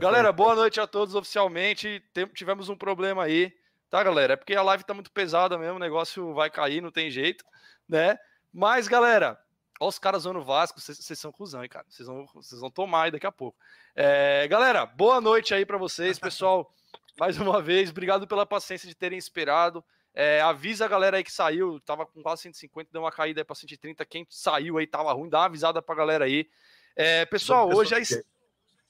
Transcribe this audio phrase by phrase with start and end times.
[0.00, 2.02] Galera, boa noite a todos oficialmente.
[2.34, 3.52] Tivemos um problema aí,
[3.90, 4.32] tá, galera?
[4.32, 7.44] É porque a live tá muito pesada mesmo, o negócio vai cair, não tem jeito,
[7.86, 8.18] né?
[8.50, 9.38] Mas, galera,
[9.78, 11.84] Olha os caras zoando o Vasco, vocês são cuzão, hein, cara?
[11.88, 13.58] Vocês vão, vocês vão tomar aí daqui a pouco.
[13.94, 16.74] É, galera, boa noite aí para vocês, pessoal.
[17.18, 19.84] Mais uma vez, obrigado pela paciência de terem esperado.
[20.14, 23.44] É, avisa a galera aí que saiu, tava com quase 150, deu uma caída aí
[23.44, 24.02] pra 130.
[24.06, 26.48] Quem saiu aí tava ruim, dá uma avisada pra galera aí.
[26.96, 28.22] É, pessoal, hoje é.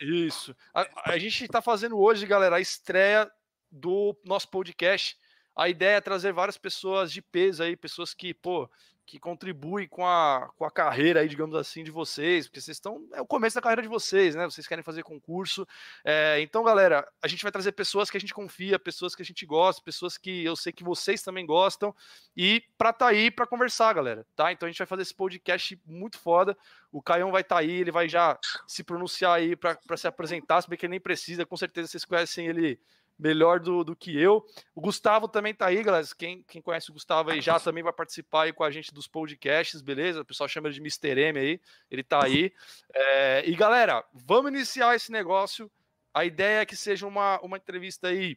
[0.01, 0.57] Isso.
[0.75, 3.31] A, a gente tá fazendo hoje, galera, a estreia
[3.71, 5.17] do nosso podcast.
[5.55, 8.69] A ideia é trazer várias pessoas de peso aí, pessoas que, pô,
[9.11, 13.05] que contribui com a, com a carreira aí, digamos assim, de vocês, porque vocês estão.
[13.13, 14.45] É o começo da carreira de vocês, né?
[14.45, 15.67] Vocês querem fazer concurso.
[16.05, 19.25] É, então, galera, a gente vai trazer pessoas que a gente confia, pessoas que a
[19.25, 21.93] gente gosta, pessoas que eu sei que vocês também gostam,
[22.37, 24.53] e para tá aí para conversar, galera, tá?
[24.53, 26.57] Então a gente vai fazer esse podcast muito foda.
[26.93, 30.63] O Caião vai estar tá aí, ele vai já se pronunciar aí para se apresentar,
[30.63, 32.79] se bem que ele nem precisa, com certeza vocês conhecem ele
[33.21, 34.45] melhor do, do que eu.
[34.75, 36.07] O Gustavo também tá aí, galera.
[36.17, 39.07] Quem, quem conhece o Gustavo aí já também vai participar aí com a gente dos
[39.07, 40.23] podcasts, beleza?
[40.23, 41.21] O pessoal chama ele de Mr.
[41.21, 42.53] M aí, ele tá aí.
[42.95, 45.71] É, e galera, vamos iniciar esse negócio.
[46.13, 48.37] A ideia é que seja uma, uma entrevista aí,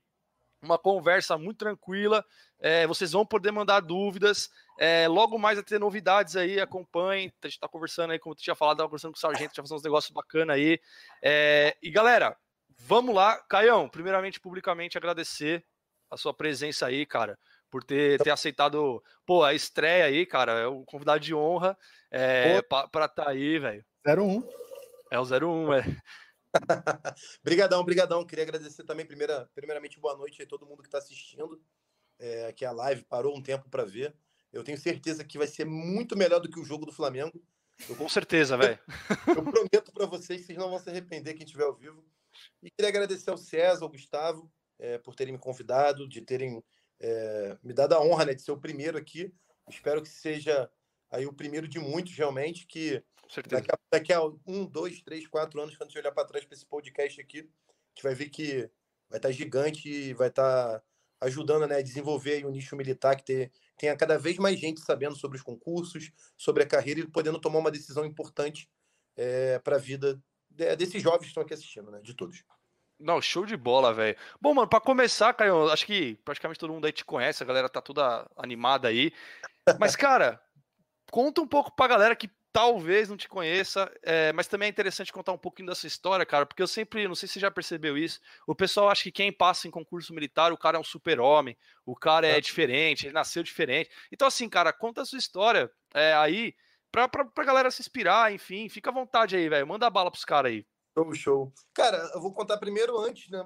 [0.62, 2.24] uma conversa muito tranquila.
[2.60, 4.50] É, vocês vão poder mandar dúvidas.
[4.78, 7.32] É, logo mais a ter novidades aí, acompanhem.
[7.42, 9.64] A gente tá conversando aí, como eu tinha falado, tava conversando com o Sargento, já
[9.64, 10.80] fazendo uns negócios bacanas aí.
[11.22, 12.38] É, e galera,
[12.80, 15.66] Vamos lá, Caião, primeiramente, publicamente agradecer
[16.10, 17.38] a sua presença aí, cara,
[17.70, 21.78] por ter, ter aceitado, pô, a estreia aí, cara, é um convidado de honra
[22.12, 23.84] é, pra estar tá aí, velho.
[24.08, 24.48] 01.
[25.10, 25.84] É o 01, é.
[27.44, 28.26] brigadão, brigadão.
[28.26, 31.62] Queria agradecer também, primeira, primeiramente, boa noite a todo mundo que está assistindo.
[32.20, 34.16] É, que a live parou um tempo para ver.
[34.52, 37.44] Eu tenho certeza que vai ser muito melhor do que o jogo do Flamengo.
[37.90, 38.80] Eu, Com certeza, velho.
[39.36, 42.06] Eu prometo para vocês, vocês não vão se arrepender quem estiver ao vivo.
[42.62, 46.64] E queria agradecer ao César, ao Gustavo, é, por terem me convidado, de terem
[47.00, 49.34] é, me dado a honra né, de ser o primeiro aqui.
[49.70, 50.70] Espero que seja
[51.12, 53.04] aí o primeiro de muitos, realmente, que
[53.48, 56.46] daqui a, daqui a, um, dois, três, quatro anos, quando a gente olhar para trás
[56.46, 57.44] para esse podcast aqui, a
[57.94, 58.70] gente vai ver que
[59.10, 60.86] vai estar tá gigante e vai estar tá
[61.22, 65.16] ajudando né, a desenvolver o nicho militar, que ter, tenha cada vez mais gente sabendo
[65.16, 68.70] sobre os concursos, sobre a carreira e podendo tomar uma decisão importante
[69.16, 70.22] é, para a vida
[70.54, 72.00] desses jovens que estão aqui assistindo, né?
[72.02, 72.44] De todos.
[73.00, 74.18] Não, show de bola, velho.
[74.40, 77.68] Bom, mano, para começar, Caio, acho que praticamente todo mundo aí te conhece, a galera
[77.68, 79.12] tá toda animada aí.
[79.80, 80.42] Mas, cara,
[81.12, 85.12] conta um pouco pra galera que talvez não te conheça, é, mas também é interessante
[85.12, 87.98] contar um pouquinho dessa história, cara, porque eu sempre, não sei se você já percebeu
[87.98, 91.58] isso, o pessoal acha que quem passa em concurso militar, o cara é um super-homem,
[91.84, 93.90] o cara é, é diferente, ele nasceu diferente.
[94.12, 96.54] Então, assim, cara, conta a sua história é, aí
[96.94, 98.70] pra, pra, pra galera se inspirar, enfim.
[98.70, 99.68] Fica à vontade aí, velho.
[99.68, 100.66] Manda a bala pros caras aí.
[100.96, 101.54] Show, show.
[101.74, 103.46] Cara, eu vou contar primeiro antes, né?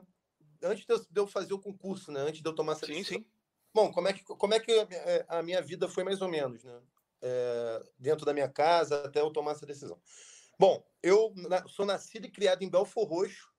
[0.62, 2.20] Antes de eu, fazer o concurso, né?
[2.20, 3.20] Antes de eu tomar essa decisão.
[3.20, 3.26] Sim, sim.
[3.74, 6.64] Bom, como é que, como é que é, a minha vida foi mais ou menos,
[6.64, 6.80] né?
[7.22, 10.00] É, dentro da minha casa até eu tomar essa decisão.
[10.60, 11.34] Bom, eu
[11.68, 13.50] sou nascido e criado em Belfor Roxo,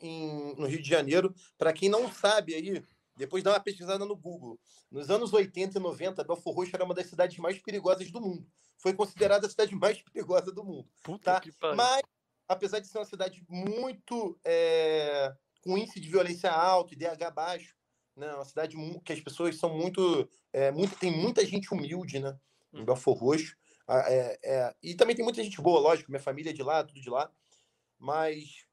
[0.00, 1.34] em, no Rio de Janeiro.
[1.56, 2.84] Para quem não sabe aí,
[3.16, 4.58] depois dá uma pesquisada no Google.
[4.90, 8.46] Nos anos 80 e 90, Belfor Roxo era uma das cidades mais perigosas do mundo
[8.78, 10.88] foi considerada a cidade mais perigosa do mundo.
[11.02, 11.74] Puta tá?
[11.74, 12.02] Mas,
[12.48, 14.38] apesar de ser uma cidade muito.
[14.44, 17.74] É, com índice de violência alto, IDH baixo,
[18.14, 18.32] né?
[18.34, 20.28] uma cidade que as pessoas são muito.
[20.52, 22.38] É, muito tem muita gente humilde, né?
[22.72, 22.84] Em hum.
[22.84, 23.56] Belfor Roxo.
[23.88, 27.00] É, é, e também tem muita gente boa, lógico, minha família é de lá, tudo
[27.00, 27.30] de lá.
[27.98, 28.66] Mas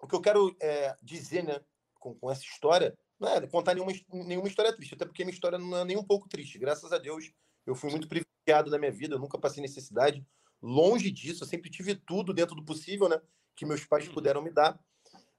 [0.00, 1.60] o que eu quero é, dizer, né,
[1.98, 5.56] com, com essa história, não é contar nenhuma, nenhuma história triste, até porque minha história
[5.56, 6.58] não é nem um pouco triste.
[6.58, 7.32] Graças a Deus,
[7.64, 10.26] eu fui muito privilegiado na minha vida, eu nunca passei necessidade.
[10.60, 13.20] Longe disso, eu sempre tive tudo dentro do possível, né?
[13.54, 14.14] Que meus pais uhum.
[14.14, 14.78] puderam me dar.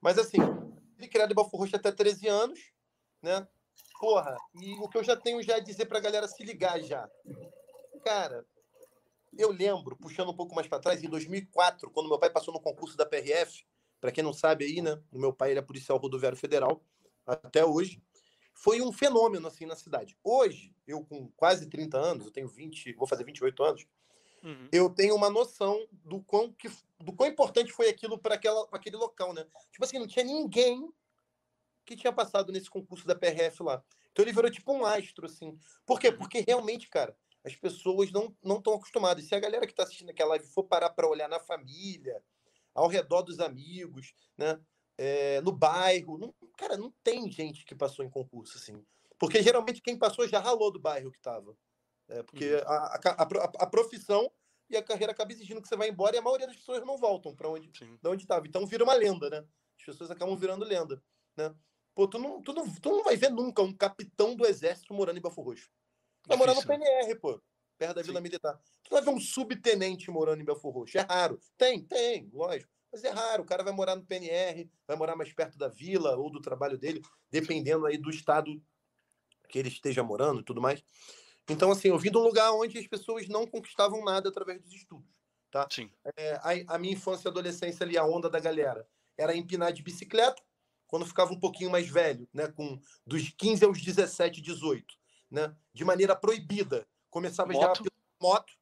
[0.02, 0.38] Mas assim,
[0.98, 2.60] fui criado em Balfor Roxo até 13 anos,
[3.22, 3.46] né?
[4.00, 7.10] Porra, e o que eu já tenho já a dizer pra galera se ligar já.
[8.04, 8.46] Cara,
[9.38, 12.60] eu lembro, puxando um pouco mais para trás, em 2004, quando meu pai passou no
[12.62, 13.66] concurso da PRF,
[14.00, 15.02] para quem não sabe aí, né?
[15.12, 16.84] O meu pai ele é policial rodoviário federal
[17.26, 18.02] até hoje
[18.54, 20.18] foi um fenômeno assim na cidade.
[20.24, 23.88] Hoje, eu com quase 30 anos, eu tenho 20, vou fazer 28 anos,
[24.44, 24.70] uhum.
[24.72, 29.34] eu tenho uma noção do quão, que, do quão importante foi aquilo para aquele local,
[29.34, 29.46] né?
[29.72, 30.92] Tipo assim, não tinha ninguém
[31.86, 33.84] que tinha passado nesse concurso da PRF lá.
[34.12, 35.58] Então ele virou tipo um astro, assim.
[35.86, 36.10] Por quê?
[36.10, 36.18] Uhum.
[36.18, 39.26] Porque realmente, cara, as pessoas não não estão acostumadas.
[39.26, 42.24] Se a galera que está assistindo aquela live for parar para olhar na família,
[42.74, 44.60] ao redor dos amigos, né?
[44.98, 46.18] É, no bairro.
[46.18, 48.84] Não, cara, não tem gente que passou em concurso assim.
[49.18, 51.56] Porque geralmente quem passou já ralou do bairro que estava.
[52.10, 52.62] É, porque uhum.
[52.66, 54.30] a, a, a, a, profissão
[54.70, 56.98] e a carreira acaba exigindo que você vá embora e a maioria das pessoas não
[56.98, 57.70] voltam para onde,
[58.24, 58.46] estava.
[58.46, 59.38] Então vira uma lenda, né?
[59.38, 59.46] As
[59.78, 61.02] As pessoas acabam virando lenda,
[61.38, 61.54] né?
[61.96, 65.18] Pô, tu não, tu, não, tu não vai ver nunca um capitão do exército morando
[65.18, 65.70] em Belfor Roxo.
[66.28, 67.16] Vai morar no PNR, né?
[67.16, 67.42] pô,
[67.78, 68.24] perto da Vila Sim.
[68.24, 68.60] Militar.
[68.84, 70.98] Tu vai ver um subtenente morando em Belfor Roxo.
[70.98, 71.40] É raro.
[71.58, 72.72] Tem, tem, lógico.
[72.94, 73.42] Mas é raro.
[73.42, 76.78] O cara vai morar no PNR, vai morar mais perto da vila ou do trabalho
[76.78, 77.02] dele,
[77.32, 78.62] dependendo aí do estado
[79.50, 80.84] que ele esteja morando e tudo mais.
[81.50, 84.72] Então, assim, eu vim de um lugar onde as pessoas não conquistavam nada através dos
[84.72, 85.10] estudos,
[85.50, 85.68] tá?
[85.70, 85.92] Sim.
[86.16, 88.88] É, a, a, minha infância e adolescência ali, a onda da galera,
[89.18, 90.42] era empinar de bicicleta,
[90.88, 94.96] quando ficava um pouquinho mais velho, né, com dos 15 aos 17, 18,
[95.30, 96.88] né, de maneira proibida.
[97.10, 97.84] Começava moto.
[97.84, 97.92] já
[98.22, 98.54] moto,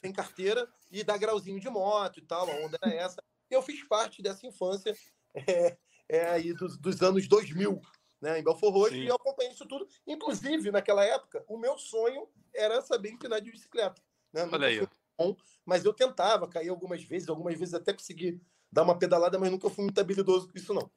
[0.00, 3.22] sem carteira, e dar grauzinho de moto e tal, a onda era essa.
[3.50, 4.96] Eu fiz parte dessa infância
[5.34, 5.76] é,
[6.08, 7.80] é aí dos, dos anos 2000,
[8.20, 9.86] né, em Belfor Roxo, e eu acompanhei isso tudo.
[10.06, 14.02] Inclusive, naquela época, o meu sonho era saber empinar de bicicleta.
[14.32, 14.48] Né?
[14.50, 14.88] Olha aí.
[15.16, 19.50] Bom, mas eu tentava cair algumas vezes, algumas vezes até consegui dar uma pedalada, mas
[19.50, 20.90] nunca fui muito habilidoso com isso, não.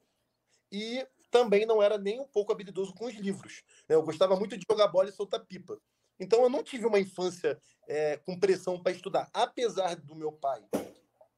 [0.72, 3.62] E também não era nem um pouco habilidoso com os livros.
[3.88, 3.94] Né?
[3.94, 5.80] Eu gostava muito de jogar bola e soltar pipa.
[6.18, 9.30] Então eu não tive uma infância é, com pressão para estudar.
[9.32, 10.64] Apesar do meu pai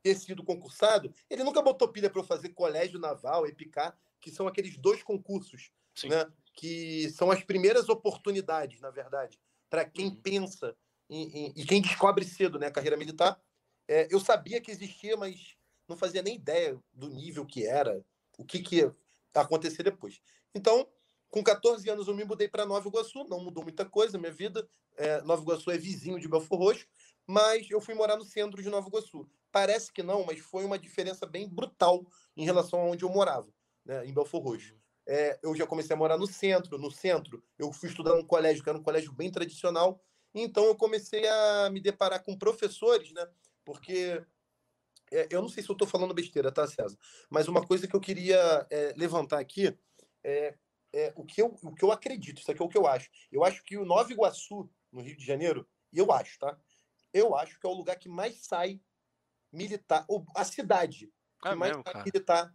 [0.03, 4.77] ter sido concursado, ele nunca botou pilha para fazer colégio naval, EPICAR, que são aqueles
[4.77, 5.71] dois concursos
[6.09, 6.27] né?
[6.55, 9.39] Que são as primeiras oportunidades, na verdade,
[9.69, 10.17] para quem uhum.
[10.17, 10.77] pensa
[11.09, 13.41] em, em, e quem descobre cedo né, a carreira militar.
[13.89, 15.57] É, eu sabia que existia, mas
[15.89, 18.05] não fazia nem ideia do nível que era,
[18.39, 18.95] o que, que ia
[19.35, 20.21] acontecer depois.
[20.55, 20.89] Então,
[21.29, 24.33] com 14 anos, eu me mudei para Nova Iguaçu, não mudou muita coisa na minha
[24.33, 24.69] vida.
[24.97, 26.87] É, Nova Iguaçu é vizinho de Belfor Roxo,
[27.31, 29.29] mas eu fui morar no centro de Nova Iguaçu.
[29.53, 32.05] Parece que não, mas foi uma diferença bem brutal
[32.37, 33.49] em relação a onde eu morava,
[33.85, 34.81] né, em Belfor Roxo
[35.11, 36.79] é, eu já comecei a morar no centro.
[36.79, 40.01] No centro, eu fui estudar num colégio que era um colégio bem tradicional.
[40.33, 43.27] Então, eu comecei a me deparar com professores, né?
[43.65, 44.25] Porque
[45.11, 46.97] é, eu não sei se eu estou falando besteira, tá, César?
[47.29, 49.77] Mas uma coisa que eu queria é, levantar aqui
[50.23, 50.55] é,
[50.93, 53.11] é, o, que eu, o que eu acredito, isso aqui é o que eu acho.
[53.33, 56.57] Eu acho que o Nova Iguaçu, no Rio de Janeiro, e eu acho, tá?
[57.13, 58.81] Eu acho que é o lugar que mais sai
[59.53, 61.11] militar, ou a cidade
[61.41, 62.55] que é mais mesmo, sai militar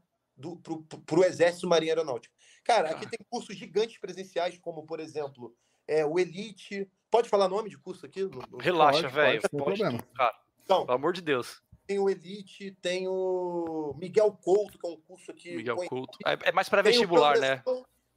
[1.06, 2.34] para o Exército Marinha Aeronáutica.
[2.64, 5.56] Cara, aqui tem cursos gigantes presenciais, como, por exemplo,
[5.88, 6.90] é, o Elite.
[7.10, 8.24] Pode falar nome de curso aqui?
[8.24, 8.58] No, no...
[8.58, 9.42] Relaxa, velho.
[9.50, 10.36] Pode, pode cara.
[10.64, 11.62] Então, Pelo amor de Deus.
[11.86, 15.56] Tem o Elite, tem o Miguel Couto, que é um curso aqui.
[15.56, 16.18] Miguel Couto.
[16.26, 17.62] É, é mais para vestibular, né?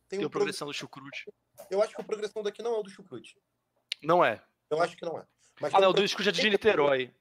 [0.08, 1.30] Tem, tem o Progressão do Chucrute.
[1.70, 3.36] Eu acho que o Progressão daqui não é o do Chucrute.
[4.02, 4.42] Não é?
[4.70, 5.26] Eu acho que não é.
[5.60, 7.12] Mas ah, não, o do é de Niterói.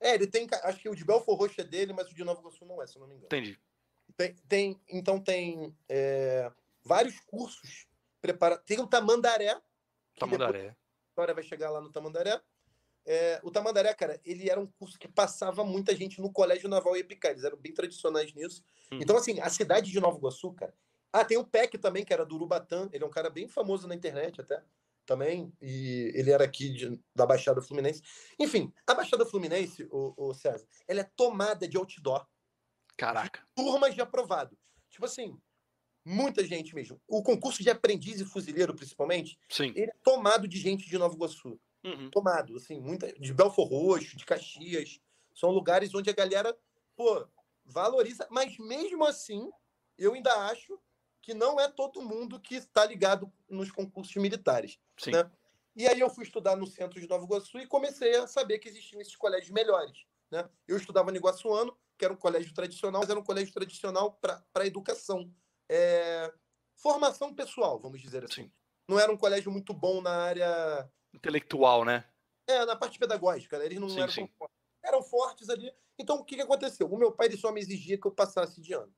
[0.00, 0.46] É, ele tem.
[0.64, 2.86] Acho que o de Belfor Roxo é dele, mas o de Nova Iguaçu não é,
[2.86, 3.26] se eu não me engano.
[3.26, 3.58] Entendi.
[4.16, 6.50] Tem, tem então tem é,
[6.84, 7.86] vários cursos
[8.20, 8.64] preparados.
[8.64, 9.60] Tem o Tamandaré.
[10.18, 10.68] Tamandaré.
[10.68, 12.40] A história vai chegar lá no Tamandaré.
[13.04, 16.96] É, o Tamandaré, cara, ele era um curso que passava muita gente no Colégio Naval
[16.96, 17.32] e Epicar.
[17.32, 18.62] Eles eram bem tradicionais nisso.
[18.92, 18.98] Hum.
[19.00, 20.74] Então, assim, a cidade de Nova Iguaçu, cara.
[21.12, 22.88] Ah, tem o PEC também, que era do Urubatã.
[22.92, 24.62] Ele é um cara bem famoso na internet até.
[25.08, 25.50] Também.
[25.62, 28.02] E ele era aqui de, da Baixada Fluminense.
[28.38, 32.26] Enfim, a Baixada Fluminense, o, o César, ela é tomada de outdoor.
[32.94, 33.42] Caraca.
[33.54, 34.54] Turmas de aprovado.
[34.90, 35.40] Tipo assim,
[36.04, 37.00] muita gente mesmo.
[37.08, 39.72] O concurso de aprendiz e fuzileiro, principalmente, Sim.
[39.74, 41.58] ele é tomado de gente de Nova Iguaçu.
[41.82, 42.10] Uhum.
[42.10, 45.00] Tomado, assim, muita, de Belfor Roxo, de Caxias.
[45.34, 46.54] São lugares onde a galera,
[46.94, 47.26] pô,
[47.64, 48.28] valoriza.
[48.30, 49.48] Mas mesmo assim,
[49.96, 50.78] eu ainda acho
[51.22, 54.78] que não é todo mundo que está ligado nos concursos militares.
[54.96, 55.12] Sim.
[55.12, 55.30] Né?
[55.76, 58.68] E aí eu fui estudar no centro de Nova Iguaçu e comecei a saber que
[58.68, 60.06] existiam esses colégios melhores.
[60.30, 60.48] Né?
[60.66, 64.66] Eu estudava no Iguaçuano, que era um colégio tradicional, mas era um colégio tradicional para
[64.66, 65.32] educação.
[65.68, 66.32] É,
[66.76, 68.44] formação pessoal, vamos dizer assim.
[68.44, 68.52] Sim.
[68.88, 70.90] Não era um colégio muito bom na área.
[71.12, 72.04] Intelectual, né?
[72.46, 73.58] É, na parte pedagógica.
[73.58, 73.66] Né?
[73.66, 74.28] Eles não sim, eram, sim.
[74.82, 75.70] eram fortes ali.
[75.98, 76.86] Então, o que, que aconteceu?
[76.86, 78.92] O meu pai ele só me exigia que eu passasse de ano.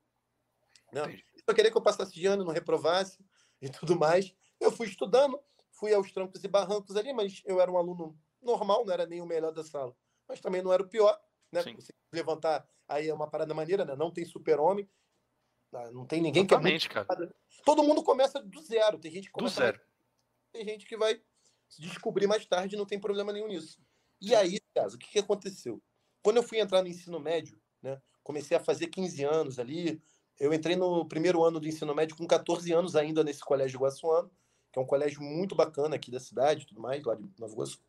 [0.91, 1.21] Né?
[1.45, 3.23] Só queria que eu passasse de ano, não reprovasse
[3.61, 4.33] e tudo mais.
[4.59, 5.39] Eu fui estudando,
[5.71, 9.21] fui aos trancos e barrancos ali, mas eu era um aluno normal, não era nem
[9.21, 9.95] o melhor da sala,
[10.27, 11.19] mas também não era o pior.
[11.51, 11.61] Né?
[11.75, 13.95] Você levantar aí é uma parada maneira, né?
[13.95, 14.89] Não tem super-homem.
[15.73, 17.33] Ah, não tem ninguém Totalmente, que é cara.
[17.65, 18.99] Todo mundo começa do zero.
[18.99, 19.55] Tem gente que começa.
[19.55, 19.81] Do zero.
[20.51, 21.21] Tem gente que vai
[21.79, 23.79] descobrir mais tarde não tem problema nenhum nisso.
[24.19, 25.81] E aí, caso, o que, que aconteceu?
[26.21, 28.01] Quando eu fui entrar no ensino médio, né?
[28.23, 30.01] Comecei a fazer 15 anos ali.
[30.41, 34.27] Eu entrei no primeiro ano do ensino médio com 14 anos ainda nesse colégio Guaçuano,
[34.73, 37.79] que é um colégio muito bacana aqui da cidade, tudo mais, lá de Nova Iguaçu.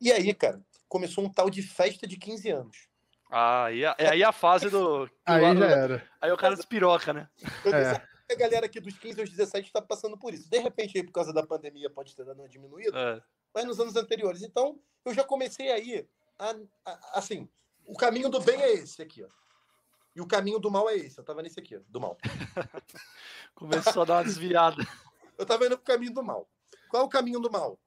[0.00, 2.88] E aí, cara, começou um tal de festa de 15 anos.
[3.30, 5.08] Ah, aí, é aí a fase do.
[5.24, 6.10] aí já era.
[6.20, 7.28] Aí o cara despiroca, né?
[7.64, 8.32] É.
[8.32, 10.50] A galera aqui dos 15 aos 17 está passando por isso.
[10.50, 13.22] De repente, aí, por causa da pandemia, pode ter dado uma diminuída, é.
[13.54, 14.42] mas nos anos anteriores.
[14.42, 17.48] Então, eu já comecei aí, a, a, assim,
[17.86, 19.43] o caminho do bem é esse aqui, ó.
[20.14, 21.18] E o caminho do mal é esse.
[21.18, 22.16] Eu tava nesse aqui, do mal.
[23.54, 24.76] Começou a dar uma desviada.
[25.36, 26.48] eu tava indo pro caminho do mal.
[26.88, 27.78] Qual é o caminho do mal?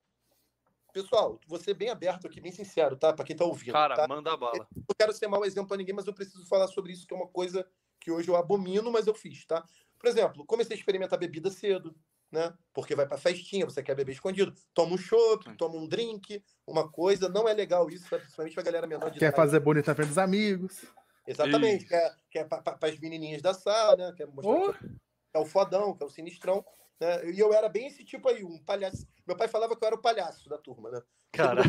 [0.92, 3.14] Pessoal, vou ser bem aberto aqui, bem sincero, tá?
[3.14, 3.74] Para quem tá ouvindo.
[3.74, 4.08] Cara, tá?
[4.08, 4.68] manda a bala.
[4.76, 7.14] Eu não quero ser mau exemplo para ninguém, mas eu preciso falar sobre isso, que
[7.14, 7.66] é uma coisa
[8.00, 9.64] que hoje eu abomino, mas eu fiz, tá?
[10.00, 11.96] Por exemplo, comecei a experimentar bebida cedo,
[12.32, 12.54] né?
[12.74, 14.54] Porque vai para festinha, você quer beber escondido.
[14.74, 17.30] Toma um chopp, toma um drink, uma coisa.
[17.30, 20.18] Não é legal isso, principalmente pra galera menor de Quer fazer bonito na frente dos
[20.18, 20.86] amigos.
[21.28, 21.82] Exatamente.
[21.82, 21.90] Isso.
[21.90, 24.14] Quer, quer para as menininhas da sala, né?
[24.16, 24.74] Quer mostrar oh.
[24.74, 24.88] que
[25.34, 26.66] é o fodão, que é o sinistrão.
[27.00, 27.32] Né?
[27.32, 29.08] E eu era bem esse tipo aí, um palhaço.
[29.26, 31.02] Meu pai falava que eu era o palhaço da turma, né?
[31.32, 31.64] Cara.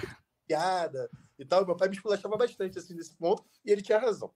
[0.46, 1.66] Piada e tal.
[1.66, 4.32] Meu pai me esculachava bastante assim nesse ponto, e ele tinha razão.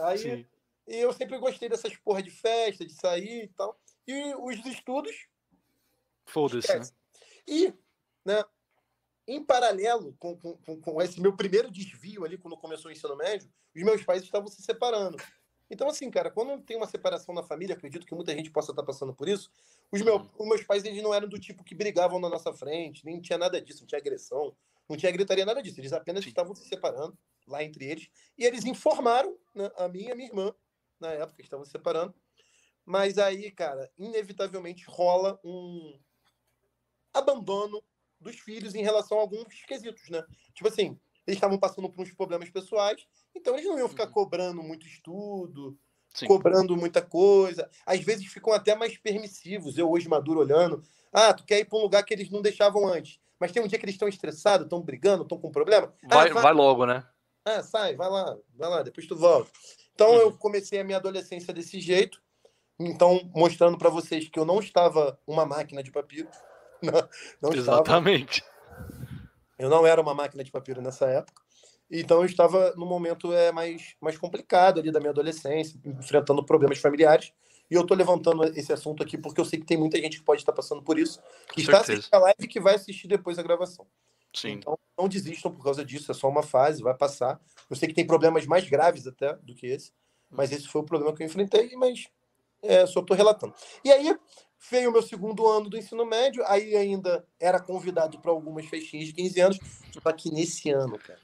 [0.00, 0.46] Aí Sim.
[0.86, 3.78] eu sempre gostei dessas porra de festa, de sair e tal.
[4.06, 5.28] E os estudos.
[6.26, 6.78] Foda-se.
[6.78, 6.84] Né?
[7.46, 7.74] E,
[8.24, 8.42] né,
[9.26, 13.50] em paralelo com, com, com esse meu primeiro desvio ali, quando começou o ensino médio,
[13.74, 15.16] os meus pais estavam se separando.
[15.70, 18.82] Então, assim, cara, quando tem uma separação na família, acredito que muita gente possa estar
[18.82, 19.50] passando por isso.
[19.90, 23.04] Os, meu, os meus pais, eles não eram do tipo que brigavam na nossa frente,
[23.06, 24.54] nem tinha nada disso, não tinha agressão,
[24.86, 25.80] não tinha gritaria, nada disso.
[25.80, 28.10] Eles apenas estavam se separando lá entre eles.
[28.36, 30.54] E eles informaram né, a mim e a minha irmã,
[31.00, 32.14] na época, que estavam se separando.
[32.84, 35.98] Mas aí, cara, inevitavelmente rola um
[37.14, 37.82] abandono
[38.22, 40.24] dos filhos em relação a alguns quesitos, né?
[40.54, 44.12] Tipo assim, eles estavam passando por uns problemas pessoais, então eles não iam ficar uhum.
[44.12, 45.78] cobrando muito estudo,
[46.14, 46.26] Sim.
[46.26, 47.68] cobrando muita coisa.
[47.86, 49.78] Às vezes ficam até mais permissivos.
[49.78, 52.86] Eu hoje maduro olhando, ah, tu quer ir para um lugar que eles não deixavam
[52.86, 55.94] antes, mas tem um dia que eles estão estressados, estão brigando, estão com problema.
[56.04, 57.06] Vai, ah, vai, vai, logo, né?
[57.44, 59.50] Ah, sai, vai lá, vai lá, depois tu volta.
[59.94, 60.20] Então uhum.
[60.20, 62.20] eu comecei a minha adolescência desse jeito,
[62.78, 66.28] então mostrando para vocês que eu não estava uma máquina de papiro.
[67.40, 68.40] Não, não Exatamente.
[68.40, 68.52] Estava.
[69.58, 71.40] Eu não era uma máquina de papiro nessa época.
[71.88, 76.78] Então eu estava no momento é, mais, mais complicado ali da minha adolescência, enfrentando problemas
[76.78, 77.32] familiares.
[77.70, 80.24] E eu estou levantando esse assunto aqui porque eu sei que tem muita gente que
[80.24, 81.22] pode estar passando por isso,
[81.52, 83.86] que está assistindo a live e que vai assistir depois a gravação.
[84.34, 84.52] Sim.
[84.52, 87.40] Então não desistam por causa disso, é só uma fase, vai passar.
[87.68, 89.92] Eu sei que tem problemas mais graves até do que esse,
[90.30, 92.08] mas esse foi o problema que eu enfrentei, mas
[92.62, 93.54] é, só estou relatando.
[93.84, 94.16] E aí,
[94.70, 99.06] Veio o meu segundo ano do ensino médio, aí ainda era convidado para algumas festinhas
[99.06, 99.58] de 15 anos,
[100.02, 101.20] só que nesse ano, cara.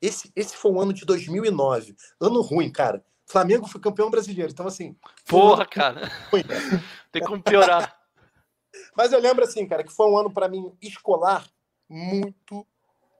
[0.00, 1.94] Esse, esse foi o ano de 2009.
[2.20, 3.04] Ano ruim, cara.
[3.26, 4.96] Flamengo foi campeão brasileiro, então assim.
[5.26, 6.10] Porra, cara.
[6.32, 6.82] Ruim, cara.
[7.12, 7.96] Tem como piorar.
[8.96, 11.46] Mas eu lembro assim, cara, que foi um ano para mim escolar
[11.88, 12.66] muito,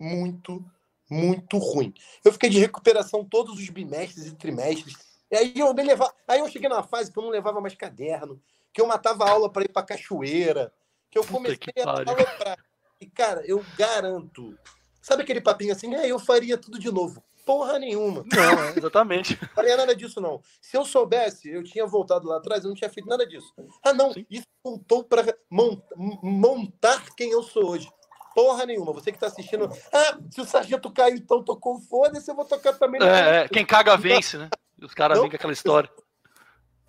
[0.01, 0.65] muito,
[1.09, 1.93] muito ruim.
[2.25, 4.95] Eu fiquei de recuperação todos os bimestres e trimestres.
[5.31, 8.41] E aí eu levava, aí eu cheguei numa fase que eu não levava mais caderno,
[8.73, 10.73] que eu matava aula para ir para cachoeira,
[11.11, 12.59] que eu comecei que a aloprar.
[13.01, 14.57] E, cara, eu garanto.
[15.01, 17.23] Sabe aquele papinho assim, é, eu faria tudo de novo.
[17.45, 18.25] Porra nenhuma.
[18.31, 19.39] Não, é, exatamente.
[19.41, 20.41] Não faria nada disso, não.
[20.61, 23.53] Se eu soubesse, eu tinha voltado lá atrás, eu não tinha feito nada disso.
[23.83, 24.27] Ah, não, Sim.
[24.31, 27.91] isso contou para montar quem eu sou hoje.
[28.35, 28.93] Porra nenhuma.
[28.93, 29.69] Você que tá assistindo.
[29.93, 33.03] Ah, se o sargento caiu, então tocou foda-se, eu vou tocar também.
[33.03, 34.49] É, é, quem caga vence, né?
[34.81, 35.91] Os caras vêm com aquela história.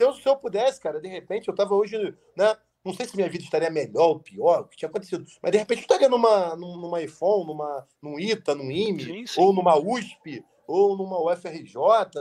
[0.02, 1.96] Se eu, se eu pudesse, cara, de repente, eu tava hoje,
[2.36, 2.58] né?
[2.84, 5.24] Não sei se minha vida estaria melhor ou pior, o que tinha acontecido.
[5.40, 9.40] Mas de repente eu estaria numa, numa iPhone, numa, num ITA, num IME, sim, sim.
[9.40, 11.76] ou numa USP, ou numa UFRJ,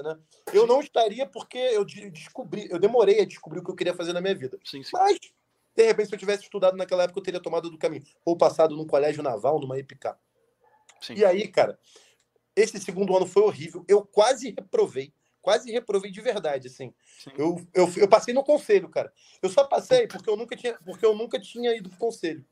[0.04, 0.18] né?
[0.52, 4.12] Eu não estaria porque eu descobri, eu demorei a descobrir o que eu queria fazer
[4.12, 4.58] na minha vida.
[4.62, 5.18] Sim, Mas,
[5.74, 8.02] de repente, se eu tivesse estudado naquela época, eu teria tomado do caminho.
[8.26, 10.16] Ou passado num colégio naval, numa IPK.
[11.16, 11.78] E aí, cara,
[12.54, 13.82] esse segundo ano foi horrível.
[13.88, 16.92] Eu quase reprovei quase reprovei de verdade, assim.
[17.36, 19.12] Eu, eu, eu passei no conselho, cara.
[19.42, 22.44] Eu só passei porque eu nunca tinha, porque eu nunca tinha ido pro conselho.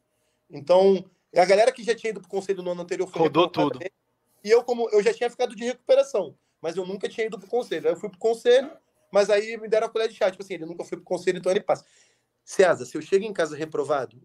[0.51, 1.05] Então,
[1.37, 3.79] a galera que já tinha ido pro conselho no ano anterior foi rodou tudo.
[4.43, 7.49] E eu como eu já tinha ficado de recuperação, mas eu nunca tinha ido pro
[7.49, 7.87] conselho.
[7.87, 8.71] Aí eu fui pro conselho,
[9.11, 11.39] mas aí me deram a colher de chá, tipo assim, ele nunca foi pro conselho,
[11.39, 11.85] então ele passa.
[12.45, 14.21] César, se eu chego em casa reprovado,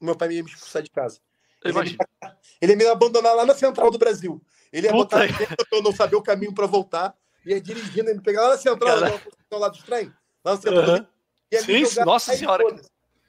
[0.00, 1.20] meu pai ia me expulsar de casa.
[1.64, 1.96] Ele ia, me,
[2.60, 4.42] ele ia me abandonar lá na central do Brasil.
[4.72, 5.28] Ele ia Puta botar
[5.72, 9.58] eu não saber o caminho para voltar ia dirigindo, ele pegava lá na central, lá
[9.58, 10.12] lado do trem,
[10.44, 10.96] lá no central.
[10.96, 11.06] Uhum.
[11.50, 12.64] Ia Sim, jogar, nossa senhora.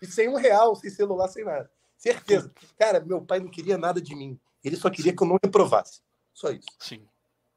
[0.02, 1.70] E sem um real, sem celular, sem nada.
[1.98, 2.52] Certeza.
[2.78, 4.40] Cara, meu pai não queria nada de mim.
[4.64, 6.02] Ele só queria que eu não reprovasse.
[6.34, 6.68] Só isso.
[6.80, 7.08] Sim.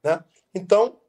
[0.03, 0.23] Né?
[0.53, 0.99] Então,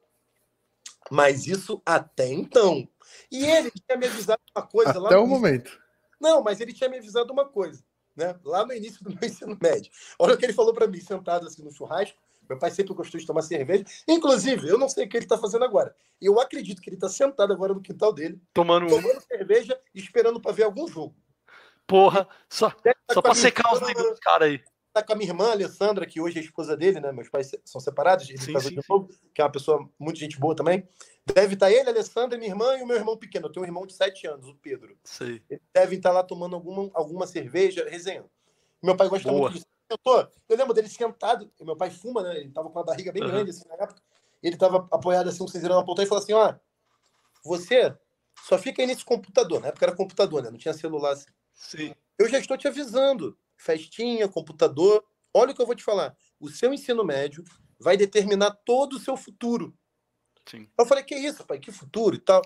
[1.11, 2.87] mas isso até então.
[3.31, 5.07] E ele tinha me avisado uma coisa até lá.
[5.09, 5.79] Até o momento.
[6.19, 7.83] Não, mas ele tinha me avisado uma coisa,
[8.15, 8.39] né?
[8.43, 9.91] Lá no início do meu ensino médio.
[10.17, 12.17] Olha o que ele falou para mim, sentado assim no churrasco.
[12.47, 13.83] Meu pai sempre gostou de tomar cerveja.
[14.07, 15.95] Inclusive, eu não sei o que ele está fazendo agora.
[16.21, 20.39] Eu acredito que ele está sentado agora no quintal dele, tomando, tomando cerveja e esperando
[20.39, 21.15] para ver algum jogo.
[21.87, 24.63] Porra, só, tá só para secar os livros dos caras aí.
[24.91, 27.11] Tá com a minha irmã, Alessandra, que hoje é esposa dele, né?
[27.11, 30.39] Meus pais são separados, ele sim, casou sim, novo, que é uma pessoa muito gente
[30.39, 30.87] boa também.
[31.25, 33.47] Deve estar ele, a Alessandra, minha irmã e o meu irmão pequeno.
[33.47, 34.97] Eu tenho um irmão de 7 anos, o Pedro.
[35.49, 38.29] Eles devem estar lá tomando alguma, alguma cerveja, resenhando.
[38.81, 39.41] Meu pai gosta Boa.
[39.41, 39.65] muito disso.
[39.89, 42.37] Eu, tô, eu lembro dele sentado, e meu pai fuma, né?
[42.39, 43.29] Ele tava com a barriga bem Uhum.
[43.29, 44.01] grande assim, na época.
[44.41, 46.55] Ele tava apoiado assim, um cinzeirão na poltrona e falou assim: ó,
[47.43, 47.95] você
[48.47, 49.61] só fica aí nesse computador.
[49.61, 50.49] Na época era computador, né?
[50.49, 51.29] Não tinha celular assim.
[51.53, 51.95] Sim.
[52.17, 53.37] Eu já estou te avisando.
[53.57, 55.03] Festinha, computador.
[55.33, 56.15] Olha o que eu vou te falar.
[56.39, 57.43] O seu ensino médio
[57.79, 59.73] vai determinar todo o seu futuro.
[60.45, 60.69] Sim.
[60.77, 61.59] Eu falei, que isso, pai?
[61.59, 62.41] Que futuro e tal?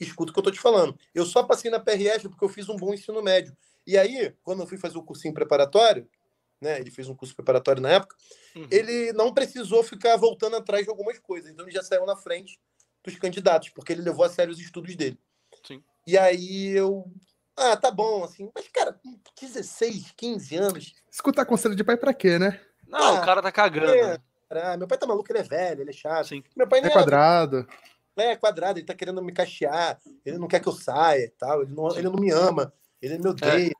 [0.00, 0.98] Escuta o que eu tô te falando.
[1.14, 3.56] Eu só passei na PRF porque eu fiz um bom ensino médio.
[3.86, 6.08] E aí, quando eu fui fazer o cursinho preparatório,
[6.64, 6.80] né?
[6.80, 8.16] Ele fez um curso preparatório na época,
[8.56, 8.66] Uhum.
[8.70, 11.50] ele não precisou ficar voltando atrás de algumas coisas.
[11.50, 12.58] Então ele já saiu na frente
[13.04, 15.18] dos candidatos, porque ele levou a sério os estudos dele.
[15.66, 15.82] Sim.
[16.06, 17.04] E aí eu.
[17.56, 18.50] Ah, tá bom, assim.
[18.54, 20.94] Mas, cara, com 16, 15 anos.
[21.10, 22.60] Escutar conselho de pai pra quê, né?
[22.88, 23.90] Não, Ah, o cara tá cagando.
[23.92, 24.18] é.
[24.50, 26.28] Ah, meu pai tá maluco, ele é velho, ele é chato.
[26.28, 26.42] Sim.
[26.56, 27.66] Meu pai É nem era quadrado.
[28.16, 31.62] é quadrado, ele tá querendo me cachear, ele não quer que eu saia e tal,
[31.62, 33.72] ele não, ele não me ama, ele me odeia.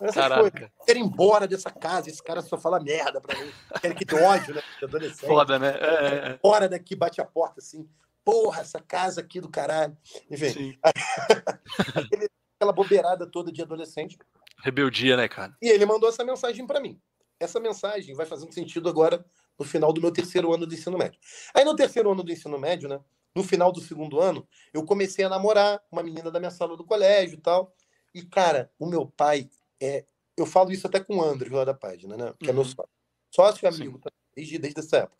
[0.00, 0.70] Essas coisas.
[0.86, 3.50] Quero ir embora dessa casa, esse cara só fala merda pra mim.
[3.80, 4.62] Quero que tenha ódio, né?
[4.78, 5.26] De adolescente.
[5.26, 5.78] Foda, né?
[5.78, 6.38] É, é, é.
[6.38, 7.88] Fora daqui, bate a porta assim.
[8.24, 9.96] Porra, essa casa aqui do caralho.
[10.30, 10.78] Enfim, Sim.
[12.58, 14.18] aquela bobeirada toda de adolescente.
[14.62, 15.54] Rebeldia, né, cara?
[15.60, 16.98] E ele mandou essa mensagem pra mim.
[17.38, 19.24] Essa mensagem vai fazendo sentido agora
[19.58, 21.20] no final do meu terceiro ano do ensino médio.
[21.54, 23.00] Aí no terceiro ano do ensino médio, né?
[23.34, 26.84] No final do segundo ano, eu comecei a namorar uma menina da minha sala do
[26.84, 27.74] colégio e tal.
[28.14, 29.50] E, cara, o meu pai
[29.80, 30.04] é.
[30.36, 32.34] Eu falo isso até com o André lá da página, né?
[32.40, 32.68] Que é meu Uhum.
[32.68, 32.90] sócio.
[33.30, 34.10] Sócio e amigo, tá?
[34.34, 35.16] desde, desde essa época.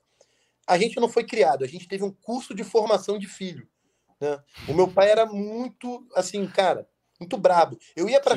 [0.67, 3.69] A gente não foi criado, a gente teve um curso de formação de filho.
[4.21, 4.43] Né?
[4.69, 6.89] O meu pai era muito, assim, cara,
[7.21, 7.79] muito brabo.
[7.95, 8.35] Eu ia para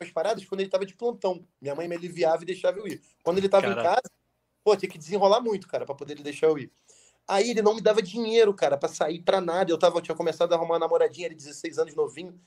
[0.00, 1.46] as paradas quando ele estava de plantão.
[1.60, 3.00] Minha mãe me aliviava e deixava eu ir.
[3.22, 4.10] Quando ele estava em casa,
[4.64, 6.72] pô, tinha que desenrolar muito, cara, para poder ele deixar eu ir.
[7.28, 9.70] Aí ele não me dava dinheiro, cara, para sair para nada.
[9.70, 12.40] Eu tava, eu tinha começado a arrumar uma namoradinha, ele 16 anos novinho.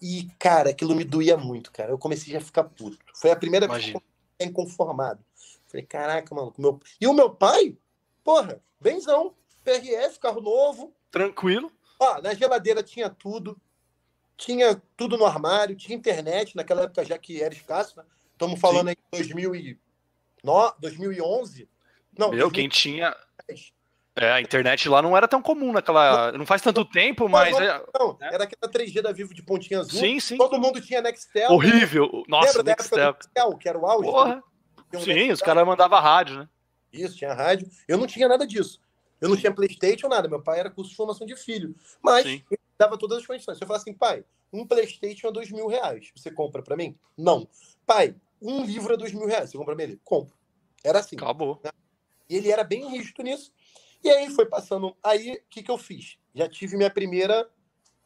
[0.00, 1.90] E, cara, aquilo me doía muito, cara.
[1.90, 2.98] Eu comecei já a ficar puto.
[3.14, 5.24] Foi a primeira vez que eu fiquei inconformado.
[5.66, 6.52] Falei, caraca, mano.
[6.56, 6.80] Meu...
[7.00, 7.76] E o meu pai,
[8.22, 9.34] porra, benzão.
[9.64, 10.94] PRF, carro novo.
[11.10, 11.70] Tranquilo.
[12.00, 13.60] Ó, na geladeira tinha tudo.
[14.36, 18.04] Tinha tudo no armário, tinha internet, naquela época já que era escasso, né?
[18.32, 21.68] Estamos falando aí de 2009, 2011.
[22.16, 23.14] Não, Meu, quem tinha.
[24.18, 24.22] 2010.
[24.22, 26.32] É, a internet lá não era tão comum naquela.
[26.32, 27.56] Não faz tanto tempo, mas.
[27.58, 28.30] é- Não, né?
[28.32, 29.98] era aquela 3G da Vivo de pontinha azul.
[30.00, 30.36] Sim, sim.
[30.36, 31.50] Todo mundo tinha Nextel.
[31.50, 32.24] Horrível.
[32.28, 33.12] Nossa, Lembra da época Nextel.
[33.12, 34.10] do Nextel, que era o auge?
[34.10, 34.42] Porra.
[34.94, 35.34] Um Sim, Nextel.
[35.34, 36.48] os caras mandavam rádio, né?
[36.92, 37.68] Isso, tinha rádio.
[37.86, 38.80] Eu não tinha nada disso.
[39.20, 40.28] Eu não tinha Playstation, nada.
[40.28, 41.74] Meu pai era curso de formação de filho.
[42.02, 42.42] Mas Sim.
[42.50, 43.58] ele dava todas as condições.
[43.58, 46.10] Se eu falar assim, pai, um Playstation é dois mil reais.
[46.16, 46.96] Você compra pra mim?
[47.16, 47.46] Não.
[47.84, 49.50] Pai, um livro é dois mil reais.
[49.50, 49.98] Você compra pra mim?
[50.04, 50.34] Compro.
[50.82, 51.16] Era assim.
[51.16, 51.60] Acabou.
[52.30, 53.52] E ele era bem rígido nisso.
[54.02, 54.96] E aí foi passando.
[55.02, 56.18] Aí, o que, que eu fiz?
[56.34, 57.48] Já tive minha primeira.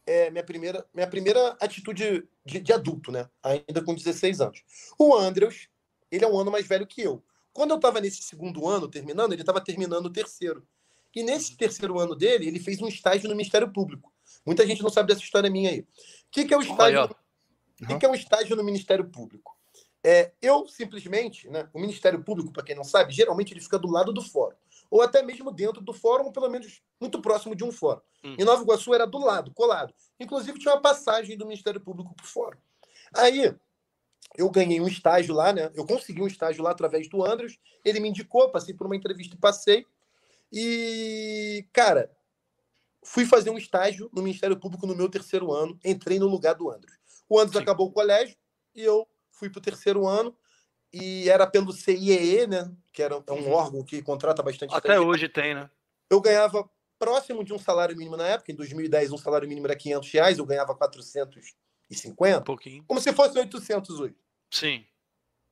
[0.07, 3.28] é, minha primeira, minha primeira atitude de, de adulto, né?
[3.42, 4.62] Ainda com 16 anos.
[4.98, 5.68] O Andrews,
[6.11, 7.22] ele é um ano mais velho que eu.
[7.52, 10.66] Quando eu estava nesse segundo ano terminando, ele estava terminando o terceiro.
[11.14, 14.12] E nesse terceiro ano dele, ele fez um estágio no Ministério Público.
[14.46, 15.81] Muita gente não sabe dessa história minha aí.
[15.81, 15.87] O
[16.31, 17.16] que, que é o estágio?
[17.83, 19.57] O que, que é um estágio no Ministério Público?
[20.02, 23.88] É, eu simplesmente, né, o Ministério Público, para quem não sabe, geralmente ele fica do
[23.88, 24.57] lado do fórum,
[24.92, 28.02] ou até mesmo dentro do fórum, ou pelo menos muito próximo de um fórum.
[28.22, 28.37] Hum.
[28.38, 29.94] Em Nova Iguaçu era do lado, colado.
[30.20, 32.59] Inclusive tinha uma passagem do Ministério Público para o fórum.
[33.16, 33.57] Aí
[34.37, 35.70] eu ganhei um estágio lá, né?
[35.74, 37.59] Eu consegui um estágio lá através do Andros.
[37.83, 39.87] Ele me indicou, passei por uma entrevista e passei.
[40.52, 42.14] E, cara,
[43.02, 45.78] fui fazer um estágio no Ministério Público no meu terceiro ano.
[45.83, 46.92] Entrei no lugar do Andros.
[47.31, 47.62] O Andros Sim.
[47.62, 48.37] acabou o colégio
[48.74, 50.37] e eu fui para o terceiro ano.
[50.92, 52.70] E era pelo CIEE, né?
[52.92, 53.50] Que era, é um Uhum.
[53.52, 55.09] órgão que contrata bastante Até estagiário.
[55.09, 55.70] hoje tem, né?
[56.11, 58.52] Eu ganhava próximo de um salário mínimo na época.
[58.52, 60.38] Em 2010, um salário mínimo era 500 reais.
[60.38, 62.42] Eu ganhava Um 450.
[62.42, 62.85] pouquinho.
[62.87, 64.14] Como se fosse 800 hoje.
[64.50, 64.85] Sim.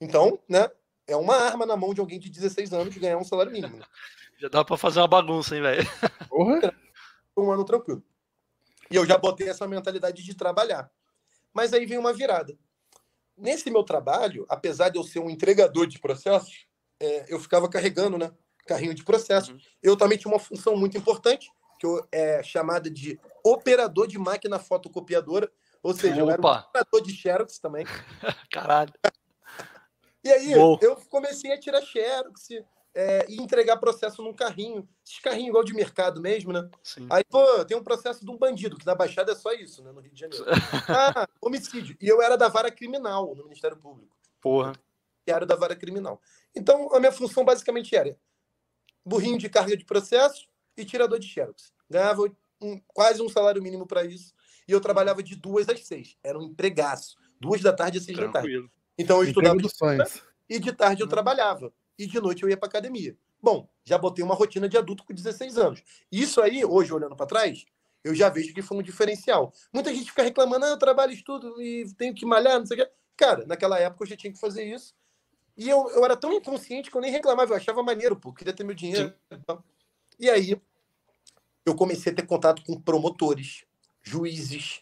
[0.01, 0.71] Então, né?
[1.07, 3.77] É uma arma na mão de alguém de 16 anos de ganhar um salário mínimo.
[3.79, 3.85] Né?
[4.39, 5.83] Já dá pra fazer uma bagunça, hein, velho?
[7.37, 8.03] Um ano tranquilo.
[8.91, 10.91] E eu já botei essa mentalidade de trabalhar.
[11.55, 12.57] Mas aí vem uma virada.
[13.41, 16.67] Nesse meu trabalho, apesar de eu ser um entregador de processos,
[17.01, 18.31] é, eu ficava carregando, né?
[18.67, 19.53] Carrinho de processo.
[19.53, 19.59] Uhum.
[19.83, 24.59] Eu também tinha uma função muito importante, que eu, é chamada de operador de máquina
[24.59, 25.51] fotocopiadora.
[25.83, 27.87] Ou seja, eu era um Opa, operador de Xerox também.
[28.53, 28.93] caralho.
[30.23, 32.49] E aí eu comecei a tirar Xerox
[32.95, 34.89] é, e entregar processo num carrinho.
[35.07, 36.69] Esses carrinhos igual de mercado mesmo, né?
[36.83, 37.07] Sim.
[37.11, 39.93] Aí, pô, tem um processo de um bandido, que na Baixada é só isso, né?
[39.93, 40.45] No Rio de Janeiro.
[40.89, 41.97] Ah, homicídio.
[42.01, 44.17] E eu era da vara criminal no Ministério Público.
[44.41, 44.73] Porra.
[45.25, 46.21] Que era da vara criminal.
[46.55, 48.17] Então, a minha função basicamente era
[49.05, 51.73] burrinho de carga de processo e tirador de xerox.
[51.89, 52.23] Ganhava
[52.61, 54.35] um, quase um salário mínimo para isso.
[54.67, 56.17] E eu trabalhava de duas às seis.
[56.23, 57.17] Era um empregaço.
[57.41, 58.69] Duas da tarde às seis da tarde.
[58.99, 60.05] Então eu estudava de manhã,
[60.49, 61.11] e de tarde eu Uhum.
[61.11, 61.73] trabalhava.
[62.01, 63.15] E de noite eu ia para academia.
[63.43, 65.83] Bom, já botei uma rotina de adulto com 16 anos.
[66.11, 67.67] Isso aí, hoje, olhando para trás,
[68.03, 69.53] eu já vejo que foi um diferencial.
[69.71, 72.87] Muita gente fica reclamando, ah, eu trabalho, estudo e tenho que malhar, não sei o
[72.87, 72.91] quê.
[73.19, 74.95] Cara, naquela época eu já tinha que fazer isso.
[75.59, 78.55] E eu, eu era tão inconsciente que eu nem reclamava, eu achava maneiro, pô, queria
[78.55, 79.13] ter meu dinheiro.
[79.31, 79.63] e tal.
[80.19, 80.59] E aí,
[81.67, 83.65] eu comecei a ter contato com promotores,
[84.03, 84.81] juízes,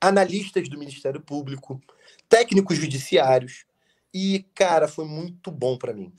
[0.00, 1.80] analistas do Ministério Público,
[2.28, 3.64] técnicos judiciários.
[4.14, 6.12] E, cara, foi muito bom para mim.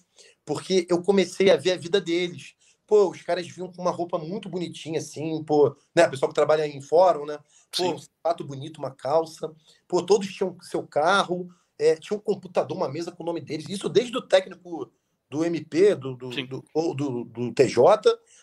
[0.45, 2.53] Porque eu comecei a ver a vida deles.
[2.85, 6.07] Pô, os caras vinham com uma roupa muito bonitinha, assim, pô, né?
[6.07, 7.37] Pessoal que trabalha em fórum, né?
[7.75, 7.93] Pô, Sim.
[7.93, 9.53] um sapato bonito, uma calça.
[9.87, 13.69] Pô, todos tinham seu carro, é, tinha um computador, uma mesa com o nome deles.
[13.69, 14.91] Isso desde o técnico
[15.29, 17.81] do MP, do, do, do, do- do TJ,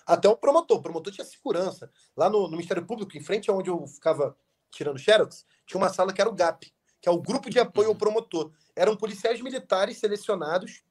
[0.07, 0.79] até o promotor.
[0.79, 1.91] O promotor tinha segurança.
[2.17, 4.35] Lá no, no Ministério Público, em frente aonde eu ficava
[4.73, 7.89] tirando xerox, tinha uma sala que era o GAP, que é o Grupo de Apoio
[7.89, 7.99] ao Uhum.
[7.99, 8.51] Promotor.
[8.75, 10.83] Eram policiais militares selecionados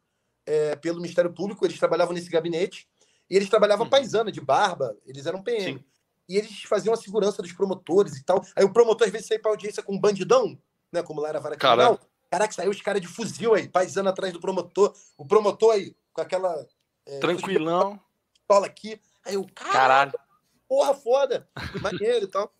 [0.49, 2.89] é, pelo Ministério Público, eles trabalhavam nesse gabinete,
[3.29, 3.89] e eles trabalhavam Uhum.
[3.91, 5.77] paisana, de barba, eles eram PM.
[5.77, 5.85] Sim.
[6.27, 8.43] E eles faziam a segurança dos promotores e tal.
[8.55, 10.59] Aí o promotor, às vezes, saía pra audiência com um bandidão,
[10.91, 11.03] né?
[11.03, 11.99] Como lá era a vara criminal.
[12.31, 14.93] Caraca, saiu os caras de fuzil aí, paisando atrás do promotor.
[15.17, 16.67] O promotor aí, com aquela
[17.05, 17.99] é, Tranquilão.
[18.33, 18.99] pistola aqui.
[19.25, 20.13] Aí o cara, Caralho.
[20.67, 21.47] porra, foda,
[21.81, 22.51] maneiro e tal.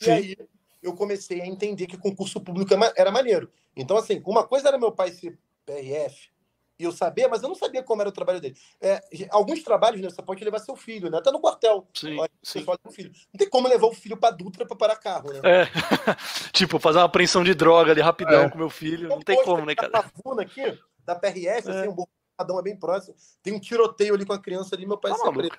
[0.00, 0.10] E Sim.
[0.12, 0.36] aí
[0.80, 3.50] eu comecei a entender que concurso público é era maneiro.
[3.74, 6.30] Então, assim, uma coisa era meu pai ser PRF
[6.78, 8.56] e eu sabia, mas eu não sabia como era o trabalho dele.
[8.80, 11.18] É, alguns trabalhos, né, você pode levar seu filho, né?
[11.18, 11.88] Até no quartel.
[11.92, 12.64] Sim, Olha, sim.
[12.92, 13.10] filho.
[13.32, 15.40] Não tem como levar o filho pra Dutra pra parar carro, né?
[15.42, 15.64] É.
[16.52, 18.48] tipo, fazer uma apreensão de droga ali rapidão É.
[18.48, 19.06] com meu filho.
[19.06, 19.90] Então, Não tem como, né, cara?
[19.90, 21.80] Pavuna aqui, da PRF, É.
[21.80, 23.16] assim, um borradão é bem próximo.
[23.42, 25.50] Tem um tiroteio ali com a criança ali, meu pai Tá sempre.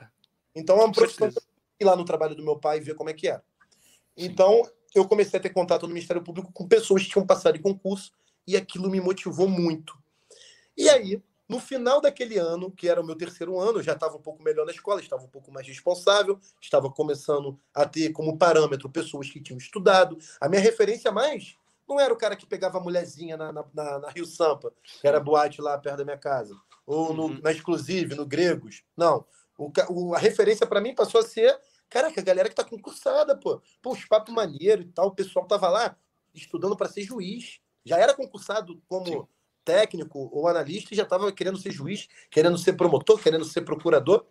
[0.56, 1.38] Então é uma profissão que
[1.82, 3.44] ir lá no trabalho do meu pai e ver como é que era.
[4.16, 4.62] Então
[4.96, 8.12] eu comecei a ter contato no Ministério Público com pessoas que tinham passado em concurso
[8.48, 9.98] e aquilo me motivou muito.
[10.80, 14.16] E aí, no final daquele ano, que era o meu terceiro ano, eu já estava
[14.16, 18.38] um pouco melhor na escola, estava um pouco mais responsável, estava começando a ter como
[18.38, 20.18] parâmetro pessoas que tinham estudado.
[20.40, 24.00] A minha referência mais não era o cara que pegava a mulherzinha na, na, na-
[24.00, 27.40] na Rio Sampa, que era boate lá perto da minha casa, ou no- Uhum.
[27.44, 28.84] na Exclusive, no Gregos.
[28.96, 29.26] Não.
[29.58, 33.36] O, o- a referência para mim passou a ser, caraca, a galera que tá concursada,
[33.36, 33.62] pô.
[33.82, 35.98] Pô, os papos maneiro e tal, o pessoal tava lá
[36.34, 37.60] estudando para ser juiz.
[37.84, 39.28] Já era concursado como Sim.
[39.64, 44.26] Técnico ou analista e já tava querendo ser juiz, querendo ser promotor, querendo ser procurador.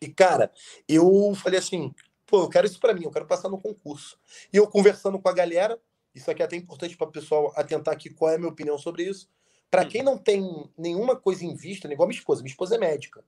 [0.00, 0.52] E, cara,
[0.88, 1.94] eu falei assim,
[2.26, 4.18] pô, eu quero isso para mim, eu quero passar no concurso.
[4.52, 5.80] E eu conversando com a galera,
[6.14, 8.78] isso aqui é até importante para o pessoal atentar aqui qual é a minha opinião
[8.78, 9.28] sobre isso.
[9.70, 9.88] Para Hum.
[9.88, 13.24] quem não tem nenhuma coisa em vista, igual minha esposa, minha esposa é médica.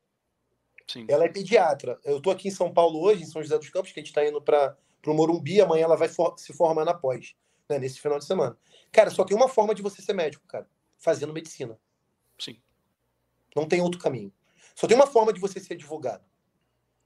[0.86, 1.04] Sim.
[1.08, 1.98] Ela é pediatra.
[2.04, 4.08] Eu estou aqui em São Paulo hoje, em São José dos Campos, que a gente
[4.10, 5.60] está indo para o Morumbi.
[5.60, 7.34] Amanhã ela vai for- se formar na pós,
[7.68, 8.56] né, nesse final de semana.
[8.90, 10.66] Cara, só tem uma forma de você ser médico, cara:
[10.98, 11.78] fazendo medicina.
[12.38, 12.60] Sim.
[13.54, 14.32] Não tem outro caminho.
[14.74, 16.24] Só tem uma forma de você ser advogado: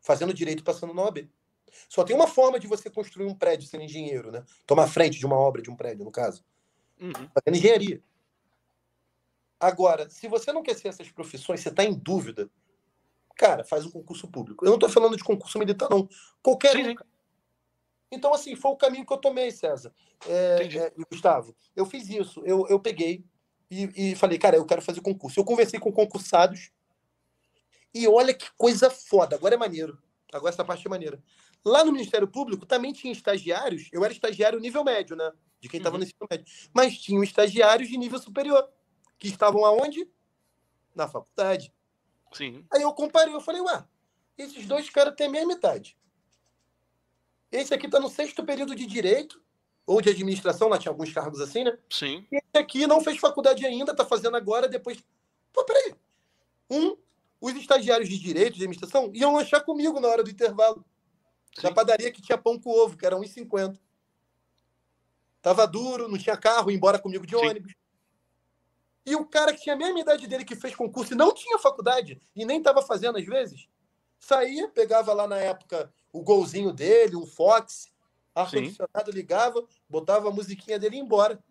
[0.01, 1.29] fazendo direito passando na OAB.
[1.89, 4.45] Só tem uma forma de você construir um prédio sendo engenheiro, né?
[4.67, 6.45] Tomar frente de uma obra, de um prédio, no caso.
[7.01, 7.13] Uhum.
[7.13, 8.03] Fazendo engenharia.
[9.59, 12.51] Agora, se você não quer ser essas profissões, você está em dúvida,
[13.37, 14.65] cara, faz um concurso público.
[14.65, 16.09] Eu não estou falando de concurso militar, não.
[16.43, 16.95] Qualquer Sim, um.
[18.11, 19.95] Então, assim, foi o caminho que eu tomei, César.
[20.27, 22.43] É, é, Gustavo, eu fiz isso.
[22.45, 23.25] Eu, eu peguei
[23.73, 25.41] e, e falei, cara, eu quero fazer concurso.
[25.41, 26.71] Eu conversei com concursados
[27.95, 29.37] e olha que coisa foda.
[29.37, 29.99] Agora é maneiro.
[30.33, 31.23] Agora essa parte é maneira.
[31.65, 33.89] Lá no Ministério Público também tinha estagiários.
[33.93, 35.31] Eu era estagiário nível médio, né?
[35.61, 36.01] De quem estava Uhum.
[36.01, 36.45] no ensino médio.
[36.75, 38.69] Mas tinham estagiários de nível superior.
[39.19, 40.09] Que estavam aonde?
[40.95, 41.73] Na faculdade.
[42.33, 42.67] Sim.
[42.73, 43.85] Aí eu comparei, eu falei, ué,
[44.37, 45.97] esses dois caras têm a mesma idade.
[47.51, 49.41] Esse aqui tá no sexto período de direito,
[49.87, 51.77] ou de administração, lá tinha alguns cargos assim, né?
[51.91, 52.27] Sim.
[52.31, 55.03] E esse aqui não fez faculdade ainda, tá fazendo agora, depois.
[55.53, 55.95] Pô, peraí.
[56.71, 56.97] Um,
[57.41, 60.85] os estagiários de direito, de administração, iam lanchar comigo na hora do intervalo.
[61.63, 61.75] Na Sim.
[61.75, 63.79] padaria que tinha pão com ovo, que era 1,50.
[65.43, 67.45] Tava duro, não tinha carro, ia embora comigo de Sim.
[67.45, 67.75] ônibus.
[69.05, 71.59] E o cara que tinha a mesma idade dele, que fez concurso e não tinha
[71.59, 73.69] faculdade, e nem estava fazendo às vezes,
[74.19, 77.92] saía, pegava lá na época o golzinho dele, um Fox,
[78.35, 81.43] ar-condicionado, ligava, botava a musiquinha dele e ia embora.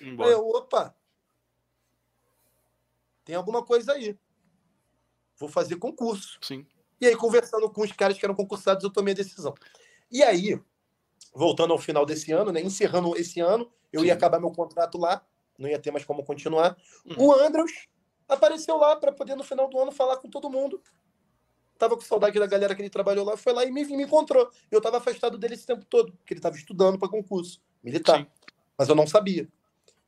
[0.00, 0.30] Embora.
[0.30, 0.94] eu, opa,
[3.24, 4.18] tem alguma coisa aí.
[5.36, 6.38] Vou fazer concurso.
[6.42, 6.66] Sim.
[7.00, 9.54] E aí, conversando com os caras que eram concursados, eu tomei a decisão.
[10.10, 10.60] E aí,
[11.34, 14.16] voltando ao final desse ano, né, encerrando esse ano, eu ia Sim.
[14.16, 15.24] acabar meu contrato lá,
[15.58, 16.76] não ia ter mais como continuar.
[17.06, 17.26] Uhum.
[17.28, 17.70] O Andros
[18.28, 20.82] apareceu lá para poder, no final do ano, falar com todo mundo.
[21.80, 24.48] Tava com saudade da galera que ele trabalhou lá, foi lá e me, me encontrou.
[24.70, 28.18] Eu tava afastado dele esse tempo todo, porque ele tava estudando para concurso militar.
[28.18, 28.26] Sim.
[28.76, 29.48] Mas eu não sabia.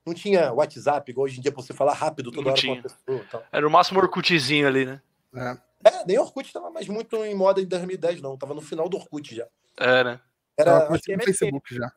[0.04, 2.82] Não tinha WhatsApp, igual hoje em dia, pra você falar rápido toda não hora tinha.
[2.82, 3.44] com uma pessoa.
[3.50, 5.00] Era o máximo Orkutzinho ali, né?
[5.34, 5.88] É.
[5.88, 8.36] é, nem Orkut tava mais muito em moda em 2010, não.
[8.36, 9.46] Tava no final do Orkut já.
[9.78, 10.20] É, né?
[10.56, 11.90] Era tava no Facebook já.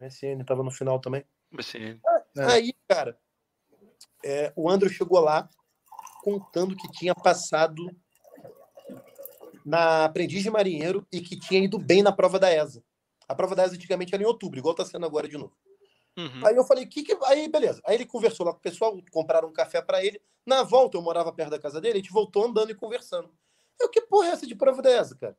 [0.00, 1.24] MSN tava no final também.
[1.50, 2.00] MSN.
[2.36, 2.44] É.
[2.44, 3.18] Aí, cara,
[4.24, 5.48] é, o André chegou lá
[6.22, 7.90] contando que tinha passado
[9.64, 12.82] na aprendiz de marinheiro e que tinha ido bem na prova da ESA.
[13.28, 15.56] A prova da ESA antigamente era em outubro, igual tá sendo agora de novo.
[16.16, 16.46] Uhum.
[16.46, 17.16] Aí eu falei, que que.
[17.24, 17.80] Aí, beleza.
[17.84, 20.20] Aí ele conversou lá com o pessoal, compraram um café para ele.
[20.44, 23.30] Na volta, eu morava perto da casa dele, a gente voltou andando e conversando.
[23.78, 25.36] Eu, que porra é essa de prova da ESA, cara?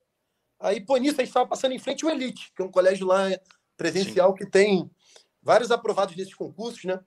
[0.59, 3.05] Aí, pô, nisso, a gente estava passando em frente ao Elite, que é um colégio
[3.05, 3.25] lá
[3.75, 4.37] presencial Sim.
[4.37, 4.89] que tem
[5.41, 6.99] vários aprovados nesses concursos, né?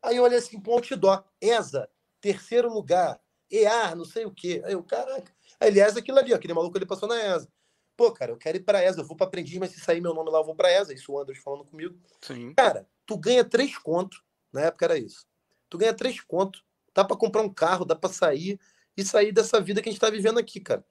[0.00, 1.88] Aí eu olhei assim, pô, outdoor, ESA,
[2.20, 3.20] terceiro lugar,
[3.50, 4.62] EA, não sei o quê.
[4.64, 5.32] Aí eu, caraca.
[5.62, 7.48] Aliás, aquilo ali, ó, aquele maluco ele passou na ESA.
[7.96, 10.12] Pô, cara, eu quero ir pra ESA, eu vou pra aprendiz, mas se sair meu
[10.12, 10.92] nome lá, eu vou pra ESA.
[10.92, 11.96] Isso o Andros falando comigo.
[12.20, 12.52] Sim.
[12.54, 14.22] Cara, tu ganha três contos,
[14.52, 15.26] na época era isso.
[15.68, 18.58] Tu ganha três contos, dá pra comprar um carro, dá pra sair
[18.96, 20.84] e sair dessa vida que a gente tá vivendo aqui, cara.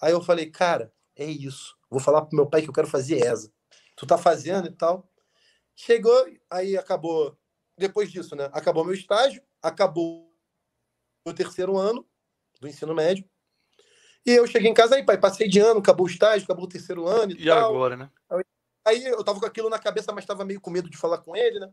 [0.00, 1.76] Aí eu falei, cara, é isso.
[1.88, 3.50] Vou falar pro meu pai que eu quero fazer ESA.
[3.96, 5.08] Tu tá fazendo e tal.
[5.74, 7.38] Chegou, aí acabou.
[7.78, 8.50] Depois disso, né?
[8.52, 10.30] Acabou meu estágio, acabou
[11.24, 12.06] o terceiro ano
[12.60, 13.24] do ensino médio.
[14.24, 16.68] E eu cheguei em casa aí, pai, passei de ano, acabou o estágio, acabou o
[16.68, 17.74] terceiro ano e, e tal.
[17.74, 18.10] agora, né?
[18.84, 21.36] Aí eu tava com aquilo na cabeça, mas tava meio com medo de falar com
[21.36, 21.72] ele, né?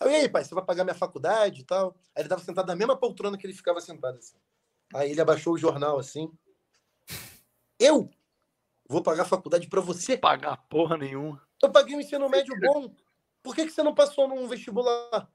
[0.00, 1.96] Aí, e aí, pai, você vai pagar minha faculdade e tal?
[2.14, 4.36] Aí ele tava sentado na mesma poltrona que ele ficava sentado assim.
[4.94, 6.30] Aí ele abaixou o jornal assim.
[7.78, 8.10] Eu
[8.88, 10.16] vou pagar a faculdade para você?
[10.16, 11.42] Pagar porra nenhuma.
[11.62, 12.94] Eu paguei um ensino médio bom.
[13.42, 15.30] Por que, que você não passou num vestibular?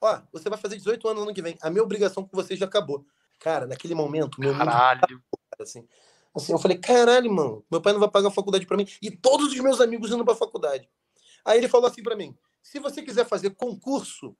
[0.00, 1.56] Ó, você vai fazer 18 anos ano que vem.
[1.62, 3.06] A minha obrigação com você já acabou.
[3.38, 5.00] Cara, naquele momento, meu Caralho.
[5.10, 5.22] Mundo...
[5.60, 5.86] Assim,
[6.34, 8.86] assim, eu falei, caralho, mano, meu pai não vai pagar a faculdade para mim.
[9.00, 10.88] E todos os meus amigos indo pra faculdade.
[11.44, 14.36] Aí ele falou assim para mim: se você quiser fazer concurso,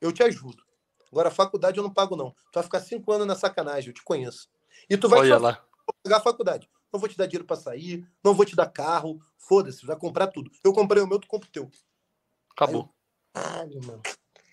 [0.00, 0.62] eu te ajudo.
[1.10, 2.30] Agora, faculdade eu não pago, não.
[2.30, 4.48] Tu vai ficar cinco anos na sacanagem, eu te conheço.
[4.88, 5.64] E tu vai Olha lá.
[6.02, 6.68] pagar a faculdade.
[6.92, 10.26] Não vou te dar dinheiro para sair, não vou te dar carro, foda-se, vai comprar
[10.26, 10.50] tudo.
[10.62, 11.70] Eu comprei o meu, tu compra o teu.
[12.50, 12.94] Acabou.
[13.32, 14.02] Caralho, mano.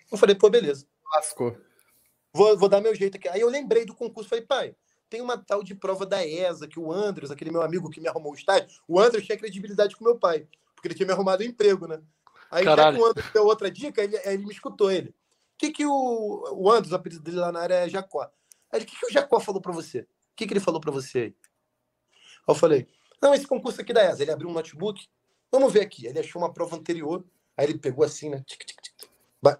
[0.09, 0.87] Eu falei, pô, beleza.
[1.13, 1.57] Lascou.
[2.39, 3.27] Vou, vou dar meu jeito aqui.
[3.27, 4.73] Aí eu lembrei do concurso, falei, pai,
[5.09, 8.07] tem uma tal de prova da ESA, que o Andres, aquele meu amigo que me
[8.07, 11.43] arrumou o estágio, o Andres tinha credibilidade com meu pai, porque ele tinha me arrumado
[11.43, 12.01] um emprego, né?
[12.49, 15.09] Aí já que o Andres deu outra dica, ele, ele me escutou ele.
[15.09, 15.13] O
[15.57, 18.31] que, que o, o Andres, o apelido dele lá na área é Jacó.
[18.71, 19.99] Aí o que, que o Jacó falou para você?
[19.99, 21.25] O que, que ele falou para você aí?
[21.25, 21.35] Aí
[22.47, 22.87] eu falei,
[23.21, 24.23] não, esse concurso aqui da ESA.
[24.23, 25.05] Ele abriu um notebook,
[25.51, 26.07] vamos ver aqui.
[26.07, 27.25] Ele achou uma prova anterior,
[27.57, 28.41] aí ele pegou assim, né?
[28.47, 28.95] Tic, tic, tic,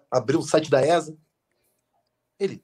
[0.10, 1.18] abriu o site da ESA.
[2.40, 2.64] Ele,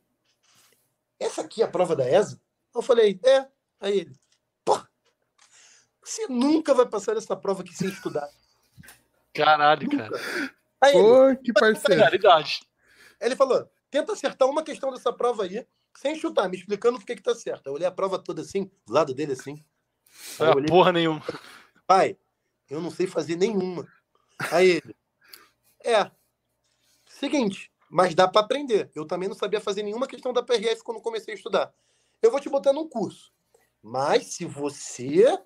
[1.26, 2.40] essa aqui é a prova da ESA?
[2.74, 3.48] Eu falei, é.
[3.80, 4.16] Aí ele,
[4.64, 4.80] pô,
[6.04, 8.30] você nunca vai passar essa prova aqui sem estudar.
[9.34, 10.10] Caralho, nunca.
[10.10, 10.22] cara.
[10.82, 12.02] Aí pô, ele, que parceiro.
[12.02, 12.62] Realidade.
[13.20, 17.16] Ele falou, tenta acertar uma questão dessa prova aí, sem chutar, me explicando por que
[17.16, 17.68] que tá certo.
[17.68, 19.64] Eu olhei a prova toda assim, do lado dele assim.
[20.40, 21.24] Não é olhei, porra nenhuma.
[21.88, 22.18] Pai,
[22.70, 23.88] eu não sei fazer nenhuma.
[24.52, 24.96] Aí ele,
[25.84, 26.12] é,
[27.06, 28.90] seguinte, mas dá para aprender.
[28.96, 31.74] Eu também não sabia fazer nenhuma questão da PRF quando comecei a estudar.
[32.22, 33.34] Eu vou te botar num curso.
[33.82, 35.40] Mas se você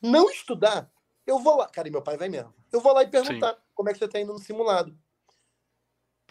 [0.00, 0.90] não estudar,
[1.26, 1.68] eu vou lá.
[1.68, 2.54] Cara, e meu pai vai mesmo.
[2.70, 3.60] Eu vou lá e perguntar Sim.
[3.74, 4.96] como é que você está indo no simulado.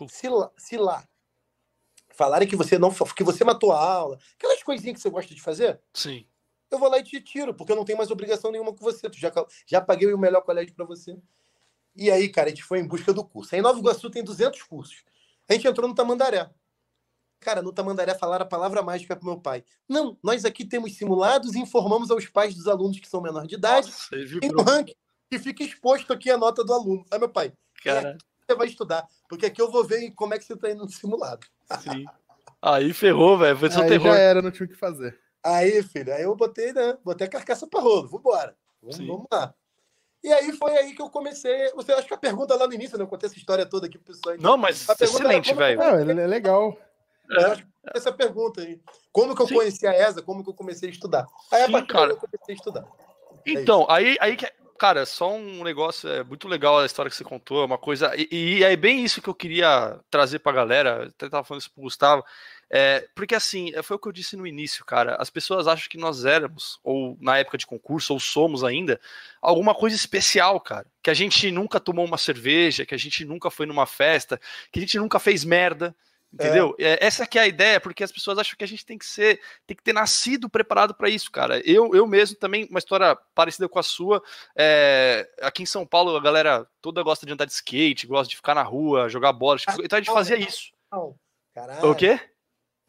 [0.08, 1.06] Se lá, se lá
[2.12, 5.42] falarem que você não que você matou a aula, aquelas coisinhas que você gosta de
[5.42, 6.26] fazer, Sim.
[6.72, 9.10] Eu vou lá e te tiro, porque eu não tenho mais obrigação nenhuma com você.
[9.10, 9.32] Tu já,
[9.66, 11.18] já paguei o melhor colégio para você.
[11.96, 13.56] E aí, cara, a gente foi em busca do curso.
[13.56, 15.04] Aí em Nova Iguaçu tem 200 cursos.
[15.50, 16.50] A gente entrou no Tamandaré.
[17.40, 19.64] Cara, no Tamandaré falaram a palavra mágica pro meu pai.
[19.88, 23.56] Não, nós aqui temos simulados e informamos aos pais dos alunos que são menores de
[23.56, 23.88] idade.
[23.88, 24.96] Nossa, tem um ranking
[25.30, 27.06] que fica exposto aqui a nota do aluno.
[27.10, 28.18] Aí meu pai, cara.
[28.46, 30.92] você vai estudar, porque aqui eu vou ver como é que você tá indo no
[30.92, 31.48] simulado.
[31.82, 32.06] Sim.
[32.62, 33.58] Aí ferrou, velho.
[33.58, 34.14] Foi seu aí terror.
[34.14, 35.18] já era, não tinha o que fazer.
[35.44, 36.98] Aí, filho, aí eu botei, né?
[37.04, 38.10] Botei a carcaça para rolo.
[38.10, 38.56] Vambora.
[38.82, 39.54] Vamos, vamos lá.
[40.23, 41.71] E aí foi aí que eu comecei.
[41.73, 43.03] Você acha que a pergunta lá no início, né?
[43.03, 44.36] Eu contei essa história toda aqui pro pessoal.
[44.39, 45.82] Não, mas excelente, velho.
[45.82, 46.77] É, é legal.
[47.32, 47.63] É.
[47.95, 48.79] Essa pergunta aí.
[49.12, 49.55] Como que eu Sim.
[49.55, 50.21] conheci a ESA?
[50.21, 51.25] Como que eu comecei a estudar?
[51.51, 52.12] Aí Sim, a partir cara.
[52.12, 52.86] eu comecei a estudar.
[53.45, 54.51] É então, é aí, aí que.
[54.77, 58.13] Cara, só um negócio, é muito legal a história que você contou, é uma coisa.
[58.15, 61.08] E, e é bem isso que eu queria trazer pra galera.
[61.08, 62.23] Até tava falando isso pro Gustavo.
[62.71, 65.15] É, porque assim, foi o que eu disse no início, cara.
[65.15, 68.99] As pessoas acham que nós éramos, ou na época de concurso, ou somos ainda,
[69.41, 70.86] alguma coisa especial, cara.
[71.01, 74.39] Que a gente nunca tomou uma cerveja, que a gente nunca foi numa festa,
[74.71, 75.95] que a gente nunca fez merda,
[76.32, 76.75] Entendeu?
[76.77, 77.03] É.
[77.03, 79.41] Essa que é a ideia, porque as pessoas acham que a gente tem que ser,
[79.65, 81.60] tem que ter nascido preparado para isso, cara.
[81.67, 84.21] Eu, eu mesmo também, uma história parecida com a sua.
[84.55, 88.36] É, aqui em São Paulo, a galera toda gosta de andar de skate, gosta de
[88.36, 89.58] ficar na rua, jogar bola.
[89.58, 90.71] Tipo, então a gente fazia isso.
[91.55, 91.89] Caralho.
[91.89, 92.19] O quê?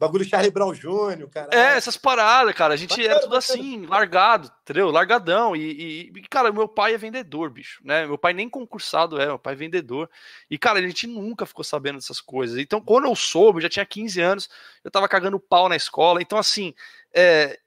[0.01, 1.49] Bagulho Charlie Brown Jr., cara.
[1.51, 2.73] É, essas paradas, cara.
[2.73, 4.89] A gente era tudo assim, largado, entendeu?
[4.89, 5.55] Largadão.
[5.55, 8.07] E, e, cara, meu pai é vendedor, bicho, né?
[8.07, 10.09] Meu pai nem concursado é, meu pai é vendedor.
[10.49, 12.57] E, cara, a gente nunca ficou sabendo dessas coisas.
[12.57, 14.49] Então, quando eu soube, eu já tinha 15 anos,
[14.83, 16.19] eu tava cagando pau na escola.
[16.19, 16.73] Então, assim,
[17.13, 17.59] é,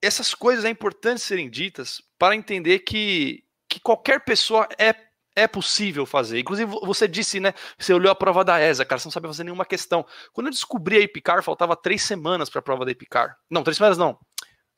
[0.00, 4.94] essas coisas é importante serem ditas para entender que, que qualquer pessoa é
[5.40, 6.40] é possível fazer.
[6.40, 7.54] Inclusive, você disse, né?
[7.78, 10.04] Você olhou a prova da ESA, cara, você não sabia fazer nenhuma questão.
[10.32, 13.36] Quando eu descobri a Epicar, faltava três semanas para a prova da Epicar.
[13.50, 14.18] Não, três semanas não.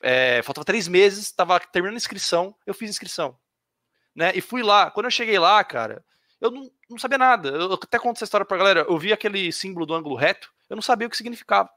[0.02, 3.36] É, faltava três meses, estava terminando a inscrição, eu fiz inscrição.
[4.14, 4.32] Né?
[4.34, 4.90] E fui lá.
[4.90, 6.04] Quando eu cheguei lá, cara,
[6.40, 7.50] eu não, não sabia nada.
[7.50, 8.86] Eu até conto essa história pra galera.
[8.88, 11.68] Eu vi aquele símbolo do ângulo reto, eu não sabia o que significava.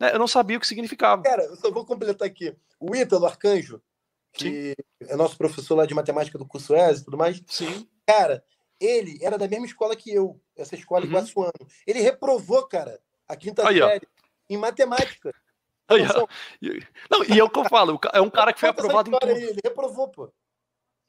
[0.00, 0.12] Né?
[0.12, 1.22] Eu não sabia o que significava.
[1.22, 2.54] Cara, eu só vou completar aqui.
[2.78, 3.80] O Ítalo Arcanjo,
[4.32, 5.08] que Sim.
[5.08, 7.42] é nosso professor lá de matemática do curso ESA e tudo mais.
[7.46, 7.88] Sim.
[8.06, 8.42] Cara,
[8.80, 11.10] ele era da mesma escola que eu, essa escola uhum.
[11.10, 11.52] Iguaçuano.
[11.86, 14.26] Ele reprovou, cara, a quinta Aí, série ó.
[14.48, 15.34] em matemática.
[15.88, 16.02] Aí,
[17.08, 19.32] não, e é o que eu falo, é um cara que foi aprovado em tudo.
[19.32, 20.32] Aí, ele reprovou, pô.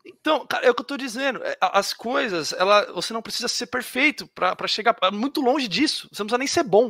[0.06, 1.44] Então, cara, é o que eu tô dizendo.
[1.44, 6.08] É, as coisas, ela, você não precisa ser perfeito para chegar muito longe disso.
[6.12, 6.90] Você não precisa nem ser bom.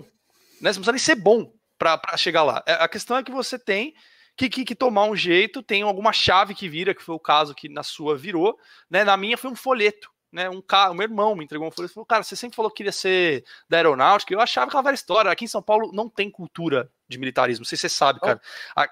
[0.62, 0.72] Né?
[0.72, 2.64] Você não precisa nem ser bom para chegar lá.
[2.68, 3.96] É, a questão é que você tem
[4.38, 7.56] que, que, que, tomar um jeito, tem alguma chave que vira, que foi o caso
[7.56, 9.04] que na sua virou, né?
[9.04, 10.12] Na minha foi um folheto.
[10.30, 12.56] Né, um cara, o meu irmão me entregou um folheto e falou: Cara, você sempre
[12.56, 14.34] falou que queria ser da aeronáutica.
[14.34, 15.32] Eu achava que ela era história.
[15.32, 17.62] Aqui em São Paulo não tem cultura de militarismo.
[17.62, 18.40] Não sei se você sabe, cara.
[18.76, 18.88] A,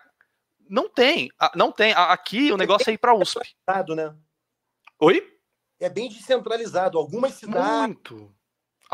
[0.69, 1.93] não tem, a, não tem.
[1.93, 3.39] A, aqui o negócio é ir para USP.
[3.39, 4.15] Né?
[4.99, 5.37] Oi?
[5.79, 6.97] É bem descentralizado.
[6.97, 7.69] Algumas cidades.
[7.69, 8.33] Muito.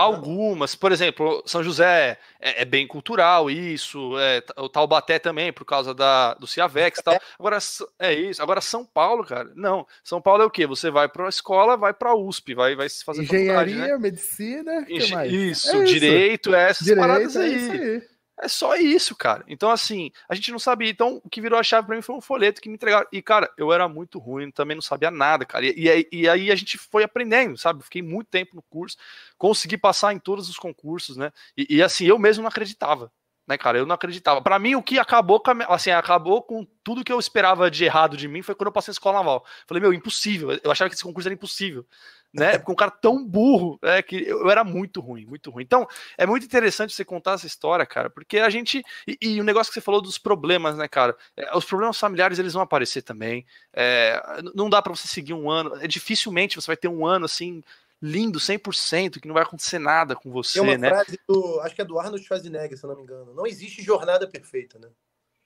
[0.02, 5.66] Algumas, por exemplo, São José é, é bem cultural, isso, é, o Taubaté também, por
[5.66, 7.20] causa da, do Ciavex e tal.
[7.38, 7.58] Agora,
[8.00, 8.42] é isso.
[8.42, 9.86] Agora, São Paulo, cara, não.
[10.04, 10.66] São Paulo é o quê?
[10.66, 13.98] Você vai para a escola, vai para a USP, vai, vai fazer Engenharia, né?
[13.98, 15.50] medicina, Engen...
[15.50, 16.56] isso, é direito, isso.
[16.56, 17.70] essas direito, paradas é aí.
[17.70, 18.12] É aí.
[18.44, 19.44] É só isso, cara.
[19.48, 20.90] Então, assim, a gente não sabia.
[20.90, 23.06] Então, o que virou a chave para mim foi um folheto que me entregaram.
[23.12, 25.64] E, cara, eu era muito ruim, também não sabia nada, cara.
[25.64, 27.84] E, e, e, aí a gente foi aprendendo, sabe?
[27.84, 28.98] Fiquei muito tempo no curso,
[29.38, 31.32] consegui passar em todos os concursos, né?
[31.56, 33.12] E, e assim, eu mesmo não acreditava,
[33.48, 33.78] né, cara?
[33.78, 34.42] Eu não acreditava.
[34.42, 38.18] Para mim, o que acabou com, assim, acabou com tudo que eu esperava de errado
[38.18, 39.46] de mim foi quando eu passei a escola naval.
[39.68, 40.60] Falei, meu, impossível.
[40.64, 41.86] Eu achava que esse concurso era impossível
[42.34, 42.58] né?
[42.58, 45.64] Com um cara tão burro, é que eu, era muito ruim, muito ruim.
[45.64, 48.84] Então, é muito interessante você contar essa história, cara, porque a gente.
[49.08, 51.16] E, e o negócio que você falou dos problemas, né, cara?
[51.36, 53.46] É, os problemas familiares eles vão aparecer também.
[53.74, 54.22] É,
[54.56, 55.76] não dá para você seguir um ano.
[55.82, 57.64] É, dificilmente você vai ter um ano assim.
[58.04, 60.90] Lindo, 100%, que não vai acontecer nada com você, Tem uma né?
[60.90, 63.32] frase do, acho que é do Arnold Schwarzenegger, se eu não me engano.
[63.36, 64.88] Não existe jornada perfeita, né?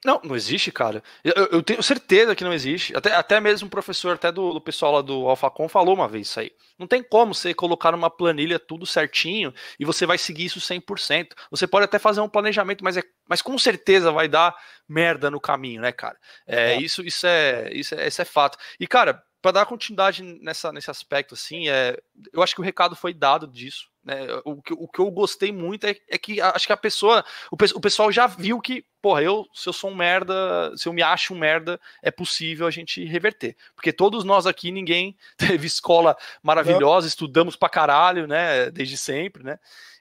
[0.06, 1.02] Não, não existe, cara.
[1.24, 2.96] Eu, eu, tenho certeza que não existe.
[2.96, 6.28] Até, até mesmo o professor, até do, do pessoal lá do AlphaCon, falou uma vez
[6.28, 6.52] isso aí.
[6.78, 11.30] Não tem como você colocar numa planilha tudo certinho e você vai seguir isso 100%.
[11.50, 14.56] Você pode até fazer um planejamento, mas, é, mas com certeza vai dar
[14.88, 16.18] merda no caminho, né, cara?
[16.46, 16.80] É, é.
[16.80, 18.60] Isso, isso, é, isso, é, isso é fato.
[18.80, 22.00] E, cara, para dar continuidade nessa, nesse aspecto, assim, é,
[22.32, 23.90] eu acho que o recado foi dado disso.
[24.06, 24.28] Né?
[24.46, 27.56] O, que, o que eu gostei muito é, é que acho que a pessoa, o,
[27.56, 31.02] o, pessoal já viu que, porra, eu, se eu sou um merda, se eu me
[31.02, 33.58] acho um merda, é possível a gente reverter.
[33.74, 37.10] Porque todos nós aqui, ninguém teve escola maravilhosa, Não.
[37.10, 38.70] estudamos pra caralho, né?
[38.70, 39.58] Desde sempre, né?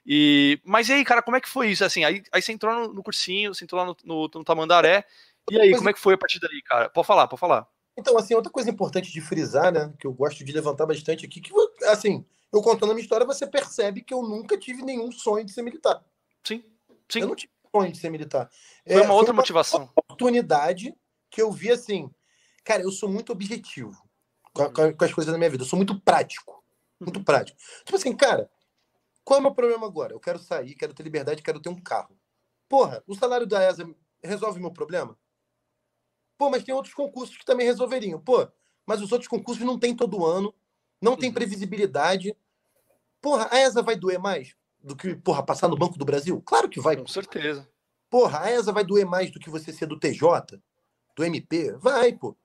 [0.07, 1.83] E, mas e aí, cara, como é que foi isso?
[1.83, 5.07] Assim, aí, aí você entrou no, no cursinho, você entrou lá no, no, no Tamandaré,
[5.51, 6.89] e aí, como é que foi a partir daí, cara?
[6.89, 7.67] Pode falar, pode falar.
[7.97, 11.41] Então, assim, outra coisa importante de frisar, né, que eu gosto de levantar bastante aqui,
[11.41, 11.53] que,
[11.87, 15.53] assim, eu contando a minha história, você percebe que eu nunca tive nenhum sonho de
[15.53, 16.05] ser militar.
[16.45, 16.65] Sim,
[17.09, 17.21] sim.
[17.21, 18.49] Eu não tive sonho de ser militar.
[18.87, 19.91] Foi uma é, outra foi uma motivação.
[19.97, 20.95] oportunidade
[21.31, 22.09] que eu vi assim,
[22.63, 24.09] cara, eu sou muito objetivo
[24.53, 25.65] com, com, as coisas da minha vida.
[25.65, 26.65] Eu sou muito prático.
[27.01, 27.25] Muito uhum.
[27.25, 27.59] prático.
[27.85, 28.49] Tipo assim, cara,
[29.25, 30.13] qual é o meu problema agora?
[30.13, 32.17] Eu quero sair, quero ter liberdade, quero ter um carro.
[32.69, 33.85] Porra, o salário da ESA
[34.23, 35.19] resolve meu problema?
[36.39, 38.21] Pô, mas tem outros concursos que também resolveriam.
[38.21, 38.49] Pô,
[38.87, 40.55] mas os outros concursos não tem todo ano,
[41.01, 41.35] não tem uhum.
[41.35, 42.37] previsibilidade.
[43.25, 46.43] Porra, a ESA vai doer mais do que, porra, passar no Banco do Brasil?
[46.45, 46.95] Claro que vai.
[46.95, 47.67] Com certeza.
[48.11, 50.61] Porra, a ESA vai doer mais do que você ser do TJ,
[51.17, 51.73] do MP?
[51.79, 52.37] Vai, pô.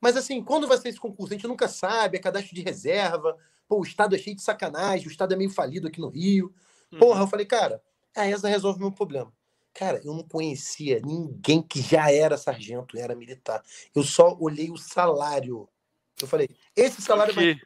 [0.00, 1.34] Mas assim, quando vai ser esse concurso?
[1.34, 3.36] A gente nunca sabe, é cadastro de reserva.
[3.68, 6.50] Pô, o Estado é cheio de sacanagem, o Estado é meio falido aqui no Rio.
[6.98, 7.24] Porra, uhum.
[7.24, 7.82] eu falei, cara,
[8.16, 9.30] a ESA resolve o meu problema.
[9.74, 13.62] Cara, eu não conhecia ninguém que já era sargento, era militar.
[13.94, 15.68] Eu só olhei o salário.
[16.18, 17.60] Eu falei, esse salário vai.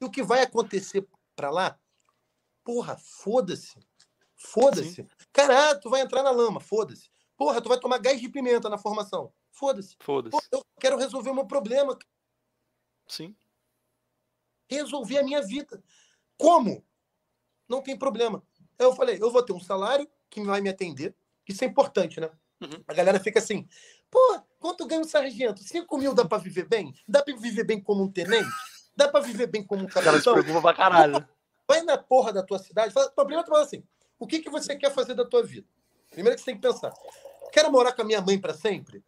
[0.00, 1.79] E o que vai acontecer para lá?
[2.64, 3.78] Porra, foda-se.
[4.36, 5.06] Foda-se.
[5.32, 7.10] Cara, ah, tu vai entrar na lama, foda-se.
[7.36, 9.32] Porra, tu vai tomar gás de pimenta na formação.
[9.50, 9.96] Foda-se.
[10.00, 10.36] Foda-se.
[10.52, 11.98] Eu quero resolver o meu problema.
[13.06, 13.34] Sim.
[14.68, 15.82] Resolver a minha vida.
[16.38, 16.84] Como?
[17.68, 18.42] Não tem problema.
[18.78, 21.14] Eu falei, eu vou ter um salário que vai me atender.
[21.46, 22.30] Isso é importante, né?
[22.60, 22.82] Uhum.
[22.86, 23.66] A galera fica assim,
[24.10, 25.62] pô, quanto ganha um sargento?
[25.62, 26.94] 5 mil dá pra viver bem?
[27.08, 28.48] Dá pra viver bem como um tenente?
[28.94, 30.02] Dá pra viver bem como um capitão?
[30.02, 31.28] O cara se preocupa pra caralho.
[31.70, 32.92] Vai na porra da tua cidade.
[32.92, 33.84] Fala, problema fala assim,
[34.18, 35.68] o que, que você quer fazer da tua vida?
[36.10, 36.92] Primeiro que você tem que pensar.
[37.52, 39.04] Quero morar com a minha mãe para sempre?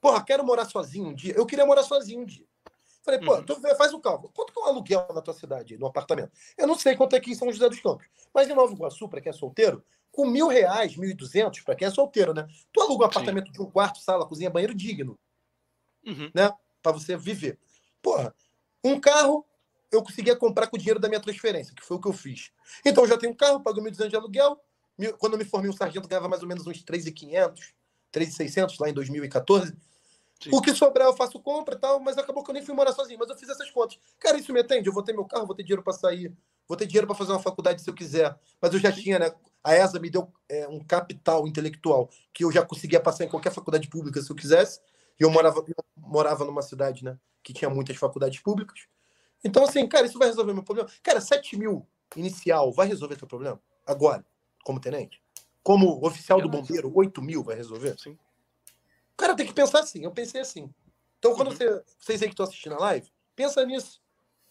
[0.00, 1.34] Porra, quero morar sozinho um dia.
[1.36, 2.46] Eu queria morar sozinho um dia.
[3.02, 3.42] Falei, pô, uhum.
[3.44, 4.32] tu faz o cálculo.
[4.32, 6.30] Quanto que é um aluguel na tua cidade, no apartamento?
[6.56, 8.06] Eu não sei quanto é aqui em São José dos Campos.
[8.32, 11.74] Mas em Nova Iguaçu, para quem é solteiro, com mil reais, mil e duzentos, para
[11.74, 12.46] quem é solteiro, né?
[12.72, 13.52] Tu aluga um apartamento Sim.
[13.54, 15.18] de um quarto, sala, cozinha, banheiro digno.
[16.06, 16.30] Uhum.
[16.32, 16.52] Né?
[16.80, 17.58] Para você viver.
[18.00, 18.32] Porra,
[18.84, 19.44] um carro
[19.92, 22.50] eu conseguia comprar com o dinheiro da minha transferência, que foi o que eu fiz.
[22.84, 24.58] Então, eu já tenho um carro, pago 1.200 de aluguel.
[25.18, 27.60] Quando eu me formei um sargento, ganhava mais ou menos uns 3.500,
[28.12, 29.76] 3.600 lá em 2014.
[30.42, 30.50] Sim.
[30.52, 32.92] O que sobrar eu faço compra e tal, mas acabou que eu nem fui morar
[32.92, 33.98] sozinho, mas eu fiz essas contas.
[34.18, 34.88] Cara, isso me atende?
[34.88, 36.34] Eu vou ter meu carro, vou ter dinheiro para sair,
[36.66, 38.36] vou ter dinheiro para fazer uma faculdade se eu quiser.
[38.60, 39.32] Mas eu já tinha, né?
[39.62, 43.52] A ESA me deu é, um capital intelectual que eu já conseguia passar em qualquer
[43.52, 44.80] faculdade pública se eu quisesse.
[45.20, 47.16] E eu morava, eu morava numa cidade, né?
[47.42, 48.88] Que tinha muitas faculdades públicas.
[49.44, 50.88] Então, assim, cara, isso vai resolver meu problema.
[51.02, 51.86] Cara, 7 mil
[52.16, 53.60] inicial vai resolver teu problema?
[53.86, 54.24] Agora,
[54.64, 55.22] como tenente?
[55.62, 57.98] Como oficial do bombeiro, 8 mil vai resolver?
[57.98, 58.12] Sim.
[58.12, 60.04] O cara tem que pensar assim.
[60.04, 60.72] Eu pensei assim.
[61.18, 61.56] Então, quando uhum.
[61.56, 64.00] você, vocês aí que estão assistindo a live, pensa nisso.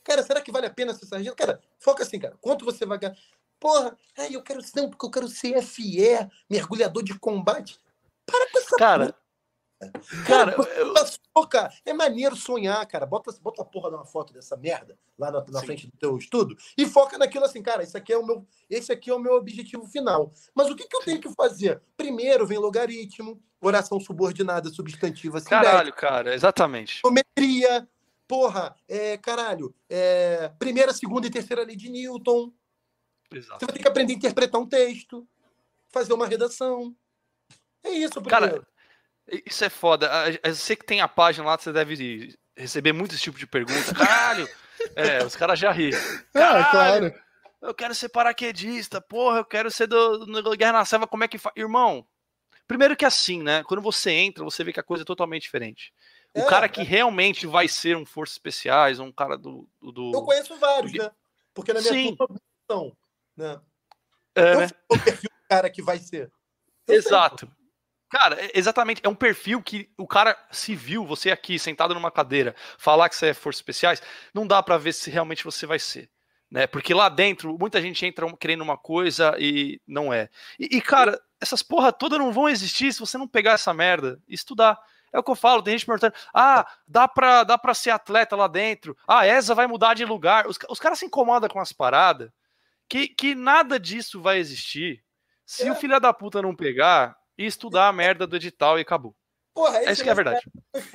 [0.04, 1.36] Cara, será que vale a pena ser sargento?
[1.36, 2.38] Cara, foca assim, cara.
[2.42, 3.16] Quanto você vai ganhar?
[3.60, 6.00] Porra, ai, eu quero ser, porque eu quero ser FE,
[6.50, 7.78] mergulhador de combate.
[8.26, 9.16] Para com essa Cara,
[10.26, 11.48] Cara, eu...
[11.48, 13.06] cara, é maneiro sonhar, cara.
[13.06, 16.18] Bota, bota a porra de uma foto dessa merda lá na, na frente do teu
[16.18, 17.84] estudo e foca naquilo assim, cara.
[17.84, 20.32] Isso aqui é o meu, esse aqui é o meu objetivo final.
[20.54, 21.82] Mas o que, que eu tenho que fazer?
[21.98, 25.50] Primeiro vem logaritmo, oração subordinada, substantiva, assim.
[25.50, 27.02] Caralho, cara, exatamente.
[27.04, 27.88] Geometria,
[28.28, 32.52] porra, é, caralho, é, primeira, segunda e terceira lei de Newton.
[33.32, 33.60] Exato.
[33.60, 35.28] Você vai ter que aprender a interpretar um texto,
[35.90, 36.96] fazer uma redação.
[37.84, 38.30] É isso, primeiro.
[38.30, 38.68] Cara,
[39.46, 40.10] isso é foda.
[40.54, 43.92] Sei que tem a página lá, você deve receber muitos tipos de perguntas.
[43.94, 44.48] Caralho!
[44.96, 45.92] É, os caras já ri.
[45.94, 47.16] Ah, Caralho, ah, claro.
[47.62, 51.28] Eu quero ser paraquedista, porra, eu quero ser do, do Guerra na Selva, como é
[51.28, 51.54] que faz?
[51.56, 52.06] Irmão,
[52.68, 53.64] primeiro que assim, né?
[53.64, 55.94] Quando você entra, você vê que a coisa é totalmente diferente.
[56.36, 56.84] O é, cara que é.
[56.84, 59.70] realmente vai ser um Forças Especiais, um cara do.
[59.80, 61.04] do eu conheço vários, do...
[61.04, 61.12] né?
[61.54, 62.16] Porque na minha Sim.
[62.16, 62.98] turma são,
[63.38, 63.62] né?
[64.34, 64.70] É, eu né?
[64.90, 66.32] o perfil do cara que vai ser.
[66.88, 67.46] Eu Exato.
[67.46, 67.61] Sei.
[68.12, 69.02] Cara, é, exatamente.
[69.04, 73.16] É um perfil que o cara se viu, você aqui, sentado numa cadeira, falar que
[73.16, 74.02] você é Forças Especiais,
[74.34, 76.10] não dá para ver se realmente você vai ser.
[76.52, 76.68] Né?
[76.68, 80.30] Porque lá dentro, muita gente entra querendo uma coisa e não é.
[80.60, 84.22] E, e, cara, essas porra todas não vão existir se você não pegar essa merda
[84.28, 84.78] e estudar.
[85.14, 88.36] É o que eu falo, tem gente perguntando: ah, dá pra, dá pra ser atleta
[88.36, 88.98] lá dentro?
[89.08, 90.48] Ah, essa vai mudar de lugar.
[90.48, 92.30] Os, os caras se incomodam com as paradas
[92.90, 95.02] que, que nada disso vai existir.
[95.46, 95.72] Se é.
[95.72, 99.16] o filho da puta não pegar, e estudar a merda do edital e acabou.
[99.54, 100.42] Porra, é isso que é a verdade.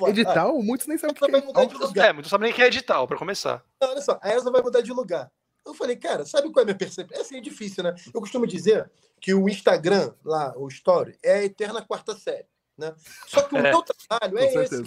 [0.07, 0.61] Edital?
[0.63, 1.41] Muitos nem sabem o que é.
[1.41, 2.09] Mudar de lugar.
[2.09, 3.63] É, muitos sabem nem que é edital, para começar.
[3.81, 5.31] Não, olha só, a Elsa vai mudar de lugar.
[5.65, 7.17] Eu falei, cara, sabe qual é a minha percepção?
[7.17, 7.93] É assim, é difícil, né?
[8.13, 8.89] Eu costumo dizer
[9.19, 12.95] que o Instagram, lá, o Story, é a eterna quarta série, né?
[13.27, 13.71] Só que o é.
[13.71, 14.83] meu trabalho é esse.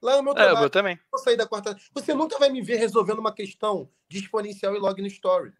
[0.00, 0.58] Lá é o meu trabalho.
[0.58, 0.98] É, eu também.
[1.10, 1.76] Vou sair da quarta.
[1.92, 5.52] Você nunca vai me ver resolvendo uma questão de exponencial e log no Story.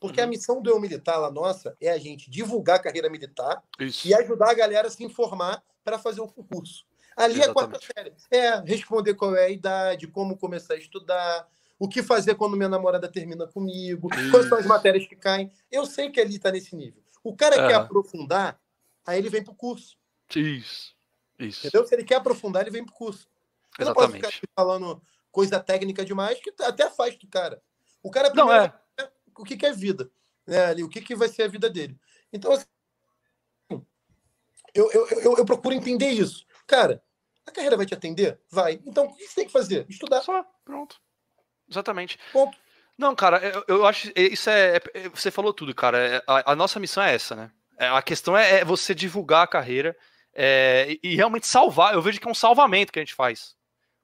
[0.00, 0.26] Porque uhum.
[0.26, 4.06] a missão do Eu Militar, lá nossa, é a gente divulgar a carreira militar Isso.
[4.06, 6.84] e ajudar a galera a se informar para fazer o concurso.
[7.16, 7.46] Ali Exatamente.
[7.46, 8.12] é a quarta série.
[8.30, 12.68] É responder qual é a idade, como começar a estudar, o que fazer quando minha
[12.68, 14.30] namorada termina comigo, Isso.
[14.30, 15.50] quais são as matérias que caem.
[15.70, 17.02] Eu sei que ali está nesse nível.
[17.22, 17.68] O cara é.
[17.68, 18.60] quer aprofundar,
[19.06, 19.96] aí ele vem para o curso.
[20.34, 20.94] Isso.
[21.38, 21.66] Isso.
[21.66, 21.86] Entendeu?
[21.86, 23.28] Se ele quer aprofundar, ele vem para o curso.
[23.78, 24.12] Eu Exatamente.
[24.12, 27.60] não posso ficar falando coisa técnica demais, que até faz do cara.
[28.02, 28.72] O cara primeiro, não, é
[29.36, 30.10] o que, que é vida,
[30.46, 30.66] né?
[30.66, 31.98] Ali, o que, que vai ser a vida dele.
[32.32, 32.66] Então, assim,
[34.74, 36.44] eu, eu, eu, eu, procuro entender isso.
[36.66, 37.02] Cara,
[37.46, 38.40] a carreira vai te atender?
[38.50, 38.80] Vai.
[38.84, 39.86] Então, o que você tem que fazer?
[39.88, 40.22] Estudar.
[40.22, 41.00] Só, pronto.
[41.70, 42.18] Exatamente.
[42.32, 42.58] Ponto.
[42.98, 44.10] Não, cara, eu, eu acho.
[44.16, 45.98] Isso é, é, Você falou tudo, cara.
[45.98, 47.50] É, a, a, nossa missão é essa, né?
[47.78, 49.96] É, a questão é, é você divulgar a carreira
[50.32, 51.94] é, e, e, realmente salvar.
[51.94, 53.56] Eu vejo que é um salvamento que a gente faz.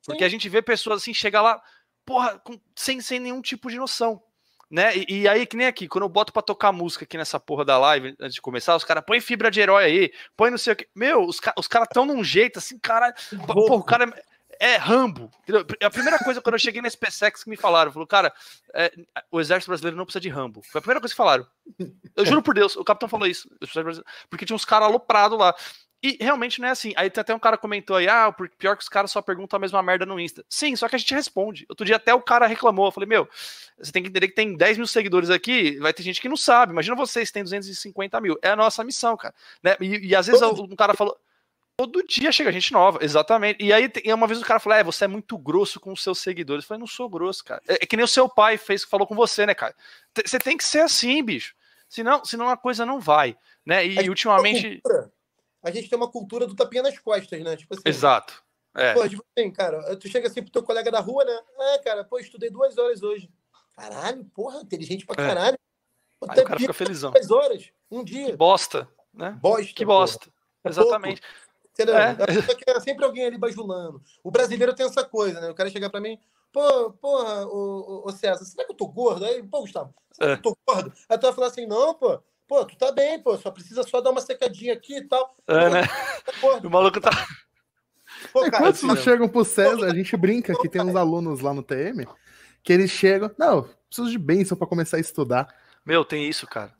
[0.04, 0.24] Porque Sim.
[0.24, 1.62] a gente vê pessoas assim, chegar lá,
[2.04, 4.22] porra, com, sem, sem nenhum tipo de noção
[4.70, 4.96] né?
[4.96, 7.64] E, e, aí, que nem aqui, quando eu boto pra tocar música aqui nessa porra
[7.64, 10.74] da live, antes de começar, os caras põem fibra de herói aí, põe não sei
[10.74, 10.88] o que.
[10.94, 13.12] Meu, os, os caras tão num jeito assim, cara.
[13.46, 14.06] Pô, o cara.
[14.60, 15.28] é Rambo.
[15.42, 15.66] Entendeu?
[15.82, 18.32] A primeira coisa quando eu cheguei na SpaceX que me falaram, falou, cara,
[18.72, 18.92] é,
[19.30, 20.62] o exército brasileiro não precisa de Rambo.
[20.62, 21.44] Foi a primeira coisa que falaram.
[22.14, 23.50] Eu juro por Deus, o capitão falou isso.
[24.28, 25.52] Porque tinha uns caras aloprados lá.
[26.02, 26.94] E realmente não é assim.
[26.96, 29.82] Aí até um cara comentou aí, ah, pior que os caras só perguntam a mesma
[29.82, 30.42] merda no Insta.
[30.48, 31.66] Sim, só que a gente responde.
[31.68, 32.86] Outro dia até o cara reclamou.
[32.86, 33.28] Eu falei, meu,
[33.78, 36.38] você tem que entender que tem 10 mil seguidores aqui, vai ter gente que não
[36.38, 36.72] sabe.
[36.72, 38.38] Imagina vocês tem 250 mil.
[38.40, 39.34] É a nossa missão, cara.
[39.62, 39.76] Né?
[39.78, 41.18] E, e às vezes um cara falou.
[41.76, 43.64] Todo dia chega gente nova, exatamente.
[43.64, 46.02] E aí, tem, uma vez o cara falou: É, você é muito grosso com os
[46.02, 46.64] seus seguidores.
[46.64, 47.62] Eu falei: Não sou grosso, cara.
[47.66, 49.74] É, é que nem o seu pai fez, falou com você, né, cara?
[50.14, 51.54] Você tem que ser assim, bicho.
[51.88, 53.34] Senão, senão a coisa não vai,
[53.64, 53.86] né?
[53.86, 54.82] E, e ultimamente
[55.62, 57.56] a gente tem uma cultura do tapinha nas costas, né?
[57.56, 58.42] Tipo assim, Exato.
[58.74, 58.94] É.
[58.94, 61.40] Pô, tipo assim, cara, tu chega assim pro teu colega da rua, né?
[61.58, 63.30] Ah, cara, pô, estudei duas horas hoje.
[63.74, 65.26] Caralho, porra, inteligente pra é.
[65.26, 65.54] caralho.
[65.54, 66.26] É.
[66.28, 67.10] Aí o cara fica felizão.
[67.10, 68.26] Duas horas, um dia.
[68.26, 69.38] Que bosta, né?
[69.40, 69.72] Bosta.
[69.74, 70.26] Que bosta.
[70.26, 70.34] Porra.
[70.64, 71.22] É Exatamente.
[71.72, 71.96] Entendeu?
[71.96, 72.16] É.
[72.66, 74.02] é sempre alguém ali bajulando.
[74.22, 75.50] O brasileiro tem essa coisa, né?
[75.50, 76.18] O cara chega pra mim,
[76.52, 79.24] pô, porra, ô, ô, César, será que eu tô gordo?
[79.24, 80.92] Aí, pô, Gustavo, será que eu tô gordo?
[81.08, 84.00] Aí tu vai falar assim, não, pô, Pô, tu tá bem, pô, só precisa só
[84.00, 85.36] dar uma secadinha aqui e tal.
[85.46, 85.82] É, né?
[86.40, 87.12] Pô, o maluco tá.
[88.32, 91.54] Pô, cara, Quando assim, chegam pro César, a gente brinca que tem uns alunos lá
[91.54, 92.08] no TM
[92.64, 93.30] que eles chegam.
[93.38, 95.46] Não, preciso de bênção para começar a estudar.
[95.86, 96.74] Meu, tem isso, cara.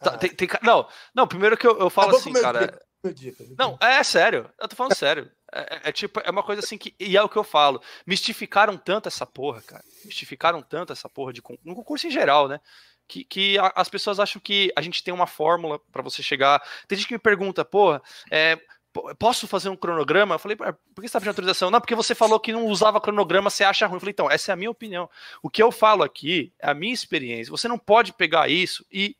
[0.00, 0.18] Tá, ah.
[0.18, 2.76] Tem, tem, não, não, primeiro que eu, eu falo assim, cara.
[3.14, 5.30] Dia, não, é, é, sério, eu tô falando sério.
[5.52, 6.94] É, é, é, tipo, é uma coisa assim que.
[6.98, 7.80] E é o que eu falo.
[8.04, 9.84] Mistificaram tanto essa porra, cara.
[10.04, 11.40] Mistificaram tanto essa porra de.
[11.64, 12.60] No concurso em geral, né?
[13.12, 16.62] Que, que a, as pessoas acham que a gente tem uma fórmula para você chegar.
[16.88, 18.00] Tem gente que me pergunta, pô,
[18.30, 18.58] é,
[19.18, 20.36] posso fazer um cronograma?
[20.36, 21.70] Eu falei, por que você está pedindo autorização?
[21.70, 23.96] Não, porque você falou que não usava cronograma, você acha ruim.
[23.96, 25.10] Eu falei, então, essa é a minha opinião.
[25.42, 27.50] O que eu falo aqui é a minha experiência.
[27.50, 29.14] Você não pode pegar isso e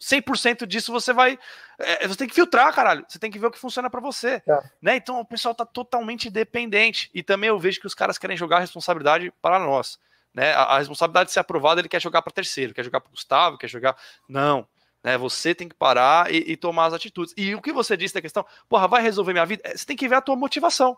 [0.00, 1.38] 100% disso você vai.
[1.78, 3.04] É, você tem que filtrar, caralho.
[3.06, 4.42] Você tem que ver o que funciona para você.
[4.48, 4.62] É.
[4.80, 4.96] Né?
[4.96, 7.10] Então o pessoal tá totalmente dependente.
[7.12, 9.98] E também eu vejo que os caras querem jogar a responsabilidade para nós.
[10.34, 10.52] Né?
[10.52, 13.58] A, a responsabilidade de ser aprovado, ele quer jogar para terceiro, quer jogar para Gustavo,
[13.58, 13.96] quer jogar.
[14.28, 14.66] Não.
[15.02, 17.32] Né, você tem que parar e, e, tomar as atitudes.
[17.36, 19.62] E o que você disse da questão, porra, vai resolver minha vida?
[19.64, 20.96] É, você tem que ver a tua motivação.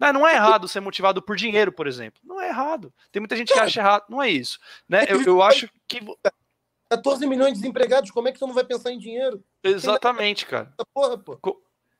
[0.00, 0.10] Né?
[0.10, 2.20] Não é errado ser motivado por dinheiro, por exemplo.
[2.24, 2.92] Não é errado.
[3.12, 4.04] Tem muita gente que acha errado.
[4.08, 4.58] Não é isso.
[4.88, 5.04] Né?
[5.06, 6.00] Eu, eu acho que.
[6.88, 9.42] 14 milhões de desempregados, como é que você não vai pensar em dinheiro?
[9.62, 10.72] Exatamente, cara.
[10.92, 11.38] Porra, pô.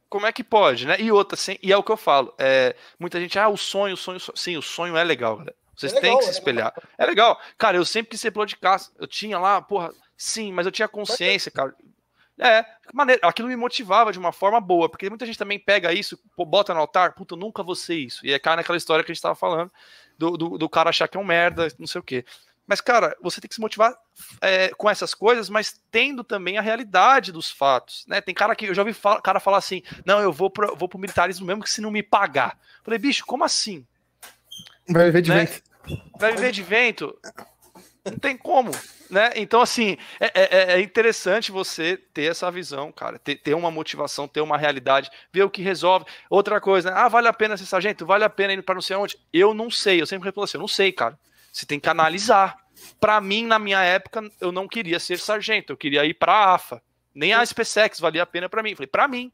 [0.09, 1.01] Como é que pode, né?
[1.01, 2.35] E outra, assim, e é o que eu falo.
[2.39, 5.57] É, muita gente, ah, o sonho, o sonho, sim, o sonho é legal, galera.
[5.83, 6.75] Vocês é legal, têm que se é espelhar.
[6.97, 7.41] É legal.
[7.59, 8.91] Cara, eu sempre quis ser caça.
[8.99, 11.75] Eu tinha lá, porra, sim, mas eu tinha consciência, cara.
[12.39, 16.19] É, maneira, aquilo me motivava de uma forma boa, porque muita gente também pega isso,
[16.37, 18.27] bota no altar, puta, eu nunca vou ser isso.
[18.27, 19.71] E é cai naquela história que a gente tava falando,
[20.19, 22.25] do, do, do, cara achar que é um merda, não sei o quê.
[22.67, 23.95] Mas, cara, você tem que se motivar
[24.41, 28.21] é, com essas coisas, mas tendo também a realidade dos fatos, né?
[28.21, 30.89] Tem cara que eu já ouvi fala, cara falar assim: não, eu vou pro, vou
[30.89, 32.57] pro militarismo mesmo que se não me pagar.
[32.83, 33.85] falei, bicho, como assim?
[34.89, 35.45] Vai viver de né?
[35.45, 35.63] vento.
[36.19, 37.17] Vai viver de vento?
[38.05, 38.73] Não tem como,
[39.09, 39.31] né?
[39.37, 44.27] Então, assim, é, é, é, interessante você ter essa visão, cara, ter, ter, uma motivação,
[44.27, 46.07] ter uma realidade, ver o que resolve.
[46.29, 46.97] Outra coisa, né?
[46.97, 48.05] ah, vale a pena ser sargento?
[48.05, 49.17] Vale a pena ir para não sei onde?
[49.33, 51.17] Eu não sei, eu sempre respondo assim, eu não sei, cara.
[51.53, 52.57] Você tem que analisar.
[52.99, 56.55] Para mim, na minha época, eu não queria ser sargento, eu queria ir para a
[56.55, 56.83] AFA.
[57.15, 58.75] Nem a SpaceX valia a pena para mim.
[58.75, 59.31] Falei, para mim.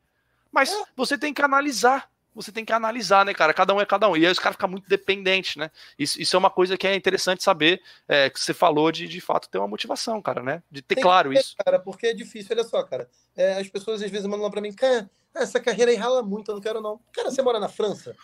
[0.52, 0.84] Mas é.
[0.94, 2.10] você tem que analisar
[2.42, 3.52] você tem que analisar, né, cara?
[3.52, 4.16] Cada um é cada um.
[4.16, 5.70] E aí os caras ficam muito dependentes, né?
[5.98, 9.20] Isso, isso é uma coisa que é interessante saber, é, que você falou de, de
[9.20, 10.62] fato, ter uma motivação, cara, né?
[10.70, 11.56] De ter tem claro ter, isso.
[11.64, 13.10] Cara, porque é difícil, olha só, cara.
[13.36, 16.50] É, as pessoas às vezes mandam lá pra mim, cara, essa carreira aí rala muito,
[16.50, 17.00] eu não quero não.
[17.12, 18.14] Cara, você mora na França?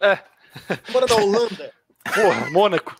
[0.00, 0.16] É.
[0.68, 1.72] Você mora na Holanda?
[2.12, 2.96] Porra, Mônaco.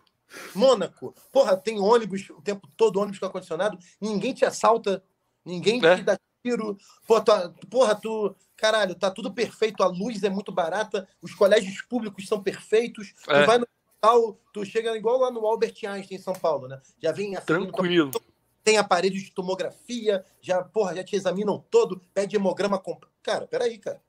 [0.54, 1.14] Mônaco.
[1.32, 5.02] Porra, tem ônibus o tempo todo, ônibus com ar-condicionado, ninguém te assalta,
[5.44, 5.96] ninguém é.
[5.96, 6.76] te dá tiro.
[7.06, 11.80] Porra, tu, porra, tu caralho, tá tudo perfeito, a luz é muito barata, os colégios
[11.82, 13.40] públicos são perfeitos, é.
[13.40, 16.80] tu vai no hospital, tu chega igual lá no Albert Einstein em São Paulo, né?
[17.02, 18.10] Já vem assim, Tranquilo.
[18.62, 22.78] Tem aparelho de tomografia, já, porra, já te examinam todo, pede hemograma.
[22.78, 23.04] Comp...
[23.22, 24.02] Cara, peraí, cara.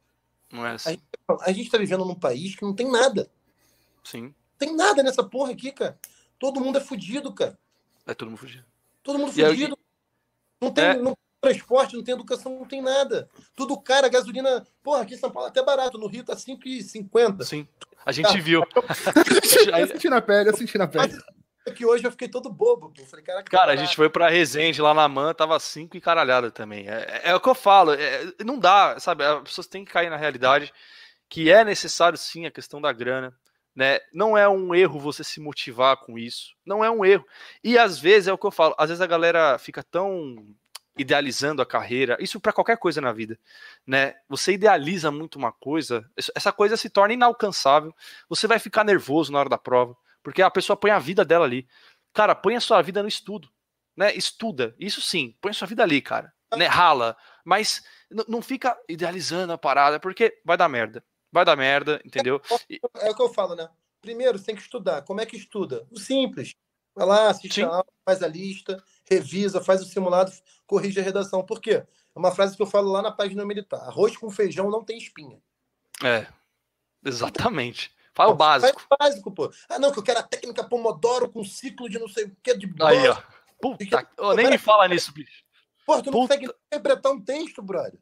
[0.51, 0.89] Não é assim.
[0.89, 1.03] A gente,
[1.43, 3.31] a gente tá vivendo num país que não tem nada.
[4.03, 4.35] Sim.
[4.57, 5.97] Tem nada nessa porra aqui, cara.
[6.37, 7.57] Todo mundo é fudido, cara.
[8.05, 8.65] É todo mundo fudido.
[9.01, 9.77] Todo mundo fudido.
[10.59, 10.95] Não tem, é.
[10.95, 13.27] não transporte, não tem educação, não tem nada.
[13.55, 14.65] Tudo cara, gasolina.
[14.83, 17.43] Porra, aqui em São Paulo é até barato, no Rio tá 5,50.
[17.43, 17.67] Sim.
[18.05, 18.63] A gente ah, viu.
[19.79, 21.17] eu senti na pele, eu senti na pele.
[21.65, 22.91] É que hoje eu fiquei todo bobo.
[22.91, 23.05] Pô.
[23.05, 26.49] Falei, Caraca, cara, a gente foi pra Resende lá na Man, tava 5 e caralhada
[26.49, 26.87] também.
[26.87, 29.23] É, é, é, o que eu falo, é, não dá, sabe?
[29.23, 30.71] As pessoas têm que cair na realidade
[31.29, 33.33] que é necessário sim a questão da grana.
[33.73, 33.99] Né?
[34.13, 36.53] Não é um erro você se motivar com isso.
[36.65, 37.25] Não é um erro.
[37.63, 40.35] E às vezes é o que eu falo, às vezes a galera fica tão
[40.97, 43.39] idealizando a carreira, isso para qualquer coisa na vida,
[43.85, 44.15] né?
[44.27, 47.95] Você idealiza muito uma coisa, essa coisa se torna inalcançável,
[48.27, 51.45] você vai ficar nervoso na hora da prova, porque a pessoa põe a vida dela
[51.45, 51.67] ali.
[52.13, 53.49] Cara, põe a sua vida no estudo,
[53.95, 54.13] né?
[54.15, 56.67] Estuda, isso sim, põe a sua vida ali, cara, né?
[56.67, 57.15] Rala,
[57.45, 57.81] mas
[58.27, 61.03] não fica idealizando a parada, porque vai dar merda.
[61.31, 62.41] Vai dar merda, entendeu?
[62.69, 63.69] É, é o que eu falo, né?
[64.01, 65.03] Primeiro, você tem que estudar.
[65.03, 65.87] Como é que estuda?
[65.89, 66.53] O simples.
[66.93, 70.31] Vai lá, assiste a aula, faz a lista, revisa, faz o simulado,
[70.65, 71.43] corrige a redação.
[71.43, 71.83] Por quê?
[72.15, 73.81] É uma frase que eu falo lá na página militar.
[73.81, 75.41] Arroz com feijão não tem espinha.
[76.03, 76.27] É,
[77.05, 77.91] exatamente.
[78.13, 78.81] Faz o básico.
[78.81, 79.51] Faz o básico, pô.
[79.69, 82.55] Ah, não, que eu quero a técnica Pomodoro com ciclo de não sei o que,
[82.55, 83.17] de Aí, ó.
[83.61, 85.43] Puta, oh, nem me fala nisso, bicho.
[85.85, 86.33] Pô, tu não Puta...
[86.35, 87.99] consegue interpretar um texto, brother.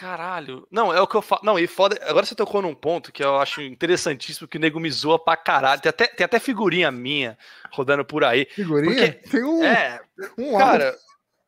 [0.00, 0.66] Caralho.
[0.70, 1.42] Não, é o que eu falo.
[1.44, 2.00] Não, e foda.
[2.08, 5.36] Agora você tocou num ponto que eu acho interessantíssimo que o nego me zoa pra
[5.36, 5.78] caralho.
[5.82, 7.36] Tem até, tem até figurinha minha
[7.70, 8.46] rodando por aí.
[8.46, 9.12] Figurinha?
[9.12, 9.62] Porque, tem um.
[9.62, 10.00] É.
[10.38, 10.96] Um cara,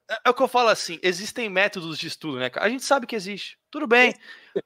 [0.06, 2.50] é, é o que eu falo assim: existem métodos de estudo, né?
[2.56, 3.58] A gente sabe que existe.
[3.70, 4.14] Tudo bem.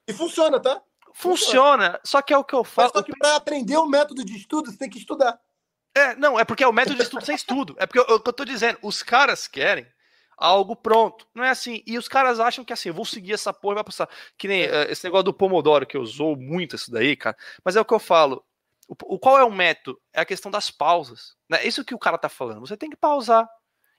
[0.05, 0.81] E funciona, tá?
[1.13, 1.97] Funciona.
[2.03, 2.91] Só que é o que eu falo.
[2.93, 5.39] Mas só que pra aprender o método de estudo, você tem que estudar.
[5.95, 7.73] É, não, é porque é o método de estudo sem estudo.
[7.79, 9.87] É porque o que eu tô dizendo, os caras querem
[10.37, 11.27] algo pronto.
[11.33, 11.81] Não é assim.
[11.85, 14.09] E os caras acham que assim, eu vou seguir essa porra e vai passar.
[14.37, 17.35] Que nem uh, esse negócio do Pomodoro, que eu usou muito isso daí, cara.
[17.65, 18.45] Mas é o que eu falo.
[18.87, 19.99] O, o, qual é o método?
[20.13, 21.35] É a questão das pausas.
[21.49, 21.65] Né?
[21.65, 22.61] Isso que o cara tá falando.
[22.61, 23.47] Você tem que pausar.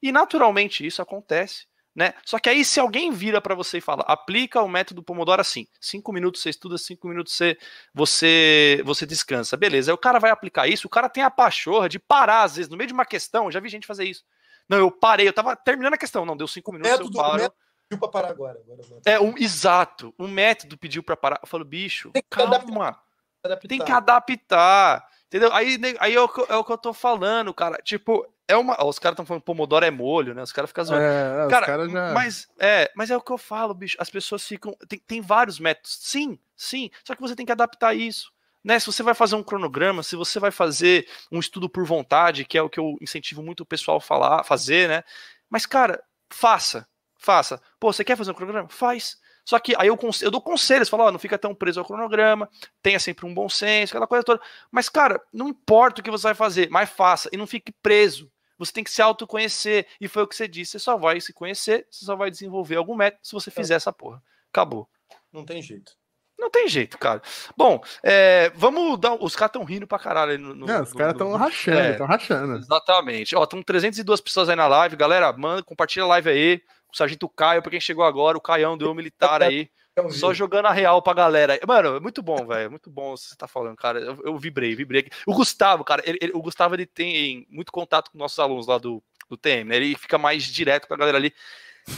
[0.01, 1.67] E naturalmente isso acontece.
[1.99, 2.15] Né?
[2.25, 5.67] Só que aí, se alguém vira para você e fala, aplica o método Pomodoro assim:
[5.81, 7.59] cinco minutos você estuda, cinco minutos você,
[7.93, 9.57] você, você descansa.
[9.57, 12.55] Beleza, aí o cara vai aplicar isso, o cara tem a pachorra de parar, às
[12.55, 14.23] vezes, no meio de uma questão, já vi gente fazer isso.
[14.69, 17.43] Não, eu parei, eu tava terminando a questão, não, deu cinco minutos, método, eu paro.
[17.43, 17.57] método
[17.89, 18.61] pediu pra parar agora.
[18.61, 21.41] agora é, um, exato, o método pediu pra parar.
[21.43, 23.69] Eu falo, bicho, tem calma, adaptar.
[23.69, 25.09] tem que adaptar.
[25.27, 25.53] Entendeu?
[25.53, 27.79] Aí, aí é, o que, é o que eu tô falando, cara.
[27.83, 28.77] Tipo, é uma.
[28.79, 30.43] Ó, os caras estão falando Pomodoro é molho, né?
[30.43, 31.03] Os caras ficam zoando.
[31.03, 32.13] É, cara, cara já...
[32.15, 33.97] mas, é, mas é o que eu falo, bicho.
[34.01, 34.75] As pessoas ficam.
[34.89, 35.99] Tem, tem vários métodos.
[36.01, 36.91] Sim, sim.
[37.05, 38.33] Só que você tem que adaptar isso.
[38.63, 42.45] Né, se você vai fazer um cronograma, se você vai fazer um estudo por vontade,
[42.45, 45.05] que é o que eu incentivo muito o pessoal a falar, fazer, né?
[45.49, 46.87] Mas, cara, faça.
[47.17, 47.61] Faça.
[47.81, 48.69] Pô, você quer fazer um cronograma?
[48.69, 49.19] Faz.
[49.45, 52.51] Só que aí eu, eu dou conselhos, falo, ó, não fica tão preso ao cronograma,
[52.83, 54.43] tenha sempre um bom senso, aquela coisa toda.
[54.71, 58.31] Mas, cara, não importa o que você vai fazer, mas faça e não fique preso.
[58.59, 59.87] Você tem que se autoconhecer.
[60.01, 60.73] E foi o que você disse.
[60.73, 63.93] Você só vai se conhecer, você só vai desenvolver algum método se você fizer essa
[63.93, 64.23] porra.
[64.51, 64.89] Acabou.
[65.33, 65.97] Não tem jeito.
[66.39, 67.21] Não tem jeito, cara.
[67.57, 69.15] Bom, é, vamos dar.
[69.15, 70.39] Os caras estão rindo pra caralho.
[70.39, 72.57] No, no, não, os caras estão rachando, estão é, rachando.
[72.59, 73.35] Exatamente.
[73.35, 74.95] Ó, estão 302 pessoas aí na live.
[74.97, 76.63] Galera, manda, compartilha a live aí.
[76.93, 79.69] O Sargento Caio, pra quem chegou agora, o Caião deu um militar aí.
[80.11, 81.59] Só jogando a real pra galera.
[81.67, 82.71] Mano, é muito bom, velho.
[82.71, 83.99] Muito bom você tá falando, cara.
[83.99, 85.01] Eu, eu vibrei, vibrei.
[85.01, 85.11] Aqui.
[85.27, 88.79] O Gustavo, cara, ele, ele, o Gustavo ele tem muito contato com nossos alunos lá
[88.79, 89.77] do, do TM, né?
[89.77, 91.35] Ele fica mais direto com a galera ali.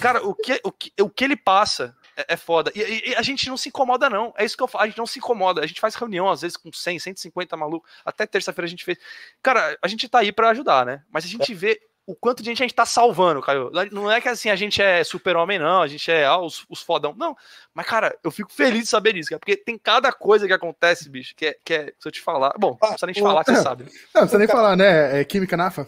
[0.00, 2.72] Cara, o que, o que, o que ele passa é, é foda.
[2.74, 4.32] E, e, a gente não se incomoda, não.
[4.36, 4.84] É isso que eu falo.
[4.84, 5.62] A gente não se incomoda.
[5.62, 7.86] A gente faz reunião, às vezes, com 100, 150 maluco.
[8.04, 8.98] Até terça-feira a gente fez.
[9.42, 11.02] Cara, a gente tá aí para ajudar, né?
[11.10, 13.70] Mas a gente vê o quanto de gente a gente tá salvando, Caio.
[13.92, 15.82] Não é que assim a gente é super-homem, não.
[15.82, 17.14] A gente é ah, os, os fodão.
[17.16, 17.36] Não.
[17.72, 21.08] Mas, cara, eu fico feliz de saber isso, cara, porque tem cada coisa que acontece,
[21.08, 21.56] bicho, que é.
[21.64, 22.52] Que é se eu te falar.
[22.58, 23.84] Bom, não precisa nem te falar, que você sabe.
[24.14, 25.20] Não, não precisa nem falar, né?
[25.20, 25.86] É química nafa.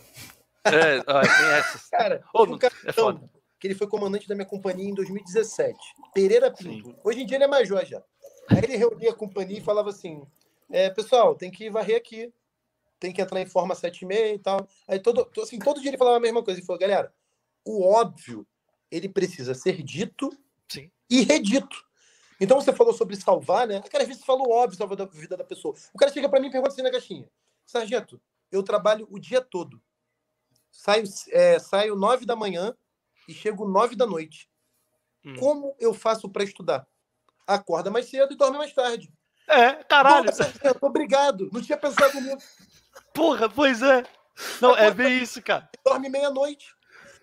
[0.65, 1.89] É, ah, tem essas.
[1.91, 2.47] Cara, oh,
[2.87, 3.21] é foda
[3.63, 5.79] que ele foi comandante da minha companhia em 2017.
[6.13, 6.91] Pereira Pinto.
[6.91, 6.97] Sim.
[7.05, 8.03] Hoje em dia ele é major já.
[8.51, 10.27] Aí ele reunia a companhia e falava assim:
[10.69, 12.35] é, pessoal, tem que varrer aqui,
[12.99, 14.67] tem que entrar em forma 7 e meia e tal.
[14.89, 16.59] Aí todo, assim, todo dia ele falava a mesma coisa.
[16.59, 17.15] Ele falou: galera,
[17.65, 18.45] o óbvio
[18.91, 20.37] ele precisa ser dito
[20.69, 20.91] Sim.
[21.09, 21.87] e redito.
[22.41, 23.77] Então você falou sobre salvar, né?
[23.77, 25.73] Aquela vez você falou óbvio salvar a vida da pessoa.
[25.95, 27.31] O cara chega para mim e pergunta assim na caixinha:
[27.65, 29.81] Sargento, eu trabalho o dia todo.
[30.69, 32.75] Saio, é, saio nove da manhã,
[33.33, 34.49] e chego nove da noite.
[35.25, 35.37] Hum.
[35.37, 36.87] Como eu faço para estudar?
[37.47, 39.13] Acorda mais cedo e dorme mais tarde.
[39.49, 40.27] É, caralho.
[40.27, 41.51] Nossa, obrigado.
[41.53, 42.47] Não tinha pensado nisso.
[43.13, 44.05] Porra, pois é.
[44.61, 45.69] Não, é bem isso, cara.
[45.85, 46.75] Dorme meia-noite.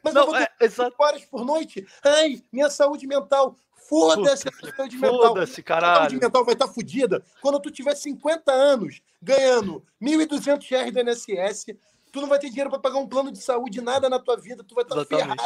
[0.03, 0.95] Mas não, eu vou é, exato.
[0.99, 1.87] horas por noite.
[2.03, 3.55] Ai, minha saúde mental.
[3.87, 5.27] Foda-se a saúde mental.
[5.27, 5.93] Foda-se, caralho.
[5.93, 7.23] A saúde mental vai estar tá fodida.
[7.41, 11.65] Quando tu tiver 50 anos ganhando 1.200 reais do INSS,
[12.11, 14.63] tu não vai ter dinheiro para pagar um plano de saúde, nada na tua vida.
[14.63, 15.43] Tu vai estar tá ferrado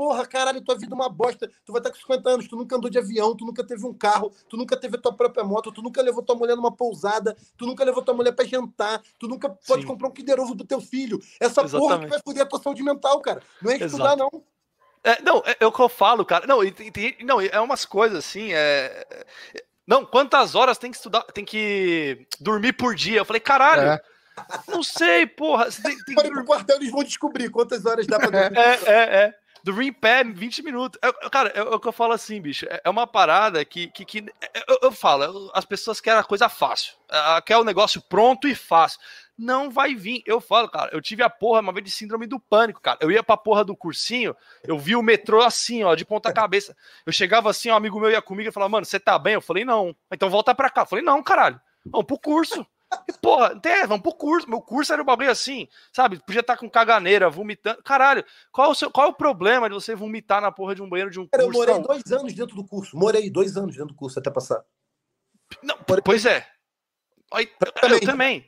[0.00, 1.46] Porra, caralho, tua vida é uma bosta.
[1.62, 3.92] Tu vai estar com 50 anos, tu nunca andou de avião, tu nunca teve um
[3.92, 7.36] carro, tu nunca teve a tua própria moto, tu nunca levou tua mulher numa pousada,
[7.54, 9.86] tu nunca levou tua mulher para jantar, tu nunca pode Sim.
[9.86, 11.20] comprar um Kinder Ovo pro teu filho.
[11.38, 11.76] Essa Exatamente.
[11.76, 13.42] porra que vai foder a tua saúde mental, cara.
[13.60, 14.30] Não é estudar, Exato.
[14.32, 14.42] não.
[15.04, 16.46] É, não, é, é, o que eu falo, cara.
[16.46, 16.60] Não,
[17.22, 18.54] não, é umas coisas assim.
[18.54, 19.06] É...
[19.86, 23.18] Não, quantas horas tem que estudar, tem que dormir por dia?
[23.18, 23.82] Eu falei, caralho.
[23.82, 24.00] É.
[24.66, 25.70] Não sei, porra.
[25.70, 28.58] Você tem, tem pro quartel, eles vão descobrir quantas horas dá pra dormir.
[28.58, 29.39] É, é, é.
[29.62, 30.98] Do rim pé 20 minutos.
[31.02, 32.66] Eu, cara, é o que eu falo assim, bicho.
[32.68, 34.18] É, é uma parada que, que, que
[34.68, 36.94] eu, eu, falo, as pessoas querem a coisa fácil.
[37.44, 39.00] Quer o negócio pronto e fácil.
[39.36, 40.22] Não vai vir.
[40.26, 42.98] Eu falo, cara, eu tive a porra uma vez de síndrome do pânico, cara.
[43.00, 46.76] Eu ia pra porra do cursinho, eu vi o metrô assim, ó, de ponta cabeça.
[47.06, 49.34] Eu chegava assim, um amigo meu ia comigo e falava, mano, você tá bem?
[49.34, 49.94] Eu falei, não.
[50.12, 50.82] Então volta pra cá.
[50.82, 51.60] Eu falei, não, caralho.
[51.86, 52.66] Vamos pro curso.
[53.20, 54.48] Porra, é, vamos pro curso.
[54.48, 56.18] Meu curso era um bagulho assim, sabe?
[56.18, 57.82] Podia estar tá com caganeira, vomitando.
[57.82, 60.82] Caralho, qual é, o seu, qual é o problema de você vomitar na porra de
[60.82, 61.58] um banheiro de um Cara, curso?
[61.58, 61.82] Eu morei não?
[61.82, 62.96] dois anos dentro do curso.
[62.96, 64.64] Morei dois anos dentro do curso até passar.
[65.62, 66.46] Não, pois é.
[67.82, 68.44] Eu, eu também.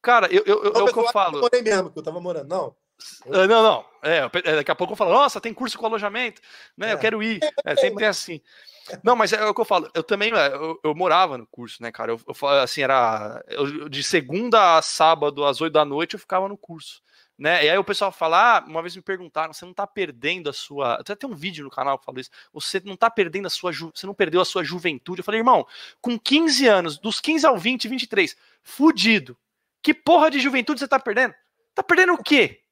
[0.00, 1.38] Cara, eu, eu, eu, é o que eu falo.
[1.38, 2.48] Eu morei mesmo, que eu tava morando.
[2.48, 2.76] Não.
[3.26, 3.84] Não, não.
[4.02, 6.40] É, daqui a pouco eu falo, nossa, tem curso com alojamento,
[6.76, 6.90] né?
[6.90, 6.92] É.
[6.92, 7.40] Eu quero ir.
[7.64, 8.40] É, sempre tem assim.
[9.02, 9.90] Não, mas é o que eu falo.
[9.94, 12.12] Eu também, é, eu, eu morava no curso, né, cara?
[12.12, 16.48] Eu, eu assim, era eu, de segunda a sábado, às oito da noite, eu ficava
[16.48, 17.02] no curso.
[17.36, 17.64] Né?
[17.64, 20.52] E aí o pessoal fala, ah, uma vez me perguntaram, você não tá perdendo a
[20.52, 20.94] sua.
[20.94, 22.30] Até tem um vídeo no canal que fala isso.
[22.52, 23.72] Você não tá perdendo a sua.
[23.72, 23.90] Ju...
[23.92, 25.20] Você não perdeu a sua juventude.
[25.20, 25.66] Eu falei, irmão,
[26.00, 29.36] com 15 anos, dos 15 ao 20, 23, fudido.
[29.82, 31.34] Que porra de juventude você tá perdendo?
[31.74, 32.63] Tá perdendo o quê?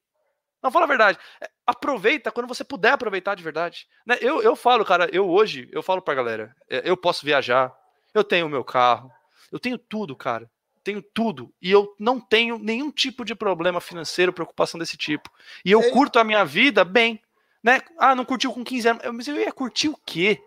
[0.63, 1.19] Não, fala a verdade.
[1.41, 3.89] É, aproveita quando você puder aproveitar de verdade.
[4.07, 4.17] Né?
[4.21, 7.75] Eu, eu falo, cara, eu hoje, eu falo pra galera, é, eu posso viajar,
[8.15, 9.11] eu tenho o meu carro,
[9.51, 10.49] eu tenho tudo, cara.
[10.85, 11.53] Tenho tudo.
[11.63, 15.31] E eu não tenho nenhum tipo de problema financeiro, preocupação desse tipo.
[15.65, 17.21] E eu curto a minha vida bem.
[17.63, 17.81] Né?
[17.97, 19.03] Ah, não curtiu com 15 anos.
[19.13, 20.43] Mas eu ia curtir o quê?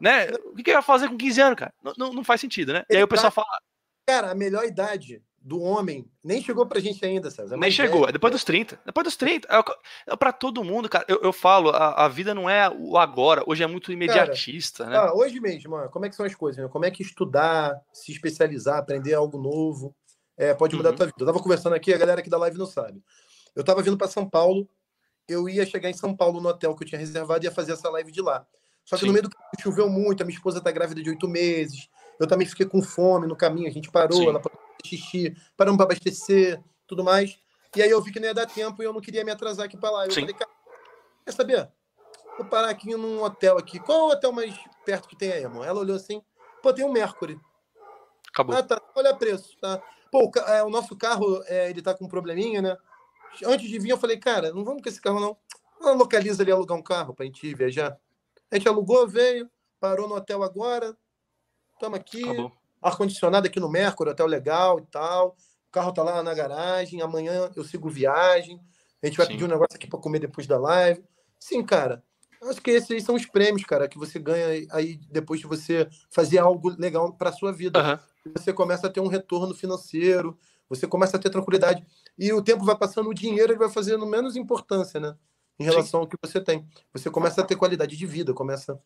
[0.00, 0.26] Né?
[0.46, 1.72] O que eu ia fazer com 15 anos, cara?
[1.80, 2.84] Não, não, não faz sentido, né?
[2.90, 3.46] E aí o pessoal fala.
[4.04, 7.56] Cara, a melhor idade do homem nem chegou pra gente ainda, César.
[7.56, 8.80] Nem chegou, é depois dos 30.
[8.84, 9.48] Depois dos 30.
[9.48, 11.04] É, é pra todo mundo, cara.
[11.08, 13.42] Eu, eu falo, a, a, vida não é o agora.
[13.46, 15.08] Hoje é muito imediatista, cara, né?
[15.08, 16.62] Ah, hoje mesmo, mano, como é que são as coisas?
[16.62, 16.68] Né?
[16.68, 19.94] Como é que estudar, se especializar, aprender algo novo,
[20.36, 20.94] é, pode mudar uhum.
[20.94, 21.16] a tua vida.
[21.18, 23.02] Eu tava conversando aqui, a galera aqui da live não sabe.
[23.54, 24.68] Eu tava vindo para São Paulo,
[25.28, 27.72] eu ia chegar em São Paulo no hotel que eu tinha reservado e ia fazer
[27.72, 28.46] essa live de lá.
[28.84, 29.08] Só que Sim.
[29.08, 31.88] no meio do caminho choveu muito, a minha esposa tá grávida de oito meses,
[32.18, 34.28] eu também fiquei com fome no caminho, a gente parou, Sim.
[34.28, 34.42] ela
[34.84, 37.38] xixi, paramos para abastecer, tudo mais.
[37.76, 39.66] E aí eu vi que não ia dar tempo e eu não queria me atrasar
[39.66, 40.06] aqui para lá.
[40.06, 40.20] Eu Sim.
[40.20, 40.50] falei, cara,
[41.24, 41.68] quer saber?
[42.38, 43.78] Vou parar aqui num hotel aqui.
[43.78, 44.54] Qual é o hotel mais
[44.84, 45.66] perto que tem aí, amor?
[45.66, 46.22] Ela olhou assim,
[46.62, 47.38] pô, tem um Mercury.
[48.28, 48.56] Acabou.
[48.56, 48.80] Ah, tá.
[48.94, 49.82] Olha preço, tá?
[50.10, 52.76] Pô, o, é, o nosso carro, é, ele tá com um probleminha, né?
[53.44, 55.36] Antes de vir, eu falei, cara, não vamos com esse carro, não.
[55.80, 57.98] Ela localiza ali alugar um carro pra gente viajar.
[58.50, 60.96] A gente alugou, veio, parou no hotel agora.
[61.78, 62.22] Estamos aqui.
[62.82, 65.36] Ar-condicionado aqui no Mercury, hotel legal e tal.
[65.68, 67.00] O carro tá lá na garagem.
[67.00, 68.60] Amanhã eu sigo viagem.
[69.00, 69.32] A gente vai Sim.
[69.32, 71.04] pedir um negócio aqui para comer depois da live.
[71.38, 72.02] Sim, cara.
[72.42, 75.88] Acho que esses aí são os prêmios, cara, que você ganha aí depois de você
[76.10, 77.80] fazer algo legal para sua vida.
[77.80, 78.32] Uhum.
[78.36, 80.36] Você começa a ter um retorno financeiro,
[80.68, 81.84] você começa a ter tranquilidade.
[82.18, 85.16] E o tempo vai passando, o dinheiro ele vai fazendo menos importância, né?
[85.58, 86.04] Em relação Sim.
[86.04, 86.68] ao que você tem.
[86.92, 88.80] Você começa a ter qualidade de vida, começa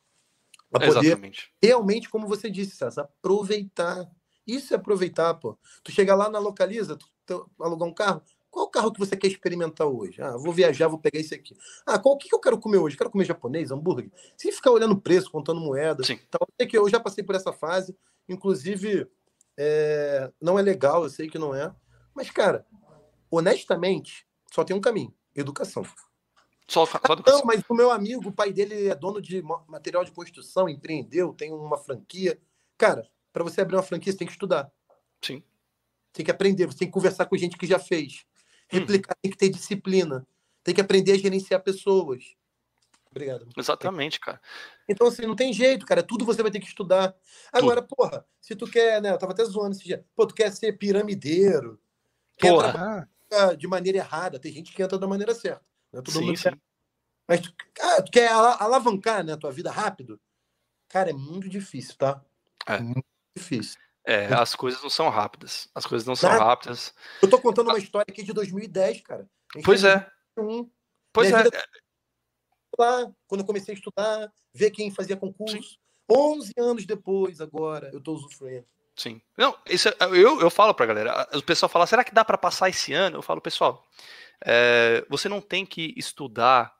[0.73, 1.53] Pra poder Exatamente.
[1.63, 4.11] realmente, como você disse, César, aproveitar.
[4.47, 5.59] Isso é aproveitar, pô.
[5.85, 8.23] Tu chega lá na localiza, tu, tu alugar um carro.
[8.51, 10.21] Qual carro que você quer experimentar hoje?
[10.23, 11.55] Ah, vou viajar, vou pegar esse aqui.
[11.87, 12.97] Ah, qual que, que eu quero comer hoje?
[12.97, 14.11] Quero comer japonês, hambúrguer?
[14.37, 16.09] Sem ficar olhando preço, contando moedas.
[16.09, 17.95] Então, é que eu já passei por essa fase.
[18.27, 19.07] Inclusive,
[19.59, 21.75] é, não é legal, eu sei que não é.
[22.15, 22.67] Mas, cara,
[23.31, 25.85] honestamente, só tem um caminho: educação.
[26.73, 30.11] Só, só Não, mas o meu amigo, o pai dele é dono de material de
[30.11, 32.41] construção, empreendeu, tem uma franquia.
[32.79, 34.73] Cara, para você abrir uma franquia, você tem que estudar.
[35.21, 35.43] Sim.
[36.15, 38.25] Tem que aprender, você tem que conversar com gente que já fez.
[38.73, 38.79] Uhum.
[38.79, 40.27] Replicar, tem que ter disciplina.
[40.65, 42.35] Tem que aprender a gerenciar pessoas.
[43.11, 43.47] Obrigado.
[43.55, 44.41] Exatamente, cara.
[44.89, 46.03] Então, assim, não tem jeito, cara.
[46.03, 47.15] Tudo você vai ter que estudar.
[47.53, 47.95] Agora, tudo.
[47.95, 49.11] porra, se tu quer, né?
[49.11, 50.07] Eu tava até zoando esse dia.
[50.17, 51.79] Pô, tu quer ser piramideiro.
[52.39, 53.07] Quer porra.
[53.59, 54.39] de maneira errada.
[54.39, 55.72] Tem gente que entra da maneira certa.
[55.93, 56.01] Né?
[56.03, 56.43] Todo sim, mundo sim.
[56.45, 56.59] Quer...
[57.29, 60.21] Mas tu, ah, tu quer alavancar né, a tua vida rápido?
[60.89, 62.25] Cara, é muito difícil, tá?
[62.67, 62.79] É.
[62.79, 63.81] Muito difícil.
[64.05, 65.69] É, as coisas não são rápidas.
[65.75, 66.45] As coisas não são Nada.
[66.45, 66.93] rápidas.
[67.23, 69.29] Eu tô contando uma história aqui de 2010, cara.
[69.65, 70.07] Pois é.
[71.13, 71.63] Pois Minha é.
[72.79, 75.57] Lá, quando eu comecei a estudar, ver quem fazia concurso.
[75.57, 75.77] Sim.
[76.11, 78.67] 11 anos depois, agora, eu tô usufruindo.
[78.97, 79.21] Sim.
[79.37, 81.29] Não, isso, é, eu, eu falo pra galera.
[81.35, 83.19] O pessoal fala, será que dá para passar esse ano?
[83.19, 83.85] Eu falo, pessoal,
[84.45, 86.73] é, você não tem que estudar.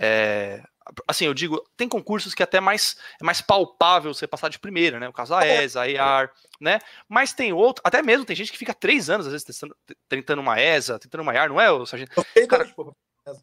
[0.00, 0.62] É,
[1.06, 4.98] assim, eu digo, tem concursos que até mais é mais palpável você passar de primeira,
[4.98, 5.08] né?
[5.08, 6.78] O caso da ESA, a EAR, né?
[7.08, 9.76] Mas tem outro, até mesmo tem gente que fica três anos, às vezes, tentando,
[10.08, 12.12] tentando uma ESA, tentando uma EAR, não é, o sargento?
[12.48, 12.64] Cara,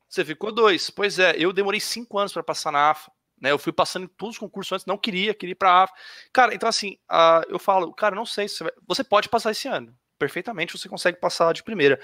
[0.09, 0.89] você ficou dois.
[0.89, 3.11] Pois é, eu demorei cinco anos para passar na AFA.
[3.39, 5.93] Né, eu fui passando em todos os concursos antes, não queria, queria ir pra AFA.
[6.33, 8.73] Cara, então assim, uh, eu falo, cara, não sei se você, vai...
[8.88, 9.95] você pode passar esse ano.
[10.17, 11.99] Perfeitamente, você consegue passar de primeira.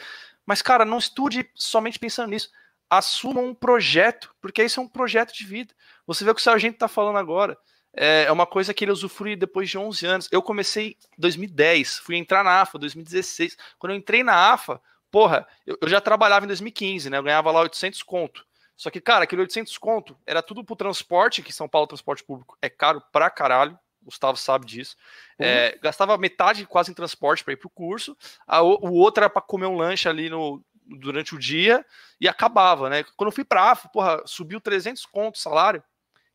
[0.45, 2.51] Mas, cara, não estude somente pensando nisso.
[2.89, 5.73] assumam um projeto, porque isso é um projeto de vida.
[6.05, 7.57] Você vê o que o sargento está falando agora.
[7.95, 10.29] É, é uma coisa que ele usufrui depois de 11 anos.
[10.31, 13.57] Eu comecei em 2010, fui entrar na AFA 2016.
[13.79, 14.81] Quando eu entrei na AFA,
[15.11, 17.17] porra, eu, eu já trabalhava em 2015, né?
[17.17, 18.45] Eu ganhava lá 800 conto.
[18.83, 22.57] Só que, cara, aquele 800 conto era tudo pro transporte, que São Paulo transporte público
[22.61, 23.79] é caro pra caralho.
[24.01, 24.97] Gustavo sabe disso.
[25.39, 25.45] Uhum.
[25.45, 28.17] É, gastava metade quase em transporte para ir pro curso.
[28.45, 30.61] A, o outro era para comer um lanche ali no,
[30.99, 31.85] durante o dia
[32.19, 33.05] e acabava, né?
[33.15, 35.81] Quando eu fui pra AFA, porra, subiu 300 conto o salário.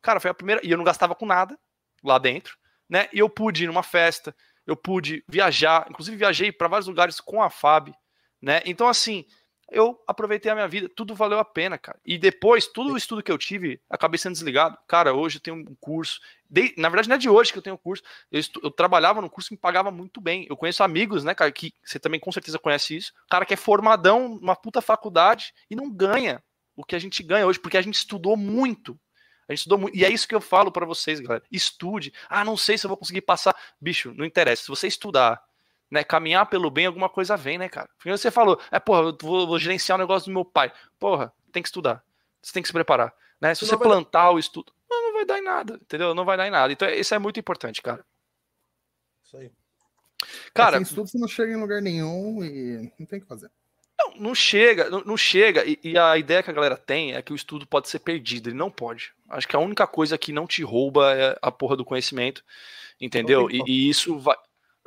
[0.01, 0.59] Cara, foi a primeira.
[0.65, 1.55] E eu não gastava com nada
[2.03, 2.57] lá dentro,
[2.89, 3.09] né?
[3.13, 4.35] E eu pude ir numa festa,
[4.65, 7.93] eu pude viajar, inclusive viajei para vários lugares com a FAB,
[8.41, 8.63] né?
[8.65, 9.23] Então, assim,
[9.71, 11.99] eu aproveitei a minha vida, tudo valeu a pena, cara.
[12.05, 14.77] E depois, todo o estudo que eu tive, acabei sendo desligado.
[14.87, 16.19] Cara, hoje eu tenho um curso.
[16.49, 18.03] De, na verdade, não é de hoje que eu tenho um curso.
[18.31, 20.45] Eu, estu, eu, trabalhava no curso que me pagava muito bem.
[20.49, 23.13] Eu conheço amigos, né, cara, que você também com certeza conhece isso.
[23.29, 26.43] Cara que é formadão, uma puta faculdade e não ganha
[26.75, 28.99] o que a gente ganha hoje, porque a gente estudou muito.
[29.47, 29.97] A gente estudou muito.
[29.97, 31.43] E é isso que eu falo para vocês, galera.
[31.51, 32.13] Estude.
[32.29, 33.55] Ah, não sei se eu vou conseguir passar.
[33.81, 34.63] Bicho, não interessa.
[34.63, 35.43] Se você estudar,
[35.89, 37.89] né, caminhar pelo bem, alguma coisa vem, né, cara?
[37.97, 40.71] Porque você falou, é, porra, eu vou, vou, gerenciar o negócio do meu pai.
[40.99, 42.03] Porra, tem que estudar.
[42.41, 43.13] Você tem que se preparar.
[43.41, 43.55] Né?
[43.55, 44.31] Se você plantar dar...
[44.31, 46.13] o estudo, não, não vai dar em nada, entendeu?
[46.13, 46.71] Não vai dar em nada.
[46.71, 48.05] Então, isso é muito importante, cara.
[49.23, 49.51] Isso aí.
[50.53, 53.49] Cara, sem estudo você não chega em lugar nenhum e não tem o que fazer.
[53.97, 55.65] Não, não chega, não, não chega.
[55.65, 58.49] E, e, a ideia que a galera tem é que o estudo pode ser perdido.
[58.49, 59.11] Ele não pode.
[59.29, 62.43] Acho que a única coisa que não te rouba é a porra do conhecimento.
[62.99, 63.49] Entendeu?
[63.49, 64.35] E, e, isso vai.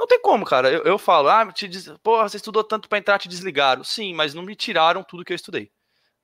[0.02, 0.68] Não tem como, cara.
[0.68, 1.88] Eu, eu falo, ah, te diz...
[2.02, 3.84] porra, você estudou tanto para entrar, te desligaram.
[3.84, 5.70] Sim, mas não me tiraram tudo que eu estudei.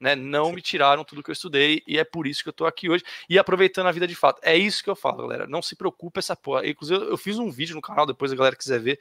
[0.01, 0.17] Né?
[0.17, 2.91] Não me tiraram tudo que eu estudei e é por isso que eu tô aqui
[2.91, 4.41] hoje e aproveitando a vida de fato.
[4.43, 5.47] É isso que eu falo, galera.
[5.47, 6.67] Não se preocupe essa porra.
[6.67, 8.99] Inclusive, eu fiz um vídeo no canal, depois a galera quiser ver.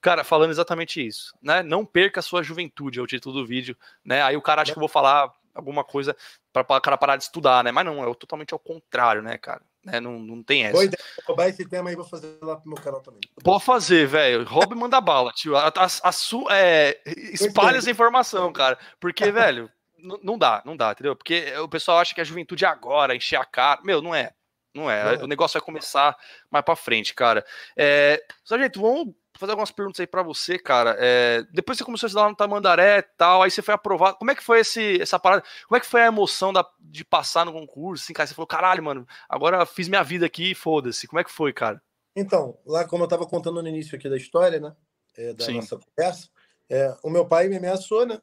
[0.00, 1.62] Cara, falando exatamente isso, né?
[1.62, 4.22] Não perca a sua juventude, é o título do vídeo, né?
[4.22, 6.16] Aí o cara acha que eu vou falar alguma coisa
[6.50, 7.70] para o cara parar de estudar, né?
[7.70, 9.60] Mas não, é totalmente ao contrário, né, cara?
[9.84, 10.00] Né?
[10.00, 10.72] Não, não tem essa.
[10.72, 10.88] Vou
[11.26, 13.20] roubar esse tema aí vou fazer lá pro meu canal também.
[13.42, 14.44] Pode fazer, velho.
[14.44, 15.56] Roube e manda bala, tio.
[15.56, 18.78] A, a, a su, é, espalha essa informação, cara.
[18.98, 19.70] Porque, velho,
[20.22, 21.14] não dá, não dá, entendeu?
[21.16, 23.80] Porque o pessoal acha que a juventude é agora, encher a cara.
[23.82, 24.32] Meu, não é.
[24.74, 25.16] Não é.
[25.16, 25.24] Não.
[25.24, 26.16] O negócio vai começar
[26.50, 27.44] mais pra frente, cara.
[27.76, 30.96] É, gente, vamos fazer algumas perguntas aí para você, cara.
[30.98, 34.16] É, depois você começou a estudar no Tamandaré e tal, aí você foi aprovado.
[34.16, 35.42] Como é que foi esse, essa parada?
[35.66, 38.04] Como é que foi a emoção da, de passar no concurso?
[38.04, 41.06] Assim, cara, você falou, caralho, mano, agora fiz minha vida aqui foda-se.
[41.06, 41.82] Como é que foi, cara?
[42.16, 44.74] Então, lá como eu tava contando no início aqui da história, né?
[45.16, 45.54] É, da Sim.
[45.54, 46.28] nossa conversa,
[46.68, 48.20] é, o meu pai me ameaçou, né?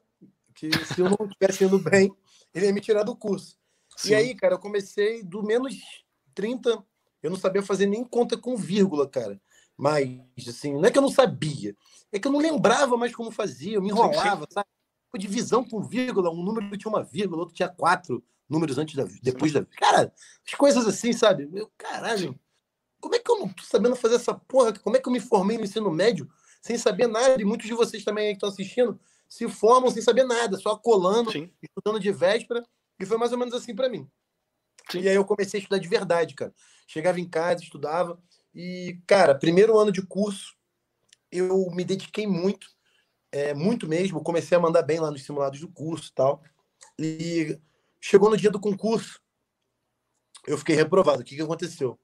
[0.54, 2.14] Que se eu não estivesse indo bem,
[2.54, 3.58] ele ia me tirar do curso.
[3.96, 4.10] Sim.
[4.10, 5.74] E aí, cara, eu comecei do menos
[6.34, 6.82] 30,
[7.22, 9.40] eu não sabia fazer nem conta com vírgula, cara
[9.76, 11.74] mais, assim, não é que eu não sabia,
[12.12, 14.66] é que eu não lembrava mais como fazia, eu me enrolava, sabe?
[15.18, 19.52] Divisão com vírgula, um número tinha uma vírgula, outro tinha quatro números antes da, depois
[19.52, 19.64] da.
[19.64, 20.12] Cara,
[20.46, 21.46] as coisas assim, sabe?
[21.46, 22.38] Meu caralho,
[23.00, 24.72] como é que eu não tô sabendo fazer essa porra?
[24.72, 26.30] Como é que eu me formei no ensino médio
[26.62, 27.40] sem saber nada?
[27.40, 28.98] E muitos de vocês também aí que estão assistindo
[29.28, 31.50] se formam sem saber nada, só colando, Sim.
[31.62, 32.62] estudando de véspera,
[33.00, 34.06] e foi mais ou menos assim para mim.
[34.90, 35.00] Sim.
[35.00, 36.54] E aí eu comecei a estudar de verdade, cara.
[36.86, 38.22] Chegava em casa, estudava,
[38.54, 40.54] e, cara, primeiro ano de curso,
[41.30, 42.68] eu me dediquei muito,
[43.30, 44.22] é, muito mesmo.
[44.22, 46.42] Comecei a mandar bem lá nos simulados do curso e tal.
[46.98, 47.58] E
[48.00, 49.20] chegou no dia do concurso,
[50.46, 51.22] eu fiquei reprovado.
[51.22, 51.98] O que, que aconteceu?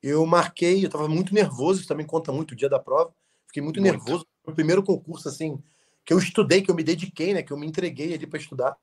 [0.00, 3.12] Eu marquei, eu estava muito nervoso, isso também conta muito o dia da prova.
[3.48, 3.92] Fiquei muito, muito.
[3.92, 4.26] nervoso.
[4.46, 5.60] O primeiro concurso, assim,
[6.04, 7.42] que eu estudei, que eu me dediquei, né?
[7.42, 8.76] Que eu me entreguei ali para estudar.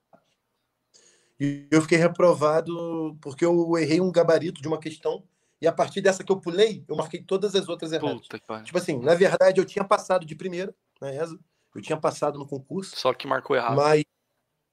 [1.40, 5.24] E eu fiquei reprovado porque eu errei um gabarito de uma questão
[5.66, 8.22] e a partir dessa que eu pulei, eu marquei todas as outras erradas.
[8.22, 11.40] Puta, tipo assim, na verdade, eu tinha passado de primeira na ESA,
[11.74, 12.96] eu tinha passado no concurso.
[12.96, 13.76] Só que marcou errado.
[13.76, 14.04] Mas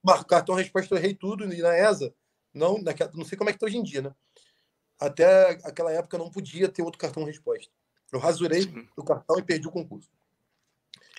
[0.05, 2.14] marco cartão resposta eu errei tudo e na ESA,
[2.53, 4.14] não, naquela, não sei como é que tá hoje em dia, né?
[5.01, 7.72] Até aquela época eu não podia ter outro cartão resposta.
[8.12, 8.86] Eu rasurei Sim.
[8.95, 10.11] o cartão e perdi o concurso.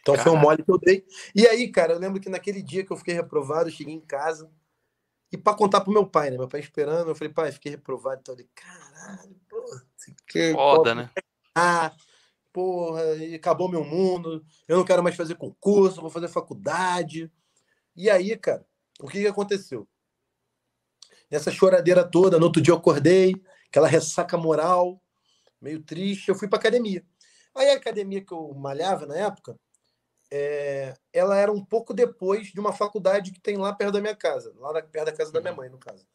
[0.02, 1.04] Então foi um mole que eu dei.
[1.34, 4.02] E aí, cara, eu lembro que naquele dia que eu fiquei reprovado, eu cheguei em
[4.02, 4.52] casa,
[5.34, 6.38] e para contar pro meu pai, né?
[6.38, 8.20] Meu pai esperando, eu falei, pai, fiquei reprovado.
[8.22, 9.36] Então ele, caralho.
[10.28, 11.10] Que, Foda, né?
[11.56, 11.94] Ah,
[12.52, 13.02] porra,
[13.36, 14.46] acabou meu mundo.
[14.68, 17.32] Eu não quero mais fazer concurso, vou fazer faculdade.
[17.96, 18.66] E aí, cara,
[19.00, 19.88] o que, que aconteceu?
[21.30, 23.34] Nessa choradeira toda, no outro dia eu acordei,
[23.68, 25.02] aquela ressaca moral,
[25.60, 27.04] meio triste, eu fui pra academia.
[27.56, 29.58] Aí a academia que eu malhava na época,
[30.32, 34.16] é, ela era um pouco depois de uma faculdade que tem lá perto da minha
[34.16, 35.58] casa, lá perto da casa da minha uhum.
[35.58, 36.06] mãe, no caso,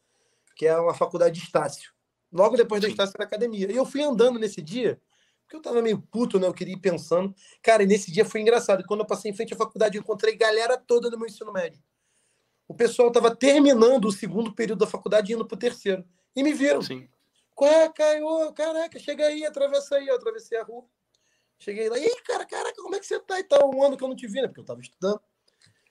[0.55, 1.93] que é uma faculdade de Estácio.
[2.31, 3.71] Logo depois da Estácio era academia.
[3.71, 5.01] E eu fui andando nesse dia,
[5.43, 6.47] porque eu tava meio puto, né?
[6.47, 7.33] Eu queria ir pensando.
[7.61, 8.83] Cara, e nesse dia foi engraçado.
[8.85, 11.81] Quando eu passei em frente à faculdade, eu encontrei galera toda do meu ensino médio.
[12.67, 16.05] o pessoal estava terminando o segundo período da faculdade e indo para o terceiro.
[16.35, 16.81] E me viram.
[16.81, 17.09] Sim.
[17.55, 18.53] Qual é, Caio?
[18.53, 20.07] Caraca, chega aí, atravessa aí.
[20.07, 20.85] Eu atravessei a rua.
[21.57, 23.69] Cheguei lá, e aí, cara, caraca, como é que você tá e tal?
[23.75, 24.47] Um ano que eu não te vi, né?
[24.47, 25.19] Porque eu tava estudando.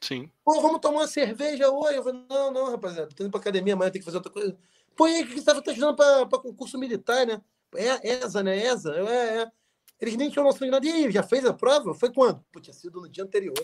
[0.01, 0.31] Sim.
[0.43, 1.99] Pô, vamos tomar uma cerveja hoje?
[1.99, 4.57] Eu falei, não, não, rapaziada, tô indo pra academia, amanhã tem que fazer outra coisa.
[4.99, 7.41] Pô, e aí, que você tava tá estudando pra concurso militar, né?
[7.77, 8.59] É, ESA, né?
[8.59, 8.93] ESA?
[8.97, 9.51] É, é.
[10.01, 10.85] Eles nem tinham noção de nada.
[10.85, 11.95] E aí, já fez a prova?
[11.95, 12.45] Foi quando?
[12.51, 13.55] Pô, tinha sido no dia anterior.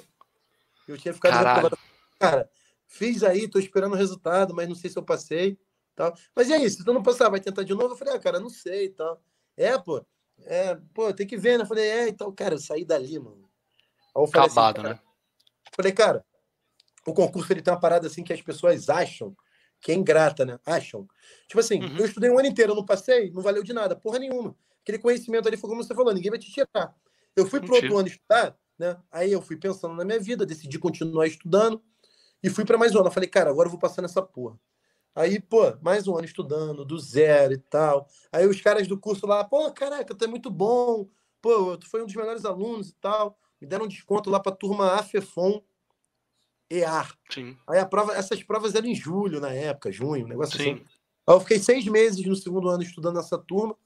[0.87, 1.32] Eu tinha ficado...
[1.32, 1.76] Caralho.
[2.20, 2.49] Cara,
[2.87, 5.59] fiz aí, tô esperando o resultado, mas não sei se eu passei.
[5.97, 6.14] Tal.
[6.37, 7.95] Mas e aí, se tu não passar, vai tentar de novo?
[7.95, 9.20] Eu falei, ah, cara, não sei e tal.
[9.57, 10.07] É, pô,
[10.45, 11.64] é, pô, tem que ver, né?
[11.64, 13.51] Eu falei, é, então, cara, eu saí dali, mano.
[14.16, 15.01] Aí assim, Acabado, assim, né?
[15.74, 16.24] Falei, cara,
[17.05, 19.37] o concurso ele tem uma parada assim que as pessoas acham
[19.85, 20.59] que é ingrata, né?
[20.64, 21.07] Acham.
[21.47, 21.99] Tipo assim, uhum.
[21.99, 24.57] eu estudei um ano inteiro, eu não passei, não valeu de nada, porra nenhuma.
[24.80, 26.97] Aquele conhecimento ali foi como você falou, ninguém vai te tirar.
[27.37, 28.97] Eu fui pro outro ano estudar, né?
[29.12, 31.82] Aí eu fui pensando na minha vida, decidi continuar estudando
[32.43, 33.09] e fui para mais um ano.
[33.09, 34.59] Eu falei, cara, agora eu vou passar nessa porra.
[35.14, 38.09] Aí, pô, mais um ano estudando, do zero e tal.
[38.32, 41.11] Aí os caras do curso lá, pô, caraca, tu é muito bom.
[41.43, 43.39] Pô, tu foi um dos melhores alunos e tal.
[43.61, 45.62] Me deram um desconto lá pra turma AFEFON
[46.70, 47.14] EAR.
[47.30, 47.56] Sim.
[47.68, 50.72] Aí a prova, essas provas eram em julho, na época, junho, um negócio Sim.
[50.74, 50.84] assim.
[51.26, 53.76] Aí eu fiquei seis meses no segundo ano estudando nessa turma.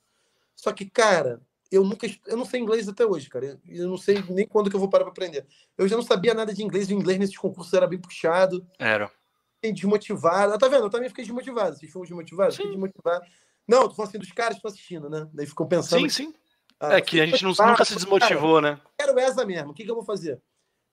[0.54, 2.06] Só que, cara, eu nunca.
[2.26, 3.60] Eu não sei inglês até hoje, cara.
[3.66, 5.46] Eu não sei nem quando que eu vou parar pra aprender.
[5.76, 6.88] Eu já não sabia nada de inglês.
[6.88, 8.66] O inglês nesses concursos era bem puxado.
[8.78, 9.10] Era
[9.58, 10.54] fiquei desmotivado.
[10.54, 10.84] Ah, tá vendo?
[10.84, 11.76] Eu também fiquei desmotivado.
[11.76, 12.54] Vocês foram desmotivados?
[12.54, 12.62] Sim.
[12.62, 13.24] Fiquei desmotivado.
[13.66, 15.28] Não, tô falando assim dos caras que estão assistindo, né?
[15.32, 16.08] Daí ficou pensando.
[16.08, 16.34] Sim, sim.
[16.80, 18.80] Ah, é que a gente não, nunca se desmotivou, cara, né?
[18.98, 19.72] Quero essa mesmo.
[19.72, 20.40] O que, que eu vou fazer?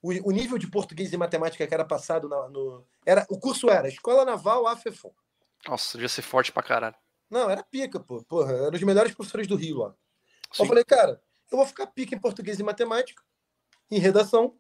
[0.06, 3.70] O, o, nível de português e matemática que era passado no, no, era O curso
[3.70, 5.12] era Escola Naval AFEFON.
[5.68, 6.96] Nossa, devia ser forte pra caralho.
[7.30, 8.24] Não, era pica, pô.
[8.24, 9.96] Porra, eram os melhores professores do Rio lá.
[10.52, 10.62] Sim.
[10.62, 11.20] Eu falei, cara,
[11.52, 13.24] eu vou ficar pica em português e matemática,
[13.90, 14.56] em redação,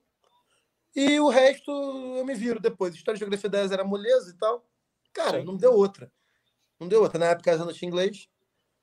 [0.95, 2.95] e o resto eu me viro depois.
[2.95, 4.65] História de geografia 10 era moleza e tal.
[5.13, 5.45] Cara, Sim.
[5.45, 6.11] não deu outra.
[6.79, 7.19] Não deu outra.
[7.19, 8.29] Na época eu não tinha inglês.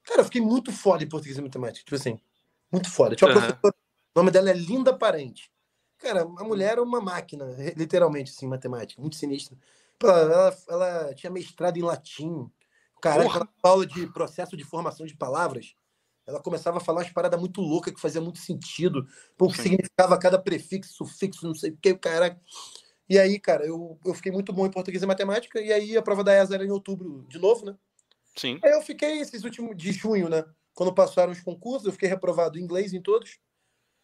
[0.04, 1.84] Cara, eu fiquei muito foda em português e matemática.
[1.84, 2.20] Tipo assim,
[2.70, 3.16] muito foda.
[3.16, 3.46] Tinha uma uhum.
[3.46, 3.74] professora,
[4.14, 5.50] o nome dela é Linda Parente.
[6.02, 7.46] Cara, a mulher era uma máquina,
[7.76, 9.56] literalmente, assim, matemática, muito sinistra.
[10.02, 12.50] Ela, ela tinha mestrado em latim.
[13.00, 15.76] Cara, ela aula de processo de formação de palavras
[16.26, 19.06] ela começava a falar umas paradas muito loucas que fazia muito sentido.
[19.38, 22.40] O que significava cada prefixo, sufixo, não sei o que, cara.
[23.08, 26.02] E aí, cara, eu, eu fiquei muito bom em português e matemática, e aí a
[26.02, 27.76] prova da ESA era em outubro de novo, né?
[28.36, 28.58] Sim.
[28.62, 30.44] Aí eu fiquei esses últimos de junho, né?
[30.74, 33.38] Quando passaram os concursos, eu fiquei reprovado em inglês em todos.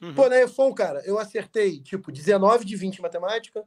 [0.00, 0.14] Uhum.
[0.14, 3.64] Pô, né, foi cara, eu acertei, tipo, 19 de 20 em matemática,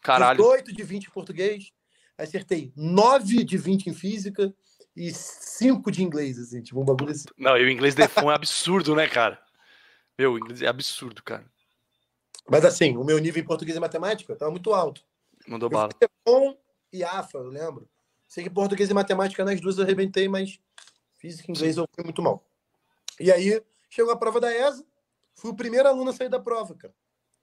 [0.00, 0.38] Caralho.
[0.38, 1.72] 18 de 20 em português,
[2.16, 4.54] acertei 9 de 20 em física,
[4.96, 7.26] e cinco de inglês, assim, tipo um bagulho assim.
[7.36, 9.40] Não, e o inglês Defon é absurdo, né, cara?
[10.16, 11.44] Meu, o inglês é absurdo, cara.
[12.48, 15.02] Mas assim, o meu nível em português e matemática tava muito alto.
[15.48, 15.90] Mandou bala.
[15.98, 16.56] Defon
[16.92, 17.88] e AFA, eu lembro.
[18.28, 20.60] Sei que português e matemática nas duas eu arrebentei, mas
[21.18, 22.46] física e inglês eu fui muito mal.
[23.18, 23.60] E aí,
[23.90, 24.84] chegou a prova da ESA,
[25.34, 26.94] fui o primeiro aluno a sair da prova, cara.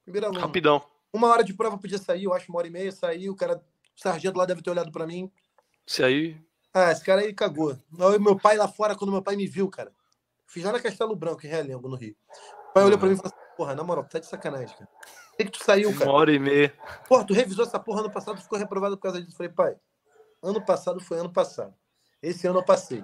[0.04, 0.42] Primeiro aluno.
[0.42, 0.84] Rapidão.
[1.14, 3.58] Uma hora de prova podia sair, eu acho uma hora e meia, sair, o cara,
[3.58, 5.32] o sargento lá deve ter olhado para mim.
[5.86, 6.42] Se aí,
[6.74, 7.78] ah, esse cara aí cagou.
[8.00, 9.92] Eu, meu pai lá fora, quando meu pai me viu, cara.
[10.48, 12.16] Fiz lá na Castelo Branco, em Realengo, no Rio.
[12.70, 14.90] O pai olhou pra mim e falou assim: Porra, na moral, tá de sacanagem, cara.
[15.32, 16.10] Por que, que tu saiu, cara?
[16.10, 16.74] Uma hora e meia.
[17.08, 19.34] Porra, tu revisou essa porra ano passado, ficou reprovado por causa disso.
[19.34, 19.76] Eu falei, pai,
[20.42, 21.74] ano passado foi ano passado.
[22.22, 23.04] Esse ano eu passei.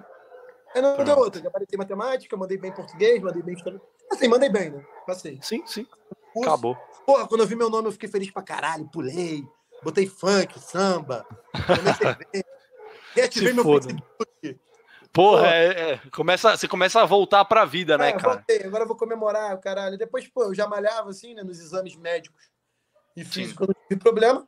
[0.74, 1.40] Aí não deu outra.
[1.40, 3.80] Gabaritei matemática, mandei bem português, mandei bem história.
[4.10, 4.84] Assim, mandei bem, né?
[5.06, 5.38] Passei.
[5.42, 5.86] Sim, sim.
[6.32, 6.48] Curso.
[6.48, 6.76] Acabou.
[7.06, 8.88] Porra, quando eu vi meu nome, eu fiquei feliz pra caralho.
[8.90, 9.44] Pulei,
[9.82, 11.26] botei funk, samba.
[13.14, 14.60] Reativei meu Facebook.
[15.12, 18.34] Porra, é, é, começa, você começa a voltar pra vida, né, é, cara?
[18.34, 19.96] Voltei, agora eu vou comemorar, o caralho.
[19.98, 22.50] Depois, pô, eu já malhava, assim, né, nos exames médicos
[23.16, 24.46] e físico, eu não tive problema.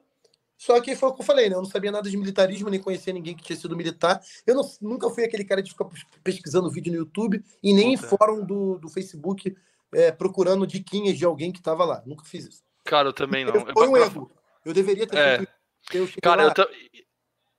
[0.61, 1.55] Só que foi o que eu falei, né?
[1.55, 4.21] Eu não sabia nada de militarismo, nem conhecia ninguém que tinha sido militar.
[4.47, 5.87] Eu não, nunca fui aquele cara de ficar
[6.23, 8.07] pesquisando vídeo no YouTube e nem Puta.
[8.07, 9.57] em fórum do, do Facebook
[9.91, 12.03] é, procurando diquinhas de alguém que tava lá.
[12.05, 12.63] Nunca fiz isso.
[12.85, 13.55] Cara, eu também não.
[13.73, 14.31] Foi um erro.
[14.63, 15.37] Eu deveria ter é.
[15.39, 15.53] feito.
[15.95, 16.69] Eu cara, lá, eu,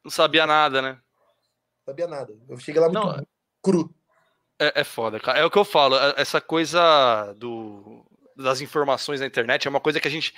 [0.04, 1.00] não sabia nada, né?
[1.84, 2.38] Sabia nada.
[2.48, 3.28] Eu cheguei lá muito não,
[3.64, 3.92] cru.
[4.60, 5.40] É, é foda, cara.
[5.40, 5.96] É o que eu falo.
[5.96, 8.06] É, essa coisa do,
[8.38, 10.36] das informações na internet é uma coisa que a gente.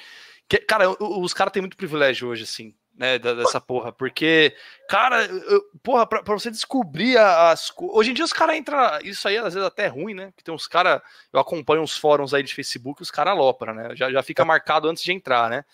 [0.48, 3.18] Que, cara, os caras têm muito privilégio hoje, assim, né?
[3.18, 3.92] Dessa porra.
[3.92, 4.56] Porque,
[4.88, 7.72] cara, eu, porra, pra, pra, você descobrir as.
[7.78, 8.80] Hoje em dia os caras entram.
[9.04, 10.34] Isso aí às vezes até é ruim, né?
[10.38, 11.02] Que tem uns caras.
[11.32, 13.96] Eu acompanho uns fóruns aí de Facebook os caras alopram, né?
[13.96, 15.66] Já, já fica marcado antes de entrar, né?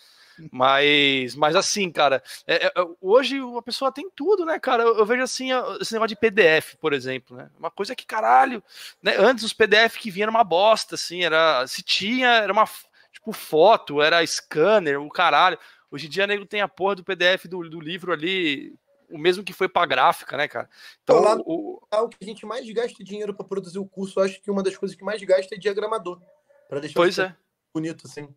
[0.52, 4.84] Mas, mas assim, cara, é, é, hoje a pessoa tem tudo, né, cara?
[4.84, 5.50] Eu, eu, vejo assim,
[5.82, 7.50] esse negócio de PDF, por exemplo, né?
[7.60, 8.64] Uma coisa que, caralho,
[9.02, 9.16] né?
[9.18, 11.66] Antes os PDF que vinham era uma bosta, assim, era.
[11.68, 12.66] Se tinha, era uma
[13.20, 15.58] tipo foto, era scanner, o caralho.
[15.92, 18.74] Hoje em dia, nego tem a porra do PDF do, do livro ali,
[19.10, 20.70] o mesmo que foi para gráfica, né, cara?
[21.04, 21.82] Então, lá o...
[21.92, 24.78] o que a gente mais gasta dinheiro para produzir o curso, acho que uma das
[24.78, 26.22] coisas que mais gasta é diagramador.
[26.68, 27.36] Para deixar pois é.
[27.74, 28.34] bonito, assim.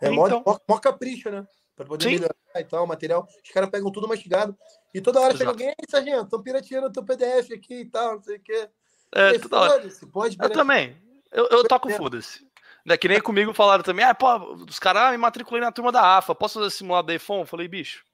[0.00, 0.42] É então...
[0.44, 1.46] mó, mó capricho, né?
[1.74, 2.10] Para poder Sim.
[2.12, 3.28] melhorar e tal, o material.
[3.44, 4.56] Os caras pegam tudo mastigado.
[4.94, 5.38] E toda hora Exato.
[5.38, 8.68] chega alguém, sargento, estão pirateando o teu PDF aqui e tal, não sei o quê.
[9.14, 9.88] É, toda hora.
[10.10, 10.96] Pode eu também.
[11.30, 12.45] Eu, eu toco foda-se.
[12.88, 15.90] É que nem comigo falaram também, ah, pô, os caras ah, me matriculei na turma
[15.90, 17.44] da AFA, posso fazer simulado da EFON?
[17.44, 18.04] Falei, bicho,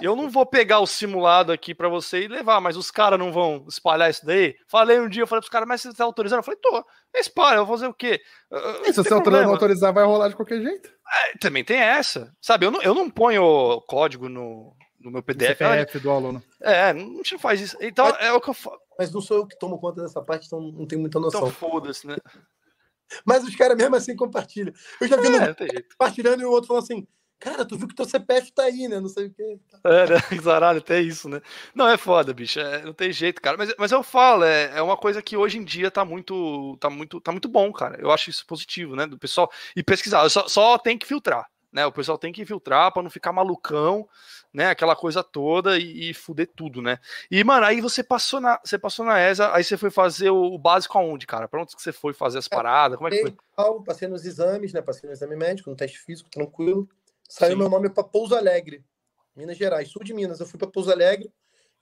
[0.00, 3.32] eu não vou pegar o simulado aqui para você e levar, mas os caras não
[3.32, 4.54] vão espalhar isso daí.
[4.68, 6.38] Falei um dia, eu falei pros caras, mas você tá autorizando?
[6.38, 6.84] Eu falei, tô,
[7.14, 8.20] espalha, eu vou fazer o quê?
[8.84, 10.88] E se você autorizar, não autorizar, vai rolar de qualquer jeito.
[10.88, 12.32] É, também tem essa.
[12.40, 15.58] Sabe, eu não, eu não ponho código no, no meu PDF.
[15.58, 16.42] CPF do aluno.
[16.60, 17.76] É, a gente não faz isso.
[17.80, 18.78] Então, mas, é o que eu falo.
[18.98, 21.40] Mas não sou eu que tomo conta dessa parte, então não tenho muita noção.
[21.40, 22.16] Então foda-se, né?
[23.24, 24.72] Mas os caras mesmo assim compartilham.
[25.00, 25.56] Eu já vi é, no...
[25.90, 27.06] compartilhando e o outro falando assim:
[27.42, 29.00] Cara, tu viu que teu CPF tá aí, né?
[29.00, 29.58] Não sei o quê.
[29.82, 30.16] É, né?
[30.40, 31.40] Zaralho, até isso, né?
[31.74, 32.60] Não, é foda, bicho.
[32.60, 33.56] É, não tem jeito, cara.
[33.56, 36.88] Mas, mas eu falo, é, é uma coisa que hoje em dia tá muito, tá
[36.88, 38.00] muito, tá muito bom, cara.
[38.00, 39.06] Eu acho isso positivo, né?
[39.06, 39.50] Do pessoal.
[39.74, 40.28] E pesquisar.
[40.28, 41.84] Só, só tem que filtrar, né?
[41.84, 44.08] O pessoal tem que filtrar para não ficar malucão,
[44.52, 44.68] né?
[44.68, 46.98] Aquela coisa toda e, e fuder tudo, né?
[47.30, 50.58] E, mano, aí você passou na, você passou na ESA, aí você foi fazer o,
[50.58, 51.48] básico aonde, cara?
[51.48, 52.96] Pra onde que você foi fazer as é, paradas?
[52.96, 53.34] Como é que foi?
[53.84, 54.82] Passei nos exames, né?
[54.82, 56.88] Passei no exame médico, no teste físico, tranquilo
[57.32, 57.58] saiu Sim.
[57.58, 58.84] meu nome para Pouso Alegre,
[59.34, 60.38] Minas Gerais, sul de Minas.
[60.38, 61.32] Eu fui para Pouso Alegre.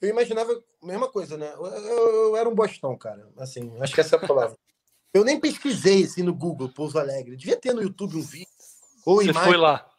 [0.00, 1.52] Eu imaginava a mesma coisa, né?
[1.54, 3.28] Eu, eu, eu, era um bostão, cara.
[3.36, 4.56] Assim, acho que essa é a palavra.
[5.12, 7.34] Eu nem pesquisei assim no Google, Pouso Alegre.
[7.34, 8.46] Devia ter no YouTube um vídeo.
[9.04, 9.50] Ou Você imagem.
[9.50, 9.90] foi lá?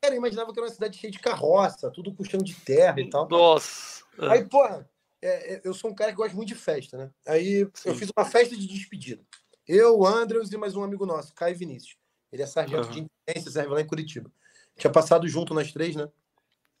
[0.00, 3.00] Cara, eu imaginava que era uma cidade cheia de carroça, tudo com chão de terra
[3.00, 3.28] e tal.
[3.28, 4.04] Nossa!
[4.30, 4.88] Aí, porra,
[5.20, 7.10] é, é, eu sou um cara que gosta muito de festa, né?
[7.26, 7.88] Aí Sim.
[7.88, 9.22] eu fiz uma festa de despedida.
[9.66, 11.96] Eu, o Andrews e mais um amigo nosso, Caio Vinícius.
[12.32, 12.92] Ele é sargento uhum.
[12.92, 14.30] de intendência, serve lá em Curitiba.
[14.76, 16.08] Tinha passado junto nós três, né?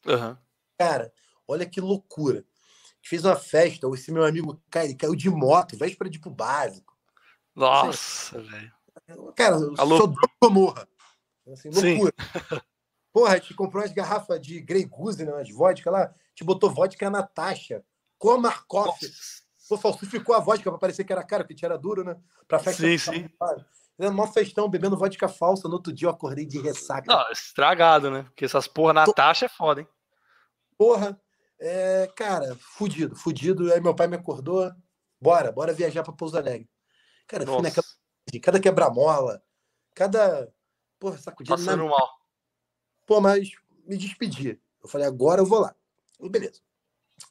[0.06, 0.36] Uhum.
[0.78, 1.12] Cara,
[1.46, 2.44] olha que loucura.
[3.02, 6.30] Fez uma festa, esse meu amigo cara, ele caiu de moto, véspera de ir pro
[6.30, 6.96] básico.
[7.54, 8.72] Nossa, velho.
[9.34, 9.96] Cara, eu Alô?
[9.96, 10.88] sou doido morra.
[11.50, 12.12] Assim, loucura.
[13.18, 16.14] Porra, a gente comprou umas garrafas de Grey Goose, né, umas vodka lá.
[16.28, 17.84] Gente botou vodka Natasha,
[18.16, 18.96] com a Markov.
[19.68, 22.16] Pô, falsificou a vodka pra parecer que era cara, porque era duro, né?
[22.46, 22.80] Pra festa.
[22.80, 23.28] Sim, sim.
[23.36, 25.66] Fazendo mó festão, bebendo vodka falsa.
[25.66, 27.12] No outro dia eu acordei de ressaca.
[27.12, 28.22] Não, estragado, né?
[28.22, 29.12] Porque essas porra na Tô...
[29.12, 29.88] taxa é foda, hein?
[30.78, 31.20] Porra,
[31.58, 33.72] é, cara, fudido, fudido.
[33.72, 34.70] Aí meu pai me acordou.
[35.20, 36.70] Bora, bora viajar pra Pouso Alegre.
[37.26, 37.86] Cara, fui naquela.
[38.40, 39.42] Cada quebra-mola,
[39.92, 40.48] cada.
[41.00, 41.56] Porra, sacudida.
[41.56, 41.90] Passando na...
[41.90, 42.17] mal.
[43.08, 43.50] Pô, mas
[43.86, 44.60] me despedi.
[44.82, 45.74] Eu falei, agora eu vou lá.
[46.20, 46.60] E beleza.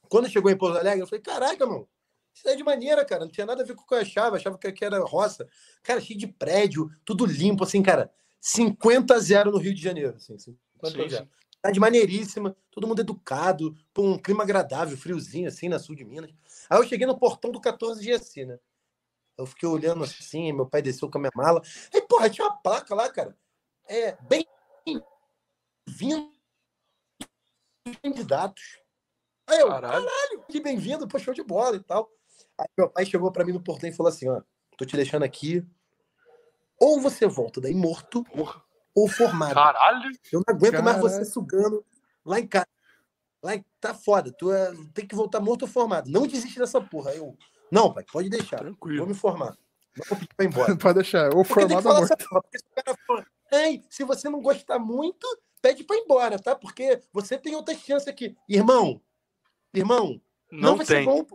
[0.09, 1.87] Quando chegou em Pouso Alegre, eu falei, caraca, mano,
[2.33, 3.25] Cidade maneira, cara.
[3.25, 4.35] Não tinha nada a ver com o que eu achava.
[4.35, 5.47] Achava que aqui era roça.
[5.81, 8.11] Cara, cheio de prédio, tudo limpo, assim, cara.
[8.39, 10.15] 50 a 0 no Rio de Janeiro.
[10.15, 10.55] Assim, 50
[10.85, 11.29] sim, sim.
[11.55, 16.31] Cidade maneiríssima, todo mundo educado, pô, um clima agradável, friozinho, assim, na sul de Minas.
[16.69, 18.59] Aí eu cheguei no portão do 14 GSC, né?
[19.35, 21.61] Eu fiquei olhando assim, meu pai desceu com a minha mala.
[21.93, 23.35] Aí, porra, tinha uma placa lá, cara.
[23.87, 24.45] É, bem
[25.87, 26.29] vindo
[28.03, 28.79] candidatos.
[29.47, 32.09] Aí eu, caralho, caralho que bem-vindo, pô, show de bola e tal.
[32.59, 34.41] Aí meu pai chegou para mim no portão e falou assim: ó,
[34.77, 35.65] tô te deixando aqui.
[36.79, 38.61] Ou você volta daí morto, Porra.
[38.93, 39.55] ou formado.
[39.55, 40.11] Caralho!
[40.31, 40.83] Eu não aguento Caralho.
[40.83, 41.83] mais você sugando
[42.23, 42.67] lá em casa.
[43.41, 43.65] Lá em...
[43.79, 44.73] tá foda, tu é...
[44.93, 46.11] tem que voltar morto ou formado.
[46.11, 47.11] Não desiste dessa porra.
[47.15, 47.35] Eu,
[47.71, 48.57] não, pai, pode deixar.
[48.57, 48.99] Tranquilo.
[48.99, 49.57] Vou me formar.
[49.95, 50.75] Não vou pedir pra ir embora.
[50.77, 52.17] pode deixar, ou formado ou morto.
[52.17, 55.25] Porra, porque se o cara fala, Ei, se você não gostar muito,
[55.61, 56.55] pede pra ir embora, tá?
[56.55, 58.35] Porque você tem outra chance aqui.
[58.47, 59.01] Irmão,
[59.73, 61.03] irmão, não, não vai tem.
[61.03, 61.25] ser bom.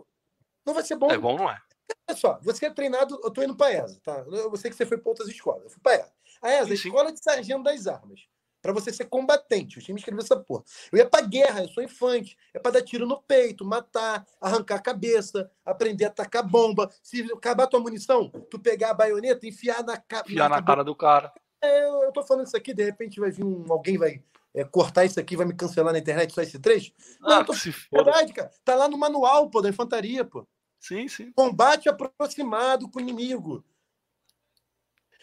[0.65, 1.11] Não vai ser bom.
[1.11, 1.59] É bom, não é?
[2.07, 4.25] Olha só, você é treinado, eu tô indo para ESA, tá?
[4.27, 5.63] Eu sei que você foi para outras escolas.
[5.63, 6.13] Eu fui para ESA.
[6.41, 8.21] A ESA, a Escola de Sargento das Armas.
[8.61, 9.77] Para você ser combatente.
[9.77, 10.63] O time escreveu essa porra.
[10.89, 12.37] Eu ia pra guerra, eu sou infante.
[12.53, 16.89] É para dar tiro no peito, matar, arrancar a cabeça, aprender a atacar bomba.
[17.01, 20.21] Se acabar tua munição, tu pegar a baioneta e enfiar na, ca...
[20.21, 21.33] enfiar na, na cara do cara.
[21.63, 24.21] É, eu, tô falando isso aqui, de repente vai vir um, alguém vai
[24.53, 26.91] é, cortar isso aqui, vai me cancelar na internet só esse trecho.
[27.21, 27.53] Não, ah, tô...
[27.53, 28.03] se foda.
[28.03, 28.51] Verdade, cara.
[28.65, 30.45] Tá lá no manual, pô, da infantaria, pô.
[30.77, 31.31] Sim, sim.
[31.31, 33.63] Combate aproximado com o inimigo.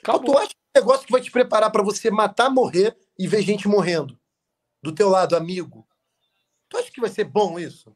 [0.03, 0.35] Acabou.
[0.35, 3.29] Tu acha que é um negócio que vai te preparar para você matar, morrer e
[3.29, 4.19] ver gente morrendo?
[4.83, 5.87] Do teu lado, amigo.
[6.71, 7.95] Tu acha que vai ser bom isso?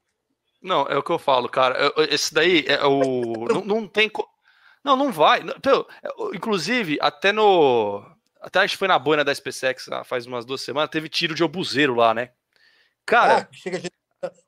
[0.60, 1.92] Não, é o que eu falo, cara.
[2.10, 3.46] Esse daí é o.
[3.48, 4.10] não, não tem.
[4.84, 5.40] Não, não vai.
[5.40, 8.04] É, inclusive, até no.
[8.44, 11.42] Até acho que foi na boina da SpaceX faz umas duas semanas, teve tiro de
[11.42, 12.30] obuseiro lá, né?
[13.06, 13.38] Cara.
[13.38, 13.94] Ah, chega gente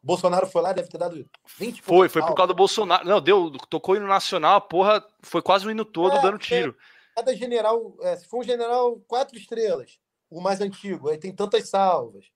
[0.03, 1.29] Bolsonaro foi lá, deve ter dado
[1.59, 3.07] 20 Foi, foi por causa do Bolsonaro.
[3.07, 6.77] Não, deu, tocou hino nacional, a porra, foi quase o hino todo é, dando tiro.
[6.79, 9.99] É, cada general, é, se for um general quatro estrelas,
[10.31, 12.27] o mais antigo, aí tem tantas salvas.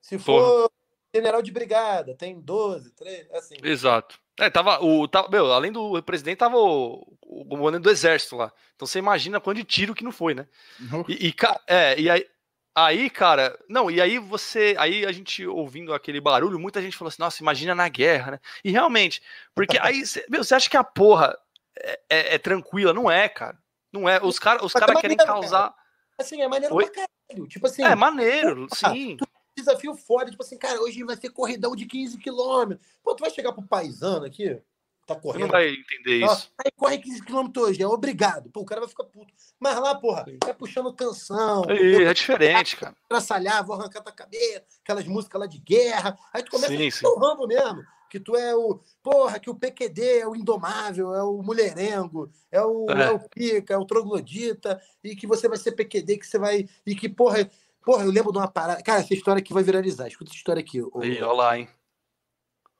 [0.00, 0.70] Se for Porra.
[1.14, 3.54] general de brigada, tem 12, 13, assim.
[3.62, 4.20] Exato.
[4.42, 8.52] É, tava o tava, meu, além do presidente tava o, o comandante do exército lá.
[8.74, 10.48] Então você imagina quanto de tiro que não foi, né?
[10.80, 11.04] Uhum.
[11.08, 11.34] E, e,
[11.68, 12.26] é, e aí
[12.74, 17.10] Aí, cara, não, e aí você, aí a gente ouvindo aquele barulho, muita gente falou
[17.10, 18.40] assim, nossa, imagina na guerra, né?
[18.64, 19.22] E realmente,
[19.54, 21.36] porque aí, meu, você acha que a porra
[21.78, 22.94] é, é, é tranquila?
[22.94, 23.58] Não é, cara.
[23.92, 24.18] Não é.
[24.22, 25.68] Os caras os cara querem causar.
[25.68, 25.74] Cara.
[26.18, 26.84] Assim, é maneiro Oi?
[26.86, 27.46] pra caralho.
[27.46, 27.84] Tipo assim.
[27.84, 29.18] É maneiro, sim.
[29.56, 32.86] Desafio foda, tipo assim, cara, hoje vai ser corridão de 15 quilômetros.
[33.02, 34.60] Pô, tu vai chegar pro paisano aqui,
[35.06, 35.42] tá correndo.
[35.42, 36.50] Você não vai entender isso.
[36.58, 38.50] Aí corre 15 km hoje, é obrigado.
[38.50, 39.32] Pô, o cara vai ficar puto.
[39.58, 41.64] Mas lá, porra, vai puxando canção.
[41.68, 42.94] É, é diferente, cara.
[43.08, 46.18] Traçalhar, vou arrancar tua cabeça, aquelas músicas lá de guerra.
[46.32, 47.06] Aí tu começa sim, sim.
[47.18, 47.82] Rambo mesmo.
[48.08, 48.78] Que tu é o.
[49.02, 53.04] Porra, que o PQD é o indomável, é o mulherengo, é o, é.
[53.04, 56.68] é o pica, é o troglodita, e que você vai ser PQD, que você vai.
[56.84, 57.50] E que, porra.
[57.84, 58.82] Porra, eu lembro de uma parada.
[58.82, 60.06] Cara, essa história aqui vai viralizar.
[60.06, 60.78] Escuta essa história aqui.
[60.78, 61.68] Ih, olha lá, hein?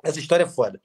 [0.02, 0.80] Essa história é foda.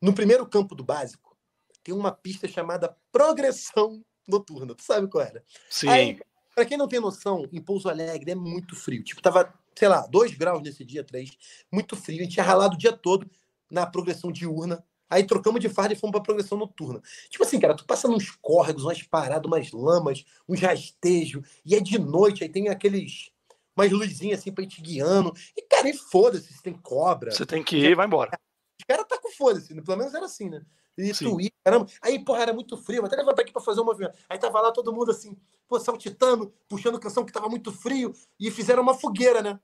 [0.00, 1.36] No primeiro campo do básico,
[1.82, 4.74] tem uma pista chamada progressão noturna.
[4.74, 5.44] Tu sabe qual era?
[5.68, 5.88] Sim.
[5.88, 6.20] Aí,
[6.54, 9.02] pra quem não tem noção, em Pouso Alegre é muito frio.
[9.02, 11.30] Tipo, tava, sei lá, dois graus nesse dia, três.
[11.70, 12.20] Muito frio.
[12.20, 13.30] A gente tinha ralado o dia todo
[13.70, 14.84] na progressão diurna.
[15.10, 17.02] Aí trocamos de farda e fomos pra progressão noturna.
[17.28, 21.80] Tipo assim, cara, tu passa nos córregos, umas paradas, umas lamas, uns rastejos, e é
[21.80, 23.30] de noite, aí tem aqueles
[23.76, 25.32] umas luzinhas assim pra ir te guiando.
[25.56, 27.30] E, cara, e foda-se se tem cobra.
[27.30, 28.38] Você tem que ir, vai embora.
[28.78, 29.82] Os caras tá com foda-se, né?
[29.82, 30.62] pelo menos era assim, né?
[30.96, 31.86] E ia, caramba.
[32.02, 34.14] Aí, porra, era muito frio, até levantar aqui pra fazer um movimento.
[34.28, 35.36] Aí tava lá todo mundo assim,
[35.66, 39.58] pô, saltitando, puxando canção que tava muito frio, e fizeram uma fogueira, né?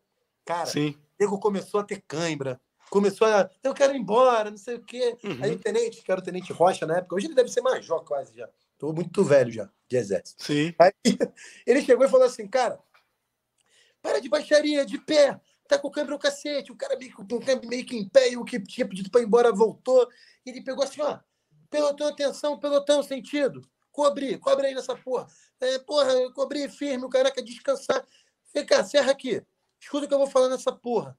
[0.45, 0.91] Cara, Sim.
[0.91, 2.59] o nego começou a ter cãibra,
[2.89, 3.51] começou a.
[3.63, 5.17] Eu quero ir embora, não sei o quê.
[5.23, 5.39] Uhum.
[5.43, 8.03] Aí o tenente, que era o tenente Rocha na época, hoje ele deve ser major
[8.05, 8.49] quase já.
[8.79, 10.43] Tô muito velho já, de exército.
[10.43, 10.73] Sim.
[10.79, 10.93] Aí
[11.67, 12.79] ele chegou e falou assim, cara,
[14.03, 15.41] para de baixaria, de pé.
[15.69, 16.73] Tá com o cacete.
[16.73, 17.27] O cara meio, com
[17.69, 20.09] meio que em pé e o que tinha pedido para ir embora voltou.
[20.45, 21.19] E ele pegou assim, ó.
[21.69, 23.61] Pelotão, atenção, pelotão, sentido.
[23.93, 25.27] Cobre, cobre aí nessa porra.
[25.61, 28.03] É, porra, cobri firme, o cara quer descansar.
[28.55, 29.43] Vem cá, serra aqui.
[29.81, 31.19] Escuta o que eu vou falar nessa porra.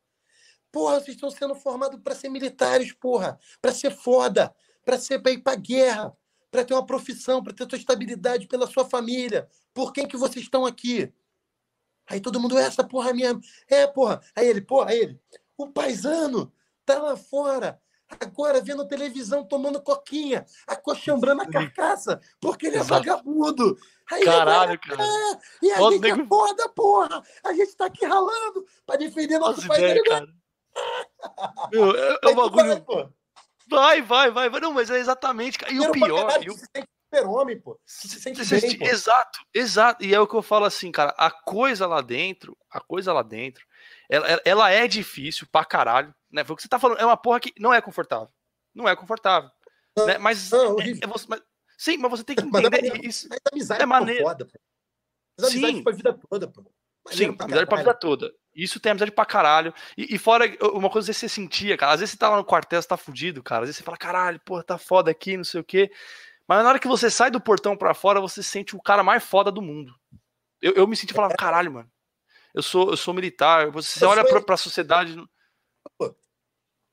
[0.72, 3.39] Porra, vocês estão sendo formados para ser militares, porra.
[3.61, 4.53] Para ser foda.
[4.84, 6.15] Para ser pra ir pra guerra.
[6.49, 9.47] Para ter uma profissão, para ter sua estabilidade pela sua família.
[9.73, 11.14] Por quem que vocês estão aqui?
[12.10, 13.40] Aí todo mundo, essa porra minha.
[13.68, 14.22] É, porra.
[14.36, 15.19] Aí ele, porra, aí ele.
[15.57, 16.52] O paisano
[16.86, 17.80] tá lá fora,
[18.19, 23.06] agora vendo televisão, tomando coquinha, acochambrando a carcaça, porque ele é Exato.
[23.06, 23.77] vagabundo.
[24.11, 25.03] Aí Caralho, ele, cara.
[25.03, 26.22] É, e a Nossa, gente nego...
[26.22, 27.23] é foda, porra.
[27.44, 29.84] A gente tá aqui ralando pra defender nosso país.
[29.84, 30.27] Ideia, cara.
[31.72, 33.14] Meu, é, é um bagulho.
[33.69, 34.61] Vai, vai, vai, vai.
[34.61, 35.60] Não, mas é exatamente.
[35.69, 36.41] E o pior.
[36.41, 36.56] E o
[37.10, 37.80] super-homem, pô.
[37.86, 38.86] Se sente bem, pô.
[38.86, 40.06] Exato, exato.
[40.06, 41.14] E é o que eu falo assim, cara.
[41.18, 43.65] A coisa lá dentro, a coisa lá dentro,
[44.10, 46.14] ela, ela é difícil pra caralho.
[46.31, 46.44] Né?
[46.44, 46.99] Foi o que você tá falando.
[46.99, 48.30] É uma porra que não é confortável.
[48.73, 49.49] Não é confortável.
[49.98, 50.18] Não, né?
[50.18, 51.41] Mas, não, é, é você, mas,
[51.77, 53.27] Sim, mas você tem que entender mas, isso.
[53.30, 54.23] Mas amizade é maneiro.
[54.23, 54.60] Foda, pô.
[55.38, 55.84] Mas amizade Sim.
[55.84, 56.72] pra vida toda, pô.
[57.07, 58.34] Sim, pra amizade pra vida toda.
[58.53, 59.73] Isso tem amizade pra caralho.
[59.98, 61.94] E, e, fora, uma coisa que você sentia, cara.
[61.94, 63.64] Às vezes você tá lá no quartel, você tá fudido, cara.
[63.64, 65.90] Às vezes você fala, caralho, porra, tá foda aqui, não sei o quê.
[66.49, 69.23] Mas na hora que você sai do portão para fora, você sente o cara mais
[69.23, 69.93] foda do mundo.
[70.59, 71.91] Eu, eu me senti falando, caralho, mano.
[72.55, 73.69] Eu sou, eu sou militar.
[73.69, 75.15] Você eu olha pra, pra sociedade.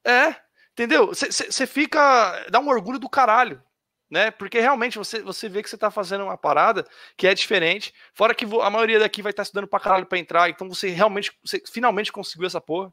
[0.06, 0.36] É,
[0.72, 1.06] entendeu?
[1.06, 2.44] Você fica.
[2.50, 3.62] dá um orgulho do caralho.
[4.10, 4.30] Né?
[4.30, 7.94] Porque realmente você, você vê que você tá fazendo uma parada que é diferente.
[8.12, 10.50] Fora que a maioria daqui vai estar tá estudando pra caralho pra entrar.
[10.50, 12.92] Então você realmente, você finalmente conseguiu essa porra.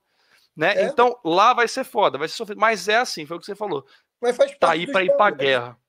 [0.56, 0.76] Né?
[0.76, 0.84] É.
[0.85, 2.61] Então lá vai ser foda, vai ser sofrido.
[2.61, 3.85] Mas é assim, foi o que você falou.
[4.22, 5.35] Mas faz tá aí pra ir pra né?
[5.38, 5.83] guerra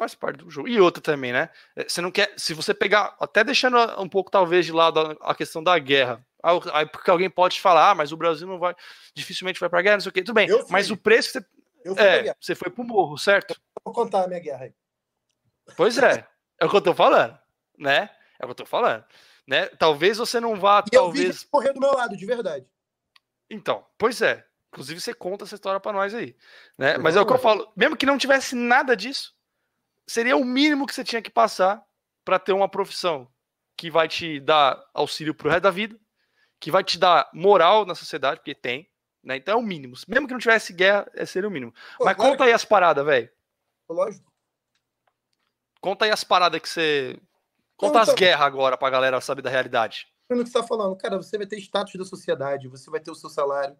[0.00, 0.66] faz parte do jogo.
[0.66, 1.50] E outra também, né?
[1.76, 2.32] É, você não quer.
[2.36, 6.24] Se você pegar, até deixando um pouco, talvez, de lado a questão da guerra.
[6.72, 8.74] Aí, porque alguém pode te falar, ah, mas o Brasil não vai.
[9.14, 10.22] Dificilmente vai pra guerra, não sei o quê.
[10.22, 10.48] Tudo bem.
[10.70, 12.00] Mas o preço que você.
[12.02, 13.54] é, você foi pro morro, certo?
[13.84, 14.74] Vou contar a minha guerra aí.
[15.76, 16.26] Pois é.
[16.58, 17.38] É o que eu tô falando,
[17.78, 18.08] né?
[18.38, 19.04] É o que eu tô falando.
[19.46, 19.66] Né?
[19.66, 20.82] Talvez você não vá.
[20.86, 21.26] E talvez.
[21.26, 22.66] Eu vi correr do meu lado, de verdade.
[23.50, 24.46] Então, pois é.
[24.68, 26.36] Inclusive, você conta essa história para nós aí.
[26.78, 26.96] Né?
[26.96, 27.70] Mas é o que eu falo.
[27.76, 29.34] Mesmo que não tivesse nada disso,
[30.10, 31.80] seria o mínimo que você tinha que passar
[32.24, 33.30] para ter uma profissão
[33.76, 35.96] que vai te dar auxílio pro resto da vida,
[36.58, 38.90] que vai te dar moral na sociedade, porque tem,
[39.22, 39.36] né?
[39.36, 39.94] Então é o mínimo.
[40.08, 41.72] Mesmo que não tivesse guerra, é seria o mínimo.
[41.96, 42.42] Pô, Mas conta que...
[42.42, 43.30] aí as paradas, velho.
[43.88, 44.28] Lógico.
[45.80, 47.16] Conta aí as paradas que você.
[47.76, 50.12] Conta as guerras agora pra galera saber da realidade.
[50.28, 53.10] O que você tá falando, cara, você vai ter status da sociedade, você vai ter
[53.12, 53.76] o seu salário,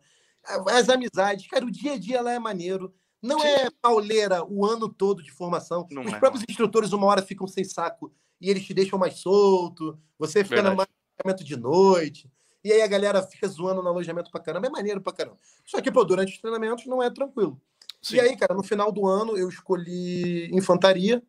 [0.68, 2.94] as amizades, cara, o dia a dia lá é maneiro.
[3.22, 5.86] Não é pauleira o ano todo de formação.
[5.90, 6.46] Não Os é, próprios não.
[6.48, 9.98] instrutores, uma hora, ficam sem saco e eles te deixam mais solto.
[10.18, 10.88] Você fica Verdade.
[11.24, 12.30] no de noite.
[12.64, 14.66] E aí a galera fica zoando no alojamento pra caramba.
[14.66, 15.38] É maneiro pra caramba.
[15.64, 17.60] Só que, pô, durante os treinamentos não é tranquilo.
[18.02, 18.16] Sim.
[18.16, 21.22] E aí, cara, no final do ano eu escolhi infantaria,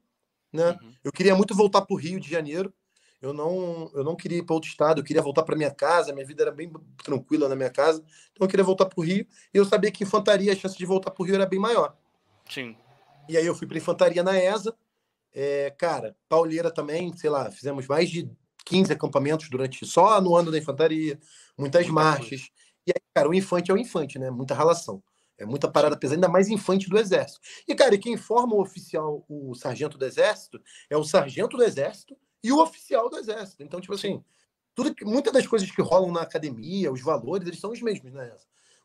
[0.52, 0.72] né?
[0.82, 0.94] Uhum.
[1.04, 2.74] Eu queria muito voltar pro Rio de Janeiro.
[3.22, 6.12] Eu não, eu não queria ir para outro estado, eu queria voltar para minha casa,
[6.12, 6.72] minha vida era bem
[7.04, 8.04] tranquila na minha casa.
[8.32, 10.86] Então eu queria voltar para o Rio e eu sabia que infantaria, a chance de
[10.86, 11.96] voltar para o Rio era bem maior.
[12.50, 12.76] Sim.
[13.30, 14.76] E aí eu fui para infantaria na ESA.
[15.34, 18.30] É, cara, pauleira também, sei lá, fizemos mais de
[18.66, 21.20] 15 acampamentos durante só no ano da infantaria,
[21.58, 22.30] muitas Muita marchas.
[22.30, 22.52] Coisa.
[22.88, 24.32] E aí, cara, o infante é o infante, né?
[24.32, 25.02] Muita relação.
[25.38, 27.40] É muita parada pesada, ainda mais infante do Exército.
[27.68, 32.16] E, cara, quem forma o oficial, o sargento do Exército, é o sargento do Exército
[32.44, 33.64] e o oficial do Exército.
[33.64, 34.24] Então, tipo assim,
[34.74, 38.32] tudo, muitas das coisas que rolam na academia, os valores, eles são os mesmos, né?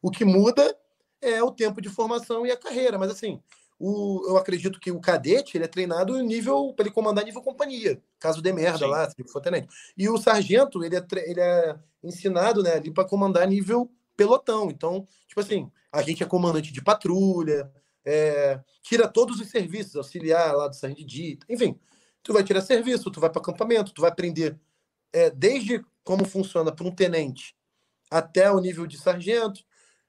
[0.02, 0.76] O que muda
[1.20, 2.98] é o tempo de formação e a carreira.
[2.98, 3.40] Mas, assim,
[3.78, 8.00] o, eu acredito que o cadete ele é treinado nível para ele comandar nível companhia,
[8.18, 8.86] caso dê merda Sim.
[8.86, 9.68] lá, se for tenente.
[9.96, 14.70] E o sargento ele é, ele é ensinado né, ali para comandar nível pelotão.
[14.70, 17.70] Então, tipo assim, a gente é comandante de patrulha,
[18.04, 21.78] é, tira todos os serviços, auxiliar lá do sargento de dita, enfim,
[22.26, 24.58] tu vai tirar serviço, tu vai para acampamento, tu vai aprender
[25.12, 27.56] é, desde como funciona para um tenente
[28.10, 29.64] até o nível de sargento.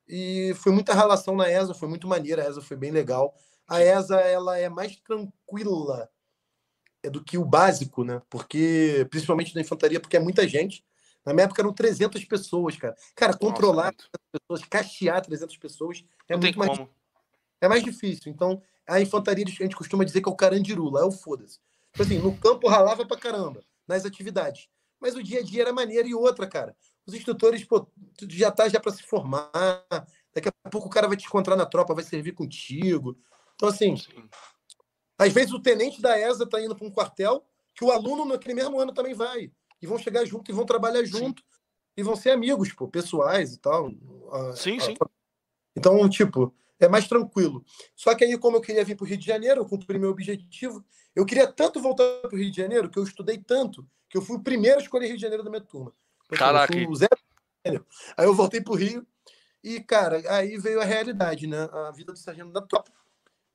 [0.07, 3.35] E foi muita relação na ESA, foi muito maneira, a ESA foi bem legal.
[3.67, 6.09] A ESA ela é mais tranquila
[7.03, 8.19] é, do que o básico, né?
[8.31, 10.83] Porque principalmente na infantaria, porque é muita gente.
[11.23, 12.95] Na minha época eram 300 pessoas, cara.
[13.13, 16.77] Cara, controlar Nossa, 300 pessoas, cachear 300 pessoas é Não muito mais.
[16.77, 16.89] Como.
[17.61, 18.31] É mais difícil.
[18.31, 21.59] Então, a infantaria, a gente costuma dizer que é o carandiru, lá é o foda-se.
[21.97, 24.69] Tipo assim, no campo ralava pra caramba, nas atividades.
[24.99, 26.77] Mas o dia a dia era maneiro e outra, cara.
[27.07, 27.87] Os instrutores, pô,
[28.29, 29.49] já tá já para se formar.
[30.31, 33.17] Daqui a pouco o cara vai te encontrar na tropa, vai servir contigo.
[33.55, 34.29] Então, assim, Sim.
[35.17, 37.43] às vezes o tenente da ESA tá indo para um quartel
[37.73, 39.51] que o aluno naquele mesmo ano também vai
[39.81, 41.47] e vão chegar junto e vão trabalhar junto sim.
[41.97, 43.89] e vão ser amigos, pô, pessoais e tal.
[44.55, 44.93] Sim, a, sim.
[45.75, 47.63] Então, tipo, é mais tranquilo.
[47.95, 50.09] Só que aí, como eu queria vir para o Rio de Janeiro, eu cumpri meu
[50.09, 50.83] objetivo.
[51.15, 54.21] Eu queria tanto voltar para o Rio de Janeiro que eu estudei tanto que eu
[54.21, 55.93] fui o primeiro a escolher Rio de Janeiro da minha turma.
[56.25, 56.77] Então, Caraca.
[56.77, 57.17] Eu zero...
[58.15, 59.05] Aí eu voltei para o Rio
[59.63, 61.67] e, cara, aí veio a realidade, né?
[61.71, 62.91] A vida do sargento da tropa.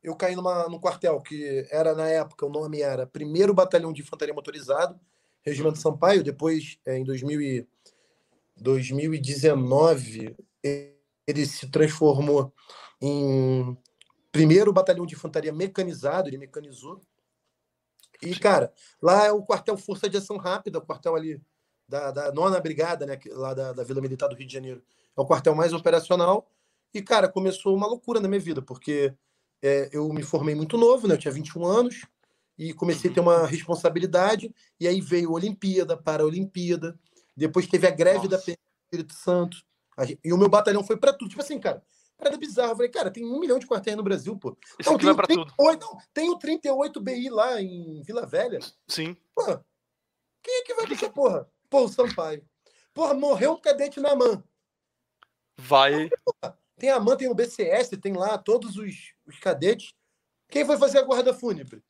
[0.02, 4.02] Eu caí numa, num quartel que era, na época, o nome era Primeiro Batalhão de
[4.02, 4.98] Infantaria Motorizado,
[5.42, 7.68] Regimento Sampaio, depois, é, em 2000 e
[8.56, 12.52] 2019, ele se transformou
[13.02, 13.76] em
[14.30, 17.00] primeiro batalhão de infantaria mecanizado, ele mecanizou.
[18.22, 18.72] E, cara,
[19.02, 21.42] lá é o quartel Força de Ação Rápida, o quartel ali
[21.88, 24.80] da, da nona brigada, né, lá da, da Vila Militar do Rio de Janeiro.
[25.16, 26.48] É o quartel mais operacional.
[26.94, 29.12] E, cara, começou uma loucura na minha vida, porque
[29.60, 31.14] é, eu me formei muito novo, né?
[31.14, 32.06] Eu tinha 21 anos,
[32.56, 36.96] e comecei a ter uma responsabilidade, e aí veio a Olimpíada, Paralimpíada,
[37.36, 38.28] depois teve a greve Nossa.
[38.28, 39.56] da PM Espírito Santo,
[40.24, 41.30] e o meu batalhão foi para tudo.
[41.30, 41.82] Tipo assim, cara,
[42.18, 42.72] era bizarro.
[42.72, 44.56] Eu falei, cara, tem um milhão de quartéis no Brasil, pô.
[44.78, 45.92] Isso não, aqui vai pra 38, tudo.
[45.92, 48.60] Não, tem o 38 BI lá em Vila Velha.
[48.86, 49.16] Sim.
[49.34, 49.44] Pô,
[50.42, 51.48] quem é que vai pra essa porra?
[51.70, 52.44] Pô, o Sampaio.
[52.92, 54.42] Porra, morreu um cadete na MAN.
[55.56, 56.10] Vai.
[56.76, 59.94] Tem a MAN, tem o BCS, tem lá todos os, os cadetes.
[60.48, 61.82] Quem foi fazer a guarda fúnebre?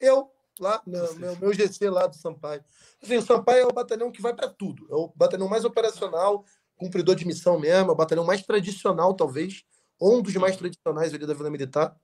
[0.00, 2.64] Eu, lá, meu, meu, meu, GC lá do Sampaio.
[3.00, 4.86] Assim, o Sampaio é o batalhão que vai para tudo.
[4.90, 6.44] É o batalhão mais operacional,
[6.82, 9.64] cumpridor de missão mesmo, é o batalhão mais tradicional, talvez,
[9.98, 11.96] ou um dos mais tradicionais ali da Vila Militar.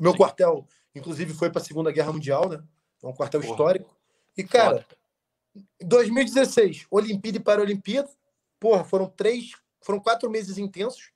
[0.00, 2.62] Meu quartel, inclusive, foi para a Segunda Guerra Mundial, né?
[3.02, 3.52] É um quartel Porra.
[3.52, 3.96] histórico.
[4.36, 4.86] E, cara,
[5.80, 8.08] em 2016, Olimpíada e Paralimpíada,
[8.58, 11.10] porra, foram três, foram quatro meses intensos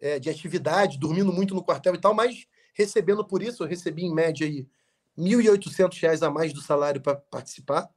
[0.00, 4.04] é, de atividade, dormindo muito no quartel e tal, mas recebendo por isso, eu recebi
[4.04, 4.68] em média aí
[5.16, 7.88] R$ 1.800 a mais do salário para participar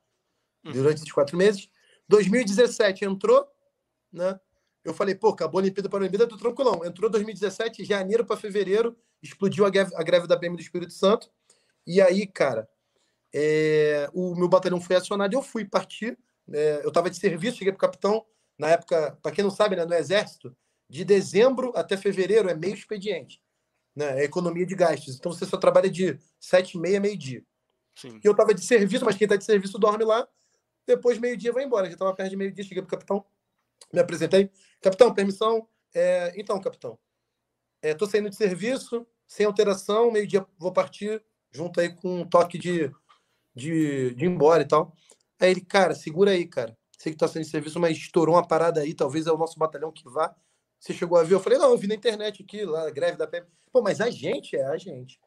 [0.63, 0.71] uhum.
[0.71, 1.69] durante esses quatro meses.
[2.07, 3.47] 2017 entrou,
[4.11, 4.39] né?
[4.83, 6.85] Eu falei, pô, acabou a Olimpíada para a Olimpíada, tô tranquilão.
[6.85, 11.29] Entrou 2017, janeiro para fevereiro, explodiu a greve, a greve da PM do Espírito Santo.
[11.85, 12.67] E aí, cara,
[13.33, 16.17] é, o meu batalhão foi acionado e eu fui partir.
[16.51, 18.25] É, eu estava de serviço, cheguei para capitão.
[18.57, 20.55] Na época, para quem não sabe, né, no Exército,
[20.89, 23.41] de dezembro até fevereiro é meio expediente
[23.99, 24.21] né?
[24.21, 25.15] É economia de gastos.
[25.15, 27.43] Então você só trabalha de sete e meia, meio-dia.
[28.05, 30.25] E eu estava de serviço, mas quem está de serviço dorme lá.
[30.87, 31.87] Depois, meio-dia, vai embora.
[31.87, 33.25] Já estava perto de meio-dia, cheguei para o capitão,
[33.93, 34.49] me apresentei.
[34.81, 35.67] Capitão, permissão.
[35.93, 36.33] É...
[36.39, 36.97] Então, capitão,
[37.81, 42.57] estou é, saindo de serviço, sem alteração, meio-dia vou partir, junto aí com um toque
[42.57, 42.91] de,
[43.55, 44.93] de, de ir embora e tal.
[45.39, 46.77] Aí ele, cara, segura aí, cara.
[46.97, 49.57] Sei que tá saindo de serviço, mas estourou uma parada aí, talvez é o nosso
[49.57, 50.35] batalhão que vá.
[50.79, 51.35] Você chegou a ver?
[51.35, 53.47] Eu falei, não, eu vi na internet aqui, lá, a greve da PM.
[53.71, 55.19] Pô, mas a gente é a gente.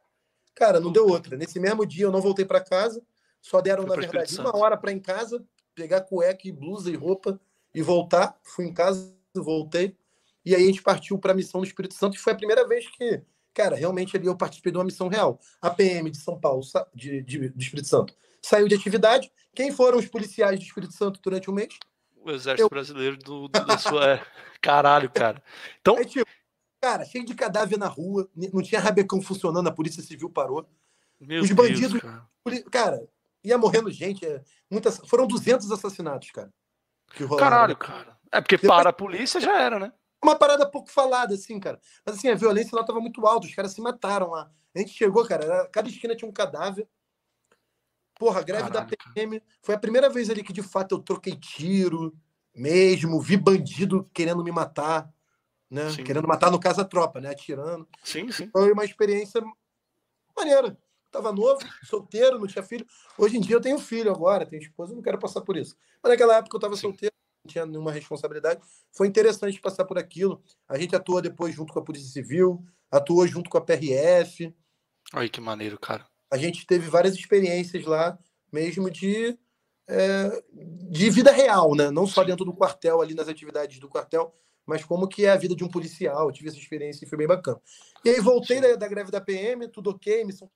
[0.54, 1.36] Cara, não deu outra.
[1.36, 3.02] Nesse mesmo dia eu não voltei para casa,
[3.40, 5.44] só deram, na verdade, uma hora para em casa,
[5.74, 7.40] pegar cueca e blusa e roupa
[7.74, 8.38] e voltar.
[8.42, 9.96] Fui em casa, voltei.
[10.44, 12.66] E aí a gente partiu para a missão no Espírito Santo e foi a primeira
[12.66, 13.22] vez que,
[13.54, 15.38] cara, realmente ali eu participei de uma missão real.
[15.60, 16.62] A PM de São Paulo,
[16.94, 19.30] de, de, do Espírito Santo, saiu de atividade.
[19.54, 21.78] Quem foram os policiais do Espírito Santo durante um mês?
[22.24, 22.68] O Exército eu...
[22.68, 24.14] Brasileiro do, do, da sua.
[24.14, 24.26] É,
[24.60, 25.42] caralho, cara.
[25.80, 25.96] Então.
[25.98, 26.28] É, tipo,
[26.80, 30.68] cara, cheio de cadáver na rua, não tinha rabecão funcionando, a Polícia Civil parou.
[31.20, 31.92] Meu Os bandidos.
[31.92, 32.28] Deus, cara.
[32.70, 33.08] cara.
[33.44, 34.26] ia morrendo gente.
[34.26, 36.52] É, muitas, foram 200 assassinatos, cara.
[37.38, 38.16] Caralho, cara.
[38.30, 38.80] É porque Depois...
[38.80, 39.92] para a polícia já era, né?
[40.22, 41.80] Uma parada pouco falada, assim, cara.
[42.06, 44.50] Mas assim, a violência lá tava muito alta, os caras se mataram lá.
[44.74, 46.88] A gente chegou, cara, era, cada esquina tinha um cadáver.
[48.18, 49.40] Porra, a greve Caralho, da PM.
[49.40, 49.52] Cara.
[49.60, 52.16] Foi a primeira vez ali que, de fato, eu troquei tiro
[52.54, 55.12] mesmo, vi bandido querendo me matar,
[55.68, 55.90] né?
[55.90, 56.04] Sim.
[56.04, 57.30] Querendo matar, no caso, a tropa, né?
[57.30, 57.88] Atirando.
[58.04, 58.48] Sim, sim.
[58.50, 59.42] Foi uma experiência
[60.36, 60.78] maneira.
[61.12, 62.84] Tava novo, solteiro, não tinha filho.
[63.16, 65.76] Hoje em dia eu tenho filho agora, tenho esposa, não quero passar por isso.
[66.02, 66.82] Mas naquela época eu tava sim.
[66.82, 67.14] solteiro,
[67.44, 68.60] não tinha nenhuma responsabilidade.
[68.90, 70.42] Foi interessante passar por aquilo.
[70.68, 74.52] A gente atua depois junto com a Polícia Civil, atuou junto com a PRF.
[75.12, 78.18] Aí que maneiro, cara a gente teve várias experiências lá,
[78.50, 79.38] mesmo de,
[79.86, 80.42] é,
[80.90, 81.90] de vida real, né?
[81.90, 84.34] Não só dentro do quartel, ali nas atividades do quartel,
[84.64, 86.26] mas como que é a vida de um policial.
[86.26, 87.60] Eu tive essa experiência e foi bem bacana.
[88.02, 90.50] E aí voltei da, da, greve da PM, tudo ok, missão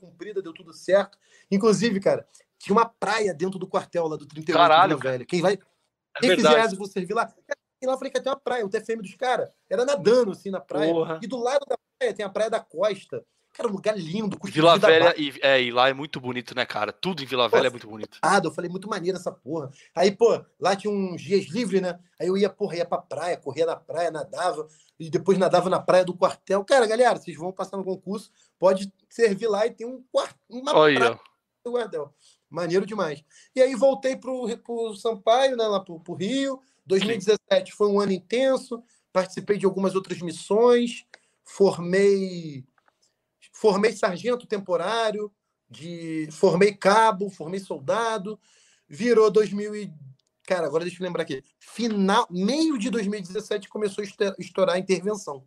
[0.00, 1.18] cumprida, deu tudo certo.
[1.50, 2.26] Inclusive, cara,
[2.58, 5.26] tinha uma praia dentro do quartel lá do 38 Caralho, velho.
[5.26, 5.54] Quem vai.
[6.16, 7.32] É quem fizer essa, vou servir lá.
[7.80, 9.50] E lá eu falei que tem uma praia, o TFM dos caras.
[9.68, 10.92] Era nadando assim na praia.
[10.92, 11.20] Porra.
[11.22, 13.24] E do lado da praia tem a Praia da Costa.
[13.52, 14.38] Cara, um lugar lindo.
[14.44, 16.92] Vila Velha, e, é, e lá é muito bonito, né, cara?
[16.92, 18.18] Tudo em Vila Velha é muito bonito.
[18.22, 19.70] Ah, eu falei, muito maneiro essa porra.
[19.94, 21.98] Aí, pô, lá tinha uns dias livres, né?
[22.18, 24.66] Aí eu ia, porra, ia pra praia, corria na praia, nadava,
[24.98, 26.64] e depois nadava na praia do quartel.
[26.64, 30.74] Cara, galera, vocês vão passar no concurso, pode servir lá e tem um quarto, uma
[30.74, 30.98] Olha.
[30.98, 31.20] praia
[31.64, 32.14] do quartel.
[32.48, 33.24] Maneiro demais.
[33.54, 36.60] E aí voltei pro, pro Sampaio, né, lá pro, pro Rio.
[36.86, 37.76] 2017 Sim.
[37.76, 38.82] foi um ano intenso,
[39.12, 41.04] participei de algumas outras missões,
[41.44, 42.64] formei
[43.60, 45.30] formei sargento temporário,
[45.68, 48.40] de formei cabo, formei soldado,
[48.88, 49.92] virou 2000 e,
[50.44, 55.44] cara, agora deixa eu lembrar aqui, final, meio de 2017 começou a estourar a intervenção.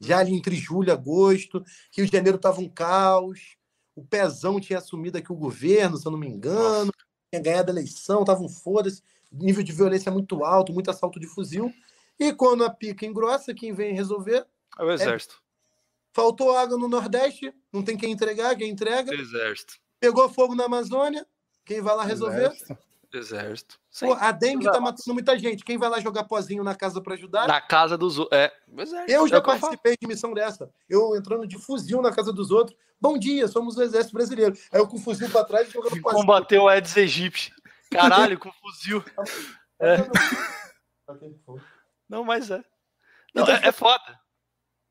[0.00, 1.64] Já ali entre julho e agosto,
[1.96, 3.56] Rio de Janeiro estava um caos,
[3.94, 7.06] o Pezão tinha assumido aqui o governo, se eu não me engano, Nossa.
[7.30, 9.00] tinha ganhado a eleição, tava um foda-se,
[9.30, 11.72] nível de violência muito alto, muito assalto de fuzil.
[12.18, 14.44] E quando a pica engrossa, quem vem resolver
[14.76, 15.43] é o exército.
[16.14, 19.12] Faltou água no Nordeste, não tem quem entregar, quem entrega.
[19.12, 19.74] Exército.
[19.98, 21.26] Pegou fogo na Amazônia,
[21.66, 22.52] quem vai lá resolver?
[22.52, 22.78] Exército.
[23.12, 23.80] Exército.
[24.00, 25.64] Pô, a dengue tá matando muita gente.
[25.64, 27.48] Quem vai lá jogar pozinho na casa para ajudar?
[27.48, 28.38] Na casa dos outros.
[28.38, 28.52] É.
[28.76, 29.10] Exército.
[29.10, 30.70] Eu já é participei de missão dessa.
[30.88, 32.76] Eu entrando de fuzil na casa dos outros.
[33.00, 34.56] Bom dia, somos o exército brasileiro.
[34.72, 36.22] Aí eu com o fuzil para trás jogando pozinho.
[36.22, 37.52] Combateu o Aedes aegypti.
[37.90, 39.02] Caralho, com fuzil.
[39.80, 39.96] É.
[42.08, 42.64] Não, mas é.
[43.34, 44.23] Não, então, é, é foda.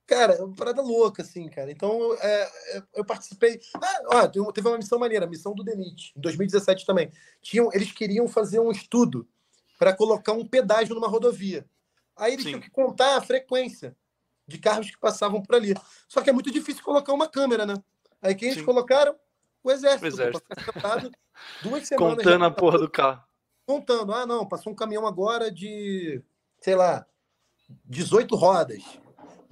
[0.05, 1.71] Cara, é uma parada louca, assim, cara.
[1.71, 2.41] Então, é,
[2.77, 3.59] é, eu participei.
[3.75, 7.11] Ah, ó, teve uma missão maneira, a missão do DENIT, em 2017 também.
[7.41, 9.27] Tinham, eles queriam fazer um estudo
[9.79, 11.65] para colocar um pedágio numa rodovia.
[12.15, 12.49] Aí eles Sim.
[12.49, 13.95] tinham que contar a frequência
[14.45, 15.73] de carros que passavam por ali.
[16.07, 17.75] Só que é muito difícil colocar uma câmera, né?
[18.21, 18.65] Aí quem eles Sim.
[18.65, 19.15] colocaram?
[19.63, 20.03] O exército.
[20.03, 20.45] O exército.
[21.63, 22.17] Duas semanas.
[22.17, 23.23] Contando a porra do carro.
[23.65, 24.13] Contando.
[24.13, 26.21] Ah, não, passou um caminhão agora de,
[26.59, 27.05] sei lá,
[27.85, 28.83] 18 rodas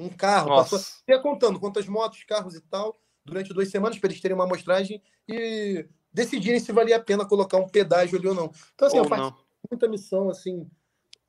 [0.05, 0.49] um carro.
[0.49, 0.77] Nossa.
[0.77, 4.45] Passou, ia contando quantas motos, carros e tal, durante duas semanas, para eles terem uma
[4.45, 8.51] amostragem e decidirem se valia a pena colocar um pedágio ali ou não.
[8.73, 9.35] Então, assim, ou eu faço
[9.69, 10.69] muita missão, assim,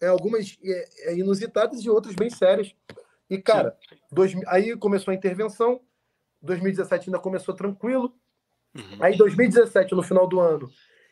[0.01, 2.75] é, algumas é, é, inusitadas e outras bem sérias.
[3.29, 3.77] E, cara,
[4.11, 5.81] dois, aí começou a intervenção,
[6.43, 8.15] 2017 ainda começou tranquilo.
[8.75, 8.99] Uhum.
[9.01, 10.71] Aí, 2017, no final do ano,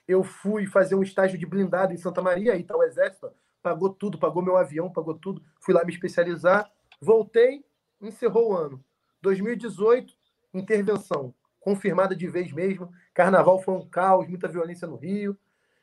[0.08, 3.30] eu fui fazer um estágio de blindado em Santa Maria, aí tá o Exército,
[3.62, 5.42] pagou tudo, pagou meu avião, pagou tudo.
[5.60, 6.70] Fui lá me especializar.
[7.00, 7.64] Voltei,
[8.00, 8.84] encerrou o ano.
[9.22, 10.14] 2018,
[10.54, 12.90] intervenção confirmada de vez mesmo.
[13.14, 15.36] Carnaval foi um caos, muita violência no Rio.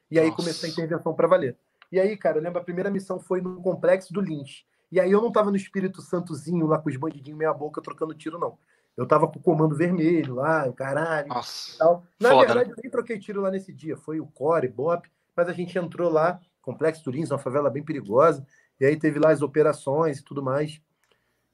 [0.10, 0.38] E aí Nossa.
[0.38, 1.56] começou a intervenção para valer.
[1.92, 4.66] E aí, cara, eu lembro a primeira missão foi no complexo do Lins.
[4.92, 8.14] E aí eu não tava no Espírito Santozinho lá com os bandidinhos meia boca trocando
[8.14, 8.58] tiro, não.
[8.96, 11.28] Eu tava com o comando vermelho lá, o caralho.
[11.28, 11.78] Nossa.
[11.78, 12.04] Tal.
[12.20, 12.76] Na Foda, verdade, né?
[12.78, 13.96] eu nem troquei tiro lá nesse dia.
[13.96, 17.84] Foi o Core, Bop, mas a gente entrou lá, Complexo do Lins, uma favela bem
[17.84, 18.46] perigosa.
[18.80, 20.82] E aí teve lá as operações e tudo mais.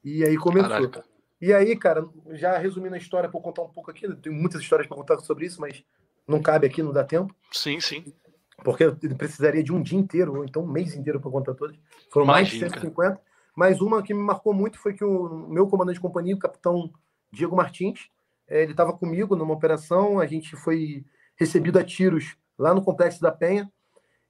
[0.04, 0.68] E aí começou.
[0.68, 1.04] Caralho,
[1.40, 4.86] e aí, cara, já resumindo a história, para contar um pouco aqui, tem muitas histórias
[4.86, 5.84] para contar sobre isso, mas
[6.26, 7.34] não cabe aqui, não dá tempo.
[7.52, 8.14] Sim, sim.
[8.62, 11.76] Porque eu precisaria de um dia inteiro, ou então um mês inteiro para contar todas.
[12.10, 12.94] Foram Imagina, mais de 150.
[12.94, 13.20] Cara.
[13.56, 16.90] Mas uma que me marcou muito foi que o meu comandante de companhia, o capitão
[17.32, 18.08] Diego Martins,
[18.48, 21.04] eh, ele estava comigo numa operação, a gente foi
[21.36, 23.70] recebido a tiros lá no Complexo da Penha,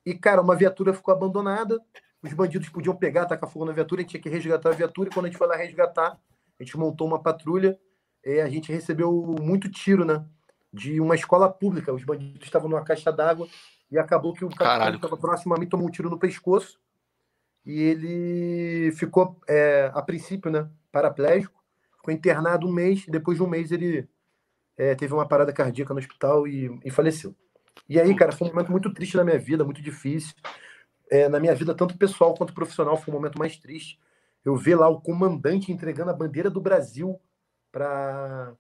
[0.05, 1.81] E, cara, uma viatura ficou abandonada.
[2.25, 5.11] Os bandidos podiam pegar, tacar fogo na viatura, a gente tinha que resgatar a viatura.
[5.11, 6.19] E quando a gente foi lá resgatar,
[6.59, 7.79] a gente montou uma patrulha.
[8.25, 10.25] E a gente recebeu muito tiro, né?
[10.73, 11.93] De uma escola pública.
[11.93, 13.47] Os bandidos estavam numa caixa d'água
[13.91, 16.81] e acabou que o capitão que estava próximo a mim tomou um tiro no pescoço.
[17.67, 20.67] E ele ficou, é, a princípio, né?
[20.91, 21.63] Paraplégico.
[21.99, 23.05] Ficou internado um mês.
[23.07, 24.09] Depois de um mês, ele
[24.79, 27.35] é, teve uma parada cardíaca no hospital e, e faleceu.
[27.87, 30.35] E aí, cara, foi um momento muito triste na minha vida, muito difícil.
[31.11, 33.99] É, na minha vida, tanto pessoal quanto profissional, foi o um momento mais triste.
[34.45, 37.21] Eu ver lá o comandante entregando a bandeira do Brasil
[37.71, 38.55] para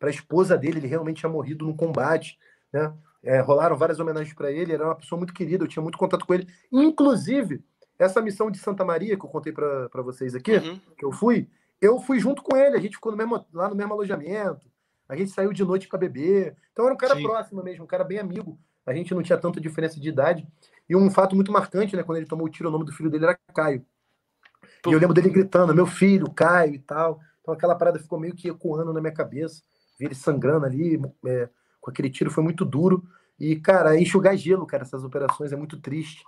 [0.00, 2.38] a esposa dele, ele realmente tinha morrido no combate,
[2.72, 2.92] né?
[3.22, 5.98] É, rolaram várias homenagens para ele, ele era uma pessoa muito querida, eu tinha muito
[5.98, 6.48] contato com ele.
[6.72, 7.62] Inclusive,
[7.98, 10.80] essa missão de Santa Maria, que eu contei para vocês aqui, uhum.
[10.96, 11.46] que eu fui,
[11.80, 14.70] eu fui junto com ele, a gente ficou no mesmo, lá no mesmo alojamento,
[15.06, 16.56] a gente saiu de noite para beber.
[16.72, 17.22] Então era um cara Sim.
[17.24, 18.58] próximo mesmo, um cara bem amigo.
[18.86, 20.46] A gente não tinha tanta diferença de idade.
[20.90, 22.02] E um fato muito marcante, né?
[22.02, 23.86] Quando ele tomou o tiro, o nome do filho dele era Caio.
[24.82, 24.90] Pô.
[24.90, 27.20] E eu lembro dele gritando, meu filho, Caio e tal.
[27.40, 29.62] Então aquela parada ficou meio que ecoando na minha cabeça.
[29.96, 31.48] Vi ele sangrando ali, é,
[31.80, 33.04] com aquele tiro, foi muito duro.
[33.38, 36.24] E, cara, enxugar gelo, cara, essas operações é muito triste.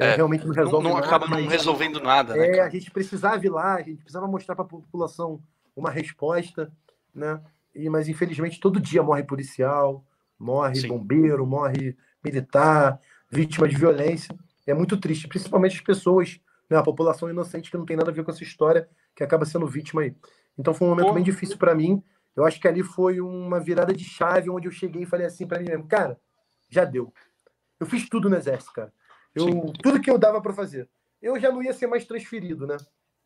[0.00, 2.70] É, é, realmente não resolve não, não nada, acaba não resolvendo nada, né, É, a
[2.70, 5.42] gente precisava ir lá, a gente precisava mostrar para a população
[5.74, 6.72] uma resposta,
[7.14, 7.38] né?
[7.74, 10.02] E, mas infelizmente todo dia morre policial,
[10.38, 10.88] morre Sim.
[10.88, 12.98] bombeiro, morre militar,
[13.36, 14.34] vítima de violência.
[14.66, 18.14] É muito triste, principalmente as pessoas, né, a população inocente que não tem nada a
[18.14, 20.14] ver com essa história, que acaba sendo vítima aí.
[20.58, 22.02] Então foi um momento bem difícil para mim.
[22.34, 25.46] Eu acho que ali foi uma virada de chave onde eu cheguei e falei assim
[25.46, 26.18] para mim mesmo, cara,
[26.68, 27.12] já deu.
[27.78, 28.92] Eu fiz tudo no exército, cara.
[29.34, 30.88] Eu, tudo que eu dava para fazer.
[31.20, 32.76] Eu já não ia ser mais transferido, né?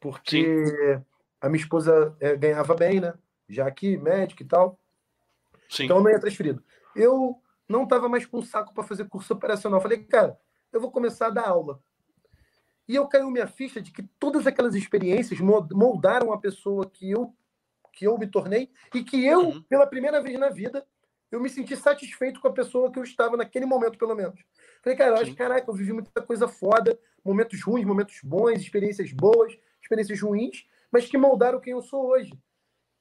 [0.01, 1.05] Porque Sim.
[1.41, 3.15] a minha esposa é, ganhava bem, né?
[3.51, 4.79] já aqui, médico e tal.
[5.69, 5.85] Sim.
[5.85, 6.63] Então eu não ia transferido.
[6.95, 7.37] Eu
[7.71, 9.81] não estava mais com saco para fazer curso operacional.
[9.81, 10.37] Falei, cara,
[10.73, 11.81] eu vou começar a dar aula.
[12.89, 17.33] E eu caiu minha ficha de que todas aquelas experiências moldaram a pessoa que eu
[17.93, 19.63] que eu me tornei e que eu, uhum.
[19.63, 20.87] pela primeira vez na vida,
[21.31, 24.41] eu me senti satisfeito com a pessoa que eu estava naquele momento, pelo menos.
[24.83, 29.13] Falei, cara, eu acho, caraca, eu vivi muita coisa foda, momentos ruins, momentos bons, experiências
[29.13, 32.33] boas, experiências ruins, mas que moldaram quem eu sou hoje.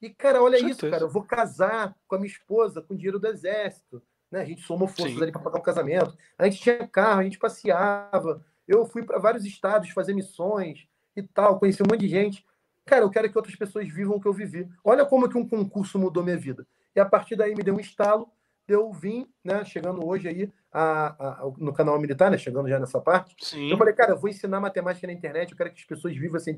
[0.02, 1.04] E, cara, olha isso, cara.
[1.04, 4.02] Eu vou casar com a minha esposa com dinheiro do exército.
[4.30, 4.40] Né?
[4.40, 5.22] A gente somou forças Sim.
[5.22, 6.16] ali para pagar um casamento.
[6.38, 8.44] A gente tinha carro, a gente passeava.
[8.66, 10.86] Eu fui para vários estados fazer missões
[11.16, 12.44] e tal, conheci um monte de gente.
[12.86, 14.68] Cara, eu quero que outras pessoas vivam o que eu vivi.
[14.84, 16.66] Olha como que um concurso mudou minha vida.
[16.94, 18.30] E a partir daí me deu um estalo
[18.70, 23.00] eu vim, né, chegando hoje aí a, a, no canal militar, né, chegando já nessa
[23.00, 23.70] parte, Sim.
[23.70, 26.36] eu falei, cara, eu vou ensinar matemática na internet, eu quero que as pessoas vivam
[26.36, 26.50] essa,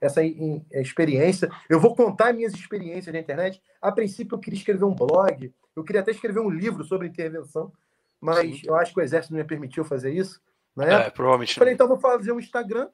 [0.00, 0.20] essa
[0.72, 3.62] experiência, eu vou contar minhas experiências na internet.
[3.80, 7.72] A princípio, eu queria escrever um blog, eu queria até escrever um livro sobre intervenção,
[8.20, 8.62] mas Sim.
[8.66, 10.40] eu acho que o Exército não me permitiu fazer isso.
[10.76, 10.92] Né?
[10.92, 11.56] É, provavelmente.
[11.56, 12.88] Eu falei, então vou fazer um Instagram,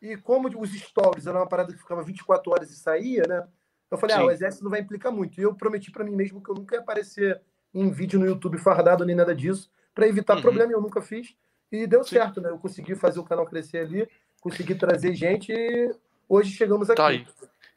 [0.00, 3.46] e como os stories era uma parada que ficava 24 horas e saía, né?
[3.90, 4.22] Eu falei, Sim.
[4.22, 5.40] ah, o Exército não vai implicar muito.
[5.40, 7.40] E eu prometi para mim mesmo que eu nunca ia aparecer
[7.74, 10.42] em vídeo no YouTube fardado nem nada disso, para evitar uhum.
[10.42, 11.34] problema, eu nunca fiz.
[11.70, 12.16] E deu Sim.
[12.16, 12.50] certo, né?
[12.50, 14.08] Eu consegui fazer o canal crescer ali,
[14.40, 15.94] consegui trazer gente e
[16.28, 16.96] hoje chegamos aqui.
[16.96, 17.26] Tá aí.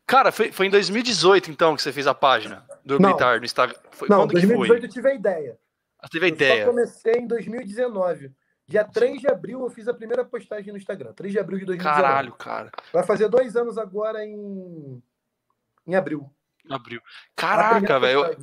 [0.06, 3.78] Cara, foi, foi em 2018, então, que você fez a página do militar no Instagram.
[3.92, 5.58] Foi, não, em 2018 eu tive a ideia.
[6.00, 6.64] Ah, teve a eu ideia.
[6.64, 8.32] Eu comecei em 2019.
[8.68, 11.14] Dia 3 de abril eu fiz a primeira postagem no Instagram.
[11.14, 12.02] 3 de abril de 2019.
[12.02, 12.72] Caralho, cara.
[12.94, 15.02] Vai fazer dois anos agora em,
[15.86, 16.30] em abril.
[16.70, 17.02] Abril.
[17.36, 18.38] Caraca, velho.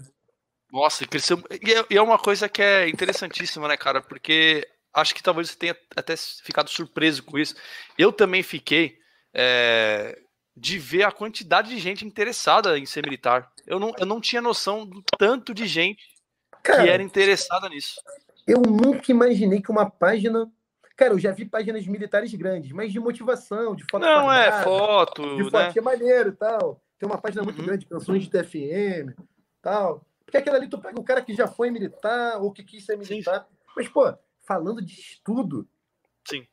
[0.73, 1.43] Nossa, cresceu.
[1.51, 4.01] É, e é uma coisa que é interessantíssima, né, cara?
[4.01, 7.55] Porque acho que talvez você tenha até ficado surpreso com isso.
[7.97, 8.99] Eu também fiquei
[9.32, 10.19] é,
[10.57, 13.51] de ver a quantidade de gente interessada em ser militar.
[13.66, 16.03] Eu não, eu não tinha noção do tanto de gente
[16.62, 18.01] cara, que era interessada nisso.
[18.47, 20.51] Eu nunca imaginei que uma página.
[20.97, 24.03] Cara, eu já vi páginas militares grandes, mas de motivação, de foto.
[24.03, 25.36] Não, é, foto.
[25.36, 25.73] De foto né?
[25.77, 26.82] é maneiro e tal.
[26.99, 27.66] Tem uma página muito uhum.
[27.66, 29.15] grande, canções de TFM
[29.62, 30.05] tal.
[30.29, 32.99] Porque aquilo ali tu pega o cara que já foi militar ou que quis ser
[32.99, 33.47] militar.
[33.49, 33.57] Sim.
[33.75, 35.67] Mas, pô, falando de estudo.
[36.23, 36.47] Sim.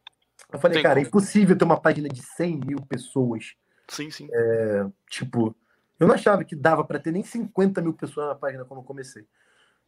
[0.49, 1.05] Eu falei, Tem cara, como.
[1.05, 3.57] é impossível ter uma página de 100 mil pessoas.
[3.89, 4.29] Sim, sim.
[4.31, 5.53] É, tipo,
[5.99, 8.85] eu não achava que dava para ter nem 50 mil pessoas na página quando eu
[8.85, 9.23] comecei.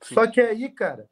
[0.01, 0.15] Sim.
[0.15, 1.09] Só que aí, cara,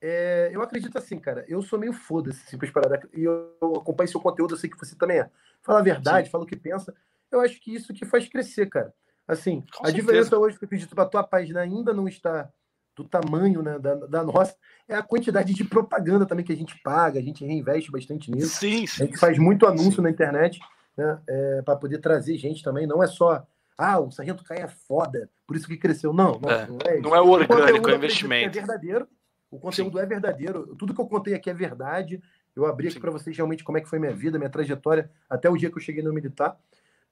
[0.00, 3.06] é, eu acredito assim, cara, eu sou meio foda-se, simples parada.
[3.12, 5.30] E eu, eu acompanho seu conteúdo, eu sei que você também é.
[5.60, 6.30] Fala a verdade, sim.
[6.30, 6.96] fala o que pensa.
[7.30, 8.94] Eu acho que isso que faz crescer, cara.
[9.26, 9.92] Assim, Com a certeza.
[9.94, 12.50] diferença hoje que eu acredito para a tua página ainda não está
[12.96, 14.54] do tamanho né, da, da, nossa,
[14.88, 18.56] é a quantidade de propaganda também que a gente paga, a gente reinveste bastante nisso.
[18.56, 19.02] Sim, sim.
[19.02, 20.02] A gente faz muito anúncio sim.
[20.02, 20.60] na internet
[20.96, 22.86] né, é, para poder trazer gente também.
[22.86, 23.44] Não é só,
[23.76, 26.12] ah, o Sargento Caio é foda, por isso que cresceu.
[26.12, 28.56] Não, não é, não é, não é o orgânico, o é o investimento.
[28.56, 29.08] É verdadeiro,
[29.50, 30.76] o conteúdo é verdadeiro.
[30.76, 32.22] Tudo que eu contei aqui é verdade.
[32.54, 35.50] Eu abri aqui para vocês realmente como é que foi minha vida, minha trajetória, até
[35.50, 36.56] o dia que eu cheguei no militar.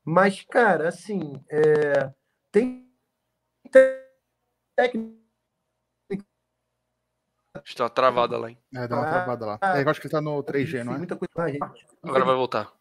[0.05, 2.13] Mas, cara, assim, é...
[2.51, 2.89] tem
[4.75, 5.23] técnica.
[7.65, 8.59] Está travada lá, hein?
[8.75, 9.59] É, dá uma ah, travada lá.
[9.63, 10.99] É, eu acho que está no 3G, não é?
[10.99, 11.33] Muita coisa.
[12.03, 12.73] Agora vai voltar.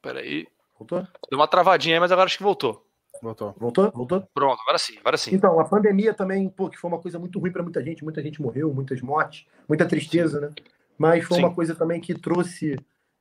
[0.00, 0.46] Peraí.
[0.78, 1.06] Voltou?
[1.28, 2.86] Deu uma travadinha aí, mas agora acho que voltou.
[3.20, 3.54] Voltou.
[3.58, 3.90] Voltou?
[3.90, 4.26] Voltou?
[4.32, 5.34] Pronto, agora sim, agora sim.
[5.34, 8.02] Então, a pandemia também, pô, que foi uma coisa muito ruim para muita gente.
[8.02, 10.50] Muita gente morreu, muitas mortes, muita tristeza, né?
[10.96, 11.44] Mas foi sim.
[11.44, 12.78] uma coisa também que trouxe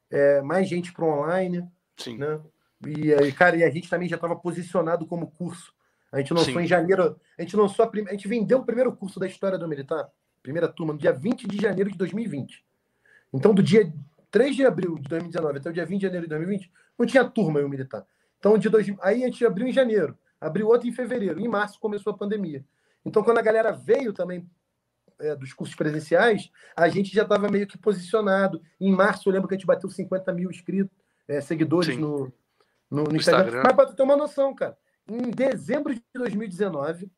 [0.10, 1.68] é, mais gente para online.
[1.98, 2.18] Sim.
[2.18, 2.40] Né?
[2.85, 5.73] E, cara, e a gente também já estava posicionado como curso.
[6.11, 6.61] A gente lançou sim.
[6.61, 7.19] em janeiro.
[7.38, 8.06] A gente lançou a, prim...
[8.07, 10.10] a gente vendeu o primeiro curso da história do militar,
[10.41, 12.64] primeira turma, no dia 20 de janeiro de 2020.
[13.34, 13.91] Então, do dia
[14.31, 17.23] 3 de abril de 2019 até o dia 20 de janeiro de 2020, não tinha
[17.23, 18.06] turma o militar.
[18.39, 21.80] Então, de dois, aí a gente abriu em janeiro, abriu outro em fevereiro, em março
[21.80, 22.64] começou a pandemia.
[23.06, 24.49] Então, quando a galera veio também
[25.19, 28.61] é, dos cursos presenciais, a gente já estava meio que posicionado.
[28.80, 30.97] Em março, eu lembro que a gente bateu 50 mil inscritos,
[31.27, 32.31] é, seguidores no,
[32.90, 33.45] no, no, Instagram.
[33.45, 33.64] Instagram.
[33.64, 37.11] Mas para tu ter uma noção, cara, em dezembro de 2019,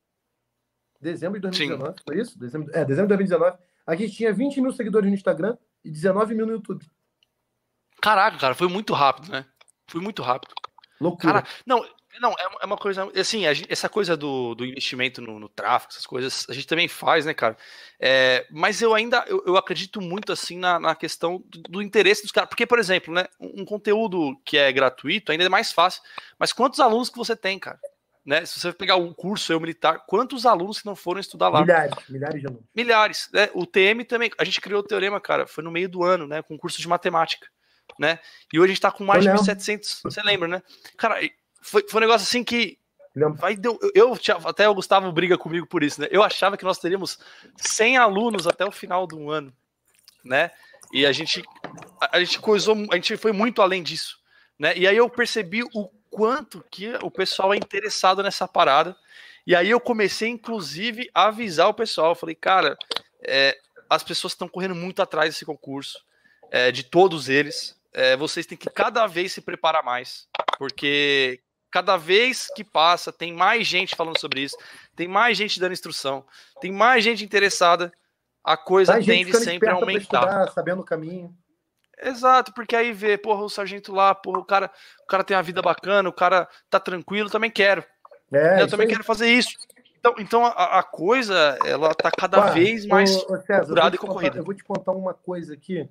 [1.00, 2.04] dezembro de 2019, Sim.
[2.06, 2.40] foi isso?
[2.40, 6.36] Dezembro, é, dezembro de 2019, a gente tinha 20 mil seguidores no Instagram e 19
[6.36, 6.86] mil no YouTube.
[8.02, 9.46] Caraca, cara, foi muito rápido, né?
[9.88, 10.54] Foi muito rápido.
[11.00, 11.42] Loucura.
[11.42, 11.84] Cara, não,
[12.20, 13.10] não, é, é uma coisa.
[13.16, 17.26] Assim, essa coisa do, do investimento no, no, tráfego, essas coisas, a gente também faz,
[17.26, 17.56] né, cara?
[18.00, 22.24] É, mas eu ainda eu, eu, acredito muito assim na, na questão do, do, interesse
[22.24, 22.50] dos caras.
[22.50, 26.02] Porque, por exemplo, né, um, conteúdo que é gratuito ainda é mais fácil.
[26.38, 27.80] Mas quantos alunos que você tem, cara?
[28.26, 28.46] Né?
[28.46, 31.62] Se você pegar um curso eu militar, quantos alunos que não foram estudar lá?
[31.62, 32.66] Milhares, milhares de alunos.
[32.76, 33.30] Milhares.
[33.34, 33.50] Né?
[33.54, 36.42] O TM também, a gente criou o teorema, cara, foi no meio do ano, né?
[36.42, 37.48] Com curso de matemática
[38.00, 38.20] né?
[38.52, 40.64] E hoje a gente tá com mais de 1.700, você lembra, né?
[40.98, 41.20] Cara,
[41.62, 42.78] foi, foi um negócio assim que
[43.36, 46.08] Vai, deu, eu, até o Gustavo briga comigo por isso, né?
[46.10, 47.20] Eu achava que nós teríamos
[47.58, 49.54] 100 alunos até o final do ano,
[50.24, 50.50] né?
[50.94, 51.44] E a gente
[52.00, 54.18] a, a gente coisou, a gente foi muito além disso,
[54.58, 54.78] né?
[54.78, 58.96] E aí eu percebi o quanto que o pessoal é interessado nessa parada.
[59.46, 62.12] E aí eu comecei, inclusive, a avisar o pessoal.
[62.12, 62.78] Eu falei, cara,
[63.24, 63.58] é,
[63.90, 66.02] as pessoas estão correndo muito atrás desse concurso,
[66.50, 70.28] é, de todos eles é, vocês têm que cada vez se preparar mais,
[70.58, 71.42] porque
[71.72, 74.58] cada vez que passa tem mais gente falando sobre isso,
[74.96, 76.26] tem mais gente dando instrução,
[76.60, 77.92] tem mais gente interessada,
[78.44, 80.20] a coisa mais tende sempre a aumentar.
[80.20, 81.34] Estudar, sabendo o caminho.
[82.04, 84.72] Exato, porque aí vê, porra, o sargento lá, porra, o cara,
[85.04, 87.84] o cara tem uma vida bacana, o cara tá tranquilo, também quero.
[88.32, 88.92] É, eu também aí.
[88.92, 89.52] quero fazer isso.
[90.00, 94.40] Então, então a, a, coisa, ela tá cada vez mais ô, César, e concorrida.
[94.40, 95.88] eu vou te contar uma coisa aqui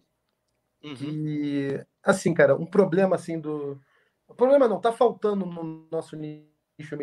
[0.82, 0.94] Uhum.
[0.94, 3.80] Que, assim, cara, um problema assim do.
[4.40, 6.96] O problema não, tá faltando no nosso nicho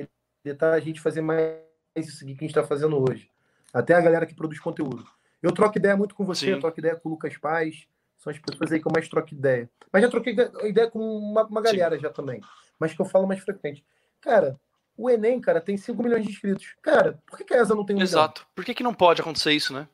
[0.44, 1.60] militar a gente fazer mais
[1.96, 3.30] isso que a gente está fazendo hoje.
[3.72, 5.06] Até a galera que produz conteúdo.
[5.40, 7.88] Eu troco ideia muito com você, eu troco ideia com o Lucas Paz,
[8.18, 9.70] são as pessoas aí que eu mais troco ideia.
[9.94, 12.02] Mas já troquei ideia com uma, uma galera Sim.
[12.02, 12.42] já também,
[12.80, 13.86] mas que eu falo mais frequente.
[14.20, 14.60] Cara,
[14.98, 16.76] o Enem, cara, tem 5 milhões de inscritos.
[16.82, 18.42] Cara, por que, que a ESA não tem um Exato.
[18.42, 18.52] Milhão?
[18.56, 19.88] Por que, que não pode acontecer isso, né?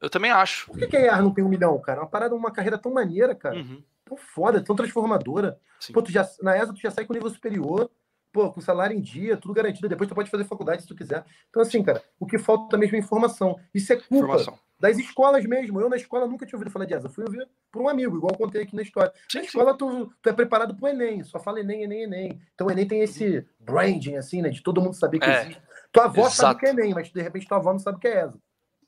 [0.00, 0.66] Eu também acho.
[0.66, 2.02] Por que, que a EAR não tem um milhão, cara?
[2.02, 3.56] Uma parada, uma carreira tão maneira, cara.
[3.56, 3.82] Uhum.
[4.04, 5.58] Tão foda, tão transformadora.
[5.92, 7.90] Pô, tu já, na ESA tu já sai com nível superior,
[8.34, 9.88] pô, com salário em dia, tudo garantido.
[9.88, 11.24] Depois tu pode fazer faculdade se tu quiser.
[11.48, 13.58] Então, assim, cara, o que falta mesmo é informação.
[13.72, 14.58] Isso é culpa informação.
[14.78, 15.80] das escolas mesmo.
[15.80, 17.08] Eu na escola nunca tinha ouvido falar de ESA.
[17.08, 19.12] Fui ouvir por um amigo, igual eu contei aqui na história.
[19.30, 22.40] Sim, na escola tu, tu, é preparado pro Enem, só fala Enem, Enem, Enem.
[22.54, 24.50] Então o Enem tem esse branding, assim, né?
[24.50, 25.42] De todo mundo saber que é.
[25.42, 25.62] existe.
[25.92, 26.34] Tua avó Exato.
[26.34, 28.24] sabe o que é Enem, mas de repente tua avó não sabe o que é
[28.24, 28.38] ESA.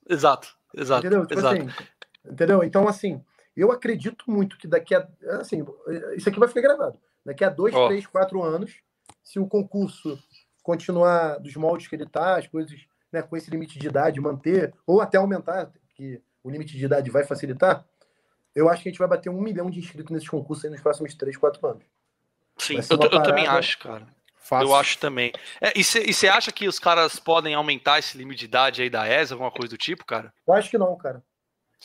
[0.09, 0.57] Exato.
[0.75, 1.07] Exato.
[1.07, 1.27] Entendeu?
[1.27, 1.63] Tipo exato.
[1.63, 1.69] Assim,
[2.33, 2.65] entendeu?
[2.65, 3.25] Então, assim,
[3.57, 5.09] eu acredito muito que daqui a.
[5.41, 5.65] Assim,
[6.17, 6.99] isso aqui vai ficar gravado.
[7.25, 7.87] Daqui a dois, oh.
[7.87, 8.77] três, quatro anos,
[9.23, 10.19] se o concurso
[10.63, 12.79] continuar dos moldes que ele está, as coisas
[13.13, 17.11] né, com esse limite de idade manter, ou até aumentar, que o limite de idade
[17.11, 17.85] vai facilitar,
[18.55, 21.15] eu acho que a gente vai bater um milhão de inscritos nesses concursos nos próximos
[21.15, 21.85] três, quatro anos.
[22.59, 24.07] Sim, eu, eu, também acho, cara.
[24.39, 24.69] Fácil.
[24.69, 25.33] Eu acho também.
[25.61, 29.07] É, e você acha que os caras podem aumentar esse limite de idade aí da
[29.09, 30.33] ESA, alguma coisa do tipo, cara?
[30.47, 31.23] Eu acho que não, cara.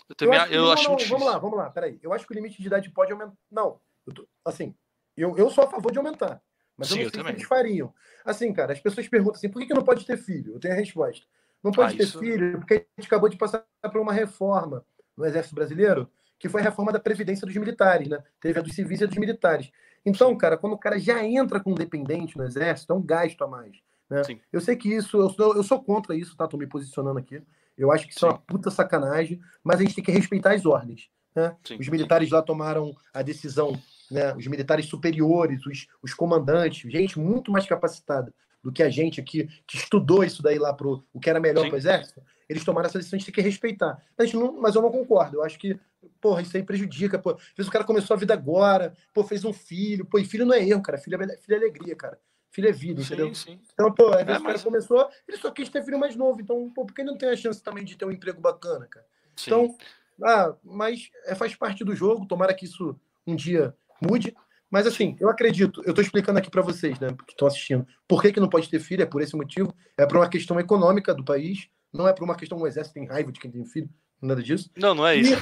[0.10, 2.00] Eu também eu acho, eu acho não, muito Vamos lá, vamos lá, peraí.
[2.02, 3.34] Eu acho que o limite de idade pode aumentar.
[3.50, 4.76] Não, eu tô, assim,
[5.16, 6.42] eu, eu sou a favor de aumentar.
[6.78, 7.94] Mas Sim, eu não sei eu que eles fariam.
[8.26, 10.54] Assim, cara, as pessoas perguntam assim, por que, que não pode ter filho?
[10.54, 11.26] Eu tenho a resposta.
[11.64, 12.20] Não pode ah, ter isso...
[12.20, 14.86] filho porque a gente acabou de passar por uma reforma
[15.16, 16.10] no Exército Brasileiro,
[16.40, 18.24] que foi a reforma da Previdência dos militares, né?
[18.40, 19.72] Teve a dos civis e a dos militares.
[20.04, 23.48] Então, cara, quando o cara já entra com dependente no exército, é um gasto a
[23.48, 23.78] mais.
[24.10, 24.24] Né?
[24.52, 26.48] Eu sei que isso, eu sou, eu sou contra isso, tá?
[26.48, 27.44] Tô me posicionando aqui.
[27.78, 28.28] Eu acho que isso Sim.
[28.28, 31.10] é uma puta sacanagem, mas a gente tem que respeitar as ordens.
[31.36, 31.56] Né?
[31.80, 33.80] Os militares lá tomaram a decisão,
[34.10, 34.34] né?
[34.36, 39.48] Os militares superiores, os, os comandantes, gente muito mais capacitada do que a gente aqui,
[39.66, 42.88] que estudou isso daí lá pro o que era melhor para o exército, eles tomaram
[42.88, 44.04] essa decisão, a gente tem que respeitar.
[44.18, 45.38] A gente não, mas eu não concordo.
[45.38, 45.80] Eu acho que,
[46.20, 47.18] porra, isso aí prejudica.
[47.18, 47.32] Pô.
[47.32, 50.06] Às vezes o cara começou a vida agora, pô, fez um filho.
[50.06, 50.98] Pô, e filho não é erro, cara.
[50.98, 52.20] Filho é, filho é alegria, cara.
[52.52, 53.34] Filho é vida, sim, entendeu?
[53.34, 53.60] Sim.
[53.74, 54.64] Então, pô, às vezes é, o cara mas...
[54.64, 56.42] começou, ele só quis ter filho mais novo.
[56.42, 59.06] Então, pô, por que não tem a chance também de ter um emprego bacana, cara?
[59.38, 59.50] Sim.
[59.50, 59.78] Então,
[60.22, 62.26] ah, mas é, faz parte do jogo.
[62.26, 64.36] Tomara que isso um dia mude.
[64.70, 68.22] Mas assim, eu acredito, eu estou explicando aqui para vocês, né, que estão assistindo, por
[68.22, 71.14] que, que não pode ter filho, é por esse motivo, é por uma questão econômica
[71.14, 73.90] do país, não é por uma questão, o exército tem raiva de quem tem filho,
[74.22, 74.72] nada disso.
[74.78, 75.34] Não, não é isso.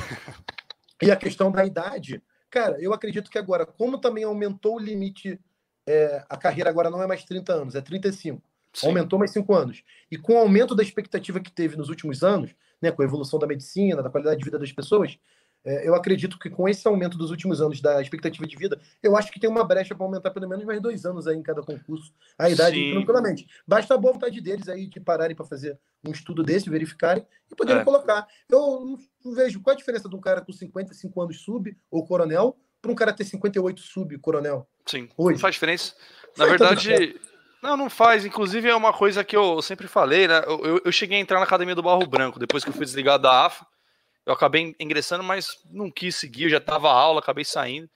[0.99, 4.79] E, e a questão da idade, cara, eu acredito que agora, como também aumentou o
[4.79, 5.39] limite,
[5.89, 8.39] é, a carreira agora não é mais 30 anos, é 35.
[8.71, 8.87] Sim.
[8.87, 9.83] Aumentou mais 5 anos.
[10.11, 13.39] E com o aumento da expectativa que teve nos últimos anos, né, com a evolução
[13.39, 15.17] da medicina, da qualidade de vida das pessoas,
[15.65, 19.17] é, eu acredito que com esse aumento dos últimos anos da expectativa de vida, eu
[19.17, 21.63] acho que tem uma brecha para aumentar pelo menos mais dois anos aí em cada
[21.63, 22.91] concurso, a idade Sim.
[22.91, 23.47] tranquilamente.
[23.67, 27.55] Basta a boa vontade deles aí de pararem para fazer um estudo desse, verificarem e
[27.55, 27.83] poderem é.
[27.83, 28.27] colocar.
[28.47, 32.55] Eu não vejo qual a diferença de um cara com 55 anos sub ou coronel
[32.81, 34.67] para um cara ter 58 sub coronel.
[34.85, 35.33] Sim, Hoje.
[35.33, 35.93] não faz diferença.
[36.37, 37.19] Na faz verdade,
[37.61, 38.25] não, não faz.
[38.25, 40.41] Inclusive é uma coisa que eu sempre falei, né?
[40.45, 42.85] Eu, eu, eu cheguei a entrar na academia do Barro Branco depois que eu fui
[42.85, 43.65] desligado da AFA.
[44.25, 47.89] Eu acabei ingressando, mas não quis seguir, eu já tava aula, acabei saindo.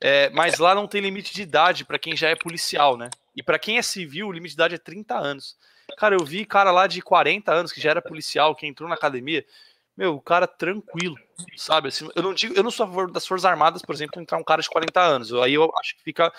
[0.00, 3.10] É, mas lá não tem limite de idade para quem já é policial, né?
[3.34, 5.56] E para quem é civil, o limite de idade é 30 anos.
[5.96, 8.94] Cara, eu vi cara lá de 40 anos que já era policial, que entrou na
[8.94, 9.44] academia.
[9.98, 11.16] Meu, o cara tranquilo,
[11.56, 11.88] sabe?
[11.88, 14.38] Assim, eu não digo, eu não sou a favor das Forças Armadas, por exemplo, entrar
[14.38, 15.34] um cara de 40 anos.
[15.34, 16.32] Aí eu acho que fica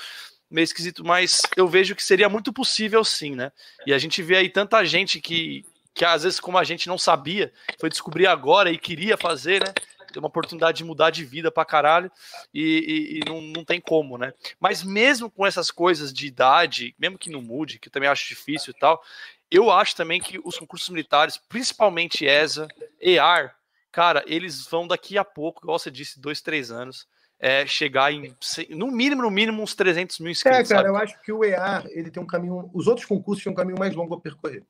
[0.49, 3.51] meio esquisito, mas eu vejo que seria muito possível sim, né?
[3.85, 6.97] E a gente vê aí tanta gente que, que às vezes, como a gente não
[6.97, 9.73] sabia, foi descobrir agora e queria fazer, né?
[10.09, 12.09] Tem uma oportunidade de mudar de vida pra caralho
[12.53, 14.33] e, e, e, não, não tem como, né?
[14.57, 18.27] Mas mesmo com essas coisas de idade, mesmo que não mude, que eu também acho
[18.27, 19.03] difícil e tal,
[19.51, 22.67] eu acho também que os concursos militares, principalmente ESA,
[23.01, 23.55] EAR,
[23.91, 27.07] cara, eles vão daqui a pouco, igual você disse, dois, três anos,
[27.39, 28.35] é, chegar em,
[28.69, 30.69] no mínimo, no mínimo, uns 300 mil inscritos.
[30.69, 30.89] É, cara, sabe?
[30.89, 33.79] eu acho que o EAR, ele tem um caminho, os outros concursos têm um caminho
[33.79, 34.61] mais longo a percorrer.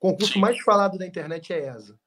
[0.00, 0.40] O concurso Sim.
[0.40, 1.98] mais falado da internet é ESA.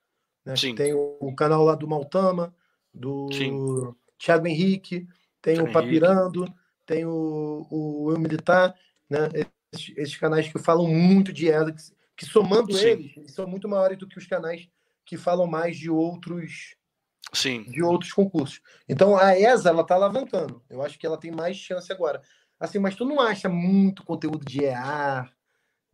[0.43, 0.53] Né?
[0.75, 2.53] Tem o, o, canal lá do Maltama,
[2.93, 3.93] do Sim.
[4.17, 5.07] Thiago Henrique,
[5.41, 6.57] tem Thiago o Papirando, Henrique.
[6.85, 8.73] tem o, o Eu Militar,
[9.09, 9.29] né?
[9.73, 11.81] Esses, esses, canais que falam muito de ESA, que,
[12.17, 12.85] que somando Sim.
[12.87, 14.67] eles, são muito maiores do que os canais
[15.05, 16.75] que falam mais de outros
[17.31, 17.63] Sim.
[17.63, 18.59] de outros concursos.
[18.89, 20.61] Então a ESA ela está alavancando.
[20.69, 22.21] Eu acho que ela tem mais chance agora.
[22.59, 25.31] Assim, mas tu não acha muito conteúdo de EAR,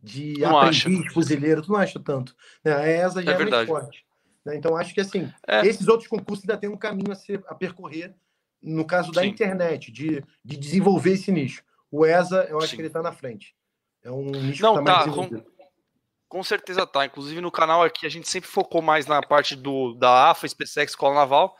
[0.02, 1.12] de não aprendiz acho.
[1.12, 2.34] fuzileiro, tu não acha tanto.
[2.64, 2.72] Né?
[2.72, 4.06] A ESA já é, é mais forte.
[4.44, 4.56] Né?
[4.56, 5.66] Então, acho que assim, é.
[5.66, 8.14] esses outros concursos ainda tem um caminho a, ser, a percorrer,
[8.62, 9.28] no caso da Sim.
[9.28, 11.62] internet, de, de desenvolver esse nicho.
[11.90, 12.76] O ESA, eu acho Sim.
[12.76, 13.54] que ele está na frente.
[14.02, 15.28] É um nicho não, que tá, tá com,
[16.34, 17.06] com, certeza tá.
[17.06, 20.90] Inclusive no canal aqui a gente sempre focou mais na parte do da AFA, SpaceX,
[20.90, 21.56] Escola Naval,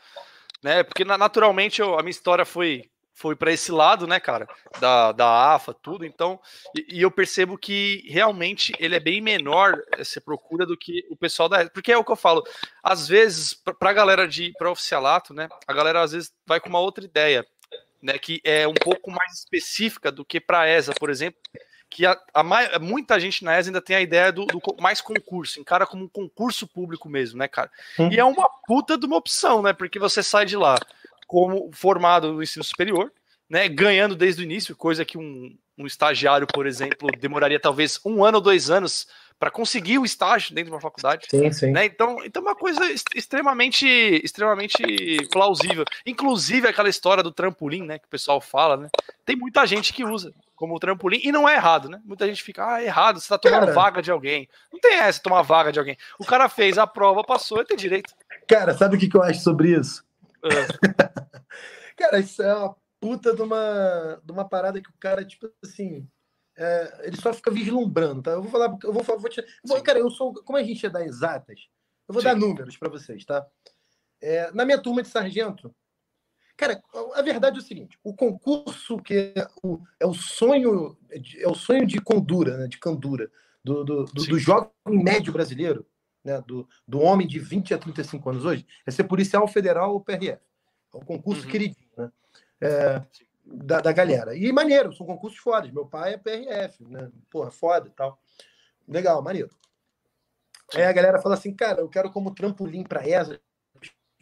[0.61, 0.83] né?
[0.83, 4.45] Porque naturalmente eu, a minha história foi foi para esse lado, né, cara,
[4.77, 6.05] da, da AFA, tudo.
[6.05, 6.37] Então,
[6.77, 11.15] e, e, eu percebo que realmente ele é bem menor essa procura do que o
[11.15, 11.69] pessoal da.
[11.69, 12.43] Porque é o que eu falo,
[12.83, 16.67] às vezes, para a galera de para oficialato, né, a galera às vezes vai com
[16.67, 17.47] uma outra ideia,
[18.01, 21.39] né, que é um pouco mais específica do que para a ESA, por exemplo.
[21.95, 22.43] Que a, a,
[22.77, 26.09] muita gente na ESA ainda tem a ideia do, do mais concurso, encara como um
[26.09, 27.71] concurso público mesmo, né, cara?
[27.97, 28.09] Hum.
[28.11, 29.71] E é uma puta de uma opção, né?
[29.71, 30.77] Porque você sai de lá
[31.25, 33.09] como formado no ensino superior,
[33.49, 38.25] né, ganhando desde o início, coisa que um, um estagiário, por exemplo, demoraria talvez um
[38.25, 39.07] ano ou dois anos
[39.39, 41.27] para conseguir o estágio dentro de uma faculdade.
[41.29, 41.71] Sim, sim.
[41.71, 41.85] Né?
[41.85, 42.81] Então, então é uma coisa
[43.15, 43.87] extremamente,
[44.21, 44.83] extremamente
[45.31, 45.85] plausível.
[46.05, 48.89] Inclusive aquela história do trampolim, né, que o pessoal fala, né?
[49.25, 52.01] Tem muita gente que usa como trampolim e não é errado, né?
[52.05, 54.47] Muita gente fica, ah, é errado, você tá tomando cara, vaga de alguém.
[54.71, 55.97] Não tem essa tomar vaga de alguém.
[56.19, 58.13] O cara fez a prova, passou, ele tem direito.
[58.47, 60.03] Cara, sabe o que, que eu acho sobre isso?
[61.97, 66.07] cara, isso é uma puta de uma, de uma parada que o cara, tipo assim,
[66.57, 68.31] é, ele só fica vislumbrando, tá?
[68.31, 70.89] Eu vou falar, eu vou, vou te, vou, cara, eu sou, como a gente é
[70.89, 71.67] da exatas,
[72.07, 72.29] eu vou Sim.
[72.29, 73.45] dar números para vocês, tá?
[74.21, 75.75] É, na minha turma de sargento,
[76.55, 76.81] cara,
[77.13, 81.55] a verdade é o seguinte: o concurso que é o, é o sonho, é o
[81.55, 83.29] sonho de condura, né, de candura
[83.63, 85.85] do, do, do, do jovem médio brasileiro,
[86.23, 90.01] né, do, do homem de 20 a 35 anos hoje, é ser policial federal ou
[90.01, 90.41] PRF.
[90.93, 91.51] É um concurso uhum.
[91.51, 92.11] queridinho, né?
[92.61, 93.01] É,
[93.45, 94.35] da, da galera.
[94.35, 95.71] E maneiro, são concursos fodas.
[95.71, 97.11] Meu pai é PRF, né?
[97.29, 98.19] Porra, foda e tal.
[98.87, 99.49] Legal, maneiro.
[100.73, 103.39] Aí a galera fala assim, cara, eu quero como trampolim para ESA,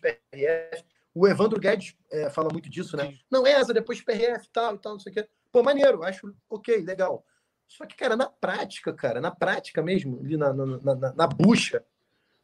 [0.02, 0.84] PRF.
[1.14, 3.12] O Evandro Guedes é, fala muito disso, né?
[3.12, 3.20] Sim.
[3.30, 5.30] Não, ESA, depois PRF tal e tal, não sei o quê.
[5.52, 7.24] Pô, maneiro, acho ok, legal.
[7.68, 11.84] Só que, cara, na prática, cara, na prática mesmo, ali na, na, na, na bucha,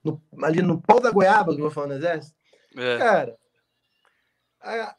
[0.04, 2.38] no, ali no pau da goiaba, que eu vou falar no exército.
[2.78, 2.98] É.
[2.98, 3.38] Cara,
[4.62, 4.96] a,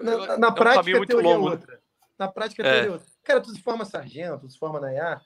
[0.00, 1.80] na, na é prática, um teoria longo, outra.
[2.18, 2.72] Na prática, é.
[2.72, 3.06] teoria outra.
[3.22, 5.20] Cara, tu se forma sargento, tu se forma na IA,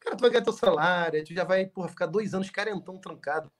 [0.00, 3.50] cara, tu vai ganhar teu salário, tu já vai porra, ficar dois anos carentão trancado.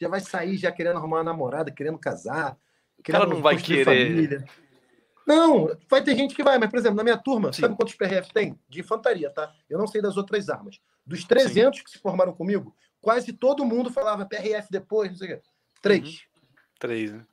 [0.00, 2.56] Já vai sair já querendo arrumar uma namorada, querendo casar.
[3.02, 3.84] Querendo cara não vai querer.
[3.84, 4.44] Família.
[5.26, 7.62] Não, vai ter gente que vai, mas, por exemplo, na minha turma, Sim.
[7.62, 8.58] sabe quantos PRF tem?
[8.68, 9.52] De infantaria, tá?
[9.68, 10.80] Eu não sei das outras armas.
[11.04, 11.84] Dos 300 Sim.
[11.84, 15.42] que se formaram comigo, quase todo mundo falava PRF depois, não sei o quê.
[15.82, 16.04] Três.
[16.04, 16.18] Uhum.
[16.78, 17.26] Três, né?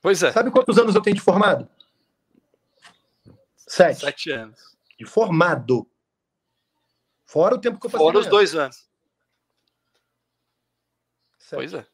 [0.00, 0.30] Pois é.
[0.30, 1.68] Sabe quantos anos eu tenho de formado?
[3.56, 4.00] Sete.
[4.00, 4.76] Sete anos.
[4.96, 5.88] De formado.
[7.24, 8.06] Fora o tempo que eu passei.
[8.06, 8.85] Fora os dois anos.
[11.46, 11.58] Sete.
[11.58, 11.86] Pois é.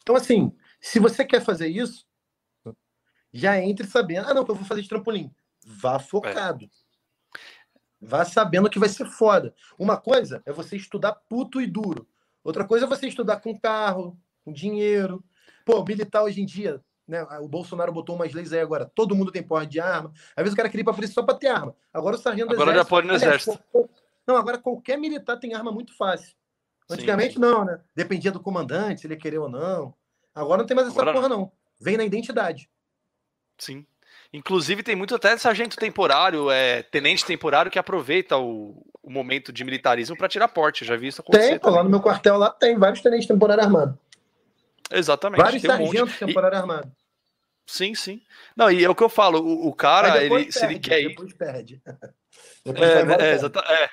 [0.00, 2.06] Então, assim, se você quer fazer isso,
[3.30, 5.30] já entre sabendo, ah, não, eu vou fazer de trampolim.
[5.62, 6.64] Vá focado.
[6.64, 7.38] É.
[8.00, 9.54] Vá sabendo que vai ser foda.
[9.78, 12.08] Uma coisa é você estudar puto e duro.
[12.42, 15.22] Outra coisa é você estudar com carro, com dinheiro.
[15.62, 17.22] Pô, militar hoje em dia, né?
[17.40, 18.90] O Bolsonaro botou umas leis aí agora.
[18.94, 20.14] Todo mundo tem porra de arma.
[20.34, 21.76] Às vezes o cara queria ir pra polícia só pra ter arma.
[21.92, 23.58] Agora o sargento Agora já pode no exército.
[24.26, 26.35] Não, agora qualquer militar tem arma muito fácil.
[26.88, 27.40] Antigamente Sim.
[27.40, 27.80] não, né?
[27.94, 29.94] Dependia do comandante, se ele querer ou não.
[30.34, 31.14] Agora não tem mais essa agora...
[31.14, 31.50] porra, não.
[31.80, 32.68] Vem na identidade.
[33.58, 33.86] Sim.
[34.32, 39.64] Inclusive, tem muito até sargento temporário, é, tenente temporário, que aproveita o, o momento de
[39.64, 40.84] militarismo para tirar porte.
[40.84, 41.58] Já vi isso acontecer.
[41.58, 43.96] Tem, lá no meu quartel lá tem vários tenentes temporários armados.
[44.90, 45.40] Exatamente.
[45.40, 46.60] Vários sargentos um temporários e...
[46.60, 46.92] armados.
[47.66, 48.22] Sim, sim.
[48.56, 51.00] Não, e é o que eu falo, o, o cara, ele, perde, se ele quer
[51.00, 51.08] ir.
[51.08, 51.82] Depois perde.
[52.64, 53.90] Depois é, é, exata, é.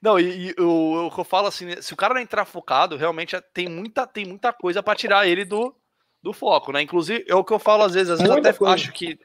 [0.00, 2.96] Não, e, e o, o, que eu falo assim, se o cara não entrar focado,
[2.96, 5.74] realmente tem muita, tem muita coisa para tirar ele do,
[6.22, 6.82] do foco, né?
[6.82, 8.74] Inclusive, é o que eu falo às vezes, às vezes eu até coisa.
[8.74, 9.18] acho que.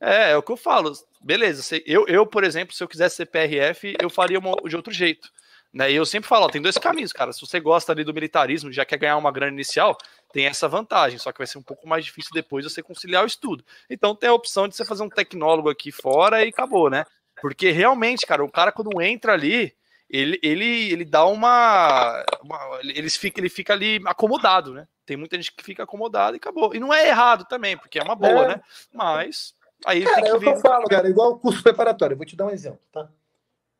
[0.00, 0.92] É, é o que eu falo.
[1.20, 4.92] Beleza, eu, eu, por exemplo, se eu quisesse ser PRF, eu faria uma, de outro
[4.92, 5.28] jeito.
[5.72, 5.92] Né?
[5.92, 7.32] E eu sempre falo, ó, tem dois caminhos, cara.
[7.32, 9.96] Se você gosta ali do militarismo, já quer ganhar uma grana inicial,
[10.32, 13.26] tem essa vantagem, só que vai ser um pouco mais difícil depois você conciliar o
[13.26, 13.64] estudo.
[13.88, 17.04] Então tem a opção de você fazer um tecnólogo aqui fora e acabou, né?
[17.40, 19.74] Porque realmente, cara, o cara quando entra ali,
[20.08, 24.88] ele, ele, ele dá uma, uma ele, fica, ele fica ali acomodado, né?
[25.04, 26.74] Tem muita gente que fica acomodada e acabou.
[26.74, 28.48] E não é errado também, porque é uma boa, é.
[28.48, 28.60] né?
[28.92, 29.54] Mas
[29.86, 32.16] aí cara, tem que é o que eu falo, cara, igual o curso preparatório.
[32.16, 33.10] Vou te dar um exemplo, tá?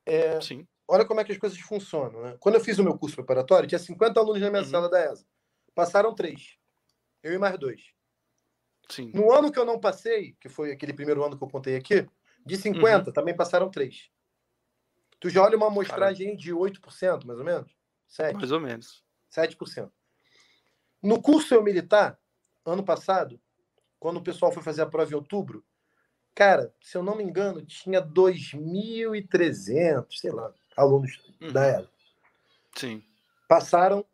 [0.06, 0.66] É, Sim.
[0.86, 2.36] Olha como é que as coisas funcionam, né?
[2.40, 4.68] Quando eu fiz o meu curso preparatório, tinha 50 alunos na minha uhum.
[4.68, 5.26] sala da ESA.
[5.74, 6.56] Passaram três.
[7.22, 7.92] Eu e mais dois.
[8.88, 9.12] Sim.
[9.14, 12.08] No ano que eu não passei, que foi aquele primeiro ano que eu contei aqui,
[12.48, 13.12] de 50, uhum.
[13.12, 14.10] também passaram três.
[15.20, 17.70] Tu já olha uma amostragem de 8%, mais ou menos?
[18.08, 18.34] 7%.
[18.34, 19.04] Mais ou menos.
[19.30, 19.90] 7%.
[21.02, 22.18] No curso eu militar,
[22.64, 23.38] ano passado,
[24.00, 25.64] quando o pessoal foi fazer a prova em outubro,
[26.34, 31.52] cara, se eu não me engano, tinha 2.300, sei lá, alunos uhum.
[31.52, 31.90] da ELA.
[32.74, 33.04] Sim.
[33.46, 34.04] Passaram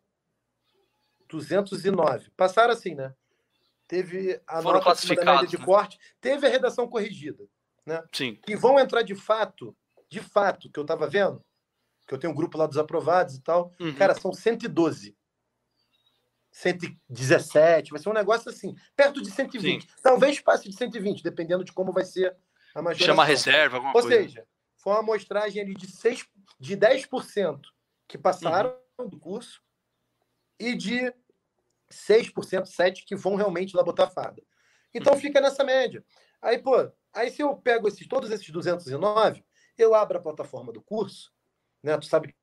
[1.29, 2.31] 209.
[2.31, 3.15] Passaram assim, né?
[3.87, 5.65] Teve a Foram nota da média de né?
[5.65, 7.47] corte, teve a redação corrigida,
[7.85, 8.03] né?
[8.11, 8.39] Sim.
[8.47, 9.75] E vão entrar de fato,
[10.09, 11.43] de fato, que eu estava vendo,
[12.07, 13.93] que eu tenho um grupo lá dos aprovados e tal, uhum.
[13.95, 15.15] cara, são 112.
[16.51, 19.81] 117, vai ser um negócio assim, perto de 120.
[19.81, 19.87] Sim.
[20.01, 22.35] Talvez passe de 120, dependendo de como vai ser
[22.73, 23.07] a majoria.
[23.07, 24.15] Chama reserva, alguma Ou coisa.
[24.15, 24.47] Ou seja,
[24.77, 26.25] foi uma amostragem ali de, 6,
[26.57, 27.59] de 10%
[28.07, 29.09] que passaram uhum.
[29.09, 29.61] do curso
[30.57, 31.13] e de
[31.91, 34.41] 6%, 7% que vão realmente lá botar fada.
[34.93, 35.19] Então uhum.
[35.19, 36.05] fica nessa média.
[36.41, 39.43] Aí, pô, aí se eu pego esses, todos esses 209,
[39.77, 41.31] eu abro a plataforma do curso,
[41.81, 41.97] né?
[41.97, 42.35] Tu sabe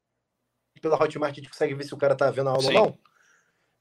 [0.74, 2.76] que pela Hotmart a gente consegue ver se o cara tá vendo a aula Sim.
[2.76, 2.98] ou não.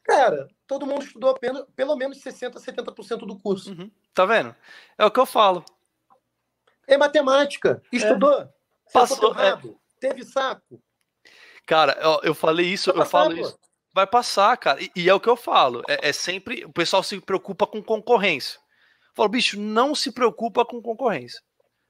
[0.04, 3.72] Cara, todo mundo estudou apenas, pelo menos 60%, 70% do curso.
[3.72, 3.92] Uhum.
[4.14, 4.56] Tá vendo?
[4.98, 5.64] É o que eu falo.
[6.88, 7.82] É matemática.
[7.92, 8.42] Estudou.
[8.42, 8.50] É.
[8.92, 9.40] Passou.
[9.40, 9.60] É.
[10.00, 10.82] Teve saco.
[11.66, 13.42] Cara, eu, eu falei isso, eu falo pô.
[13.42, 13.60] isso.
[13.94, 14.82] Vai passar, cara.
[14.82, 15.84] E, e, é o que eu falo.
[15.88, 16.66] É, é, sempre.
[16.66, 18.60] O pessoal se preocupa com concorrência.
[19.12, 21.42] Eu falo, bicho, não se preocupa com concorrência.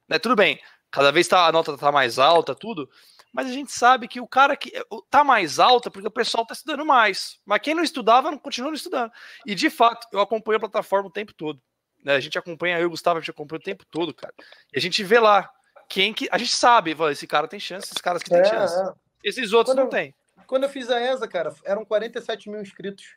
[0.07, 0.19] Né?
[0.19, 2.89] Tudo bem, cada vez tá, a nota tá mais alta, tudo
[3.33, 4.71] mas a gente sabe que o cara que
[5.09, 7.39] tá mais alta porque o pessoal tá estudando mais.
[7.45, 9.11] Mas quem não estudava não continua estudando.
[9.45, 11.61] E de fato, eu acompanho a plataforma o tempo todo.
[12.03, 12.15] Né?
[12.15, 14.33] A gente acompanha, eu e o Gustavo, a gente acompanha o tempo todo, cara.
[14.73, 15.49] E a gente vê lá
[15.87, 16.27] quem que.
[16.31, 18.77] A gente sabe, esse cara tem chance, esses caras que têm é, chance.
[18.77, 18.93] É.
[19.23, 20.13] Esses outros quando não têm.
[20.45, 23.15] Quando eu fiz a ESA, cara, eram 47 mil inscritos.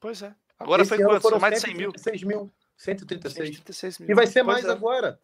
[0.00, 0.34] Pois é.
[0.58, 1.40] Agora Esse foi quanto?
[1.40, 1.90] Mais de 100 mil.
[1.92, 2.52] 106 mil.
[2.76, 3.48] 136.
[3.48, 4.10] 136 mil.
[4.10, 4.70] E vai ser pois mais é.
[4.70, 5.20] agora.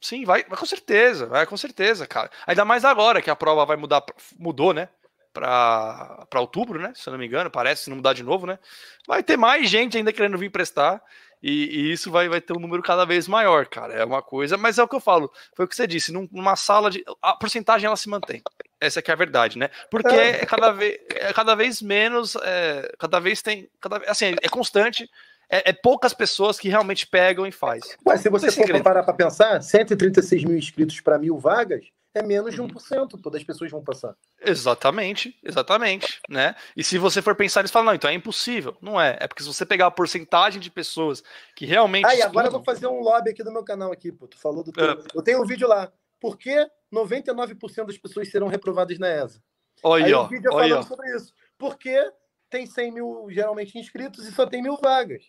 [0.00, 2.30] Sim, vai, vai com certeza, vai com certeza, cara.
[2.46, 4.04] Ainda mais agora que a prova vai mudar,
[4.38, 4.88] mudou, né?
[5.32, 6.92] Para outubro, né?
[6.94, 8.58] Se eu não me engano, parece, se não mudar de novo, né?
[9.06, 11.02] Vai ter mais gente ainda querendo vir prestar.
[11.42, 13.94] E, e, isso vai, vai ter um número cada vez maior, cara.
[13.94, 15.32] É uma coisa, mas é o que eu falo.
[15.54, 16.12] Foi o que você disse.
[16.12, 17.04] Numa sala de.
[17.22, 18.42] A porcentagem ela se mantém.
[18.80, 19.70] Essa que é a verdade, né?
[19.90, 24.34] Porque é, é cada, vez, é cada vez menos, é, cada vez tem, cada, assim,
[24.40, 25.08] é constante,
[25.50, 27.96] é, é, poucas pessoas que realmente pegam e faz.
[28.04, 32.54] Mas se você for parar para pensar, 136 mil inscritos para mil vagas é menos
[32.54, 33.06] de 1%, uhum.
[33.06, 34.14] todas as pessoas vão passar.
[34.40, 36.54] Exatamente, exatamente, né?
[36.76, 38.76] E se você for pensar nisso, fala, não, então é impossível.
[38.80, 41.22] Não é, é porque se você pegar a porcentagem de pessoas
[41.54, 42.06] que realmente...
[42.06, 44.38] Ah, e agora eu vou fazer um lobby aqui do meu canal aqui, pô, tu
[44.38, 44.90] falou do teu...
[44.90, 44.98] É.
[45.14, 49.40] Eu tenho um vídeo lá, por que 99% das pessoas serão reprovadas na ESA?
[49.82, 50.24] Olha aí, ó.
[50.24, 51.32] Um vídeo falando sobre isso.
[51.56, 52.10] Porque
[52.50, 55.24] tem 100 mil geralmente inscritos e só tem mil vagas.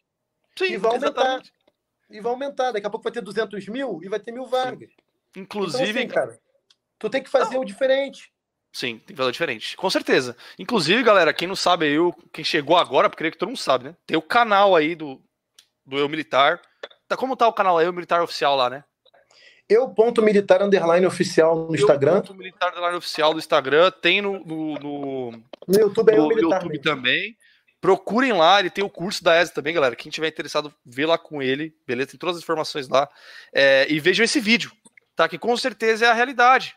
[0.57, 1.07] Sim, e vai aumentar.
[1.07, 1.53] Exatamente.
[2.09, 2.71] E vai aumentar.
[2.71, 4.89] Daqui a pouco vai ter 200 mil e vai ter mil vagas.
[4.89, 5.41] Sim.
[5.41, 6.39] Inclusive, então, assim, cara,
[6.97, 7.61] tu tem que fazer não.
[7.61, 8.31] o diferente.
[8.71, 9.77] Sim, tem que fazer o diferente.
[9.77, 10.35] Com certeza.
[10.57, 11.95] Inclusive, galera, quem não sabe aí,
[12.31, 13.95] quem chegou agora, porque creio que todo mundo sabe, né?
[14.05, 15.21] Tem o canal aí do,
[15.85, 16.61] do Eu Militar.
[17.07, 18.83] Tá, como tá o canal aí, Eu Militar Oficial lá, né?
[19.67, 22.15] Eu ponto militar underline oficial no Instagram.
[22.15, 23.91] Eu ponto militar underline oficial do Instagram.
[23.91, 25.31] Tem no, no, no,
[25.67, 27.37] no YouTube, é no YouTube também.
[27.81, 29.95] Procurem lá, ele tem o curso da ESA também, galera.
[29.95, 32.11] Quem tiver interessado, vê lá com ele, beleza?
[32.11, 33.07] Tem todas as informações lá.
[33.53, 34.71] É, e vejam esse vídeo,
[35.15, 35.29] tá?
[35.29, 36.75] Que com certeza é a realidade,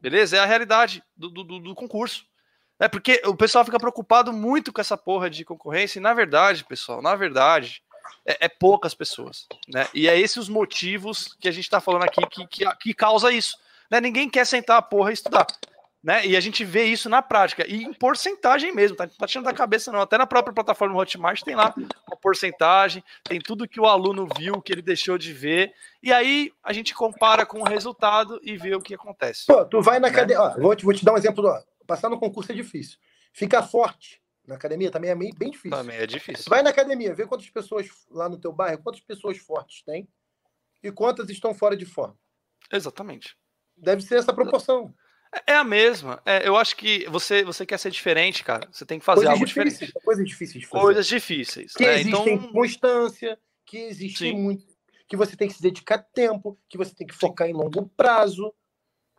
[0.00, 0.36] beleza?
[0.36, 2.26] É a realidade do, do, do concurso.
[2.78, 6.64] É porque o pessoal fica preocupado muito com essa porra de concorrência, e na verdade,
[6.64, 7.82] pessoal, na verdade,
[8.26, 9.88] é, é poucas pessoas, né?
[9.94, 13.32] E é esses os motivos que a gente tá falando aqui que, que, que causa
[13.32, 13.56] isso.
[13.90, 14.00] Né?
[14.00, 15.46] Ninguém quer sentar a porra e estudar.
[16.06, 16.24] Né?
[16.24, 19.52] E a gente vê isso na prática, e em porcentagem mesmo, tá, tá tirando da
[19.52, 21.74] cabeça não, até na própria plataforma Hotmart tem lá
[22.06, 26.52] uma porcentagem, tem tudo que o aluno viu, que ele deixou de ver, e aí
[26.62, 29.46] a gente compara com o resultado e vê o que acontece.
[29.48, 30.12] Pô, tu vai na né?
[30.12, 32.98] academia, vou, te, vou te dar um exemplo, ó, passar no concurso é difícil,
[33.32, 35.76] ficar forte na academia também é bem, bem difícil.
[35.76, 36.44] Também é difícil.
[36.48, 40.08] Vai na academia, vê quantas pessoas lá no teu bairro, quantas pessoas fortes tem
[40.84, 42.16] e quantas estão fora de forma.
[42.72, 43.36] Exatamente.
[43.76, 44.94] Deve ser essa proporção.
[45.46, 46.22] É a mesma.
[46.24, 48.68] É, eu acho que você, você quer ser diferente, cara.
[48.70, 50.04] Você tem que fazer coisas algo difíceis, diferente.
[50.04, 50.84] Coisas difíceis de fazer.
[50.84, 51.72] Coisas difíceis.
[51.74, 52.00] Que né?
[52.00, 52.52] existem então...
[52.52, 54.34] constância, que existe Sim.
[54.34, 54.66] muito.
[55.08, 57.52] Que você tem que se dedicar tempo, que você tem que focar Sim.
[57.52, 58.54] em longo prazo.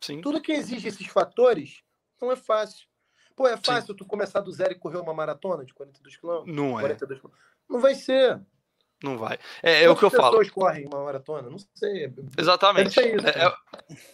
[0.00, 0.20] Sim.
[0.20, 1.82] Tudo que exige esses fatores
[2.20, 2.86] não é fácil.
[3.36, 3.98] Pô, é fácil Sim.
[3.98, 6.56] tu começar do zero e correr uma maratona de 42 quilômetros?
[6.56, 6.96] Não é.
[7.68, 8.40] Não vai ser.
[9.02, 9.38] Não vai.
[9.62, 10.38] É, é o que eu falo.
[10.38, 11.48] pessoas correm uma maratona?
[11.48, 12.12] Não sei.
[12.36, 13.00] Exatamente.
[13.00, 13.54] Isso, é,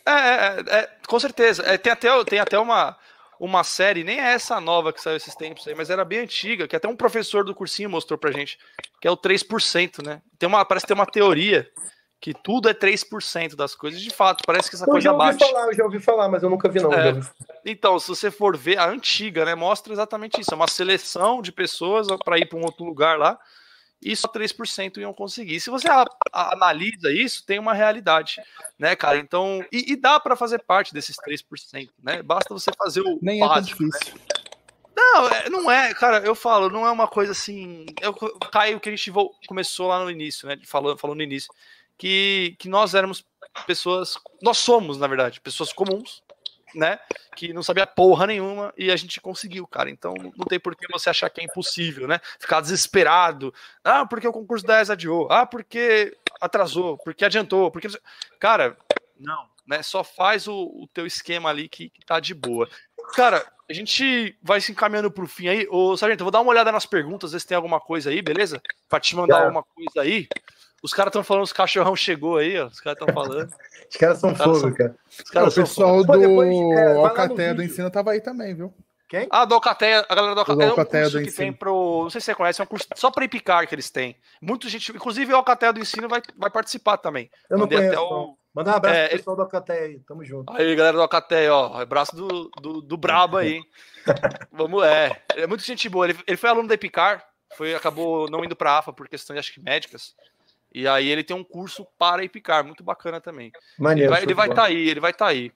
[0.07, 1.63] é, é, é, com certeza.
[1.79, 2.97] tem até, tem até uma,
[3.41, 6.69] uma série, nem é essa nova que saiu esses tempos aí, mas era bem antiga,
[6.69, 8.59] que até um professor do cursinho mostrou pra gente,
[9.01, 10.21] que é o 3%, né?
[10.39, 11.67] Tem uma, parece ter uma teoria
[12.21, 14.01] que tudo é 3% das coisas.
[14.01, 16.43] De fato, parece que essa eu coisa já ouvi Falar, eu já ouvi falar, mas
[16.43, 16.93] eu nunca vi, não.
[16.93, 17.21] É,
[17.65, 20.53] então, se você for ver a antiga, né, mostra exatamente isso.
[20.53, 23.39] É uma seleção de pessoas para ir para um outro lugar lá
[24.05, 25.59] e só 3% iam conseguir.
[25.61, 28.37] Se você a, a, analisa isso, tem uma realidade,
[28.79, 29.17] né, cara?
[29.17, 32.23] Então, e, e dá para fazer parte desses 3%, né?
[32.23, 34.15] Basta você fazer o Nem básico, é tão difícil.
[34.15, 34.45] Né?
[34.95, 37.87] Não, é, não é, cara, eu falo, não é uma coisa assim.
[38.01, 38.13] Eu
[38.53, 39.11] caio que a gente
[39.47, 40.59] começou lá no início, né?
[40.65, 41.53] Falando, falando no início,
[41.97, 43.25] que, que nós éramos
[43.67, 44.19] pessoas.
[44.43, 46.23] Nós somos, na verdade, pessoas comuns,
[46.75, 46.99] né?
[47.37, 49.91] Que não sabia porra nenhuma e a gente conseguiu, cara.
[49.91, 52.21] Então não tem por que você achar que é impossível, né?
[52.39, 53.53] Ficar desesperado.
[53.83, 55.31] Ah, porque o concurso da ESA adiou.
[55.31, 57.89] Ah, porque atrasou, porque adiantou, porque.
[58.39, 58.77] Cara,
[59.19, 59.83] não, né?
[59.83, 62.69] Só faz o, o teu esquema ali que, que tá de boa.
[63.15, 65.67] Cara, a gente vai se encaminhando pro fim aí.
[65.71, 68.21] Ô, Sargento, eu vou dar uma olhada nas perguntas, ver se tem alguma coisa aí,
[68.21, 68.61] beleza?
[68.89, 70.29] Pra te mandar alguma coisa aí.
[70.85, 72.67] Os caras estão falando, os cachorrão chegou aí, ó.
[72.67, 73.49] Os caras estão falando.
[73.91, 74.75] os caras são fogo, são...
[74.75, 74.95] cara.
[75.33, 78.75] Cara, o pessoal do depois, é, Alcateia do Ensino tava aí também, viu?
[79.09, 79.27] Quem?
[79.31, 82.03] Ah, do Alcateia, a galera do Alcateia, é um curso que tem pro.
[82.03, 84.15] Não sei se você conhece, é um curso só para Epicar que eles têm.
[84.43, 87.31] Muita gente, inclusive o Alcateia do Ensino vai, vai participar também.
[87.49, 88.37] Eu não conheço, o...
[88.55, 90.53] Manda um abraço é, pro pessoal do Alcateia aí, tamo junto.
[90.53, 93.63] Aí, galera do Alcateia, ó, abraço do, do, do Brabo aí.
[94.53, 95.23] Vamos, é.
[95.35, 96.07] É muita gente boa.
[96.07, 97.25] Ele, ele foi aluno da Epicar,
[97.57, 100.15] foi, acabou não indo pra AFA por questões, acho que médicas.
[100.75, 103.53] E aí ele tem um curso para Epicar, muito bacana também.
[103.79, 105.53] Maneiro, ele vai estar tá aí, ele vai estar tá aí.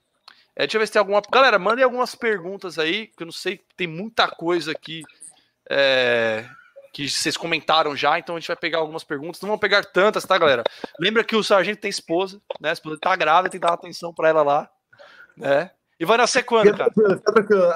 [0.55, 1.21] É, deixa eu ver se tem alguma.
[1.29, 5.03] Galera, mandem algumas perguntas aí, que eu não sei, tem muita coisa aqui
[5.69, 6.45] é,
[6.93, 9.41] que vocês comentaram já, então a gente vai pegar algumas perguntas.
[9.41, 10.63] Não vamos pegar tantas, tá, galera?
[10.99, 12.69] Lembra que o sargento tem esposa, né?
[12.69, 14.69] A esposa tá grávida, tem que dar atenção para ela lá,
[15.35, 15.71] né?
[15.99, 16.91] E vai nascer quando, cara?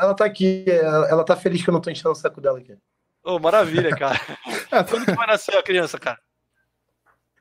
[0.01, 2.73] Ela tá aqui, ela tá feliz que eu não tô enchendo o saco dela aqui.
[3.21, 4.19] Oh, maravilha, cara.
[4.89, 6.19] quando que vai nascer a criança, cara?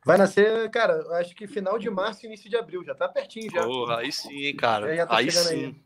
[0.04, 3.50] Vai nascer, cara, acho que final de março e início de abril, já tá pertinho
[3.52, 3.62] já.
[3.62, 5.06] Porra, aí sim, cara.
[5.06, 5.66] Tá aí sim.
[5.66, 5.76] Aí.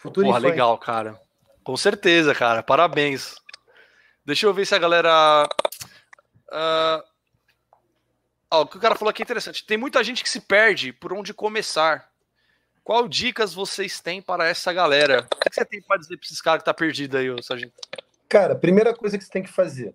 [0.00, 1.20] Futuro Porra, legal, cara.
[1.62, 2.62] Com certeza, cara.
[2.62, 3.36] Parabéns.
[4.24, 5.48] Deixa eu ver se a galera.
[6.50, 7.14] Uh...
[8.50, 9.64] Oh, o que o cara falou aqui é interessante.
[9.64, 12.10] Tem muita gente que se perde por onde começar.
[12.82, 15.26] Qual dicas vocês têm para essa galera?
[15.32, 17.74] O que você tem para dizer para esses caras que tá perdido aí, Sargento?
[18.28, 19.94] Cara, primeira coisa que você tem que fazer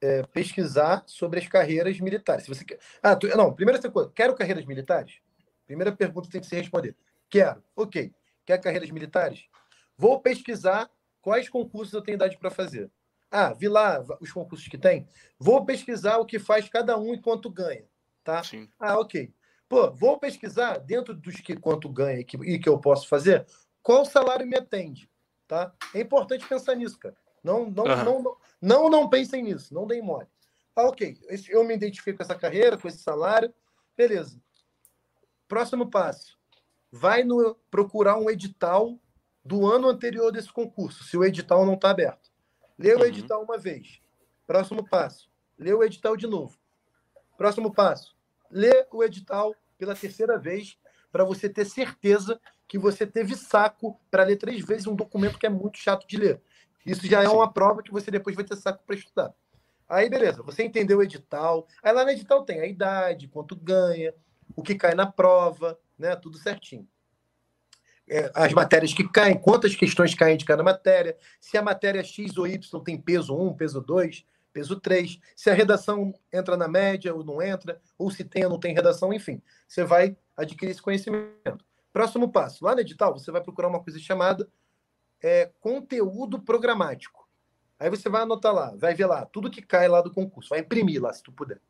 [0.00, 2.44] é pesquisar sobre as carreiras militares.
[2.44, 2.78] Se você quer...
[3.02, 3.26] Ah, tu...
[3.36, 5.20] não, primeira coisa, quero carreiras militares?
[5.66, 6.96] Primeira pergunta tem que se responder.
[7.28, 7.62] Quero.
[7.76, 8.12] Ok.
[8.44, 9.46] Quer carreiras militares?
[9.96, 12.90] Vou pesquisar quais concursos eu tenho idade para fazer.
[13.30, 15.06] Ah, vi lá os concursos que tem.
[15.38, 17.84] Vou pesquisar o que faz cada um e quanto ganha.
[18.24, 18.42] Tá?
[18.42, 18.68] Sim.
[18.78, 19.32] Ah, ok.
[19.68, 23.46] Pô, vou pesquisar dentro dos que quanto ganha e que, e que eu posso fazer,
[23.82, 25.10] qual salário me atende,
[25.46, 25.74] tá?
[25.94, 27.16] É importante pensar nisso, cara.
[27.42, 28.04] Não, não, uhum.
[28.04, 30.26] não, não, não, não pensem nisso, não deem mole.
[30.74, 33.52] Ah, ok, eu me identifico com essa carreira, com esse salário,
[33.96, 34.40] beleza.
[35.48, 36.38] Próximo passo,
[36.90, 38.98] vai no, procurar um edital
[39.44, 42.30] do ano anterior desse concurso, se o edital não está aberto.
[42.78, 43.04] Lê o uhum.
[43.04, 44.00] edital uma vez.
[44.46, 45.28] Próximo passo,
[45.58, 46.58] lê o edital de novo.
[47.36, 48.16] Próximo passo,
[48.50, 50.78] lê o edital pela terceira vez
[51.10, 55.46] para você ter certeza que você teve saco para ler três vezes um documento que
[55.46, 56.42] é muito chato de ler.
[56.84, 59.34] Isso já é uma prova que você depois vai ter saco para estudar.
[59.88, 61.66] Aí, beleza, você entendeu o edital.
[61.82, 64.14] Aí lá no edital tem a idade, quanto ganha,
[64.54, 66.14] o que cai na prova, né?
[66.14, 66.86] Tudo certinho.
[68.10, 72.36] É, as matérias que caem, quantas questões caem de cada matéria, se a matéria X
[72.36, 77.14] ou Y tem peso 1, peso 2, peso 3, se a redação entra na média
[77.14, 79.42] ou não entra, ou se tem ou não tem redação, enfim.
[79.66, 81.64] Você vai adquirir esse conhecimento.
[81.92, 82.64] Próximo passo.
[82.64, 84.48] Lá no edital, você vai procurar uma coisa chamada
[85.22, 87.28] é, conteúdo programático.
[87.78, 90.60] Aí você vai anotar lá, vai ver lá, tudo que cai lá do concurso, vai
[90.60, 91.60] imprimir lá, se tu puder.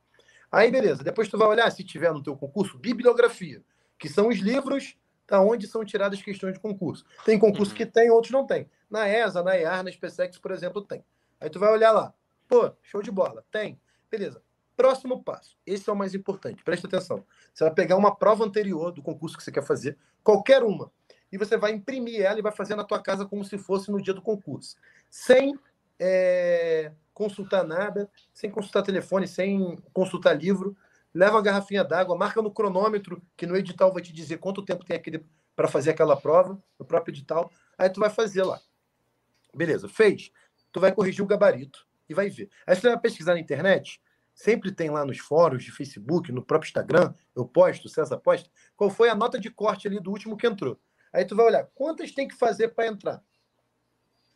[0.50, 1.04] Aí, beleza.
[1.04, 3.62] Depois tu vai olhar, se tiver no teu concurso, bibliografia,
[3.98, 4.96] que são os livros
[5.26, 7.04] da onde são tiradas questões de concurso.
[7.24, 7.76] Tem concurso uhum.
[7.76, 8.68] que tem, outros não tem.
[8.88, 11.04] Na ESA, na EAR, na SpaceX, por exemplo, tem.
[11.38, 12.14] Aí tu vai olhar lá.
[12.48, 13.44] Pô, show de bola.
[13.50, 13.78] Tem.
[14.10, 14.42] Beleza.
[14.74, 15.58] Próximo passo.
[15.66, 16.64] Esse é o mais importante.
[16.64, 17.26] Presta atenção.
[17.52, 20.90] Você vai pegar uma prova anterior do concurso que você quer fazer, qualquer uma,
[21.30, 24.00] e você vai imprimir ela e vai fazer na tua casa como se fosse no
[24.00, 24.76] dia do concurso.
[25.10, 25.58] Sem
[25.98, 30.76] é, consultar nada, sem consultar telefone, sem consultar livro.
[31.14, 34.84] Leva uma garrafinha d'água, marca no cronômetro, que no edital vai te dizer quanto tempo
[34.84, 35.24] tem aquele
[35.56, 37.50] para fazer aquela prova, no próprio edital.
[37.76, 38.60] Aí tu vai fazer lá.
[39.52, 40.30] Beleza, fez.
[40.70, 42.48] Tu vai corrigir o gabarito e vai ver.
[42.64, 44.00] Aí você vai pesquisar na internet,
[44.32, 48.48] sempre tem lá nos fóruns de Facebook, no próprio Instagram, eu posto, o César posta,
[48.76, 50.78] qual foi a nota de corte ali do último que entrou.
[51.12, 53.22] Aí tu vai olhar, quantas tem que fazer para entrar?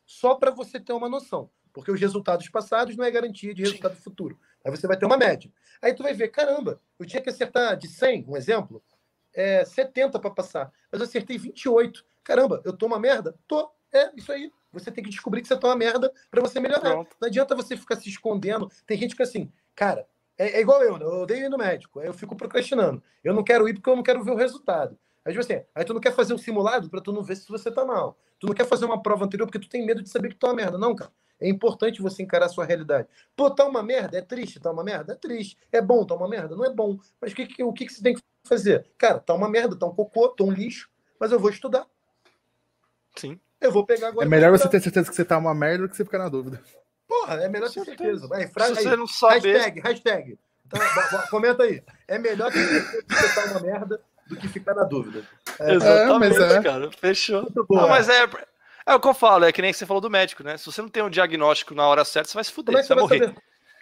[0.05, 1.51] Só para você ter uma noção.
[1.73, 4.39] Porque os resultados passados não é garantia de resultado futuro.
[4.65, 5.51] Aí você vai ter uma média.
[5.81, 8.83] Aí tu vai ver, caramba, eu tinha que acertar de 100, um exemplo,
[9.35, 10.73] é, 70 para passar.
[10.91, 12.05] Mas eu acertei 28.
[12.23, 13.35] Caramba, eu tô uma merda?
[13.49, 13.71] Tô.
[13.93, 14.53] É, isso aí.
[14.73, 16.93] Você tem que descobrir que você tá uma merda para você melhorar.
[16.93, 17.17] Pronto.
[17.21, 18.71] Não adianta você ficar se escondendo.
[18.87, 20.07] Tem gente que assim, cara,
[20.39, 21.05] é, é igual eu, né?
[21.05, 22.01] eu odeio ir no médico.
[22.01, 23.03] Aí eu fico procrastinando.
[23.23, 24.99] Eu não quero ir porque eu não quero ver o resultado.
[25.25, 27.49] Aí, tipo assim, aí tu não quer fazer um simulado para tu não ver se
[27.49, 28.19] você tá mal.
[28.41, 30.47] Tu não quer fazer uma prova anterior porque tu tem medo de saber que tu
[30.47, 30.77] é uma merda.
[30.77, 31.13] Não, cara.
[31.41, 33.09] É importante você encarar a sua realidade.
[33.37, 34.17] Pô, tá uma merda?
[34.17, 35.13] É triste, tá uma merda?
[35.13, 35.59] É triste.
[35.73, 36.55] É bom, tá uma merda?
[36.55, 36.99] Não é bom.
[37.21, 38.87] Mas que, que, o que, que você tem que fazer?
[38.97, 40.89] Cara, tá uma merda, tá um cocô, tá um lixo,
[41.19, 41.87] mas eu vou estudar.
[43.17, 43.41] Sim.
[43.61, 44.27] Eu vou pegar agora.
[44.27, 46.29] É melhor você ter certeza que você tá uma merda do que você ficar na
[46.29, 46.61] dúvida.
[47.09, 48.27] Porra, é melhor ter certeza.
[48.27, 49.53] Vai, frase, Se você não sabe.
[49.53, 50.39] Hashtag, hashtag.
[50.67, 50.81] Então,
[51.31, 51.83] comenta aí.
[52.09, 54.01] É melhor ter certeza que você tá uma merda
[54.33, 55.27] do que ficar na dúvida.
[55.61, 56.63] É, Exatamente, é, é.
[56.63, 56.91] cara.
[56.91, 57.47] Fechou.
[57.71, 58.29] Não, mas é,
[58.87, 60.57] é o que eu falo, é que nem você falou do médico, né?
[60.57, 62.95] Se você não tem um diagnóstico na hora certa, você vai se fuder, é você,
[62.95, 63.35] vai, vai morrer.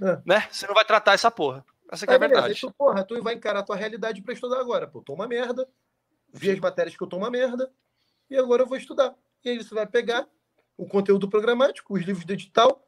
[0.02, 0.18] É.
[0.24, 0.48] Né?
[0.50, 1.64] Você não vai tratar essa porra.
[1.90, 2.60] Essa é, é a verdade.
[2.60, 4.86] Tu, porra, tu vai encarar a tua realidade para estudar agora.
[4.86, 5.68] Pô, tô uma merda,
[6.32, 7.70] vi as matérias que eu tô uma merda,
[8.28, 9.14] e agora eu vou estudar.
[9.44, 10.26] E aí você vai pegar
[10.76, 12.82] o conteúdo programático, os livros de edital,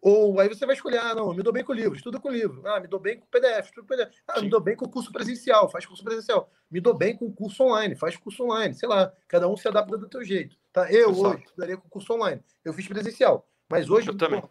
[0.00, 2.62] ou aí você vai escolher, ah, não, me dou bem com livro, estuda com livro.
[2.66, 4.14] Ah, me dou bem com PDF, estuda com PDF.
[4.28, 4.44] Ah, Sim.
[4.44, 6.50] me dou bem com curso presencial, faz curso presencial.
[6.70, 8.74] Me dou bem com curso online, faz curso online.
[8.74, 10.56] Sei lá, cada um se adapta do teu jeito.
[10.72, 10.90] Tá?
[10.92, 11.28] Eu Exato.
[11.28, 12.42] hoje estudaria com curso online.
[12.64, 14.42] Eu fiz presencial, mas hoje eu também.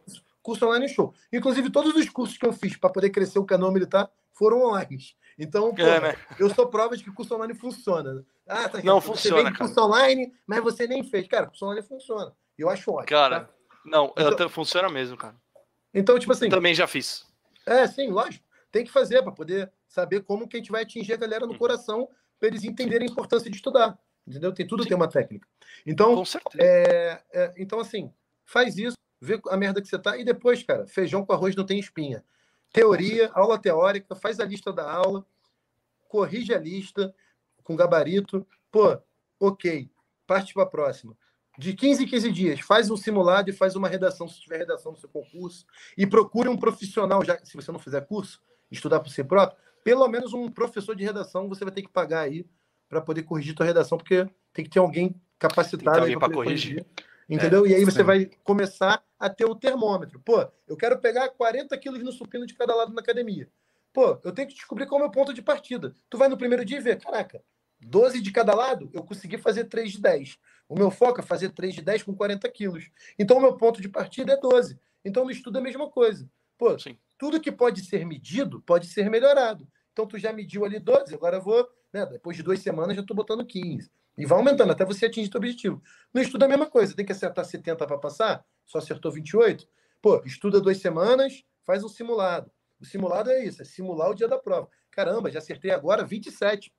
[0.41, 1.13] curso online show.
[1.31, 4.97] Inclusive, todos os cursos que eu fiz para poder crescer o canal militar foram online.
[5.37, 6.15] Então, pô, é, né?
[6.39, 8.25] eu sou prova de que curso online funciona.
[8.47, 9.57] Ah, tá Não funciona, cara.
[9.57, 11.27] curso online, mas você nem fez.
[11.27, 12.33] Cara, curso online funciona.
[12.57, 13.09] Eu acho ótimo.
[13.09, 13.49] Cara, tá?
[13.85, 15.35] Não, então, funciona mesmo, cara.
[15.93, 16.49] Então, tipo assim.
[16.49, 17.25] Também já fiz.
[17.65, 18.43] É, sim, lógico.
[18.71, 21.53] Tem que fazer para poder saber como que a gente vai atingir a galera no
[21.53, 21.57] uhum.
[21.57, 22.09] coração
[22.39, 23.97] para eles entenderem a importância de estudar.
[24.27, 24.51] Entendeu?
[24.51, 24.89] Tem tudo sim.
[24.89, 25.47] tem uma técnica.
[25.85, 26.57] Então, com certeza.
[26.61, 28.11] É, é, então assim,
[28.43, 31.65] faz isso, vê a merda que você tá e depois, cara, feijão com arroz não
[31.65, 32.23] tem espinha.
[32.73, 35.25] Teoria, aula teórica, faz a lista da aula,
[36.09, 37.15] corrige a lista
[37.63, 38.45] com gabarito.
[38.71, 38.97] Pô,
[39.39, 39.89] ok,
[40.27, 41.15] parte para a próxima
[41.57, 44.91] de 15 em 15 dias, faz um simulado e faz uma redação, se tiver redação
[44.91, 45.65] no seu concurso,
[45.97, 48.41] e procure um profissional, já se você não fizer curso,
[48.71, 52.21] estudar por si próprio, pelo menos um professor de redação você vai ter que pagar
[52.21, 52.45] aí
[52.89, 56.83] para poder corrigir tua redação, porque tem que ter alguém capacitado para corrigir.
[56.83, 56.85] corrigir.
[57.27, 57.65] Entendeu?
[57.65, 58.03] É, e aí você sim.
[58.03, 60.19] vai começar a ter o termômetro.
[60.19, 63.49] Pô, eu quero pegar 40 quilos no supino de cada lado na academia.
[63.91, 65.95] Pô, eu tenho que descobrir qual é o meu ponto de partida.
[66.09, 67.41] Tu vai no primeiro dia e vê, caraca,
[67.79, 70.37] 12 de cada lado, eu consegui fazer 3 de 10.
[70.67, 72.89] O meu foco é fazer 3 de 10 com 40 quilos.
[73.17, 74.79] Então, o meu ponto de partida é 12.
[75.03, 76.27] Então, no estudo é a mesma coisa.
[76.57, 76.97] Pô, Sim.
[77.17, 79.67] tudo que pode ser medido pode ser melhorado.
[79.93, 83.01] Então, tu já mediu ali 12, agora eu vou, né, depois de duas semanas, já
[83.01, 83.89] estou botando 15.
[84.17, 85.81] E vai aumentando até você atingir o objetivo.
[86.13, 86.95] No estudo é a mesma coisa.
[86.95, 89.67] Tem que acertar 70 para passar, só acertou 28.
[90.01, 92.51] Pô, estuda duas semanas, faz um simulado.
[92.79, 94.69] O simulado é isso, é simular o dia da prova.
[94.91, 96.73] Caramba, já acertei agora 27.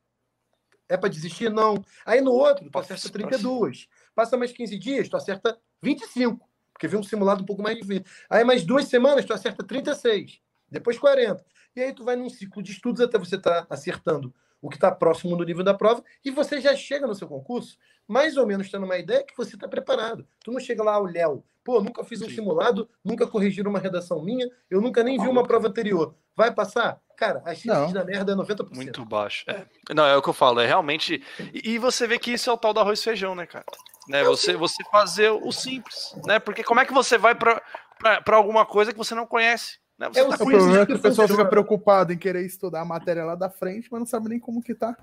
[0.89, 1.51] É para desistir?
[1.51, 1.85] Não.
[2.05, 3.89] Aí no outro, tu acerta 32.
[4.15, 6.49] Passa mais 15 dias, tu acerta 25.
[6.73, 8.05] Porque vem um simulado um pouco mais difícil.
[8.29, 10.41] Aí mais duas semanas, tu acerta 36.
[10.71, 11.45] Depois 40.
[11.75, 14.35] E aí tu vai num ciclo de estudos até você estar tá acertando
[14.67, 17.79] o que está próximo do nível da prova, e você já chega no seu concurso,
[18.07, 20.27] mais ou menos tendo uma ideia que você está preparado.
[20.45, 22.37] Tu não chega lá, o Léo, pô, nunca fiz um Sim.
[22.37, 26.15] simulado, nunca corrigiram uma redação minha, eu nunca nem vi uma prova anterior.
[26.35, 27.01] Vai passar?
[27.17, 28.75] Cara, a chance da merda é 90%.
[28.75, 29.45] Muito baixo.
[29.49, 29.65] É.
[29.95, 31.23] Não, é o que eu falo, é realmente.
[31.53, 33.65] E, você vê que isso é o tal do arroz e feijão, né, cara?
[34.07, 36.39] Né, você, você fazer o simples, né?
[36.39, 39.79] Porque como é que você vai para alguma coisa que você não conhece?
[39.99, 40.11] Né?
[40.15, 43.35] É, o problema é que o pessoal fica preocupado em querer estudar a matéria lá
[43.35, 44.97] da frente, mas não sabe nem como que tá.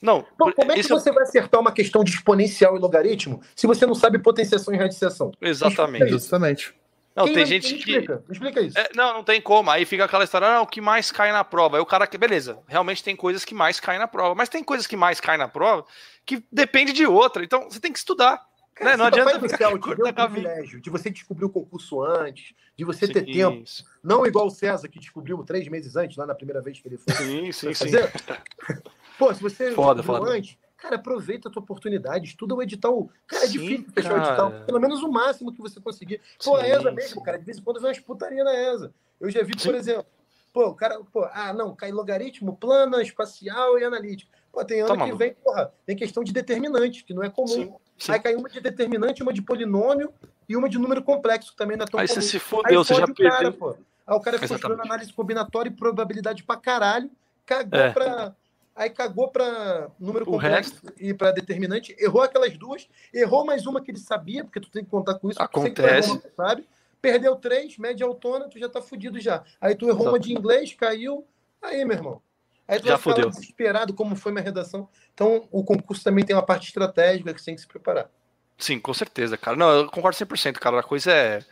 [0.00, 3.66] Não, então, como é que você vai acertar uma questão de exponencial e logaritmo se
[3.66, 5.32] você não sabe potenciação e radiciação?
[5.40, 6.08] Exatamente.
[6.08, 6.74] Justamente.
[7.16, 7.92] Não, Quem tem gente que.
[7.92, 8.78] Explica, explica isso.
[8.78, 9.70] É, não, não tem como.
[9.70, 11.78] Aí fica aquela história, não, o que mais cai na prova.
[11.78, 12.18] Aí o cara que.
[12.18, 14.34] Beleza, realmente tem coisas que mais caem na prova.
[14.34, 15.86] Mas tem coisas que mais caem na prova
[16.26, 17.42] que depende de outra.
[17.42, 18.44] Então você tem que estudar.
[18.76, 18.96] Cara, né?
[18.98, 23.24] Não adianta ficar o privilégio de você descobrir o concurso antes, de você sim, ter
[23.24, 23.64] tempo.
[24.04, 26.98] Não igual o César, que descobriu três meses antes, lá na primeira vez que ele
[26.98, 27.14] foi.
[27.14, 27.86] Sim, sim, sim.
[29.18, 30.30] Pô, se você foda, foda.
[30.30, 33.08] antes, cara, aproveita a tua oportunidade, estuda o edital.
[33.26, 34.52] Cara, é difícil fechar o edital.
[34.66, 36.20] Pelo menos o máximo que você conseguir.
[36.44, 38.92] Pô, sim, a ESA mesmo, cara, de vez em quando vem umas putaria na ESA.
[39.18, 40.04] Eu já vi, por exemplo,
[40.52, 44.30] pô, o cara, pô, ah, não, cai logaritmo, plana, espacial e analítico.
[44.56, 47.46] Pô, tem ano Toma, que vem, porra, tem questão de determinante, que não é comum.
[47.46, 48.12] Sim, sim.
[48.12, 50.10] Aí cai uma de determinante, uma de polinômio
[50.48, 52.22] e uma de número complexo, que também não é tão Aí comum.
[52.22, 53.30] você se fodeu, você já perdeu.
[53.30, 53.76] Cara, pô.
[54.06, 57.10] Aí o cara ficou estudando análise combinatória e probabilidade pra caralho,
[57.44, 57.92] cagou é.
[57.92, 58.34] pra
[58.74, 63.90] aí cagou para número complexo e para determinante, errou aquelas duas, errou mais uma que
[63.90, 65.42] ele sabia, porque tu tem que contar com isso.
[65.42, 66.18] Acontece.
[66.34, 66.66] Sabe?
[67.02, 69.44] Perdeu três, média autônoma, tu já tá fudido já.
[69.60, 70.08] Aí tu errou Exato.
[70.08, 71.26] uma de inglês, caiu,
[71.60, 72.22] aí, meu irmão.
[72.68, 74.88] Aí tu já vai ficar desesperado como foi minha redação.
[75.14, 78.10] Então, o concurso também tem uma parte estratégica que você tem que se preparar.
[78.58, 79.56] Sim, com certeza, cara.
[79.56, 80.80] Não, eu concordo 100%, cara.
[80.80, 81.44] A coisa é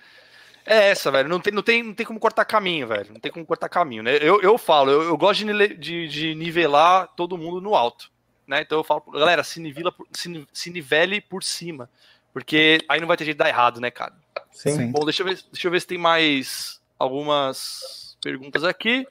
[0.67, 1.29] é essa, velho.
[1.29, 3.13] Não tem, não, tem, não tem como cortar caminho, velho.
[3.13, 4.17] Não tem como cortar caminho, né?
[4.21, 8.11] Eu, eu falo, eu, eu gosto de, de, de, nivelar todo mundo no alto.
[8.47, 8.63] Né?
[8.63, 11.89] Então eu falo, galera, se, nivela, se, se nivele por cima.
[12.33, 14.15] Porque aí não vai ter jeito de dar errado, né, cara?
[14.51, 14.91] Sim.
[14.91, 19.07] Bom, deixa eu ver, deixa eu ver se tem mais algumas perguntas aqui.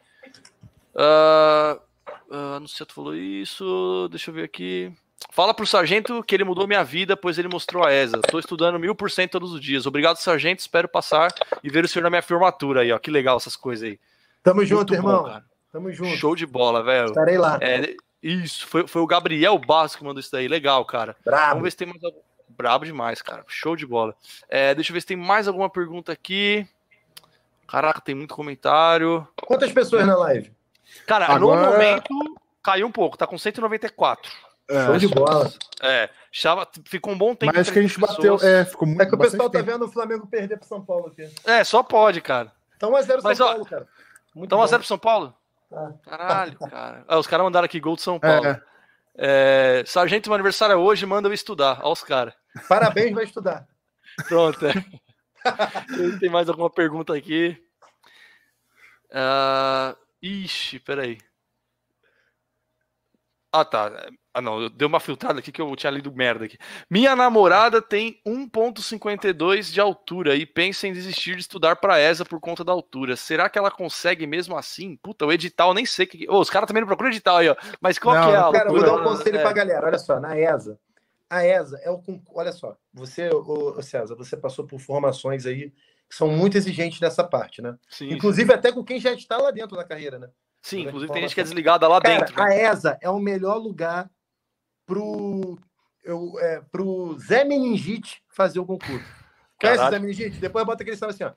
[0.96, 1.80] Uh,
[2.30, 4.08] uh, não sei se tu falou isso.
[4.10, 4.92] Deixa eu ver aqui.
[5.32, 8.18] Fala pro sargento que ele mudou minha vida, pois ele mostrou a ESA.
[8.18, 9.86] Estou estudando mil por cento todos os dias.
[9.86, 10.60] Obrigado, sargento.
[10.60, 11.34] Espero passar
[11.64, 13.00] e ver o senhor na minha formatura aí, ó.
[13.00, 14.00] Que legal essas coisas aí.
[14.44, 15.24] Tamo Muito junto, bom, irmão.
[15.24, 15.46] Cara.
[15.72, 16.16] Tamo junto.
[16.18, 17.08] Show de bola, velho.
[17.08, 17.58] Estarei lá.
[17.62, 20.48] É, isso, foi, foi o Gabriel Basco que mandou isso daí.
[20.48, 21.16] Legal, cara.
[21.24, 21.50] Brabo.
[21.50, 22.20] Vamos ver se tem mais algum.
[22.50, 23.44] Brabo demais, cara.
[23.48, 24.16] Show de bola.
[24.48, 26.68] É, deixa eu ver se tem mais alguma pergunta aqui.
[27.68, 29.28] Caraca, tem muito comentário.
[29.48, 30.52] Quantas pessoas na live?
[31.06, 31.62] Cara, Agora...
[31.62, 34.32] no momento caiu um pouco, tá com 194.
[34.70, 35.52] É, Show de bola.
[35.82, 37.52] É, chava, ficou um bom tempo.
[37.54, 38.38] Mas que a gente bateu.
[38.42, 41.08] É, ficou muito, é que o pessoal tá vendo o Flamengo perder pro São Paulo
[41.08, 41.30] aqui.
[41.44, 42.52] É, só pode, cara.
[42.78, 43.88] Então 1x0 São Mas, Paulo, cara.
[44.34, 45.34] Muito então 1x0 pro São Paulo?
[45.72, 45.92] Ah.
[46.06, 47.04] Caralho, cara.
[47.08, 48.46] Ah, os caras mandaram aqui gol do São Paulo.
[48.46, 48.62] É.
[49.16, 51.80] É, sargento, meu aniversário é hoje, manda eu estudar.
[51.82, 52.34] Olha os caras.
[52.68, 53.68] Parabéns, vai estudar.
[54.28, 54.66] Pronto.
[54.66, 54.74] É.
[56.20, 57.58] Tem mais alguma pergunta aqui?
[59.12, 61.18] Uh, ixi, peraí.
[63.56, 64.10] Ah, tá.
[64.34, 66.58] Ah, não, deu uma filtrada aqui que eu tinha lido merda aqui.
[66.90, 72.40] Minha namorada tem 1,52 de altura e pensa em desistir de estudar para ESA por
[72.40, 73.16] conta da altura.
[73.16, 74.96] Será que ela consegue mesmo assim?
[74.96, 76.26] Puta, o edital nem sei que.
[76.28, 77.56] Oh, os caras também não procuram edital aí, ó.
[77.80, 78.64] Mas qual não, que é a altura?
[78.64, 79.42] Cara, vou dar um conselho é.
[79.44, 79.86] pra galera.
[79.86, 80.80] Olha só, na ESA.
[81.30, 82.02] A ESA é o.
[82.34, 85.72] Olha só, você, ô, César, você passou por formações aí
[86.14, 87.76] são muito exigentes nessa parte, né?
[87.90, 88.54] Sim, Inclusive sim.
[88.54, 90.30] até com quem já está lá dentro da carreira, né?
[90.62, 92.36] Sim, inclusive tem gente que é desligada lá Cara, dentro.
[92.36, 92.44] Né?
[92.44, 94.10] A ESA é o melhor lugar
[94.86, 95.58] pro,
[96.04, 99.04] eu, é, pro Zé Meningite fazer o concurso.
[99.60, 100.38] Conhece o Zé Meningite?
[100.38, 101.32] Depois bota aquele salve assim, ó.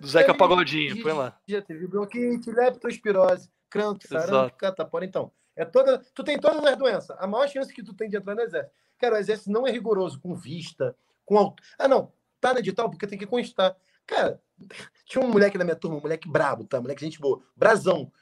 [0.00, 1.38] Do Zeca Pagodinho, põe lá.
[1.46, 5.04] Já teve bronquite, leptospirose, cranto, sarampo, catapora.
[5.04, 7.16] Então, É toda, tu tem todas as doenças.
[7.18, 8.74] A maior chance que tu tem de entrar no exército.
[8.98, 11.54] Cara, o exército não é rigoroso com vista, com.
[11.78, 13.76] Ah, não, tá no edital porque tem que constar.
[14.06, 14.40] Cara,
[15.04, 16.80] tinha um moleque na minha turma, um moleque brabo, tá?
[16.80, 17.42] Moleque gente boa.
[17.56, 18.12] Brasão.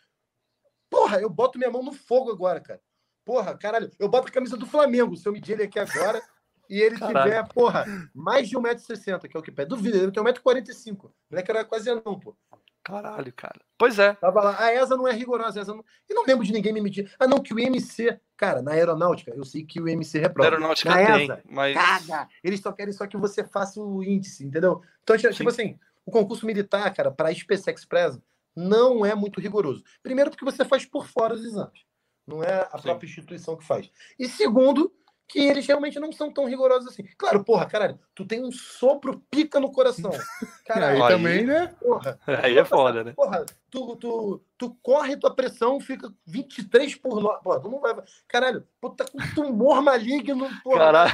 [0.90, 2.80] Porra, eu boto minha mão no fogo agora, cara.
[3.24, 6.22] Porra, caralho, eu boto a camisa do Flamengo, se eu medir ele aqui agora,
[6.68, 7.30] e ele caralho.
[7.30, 7.84] tiver, porra,
[8.14, 9.70] mais de 1,60m, que é o que pede.
[9.70, 11.04] Duvido, ele tem 1,45m.
[11.04, 12.36] O moleque era quase anão, pô.
[12.84, 13.58] Caralho, cara.
[13.78, 14.12] Pois é.
[14.12, 14.62] Tava lá.
[14.62, 15.58] A ESA não é rigorosa.
[15.58, 15.82] A ESA não...
[16.06, 17.10] Eu não lembro de ninguém me medir.
[17.18, 18.20] Ah, não, que o IMC.
[18.36, 20.50] Cara, na aeronáutica, eu sei que o IMC reprova.
[20.50, 21.74] Na aeronáutica na tem, ESA, mas.
[21.74, 22.28] Caga!
[22.42, 24.82] Eles só querem só que você faça o índice, entendeu?
[25.02, 25.48] Então, tipo Sim.
[25.48, 28.20] assim, o concurso militar, cara, para a SpaceX Express,
[28.54, 29.82] não é muito rigoroso.
[30.02, 31.86] Primeiro, porque você faz por fora os exames.
[32.26, 32.82] Não é a Sim.
[32.82, 33.90] própria instituição que faz.
[34.18, 34.92] E segundo,
[35.26, 37.04] que eles realmente não são tão rigorosos assim.
[37.16, 40.10] Claro, porra, caralho, tu tem um sopro pica no coração.
[40.64, 41.74] Caralho, aí, também, né?
[41.80, 43.12] Porra, aí é foda, né?
[43.12, 47.42] Porra, tu, tu, tu corre, tua pressão fica 23 por 9.
[47.42, 47.94] Porra, tu não vai.
[48.26, 50.78] Caralho, pô, tá com tumor maligno, porra.
[50.78, 51.12] Caralho.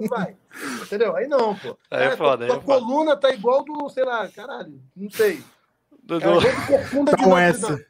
[0.00, 0.36] Não vai.
[0.82, 1.16] Entendeu?
[1.16, 1.76] Aí não, pô.
[1.90, 2.46] Aí é foda.
[2.46, 3.20] Tua, tua é coluna foda.
[3.20, 5.42] tá igual do, sei lá, caralho, não sei.
[6.02, 6.40] Do, do...
[6.40, 7.84] É com essa.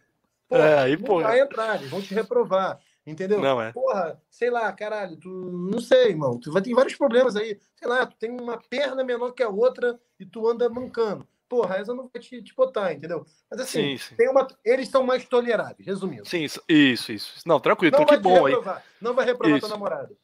[0.48, 1.22] Porra, é, aí, porra.
[1.24, 2.78] vai entrar, eles vão te reprovar.
[3.06, 3.40] Entendeu?
[3.40, 3.70] Não é.
[3.72, 6.38] Porra, sei lá, caralho, tu não sei, irmão.
[6.38, 7.60] Tu vai ter vários problemas aí.
[7.76, 11.28] Sei lá, tu tem uma perna menor que a outra e tu anda mancando.
[11.46, 13.26] Porra, essa não vai te, te botar, entendeu?
[13.50, 14.16] Mas assim, sim, sim.
[14.16, 16.26] Tem uma, eles são mais toleráveis, resumindo.
[16.26, 17.12] Sim, isso, isso.
[17.12, 17.40] isso.
[17.46, 18.54] Não, tranquilo, não então que bom aí.
[19.00, 19.66] Não vai reprovar isso.
[19.66, 20.16] tua namorada.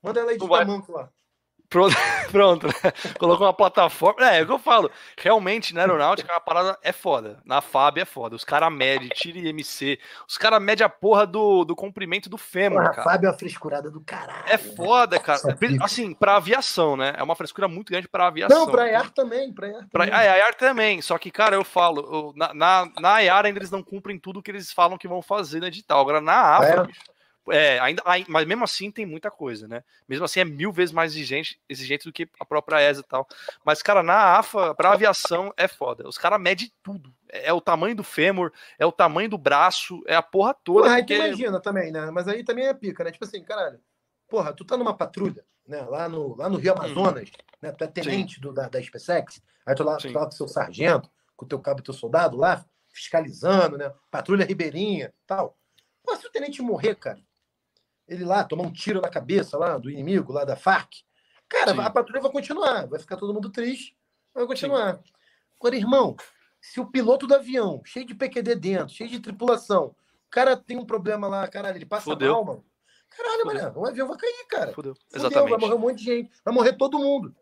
[0.00, 0.64] Manda ela editar vai...
[0.64, 1.10] manco lá.
[1.68, 1.94] Pronto,
[2.32, 2.72] pronto né?
[3.18, 4.28] Colocou uma plataforma.
[4.28, 4.90] É, é o que eu falo.
[5.18, 7.40] Realmente, na aeronáutica, a parada é foda.
[7.44, 8.34] Na FAB é foda.
[8.34, 9.98] Os caras medem, tira IMC.
[10.26, 13.00] Os caras medem a porra do, do comprimento do fêmur, porra, cara.
[13.02, 14.44] A FAB é uma frescurada do caralho.
[14.46, 15.40] É foda, cara.
[15.82, 17.14] Assim, pra aviação, né?
[17.16, 18.58] É uma frescura muito grande pra aviação.
[18.58, 19.52] Não, pra IAR também.
[19.52, 19.90] Pra IAR também.
[19.90, 21.02] Pra, a IAR também.
[21.02, 24.50] Só que, cara, eu falo, na, na, na IAR ainda eles não cumprem tudo que
[24.50, 26.00] eles falam que vão fazer no edital.
[26.00, 26.86] Agora, na AFA, é.
[26.86, 27.00] bicho,
[27.50, 29.82] é, ainda, mas mesmo assim tem muita coisa, né?
[30.08, 33.26] Mesmo assim é mil vezes mais exigente, exigente do que a própria ESA e tal.
[33.64, 36.08] Mas, cara, na AFA, pra aviação é foda.
[36.08, 37.12] Os caras medem tudo.
[37.28, 40.88] É, é, o tamanho do fêmur, é o tamanho do braço, é a porra toda.
[40.88, 41.14] Porra, porque...
[41.14, 42.10] aí tu imagina também, né?
[42.10, 43.10] Mas aí também é pica, né?
[43.10, 43.80] Tipo assim, caralho,
[44.28, 45.82] porra, tu tá numa patrulha, né?
[45.82, 46.78] Lá no, lá no Rio uhum.
[46.78, 47.42] Amazonas, hum.
[47.62, 47.72] né?
[47.72, 51.10] Tu é tenente do, da, da SpaceX, aí tu lá, tu lá com seu sargento,
[51.36, 53.92] com o teu cabo e teu soldado lá, fiscalizando, né?
[54.10, 55.56] Patrulha Ribeirinha tal.
[56.02, 57.20] Pô, se o tenente morrer, cara,
[58.08, 61.02] ele lá tomar um tiro na cabeça lá do inimigo, lá da Farc.
[61.48, 61.80] Cara, Sim.
[61.80, 63.96] a patrulha vai continuar, vai ficar todo mundo triste,
[64.34, 64.96] vai continuar.
[64.96, 65.12] Sim.
[65.58, 66.16] Agora, irmão,
[66.60, 69.94] se o piloto do avião, cheio de PQD dentro, cheio de tripulação,
[70.26, 72.32] o cara tem um problema lá, caralho, ele passa Fudeu.
[72.32, 72.64] mal, mano.
[73.10, 74.72] Caralho, mano, o avião vai cair, cara.
[74.72, 74.94] Fudeu.
[74.94, 75.06] Fudeu.
[75.14, 75.50] Exatamente.
[75.50, 77.34] Vai morrer um monte de gente, vai morrer todo mundo.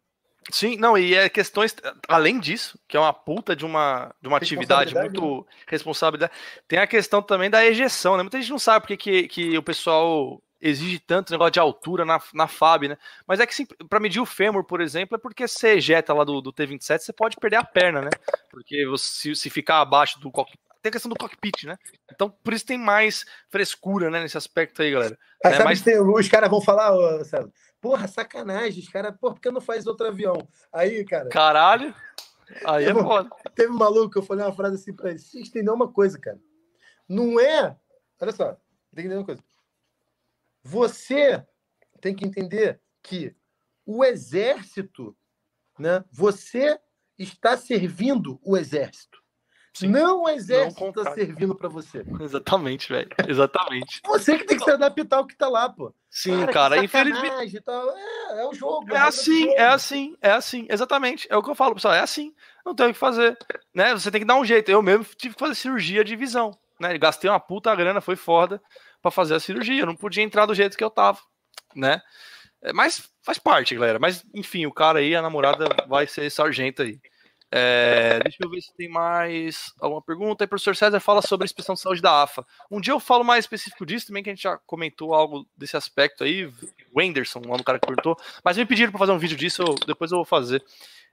[0.51, 1.74] Sim, não, e é questões,
[2.09, 5.44] além disso, que é uma puta de uma, de uma atividade muito né?
[5.66, 6.32] responsabilidade,
[6.68, 8.22] tem a questão também da ejeção, né?
[8.22, 12.20] Muita gente não sabe porque que, que o pessoal exige tanto negócio de altura na,
[12.32, 12.98] na FAB, né?
[13.26, 16.40] Mas é que para medir o fêmur, por exemplo, é porque você ejeta lá do,
[16.40, 18.10] do T27, você pode perder a perna, né?
[18.50, 21.76] Porque você, se ficar abaixo do cockpit, tem a questão do cockpit, né?
[22.12, 25.18] Então, por isso tem mais frescura, né, nesse aspecto aí, galera.
[25.44, 25.82] Ah, é, mas...
[25.82, 29.60] tem, os caras vão falar, oh, Célio, porra, sacanagem, os caras, porra, por que não
[29.60, 30.36] faz outro avião?
[30.72, 31.28] Aí, cara.
[31.28, 31.94] Caralho.
[32.64, 33.28] Aí é foda.
[33.56, 36.38] Teve um maluco, eu falei uma frase assim pra ele, vocês entendem uma coisa, cara.
[37.08, 37.76] Não é.
[38.20, 38.58] Olha só, tem
[38.94, 39.42] que entender uma coisa
[40.66, 41.44] você
[42.01, 43.32] tem que entender que
[43.86, 45.16] o exército,
[45.78, 46.05] né?
[46.10, 46.78] Você
[47.16, 49.24] está servindo o exército.
[49.72, 49.88] Sim.
[49.88, 52.05] Não o exército está servindo para você.
[52.20, 53.09] Exatamente, velho.
[53.28, 54.01] Exatamente.
[54.06, 55.94] Você que tem que se adaptar ao que está lá, pô.
[56.10, 57.59] Sim, cara, cara infelizmente.
[57.59, 58.93] É, é o jogo.
[58.93, 59.55] É, assim, jogo.
[59.56, 61.28] é assim, é assim, exatamente.
[61.30, 62.34] É o que eu falo, pessoal, é assim.
[62.64, 63.38] Não tem o que fazer.
[63.72, 63.93] Né?
[63.93, 64.70] Você tem que dar um jeito.
[64.70, 66.59] Eu mesmo tive que fazer cirurgia de visão.
[66.80, 66.97] Né?
[66.98, 68.60] Gastei uma puta grana, foi foda
[69.01, 69.82] para fazer a cirurgia.
[69.82, 71.20] Eu não podia entrar do jeito que eu tava,
[71.74, 72.01] né?
[72.62, 73.98] É, mas faz parte, galera.
[73.98, 76.98] Mas enfim, o cara aí, a namorada vai ser sargento aí.
[77.51, 80.43] É, deixa eu ver se tem mais alguma pergunta.
[80.43, 82.44] Aí, professor César fala sobre a inspeção de saúde da AFA.
[82.70, 85.77] Um dia eu falo mais específico disso também, que a gente já comentou algo desse
[85.77, 86.47] aspecto aí.
[86.47, 86.52] O
[86.97, 88.18] Wenderson, lá no cara que perguntou.
[88.44, 90.62] Mas me pediram para fazer um vídeo disso, eu, depois eu vou fazer.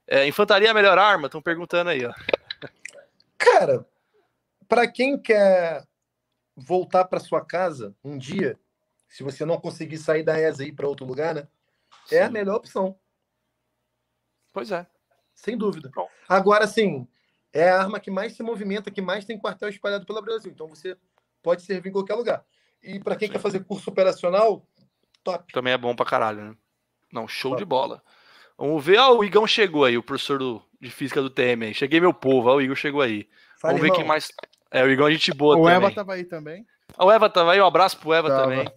[0.06, 1.26] É, infantaria é a melhor arma?
[1.26, 2.12] Estão perguntando aí, ó.
[3.38, 3.86] Cara,
[4.68, 5.84] para quem quer
[6.56, 8.58] voltar para sua casa um dia,
[9.08, 11.48] se você não conseguir sair da ESA e ir para outro lugar, né?
[12.06, 12.16] Sim.
[12.16, 12.98] É a melhor opção.
[14.52, 14.86] Pois é.
[15.34, 15.90] Sem dúvida.
[15.94, 16.08] Bom.
[16.28, 17.06] Agora, sim,
[17.52, 20.50] é a arma que mais se movimenta, que mais tem quartel espalhado pelo Brasil.
[20.52, 20.96] Então você
[21.42, 22.44] pode servir em qualquer lugar.
[22.82, 23.32] E para quem sim.
[23.32, 24.66] quer fazer curso operacional,
[25.22, 25.52] top.
[25.52, 26.56] Também é bom para caralho, né?
[27.12, 27.62] Não, show top.
[27.62, 28.02] de bola.
[28.56, 28.98] Vamos ver.
[28.98, 31.74] Ah, o Igão chegou aí, o professor do, de física do TM aí.
[31.74, 32.48] Cheguei, meu povo.
[32.50, 33.28] Ah, o Igor chegou aí.
[33.62, 33.98] Vamos ver irmão.
[33.98, 34.28] quem mais.
[34.74, 35.72] É, o Igor a gente boa o também.
[35.72, 36.66] O Eva tava aí também.
[36.98, 38.42] O Eva também, um abraço pro Eva Tava.
[38.42, 38.68] também.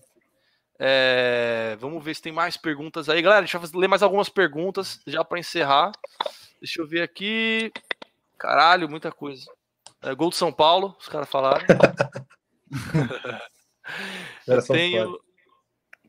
[0.80, 3.20] É, vamos ver se tem mais perguntas aí.
[3.20, 5.92] Galera, deixa eu ler mais algumas perguntas já para encerrar.
[6.62, 7.72] Deixa eu ver aqui.
[8.38, 9.44] Caralho, muita coisa.
[10.04, 11.66] É, gol de São Paulo, os caras falaram.
[14.48, 15.20] eu tenho.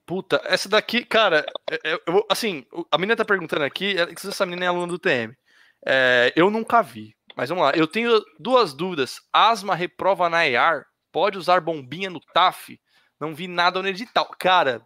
[0.04, 4.66] Puta, essa daqui, cara, é, é, eu, assim, a menina tá perguntando aqui, essa menina
[4.66, 5.34] é aluna do TM.
[5.86, 7.70] É, eu nunca vi, mas vamos lá.
[7.76, 9.20] Eu tenho duas dúvidas.
[9.32, 10.84] Asma reprova na EAR?
[11.12, 12.80] Pode usar bombinha no TAF?
[13.20, 14.28] Não vi nada no edital.
[14.36, 14.82] Cara,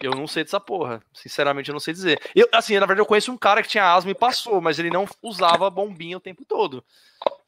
[0.00, 1.02] eu não sei dessa porra.
[1.12, 2.20] Sinceramente, eu não sei dizer.
[2.36, 4.90] Eu, assim, na verdade, eu conheço um cara que tinha asma e passou, mas ele
[4.90, 6.84] não usava bombinha o tempo todo.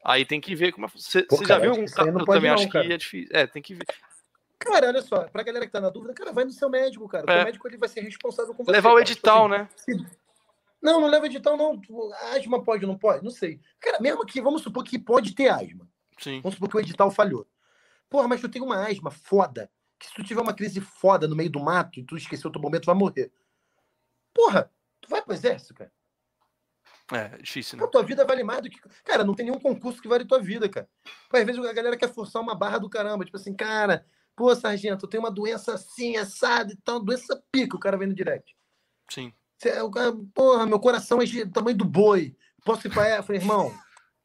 [0.03, 0.89] Aí tem que ver como é.
[0.89, 2.09] Você já viu algum cara?
[2.09, 2.85] Eu também não, acho cara.
[2.85, 3.29] que é difícil.
[3.33, 3.85] É, tem que ver.
[4.59, 7.25] Cara, olha só, pra galera que tá na dúvida, cara, vai no seu médico, cara.
[7.25, 7.45] O é.
[7.45, 8.71] médico ele vai ser responsável com você.
[8.71, 10.09] Levar o edital, tipo assim, né?
[10.81, 11.81] Não, não leva edital, não.
[12.33, 13.23] Asma pode, não pode?
[13.23, 13.59] Não sei.
[13.79, 15.87] Cara, mesmo que, vamos supor que pode ter asma.
[16.17, 16.41] Sim.
[16.41, 17.47] Vamos supor que o edital falhou.
[18.09, 19.69] Porra, mas tu tem uma asma foda
[19.99, 22.53] que se tu tiver uma crise foda no meio do mato e tu esqueceu o
[22.53, 23.31] teu momento, tu vai morrer.
[24.33, 25.91] Porra, tu vai pro exército, cara.
[27.11, 27.83] É, difícil, né?
[27.83, 28.79] A tua vida vale mais do que.
[29.03, 30.87] Cara, não tem nenhum concurso que vale tua vida, cara.
[31.29, 33.25] Pô, às vezes a galera quer forçar uma barra do caramba.
[33.25, 37.75] Tipo assim, cara, pô, sargento, eu tenho uma doença assim, assada e tal, doença pica,
[37.75, 38.55] o cara vem no direct.
[39.09, 39.33] Sim.
[39.59, 42.35] Cê, o cara, porra, meu coração é do tamanho do boi.
[42.63, 43.19] Posso ir pra ela?
[43.19, 43.73] Eu falei, irmão.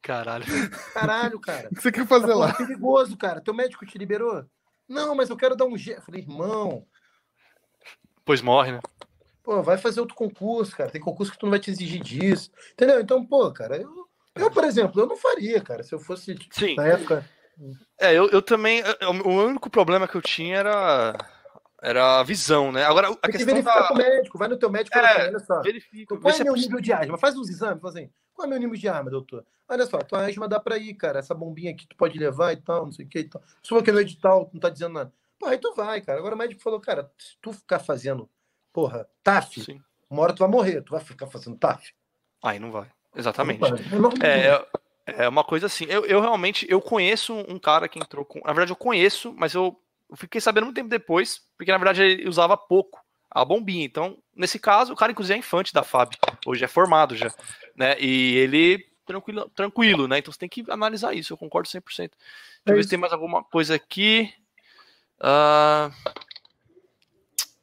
[0.01, 0.45] Caralho.
[0.93, 1.67] Caralho, cara.
[1.71, 2.49] O que você quer fazer tá, lá?
[2.49, 3.41] É perigoso, cara.
[3.41, 4.45] Teu médico te liberou?
[4.87, 6.01] Não, mas eu quero dar um jeito.
[6.01, 6.87] Falei, irmão.
[8.23, 8.79] Pois morre, né?
[9.43, 10.89] Pô, vai fazer outro concurso, cara.
[10.89, 12.49] Tem concurso que tu não vai te exigir disso.
[12.71, 13.01] Entendeu?
[13.01, 16.75] Então, pô, cara, eu, eu por exemplo, eu não faria, cara, se eu fosse Sim.
[16.75, 17.29] na época.
[17.99, 18.83] É, eu, eu também.
[19.23, 21.15] O único problema que eu tinha era.
[21.85, 22.83] Era a visão, né?
[22.83, 23.87] Agora, a Tem questão que verificar da...
[23.89, 25.61] com o médico, vai no teu médico, é, olha só.
[25.61, 26.17] Verifica.
[26.17, 27.15] Qual é meu nível de asma?
[27.15, 28.09] Faz uns exames, faz assim.
[28.33, 29.45] Qual é meu nível de asma, doutor?
[29.69, 31.19] Olha só, tua asma dá pra ir, cara.
[31.19, 33.39] Essa bombinha aqui tu pode levar e tal, não sei o que e tal.
[33.63, 35.13] For que no edital não tá dizendo nada.
[35.37, 36.17] Pô, aí tu vai, cara.
[36.17, 38.27] Agora o médico falou, cara, se tu ficar fazendo,
[38.73, 39.79] porra, TAF, Sim.
[40.09, 41.93] uma hora tu vai morrer, tu vai ficar fazendo TAF.
[42.41, 42.89] Aí não vai.
[43.15, 43.61] Exatamente.
[43.91, 44.27] Não vai.
[44.27, 44.65] É,
[45.05, 45.85] é uma coisa assim.
[45.85, 48.39] Eu, eu realmente eu conheço um cara que entrou com.
[48.39, 49.79] Na verdade, eu conheço, mas eu,
[50.09, 52.99] eu fiquei sabendo muito tempo depois, porque na verdade ele usava pouco
[53.29, 53.85] a bombinha.
[53.85, 56.15] Então, nesse caso, o cara, inclusive, é infante da FAB.
[56.45, 57.33] Hoje é formado já.
[57.75, 57.99] Né?
[57.99, 60.17] E ele tranquilo, tranquilo, né?
[60.17, 61.83] Então você tem que analisar isso, eu concordo 100%.
[61.85, 62.11] Deixa
[62.65, 64.33] eu é ver se tem mais alguma coisa aqui.
[65.19, 65.93] Uh...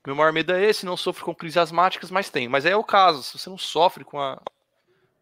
[0.05, 2.48] Meu maior medo é esse, não sofro com crises asmáticas, mas tem.
[2.48, 4.40] Mas é o caso, se você não sofre com, a,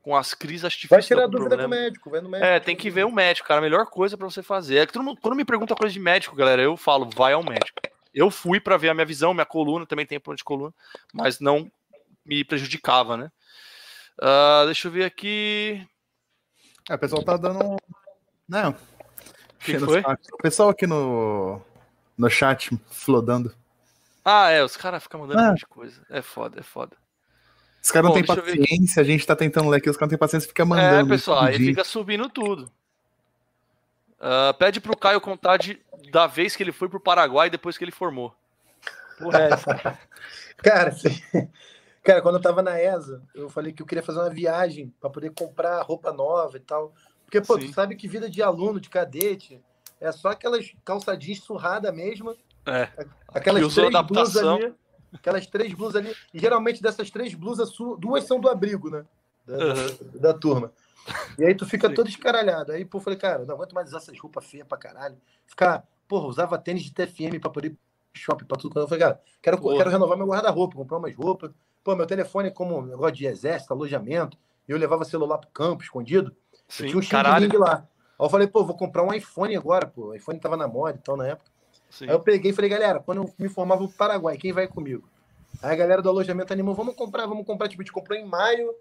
[0.02, 0.96] com as crises, acho difícil.
[0.96, 1.74] Vai tirar dúvida problema.
[1.74, 2.46] com o médico, vai no médico.
[2.46, 3.60] É, tem que ver o médico, cara.
[3.60, 4.78] A melhor coisa para você fazer.
[4.78, 7.42] É que todo mundo, quando me pergunta coisa de médico, galera, eu falo, vai ao
[7.42, 7.80] médico.
[8.12, 10.74] Eu fui para ver a minha visão, minha coluna, também tem problema de coluna,
[11.12, 11.70] mas não
[12.24, 13.30] me prejudicava, né?
[14.18, 15.86] Uh, deixa eu ver aqui.
[16.88, 17.76] É, o pessoal tá dando.
[18.48, 18.74] Não.
[19.60, 20.00] Que foi?
[20.32, 21.60] O pessoal aqui no,
[22.16, 23.54] no chat flodando.
[24.24, 25.44] Ah, é, os caras ficam mandando ah.
[25.44, 26.02] um monte de coisa.
[26.10, 26.96] É foda, é foda.
[27.82, 30.18] Os caras não têm paciência, a gente tá tentando ler aqui, os caras não têm
[30.18, 31.12] paciência, fica mandando.
[31.12, 32.70] É, pessoal, aí fica subindo tudo.
[34.20, 35.80] Uh, pede pro Caio contar de,
[36.12, 38.34] da vez que ele foi pro Paraguai depois que ele formou.
[39.18, 39.74] Porra, é essa.
[40.58, 40.94] cara,
[42.02, 45.08] cara, quando eu tava na ESA, eu falei que eu queria fazer uma viagem para
[45.08, 46.92] poder comprar roupa nova e tal.
[47.24, 47.68] Porque, pô, Sim.
[47.68, 49.58] tu sabe que vida de aluno, de cadete,
[49.98, 52.36] é só aquelas calçadinhas surrada mesmo.
[52.66, 52.88] É.
[53.28, 54.74] Aquelas três blusas ali.
[55.12, 56.14] Aquelas três blusas ali.
[56.32, 59.04] E geralmente dessas três blusas, duas são do abrigo, né?
[59.46, 60.20] Da, uhum.
[60.20, 60.72] da, turma.
[61.38, 61.94] E aí tu fica Sim.
[61.94, 62.72] todo escaralhado.
[62.72, 65.16] Aí, pô, falei, cara, não aguento mais usar essas roupas feias pra caralho.
[65.46, 67.78] Ficar, porra, usava tênis de TFM pra poder ir
[68.14, 68.78] shopping pra tudo.
[68.78, 71.50] Eu falei, cara, quero, quero renovar meu guarda-roupa, comprar umas roupas.
[71.82, 74.36] Pô, meu telefone, como negócio de exército, alojamento,
[74.68, 76.34] e eu levava celular pro campo escondido.
[76.68, 77.88] Sim, tinha um xing lá.
[78.20, 80.08] Aí eu falei, pô, vou comprar um iPhone agora, pô.
[80.08, 81.50] O iPhone tava na moda e tal na época.
[81.90, 82.06] Sim.
[82.06, 85.08] Aí eu peguei e falei, galera, quando eu me formava pro Paraguai, quem vai comigo?
[85.62, 87.68] Aí a galera do alojamento animou, vamos comprar, vamos comprar.
[87.68, 88.72] Tipo, a gente comprou em maio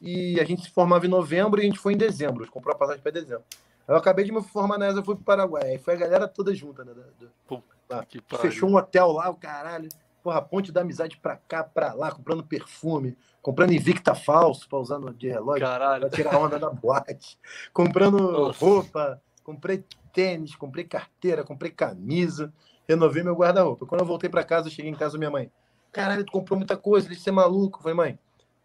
[0.00, 2.42] e a gente se formava em novembro e a gente foi em dezembro.
[2.42, 3.44] A gente comprou a passagem para dezembro.
[3.86, 5.72] Aí eu acabei de me formar na ESA, fui pro Paraguai.
[5.72, 6.92] Aí foi a galera toda junta, né?
[7.18, 7.62] Do,
[8.38, 9.88] Fechou um hotel lá, o caralho.
[10.22, 14.98] Porra, ponte da amizade pra cá, pra lá, comprando perfume, comprando Invicta falso pra usar
[14.98, 16.00] no de relógio, Caralho.
[16.00, 17.38] pra tirar onda na boate,
[17.74, 18.64] comprando Nossa.
[18.64, 19.84] roupa, comprei
[20.14, 22.52] tênis, comprei carteira, comprei camisa,
[22.88, 23.84] renovei meu guarda-roupa.
[23.84, 25.50] Quando eu voltei pra casa, eu cheguei em casa, minha mãe,
[25.92, 27.78] caralho, tu comprou muita coisa, deixa de ser maluco.
[27.78, 28.18] Eu falei, mãe,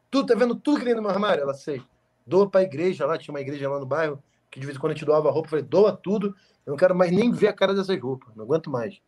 [0.09, 1.41] tu tá vendo tudo que tem no meu armário?
[1.41, 1.81] Ela, sei.
[2.25, 4.91] Doa pra igreja lá, tinha uma igreja lá no bairro, que de vez em quando
[4.91, 6.35] a gente doava roupa, eu falei, doa tudo,
[6.65, 9.01] eu não quero mais nem ver a cara dessas roupas, não aguento mais.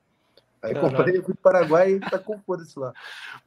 [0.64, 0.96] Aí Caralho.
[0.96, 2.94] comprei, fui pro Paraguai e tá com foda-se lá.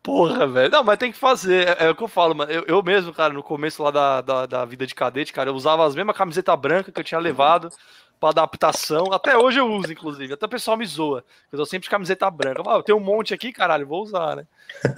[0.02, 0.70] Porra, velho.
[0.70, 1.68] Não, mas tem que fazer.
[1.68, 2.50] É, é, o que eu falo, mano.
[2.50, 5.54] Eu, eu mesmo, cara, no começo lá da, da, da, vida de cadete, cara, eu
[5.54, 7.70] usava as mesmas camiseta branca que eu tinha levado
[8.18, 9.12] para adaptação.
[9.12, 10.32] Até hoje eu uso, inclusive.
[10.32, 11.24] Até o pessoal me zoa.
[11.52, 12.62] Eu tô sempre de camiseta branca.
[12.62, 14.46] Eu, ah, eu tenho um monte aqui, caralho, vou usar, né?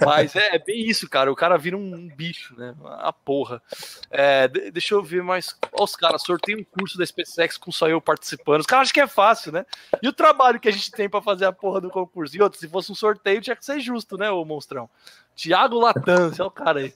[0.05, 1.31] Mas é, é, bem isso, cara.
[1.31, 2.73] O cara vira um, bicho, né?
[2.99, 3.61] A porra.
[4.09, 5.55] É, deixa eu ver mais.
[5.73, 8.61] Olha os caras, sorteio um curso da SpaceX com só eu participando.
[8.61, 9.65] Os caras acham que é fácil, né?
[10.01, 12.35] E o trabalho que a gente tem para fazer a porra do concurso?
[12.35, 14.89] E outro, se fosse um sorteio, tinha que ser justo, né, ô monstrão?
[15.35, 16.93] Tiago Latam, é o cara aí.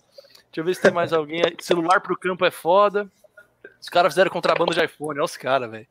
[0.52, 1.42] Deixa eu ver se tem mais alguém.
[1.60, 3.10] Celular pro campo é foda.
[3.82, 5.88] Os caras fizeram contrabando de iPhone, olha os caras, velho.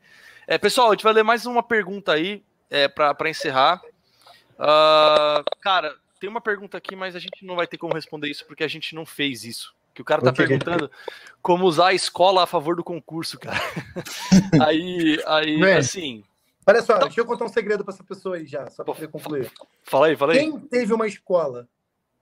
[0.47, 3.83] É, pessoal, a gente vai ler mais uma pergunta aí é, para encerrar.
[4.55, 8.47] Uh, cara, tem uma pergunta aqui, mas a gente não vai ter como responder isso
[8.47, 9.75] porque a gente não fez isso.
[9.93, 10.47] Que o cara tá okay.
[10.47, 10.91] perguntando
[11.43, 13.59] como usar a escola a favor do concurso, cara.
[14.65, 16.23] aí, aí, Man, assim.
[16.65, 17.09] Olha só, então...
[17.09, 19.51] deixa eu contar um segredo para essa pessoa aí já, só para concluir.
[19.83, 20.39] Fala aí, fala aí.
[20.39, 21.69] Quem teve uma escola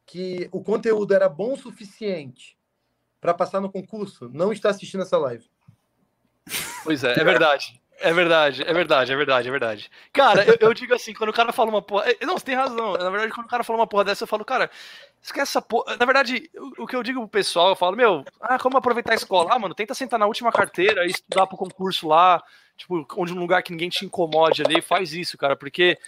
[0.07, 2.57] que o conteúdo era bom o suficiente
[3.21, 5.45] para passar no concurso, não está assistindo essa live.
[6.85, 7.81] Pois é, é verdade.
[8.01, 9.91] É verdade, é verdade, é verdade, é verdade.
[10.13, 12.05] Cara, eu, eu, digo assim, quando o cara fala uma porra.
[12.23, 12.93] Não, você tem razão.
[12.93, 14.71] Na verdade, quando o cara fala uma porra dessa, eu falo, cara,
[15.21, 15.97] esquece essa porra.
[15.97, 19.13] Na verdade, o, o que eu digo pro pessoal, eu falo, meu, ah, como aproveitar
[19.13, 19.53] a escola?
[19.53, 22.41] Ah, mano, tenta sentar na última carteira e estudar pro concurso lá,
[22.77, 25.99] tipo, onde um lugar que ninguém te incomode ali, faz isso, cara, porque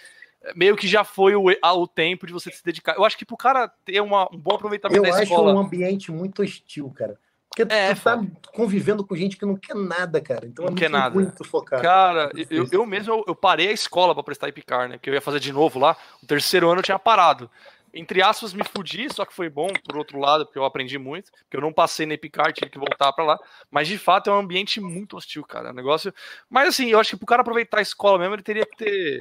[0.55, 2.95] meio que já foi o, o tempo de você se dedicar.
[2.97, 5.43] Eu acho que pro cara ter uma, um bom aproveitamento eu da escola.
[5.43, 7.19] Eu acho um ambiente muito hostil, cara.
[7.51, 8.25] Porque é, tu tá
[8.55, 10.47] convivendo com gente que não quer nada, cara.
[10.47, 11.15] Então não é quer muito, nada.
[11.15, 11.83] muito focado.
[11.83, 14.99] Cara, eu, eu mesmo eu, parei a escola para prestar IPCAR, né?
[14.99, 15.97] Que eu ia fazer de novo lá.
[16.23, 17.51] O terceiro ano eu tinha parado.
[17.93, 21.33] Entre aspas, me fudi, só que foi bom, por outro lado, porque eu aprendi muito.
[21.33, 23.39] Porque eu não passei na IPCAR, tive que voltar para lá.
[23.69, 25.73] Mas de fato é um ambiente muito hostil, cara.
[25.73, 26.15] negócio.
[26.49, 29.21] Mas assim, eu acho que pro cara aproveitar a escola mesmo, ele teria que ter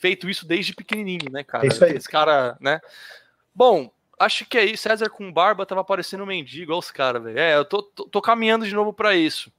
[0.00, 1.64] feito isso desde pequenininho, né, cara?
[1.64, 1.92] É isso aí.
[1.92, 2.80] Esse cara, né?
[3.54, 3.88] Bom,
[4.18, 7.38] Acho que aí, César com barba tava parecendo um mendigo, olha os caras, velho.
[7.38, 9.52] É, eu tô, tô, tô, caminhando de novo para isso.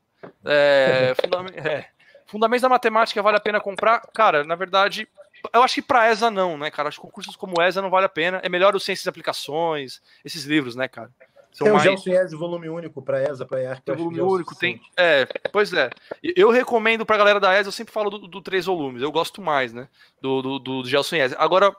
[0.44, 1.86] É, fundament, é,
[2.30, 4.02] Fundamentos da matemática vale a pena comprar?
[4.14, 5.08] Cara, na verdade,
[5.52, 6.88] eu acho que para ESA não, né, cara?
[6.90, 8.40] Acho que concursos como ESA não vale a pena.
[8.44, 11.10] É melhor o Ciências e Aplicações, esses livros, né, cara?
[11.52, 11.84] São tem mais...
[11.84, 13.82] o Gelson ESA volume único para ESA, para EARC.
[13.84, 14.80] Tem volume único, tem.
[14.96, 15.90] É, pois é.
[16.22, 19.42] Eu recomendo pra galera da ESA, eu sempre falo do, do três volumes, eu gosto
[19.42, 19.88] mais, né?
[20.22, 21.36] Do, do, do Gelson ESA.
[21.40, 21.76] Agora,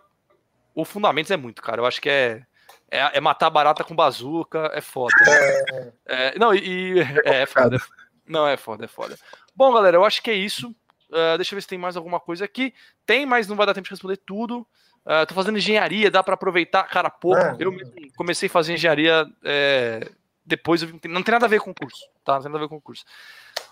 [0.74, 1.80] o Fundamentos é muito, cara.
[1.80, 2.42] Eu acho que é
[2.90, 5.14] é, é, matar barata com bazuca, é foda.
[6.06, 7.00] É, é não, e.
[7.24, 7.78] É, é foda.
[8.26, 9.16] Não, é foda, é foda.
[9.54, 10.74] Bom, galera, eu acho que é isso.
[11.10, 12.72] Uh, deixa eu ver se tem mais alguma coisa aqui.
[13.04, 14.66] Tem, mas não vai dar tempo de responder tudo.
[15.04, 17.40] Uh, tô fazendo engenharia, dá para aproveitar, cara, pouco.
[17.40, 17.56] É.
[17.58, 17.72] Eu
[18.16, 20.08] comecei a fazer engenharia é,
[20.44, 22.34] depois, não tem nada a ver com o curso, tá?
[22.34, 23.04] Não tem nada a ver com o curso.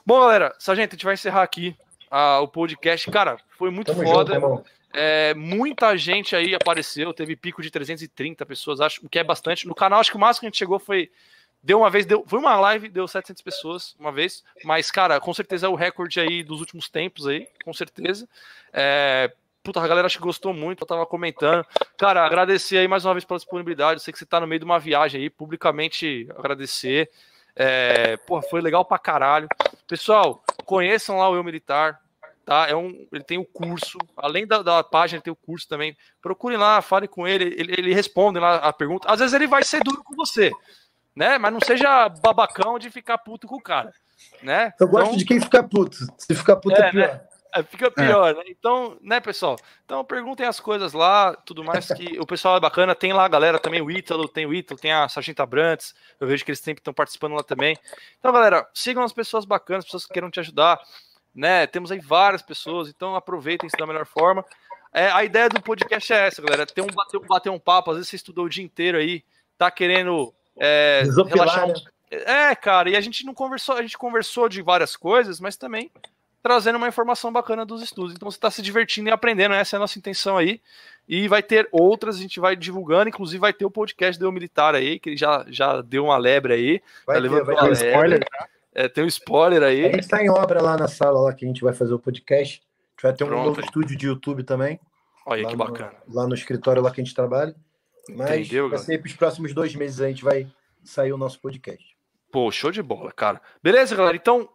[0.05, 1.77] Bom, galera, Sargento, a gente vai encerrar aqui
[2.11, 3.11] uh, o podcast.
[3.11, 4.35] Cara, foi muito Tamo foda.
[4.35, 9.67] Junto, é, muita gente aí apareceu, teve pico de 330 pessoas, acho que é bastante.
[9.67, 11.11] No canal, acho que o máximo que a gente chegou foi.
[11.61, 15.35] Deu uma vez, deu, foi uma live, deu 700 pessoas uma vez, mas, cara, com
[15.35, 18.29] certeza é o recorde aí dos últimos tempos aí, com certeza.
[18.73, 21.67] É, puta, a galera acho que gostou muito, eu tava comentando.
[21.99, 23.95] Cara, agradecer aí mais uma vez pela disponibilidade.
[23.95, 27.11] Eu sei que você tá no meio de uma viagem aí, publicamente agradecer.
[27.57, 29.49] É, porra, foi legal pra caralho.
[29.89, 32.01] Pessoal, conheçam lá o Eu Militar,
[32.49, 32.67] tá?
[32.67, 35.47] É um, ele tem o um curso, além da, da página, ele tem o um
[35.47, 35.95] curso também.
[36.23, 39.07] Procure lá, fale com ele, ele, ele responde lá a pergunta.
[39.07, 40.51] Às vezes ele vai ser duro com você,
[41.15, 41.37] né?
[41.37, 43.93] Mas não seja babacão de ficar puto com o cara,
[44.43, 44.73] né?
[44.81, 45.99] Eu gosto então, de quem fica puto.
[46.17, 47.09] Se ficar puto é, é pior.
[47.09, 47.21] Né?
[47.55, 48.35] É, fica pior, é.
[48.35, 48.43] né?
[48.47, 49.57] Então, né, pessoal?
[49.85, 52.95] Então perguntem as coisas lá, tudo mais que o pessoal é bacana.
[52.95, 55.95] Tem lá a galera também, o Ítalo, tem o Ítalo, tem a Sargenta Brantes.
[56.19, 57.77] Eu vejo que eles sempre estão participando lá também.
[58.19, 60.81] Então, galera, sigam as pessoas bacanas, pessoas que queiram te ajudar
[61.35, 61.67] né?
[61.67, 64.45] Temos aí várias pessoas, então aproveitem isso da melhor forma.
[64.93, 66.67] É, a ideia do podcast é essa, galera.
[66.67, 67.91] Ter um bater, bater um papo.
[67.91, 69.23] Às vezes você estudou o dia inteiro aí,
[69.57, 71.69] tá querendo é, relaxar.
[71.69, 71.75] Né?
[72.11, 75.91] É, cara, e a gente não conversou, a gente conversou de várias coisas, mas também
[76.43, 78.15] trazendo uma informação bacana dos estudos.
[78.15, 80.61] Então você está se divertindo e aprendendo, essa é a nossa intenção aí.
[81.07, 84.75] E vai ter outras, a gente vai divulgando, inclusive vai ter o podcast do Militar
[84.75, 86.83] aí, que ele já, já deu uma lebre aí.
[87.07, 88.49] Vai ter, vai ter um spoiler, tá?
[88.79, 89.87] É, tem um spoiler aí.
[89.87, 91.99] A gente está em obra lá na sala lá que a gente vai fazer o
[91.99, 92.63] podcast.
[92.63, 93.67] A gente vai ter um Pronto, novo aí.
[93.67, 94.79] estúdio de YouTube também.
[95.27, 95.95] Olha que bacana.
[96.07, 97.57] No, lá no escritório lá que a gente trabalha.
[98.11, 100.47] Mas Entendeu, vai ser para os próximos dois meses a gente vai
[100.85, 101.85] sair o nosso podcast.
[102.31, 103.43] Pô, show de bola, cara.
[103.61, 104.17] Beleza, galera?
[104.17, 104.49] Então,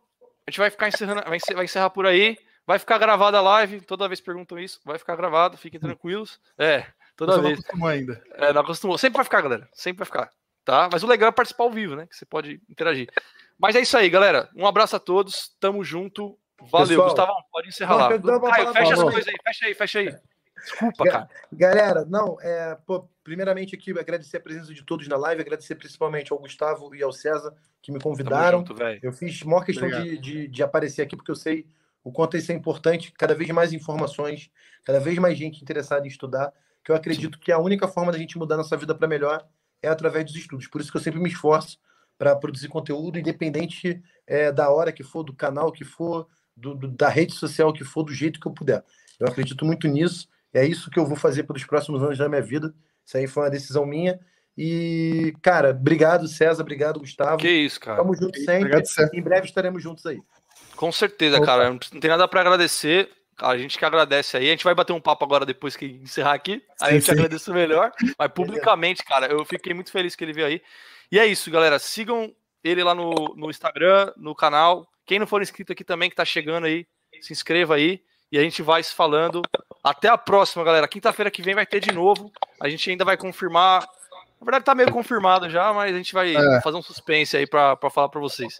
[0.48, 1.22] a gente vai ficar encerrando,
[1.54, 2.38] vai encerrar por aí.
[2.66, 4.80] Vai ficar gravada a live, toda vez perguntam isso.
[4.86, 6.40] Vai ficar gravado, fiquem tranquilos.
[6.58, 6.86] É,
[7.18, 7.44] toda vez.
[7.44, 8.24] Não acostumou ainda.
[8.36, 8.98] É, não acostumou.
[8.98, 9.68] Sempre vai ficar, galera.
[9.74, 10.32] Sempre vai ficar.
[10.64, 10.88] Tá?
[10.90, 12.08] Mas o legal é participar ao vivo, né?
[12.08, 13.10] Que você pode interagir.
[13.58, 14.50] Mas é isso aí, galera.
[14.56, 15.56] Um abraço a todos.
[15.60, 16.38] Tamo junto.
[16.72, 17.34] Valeu, Pessoal, Gustavo.
[17.52, 18.20] Pode encerrar lá.
[18.20, 19.36] Caio, fecha as coisas aí.
[19.44, 20.16] Fecha aí, fecha aí.
[20.64, 21.30] Desculpa, cara.
[21.52, 26.32] Galera, não, é, pô, primeiramente aqui agradecer a presença de todos na live, agradecer principalmente
[26.32, 28.60] ao Gustavo e ao César que me convidaram.
[28.60, 31.68] Junto, eu fiz maior questão de, de, de, aparecer aqui porque eu sei
[32.02, 34.50] o quanto isso é importante, cada vez mais informações,
[34.86, 36.54] cada vez mais gente interessada em estudar,
[36.84, 39.46] que eu acredito que a única forma da gente mudar nossa vida para melhor
[39.82, 40.68] é através dos estudos.
[40.68, 41.78] Por isso que eu sempre me esforço
[42.24, 46.26] para produzir conteúdo, independente é, da hora que for, do canal que for,
[46.56, 48.82] do, do, da rede social que for, do jeito que eu puder.
[49.20, 52.42] Eu acredito muito nisso, é isso que eu vou fazer pelos próximos anos da minha
[52.42, 52.74] vida.
[53.06, 54.18] Isso aí foi uma decisão minha.
[54.58, 57.36] E, cara, obrigado, César, obrigado, Gustavo.
[57.36, 57.98] Que isso, cara.
[57.98, 58.74] Tamo junto sempre.
[58.74, 60.22] Obrigado, em breve estaremos juntos aí.
[60.78, 61.46] Com certeza, Opa.
[61.46, 61.70] cara.
[61.72, 63.10] Não tem nada para agradecer.
[63.38, 64.48] A gente que agradece aí.
[64.48, 66.54] A gente vai bater um papo agora depois que encerrar aqui.
[66.54, 67.12] Aí sim, a gente sim.
[67.12, 67.92] agradece melhor.
[68.18, 70.62] Mas publicamente, cara, eu fiquei muito feliz que ele veio aí.
[71.12, 71.80] E é isso, galera.
[71.80, 74.88] Sigam ele lá no, no Instagram, no canal.
[75.06, 76.88] Quem não for inscrito aqui também, que tá chegando aí,
[77.22, 78.02] se inscreva aí.
[78.32, 79.42] E a gente vai se falando.
[79.84, 80.88] Até a próxima, galera.
[80.88, 82.32] Quinta-feira que vem vai ter de novo.
[82.60, 83.82] A gente ainda vai confirmar.
[83.82, 86.62] Na verdade, tá meio confirmado já, mas a gente vai é.
[86.62, 88.58] fazer um suspense aí para falar para vocês.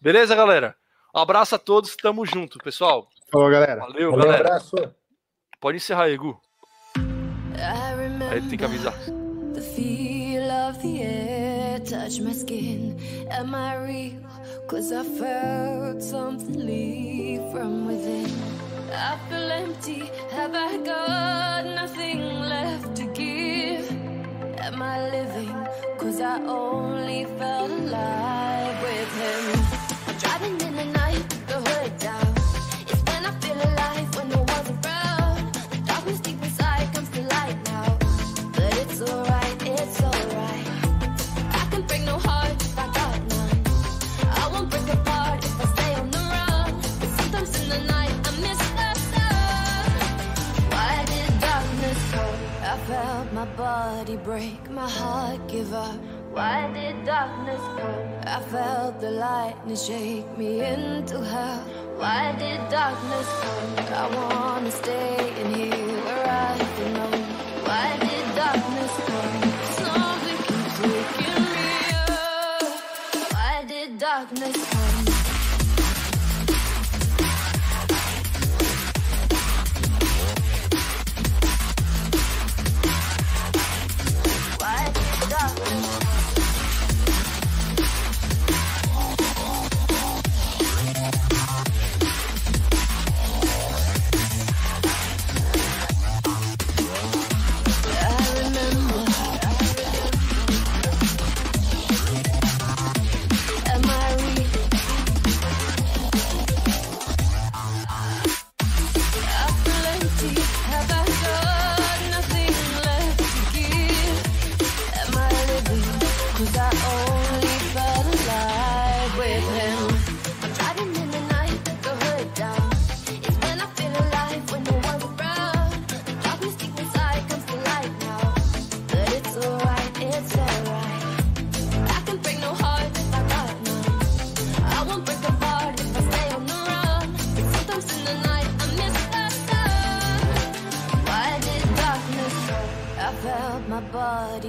[0.00, 0.76] Beleza, galera?
[1.14, 3.08] Um abraço a todos, tamo junto, pessoal.
[3.30, 3.80] Falou, galera.
[3.80, 4.44] Valeu, Valeu galera.
[4.44, 4.94] Um abraço.
[5.60, 6.40] Pode encerrar aí, Gu.
[8.30, 8.94] Aí tem que avisar.
[11.84, 12.98] Touch my skin.
[13.30, 14.12] Am I real?
[14.66, 18.30] Cause I felt something leave from within.
[18.92, 20.10] I feel empty.
[20.30, 23.90] Have I got nothing left to give?
[24.58, 25.54] Am I living?
[25.98, 30.18] Cause I only felt alive with him.
[30.18, 30.95] Driving in the night,
[53.46, 55.96] my body break, my heart give up.
[56.32, 58.08] Why did darkness come?
[58.26, 61.60] I felt the lightness shake me into hell.
[61.96, 63.76] Why did darkness come?
[63.94, 67.22] I wanna stay in here where I belong.
[67.68, 69.42] Why did darkness come?
[69.78, 71.70] Something keeps waking me
[72.08, 73.32] up.
[73.32, 74.95] Why did darkness come?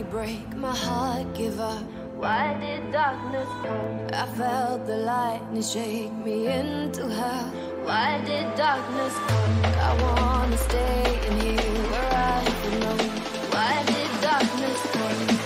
[0.09, 1.83] break, my heart give up.
[2.15, 4.07] Why did darkness come?
[4.13, 7.51] I felt the lightning shake me into hell.
[7.83, 9.65] Why did darkness come?
[9.65, 13.09] I wanna stay in here where I belong.
[13.53, 15.36] Why did darkness come?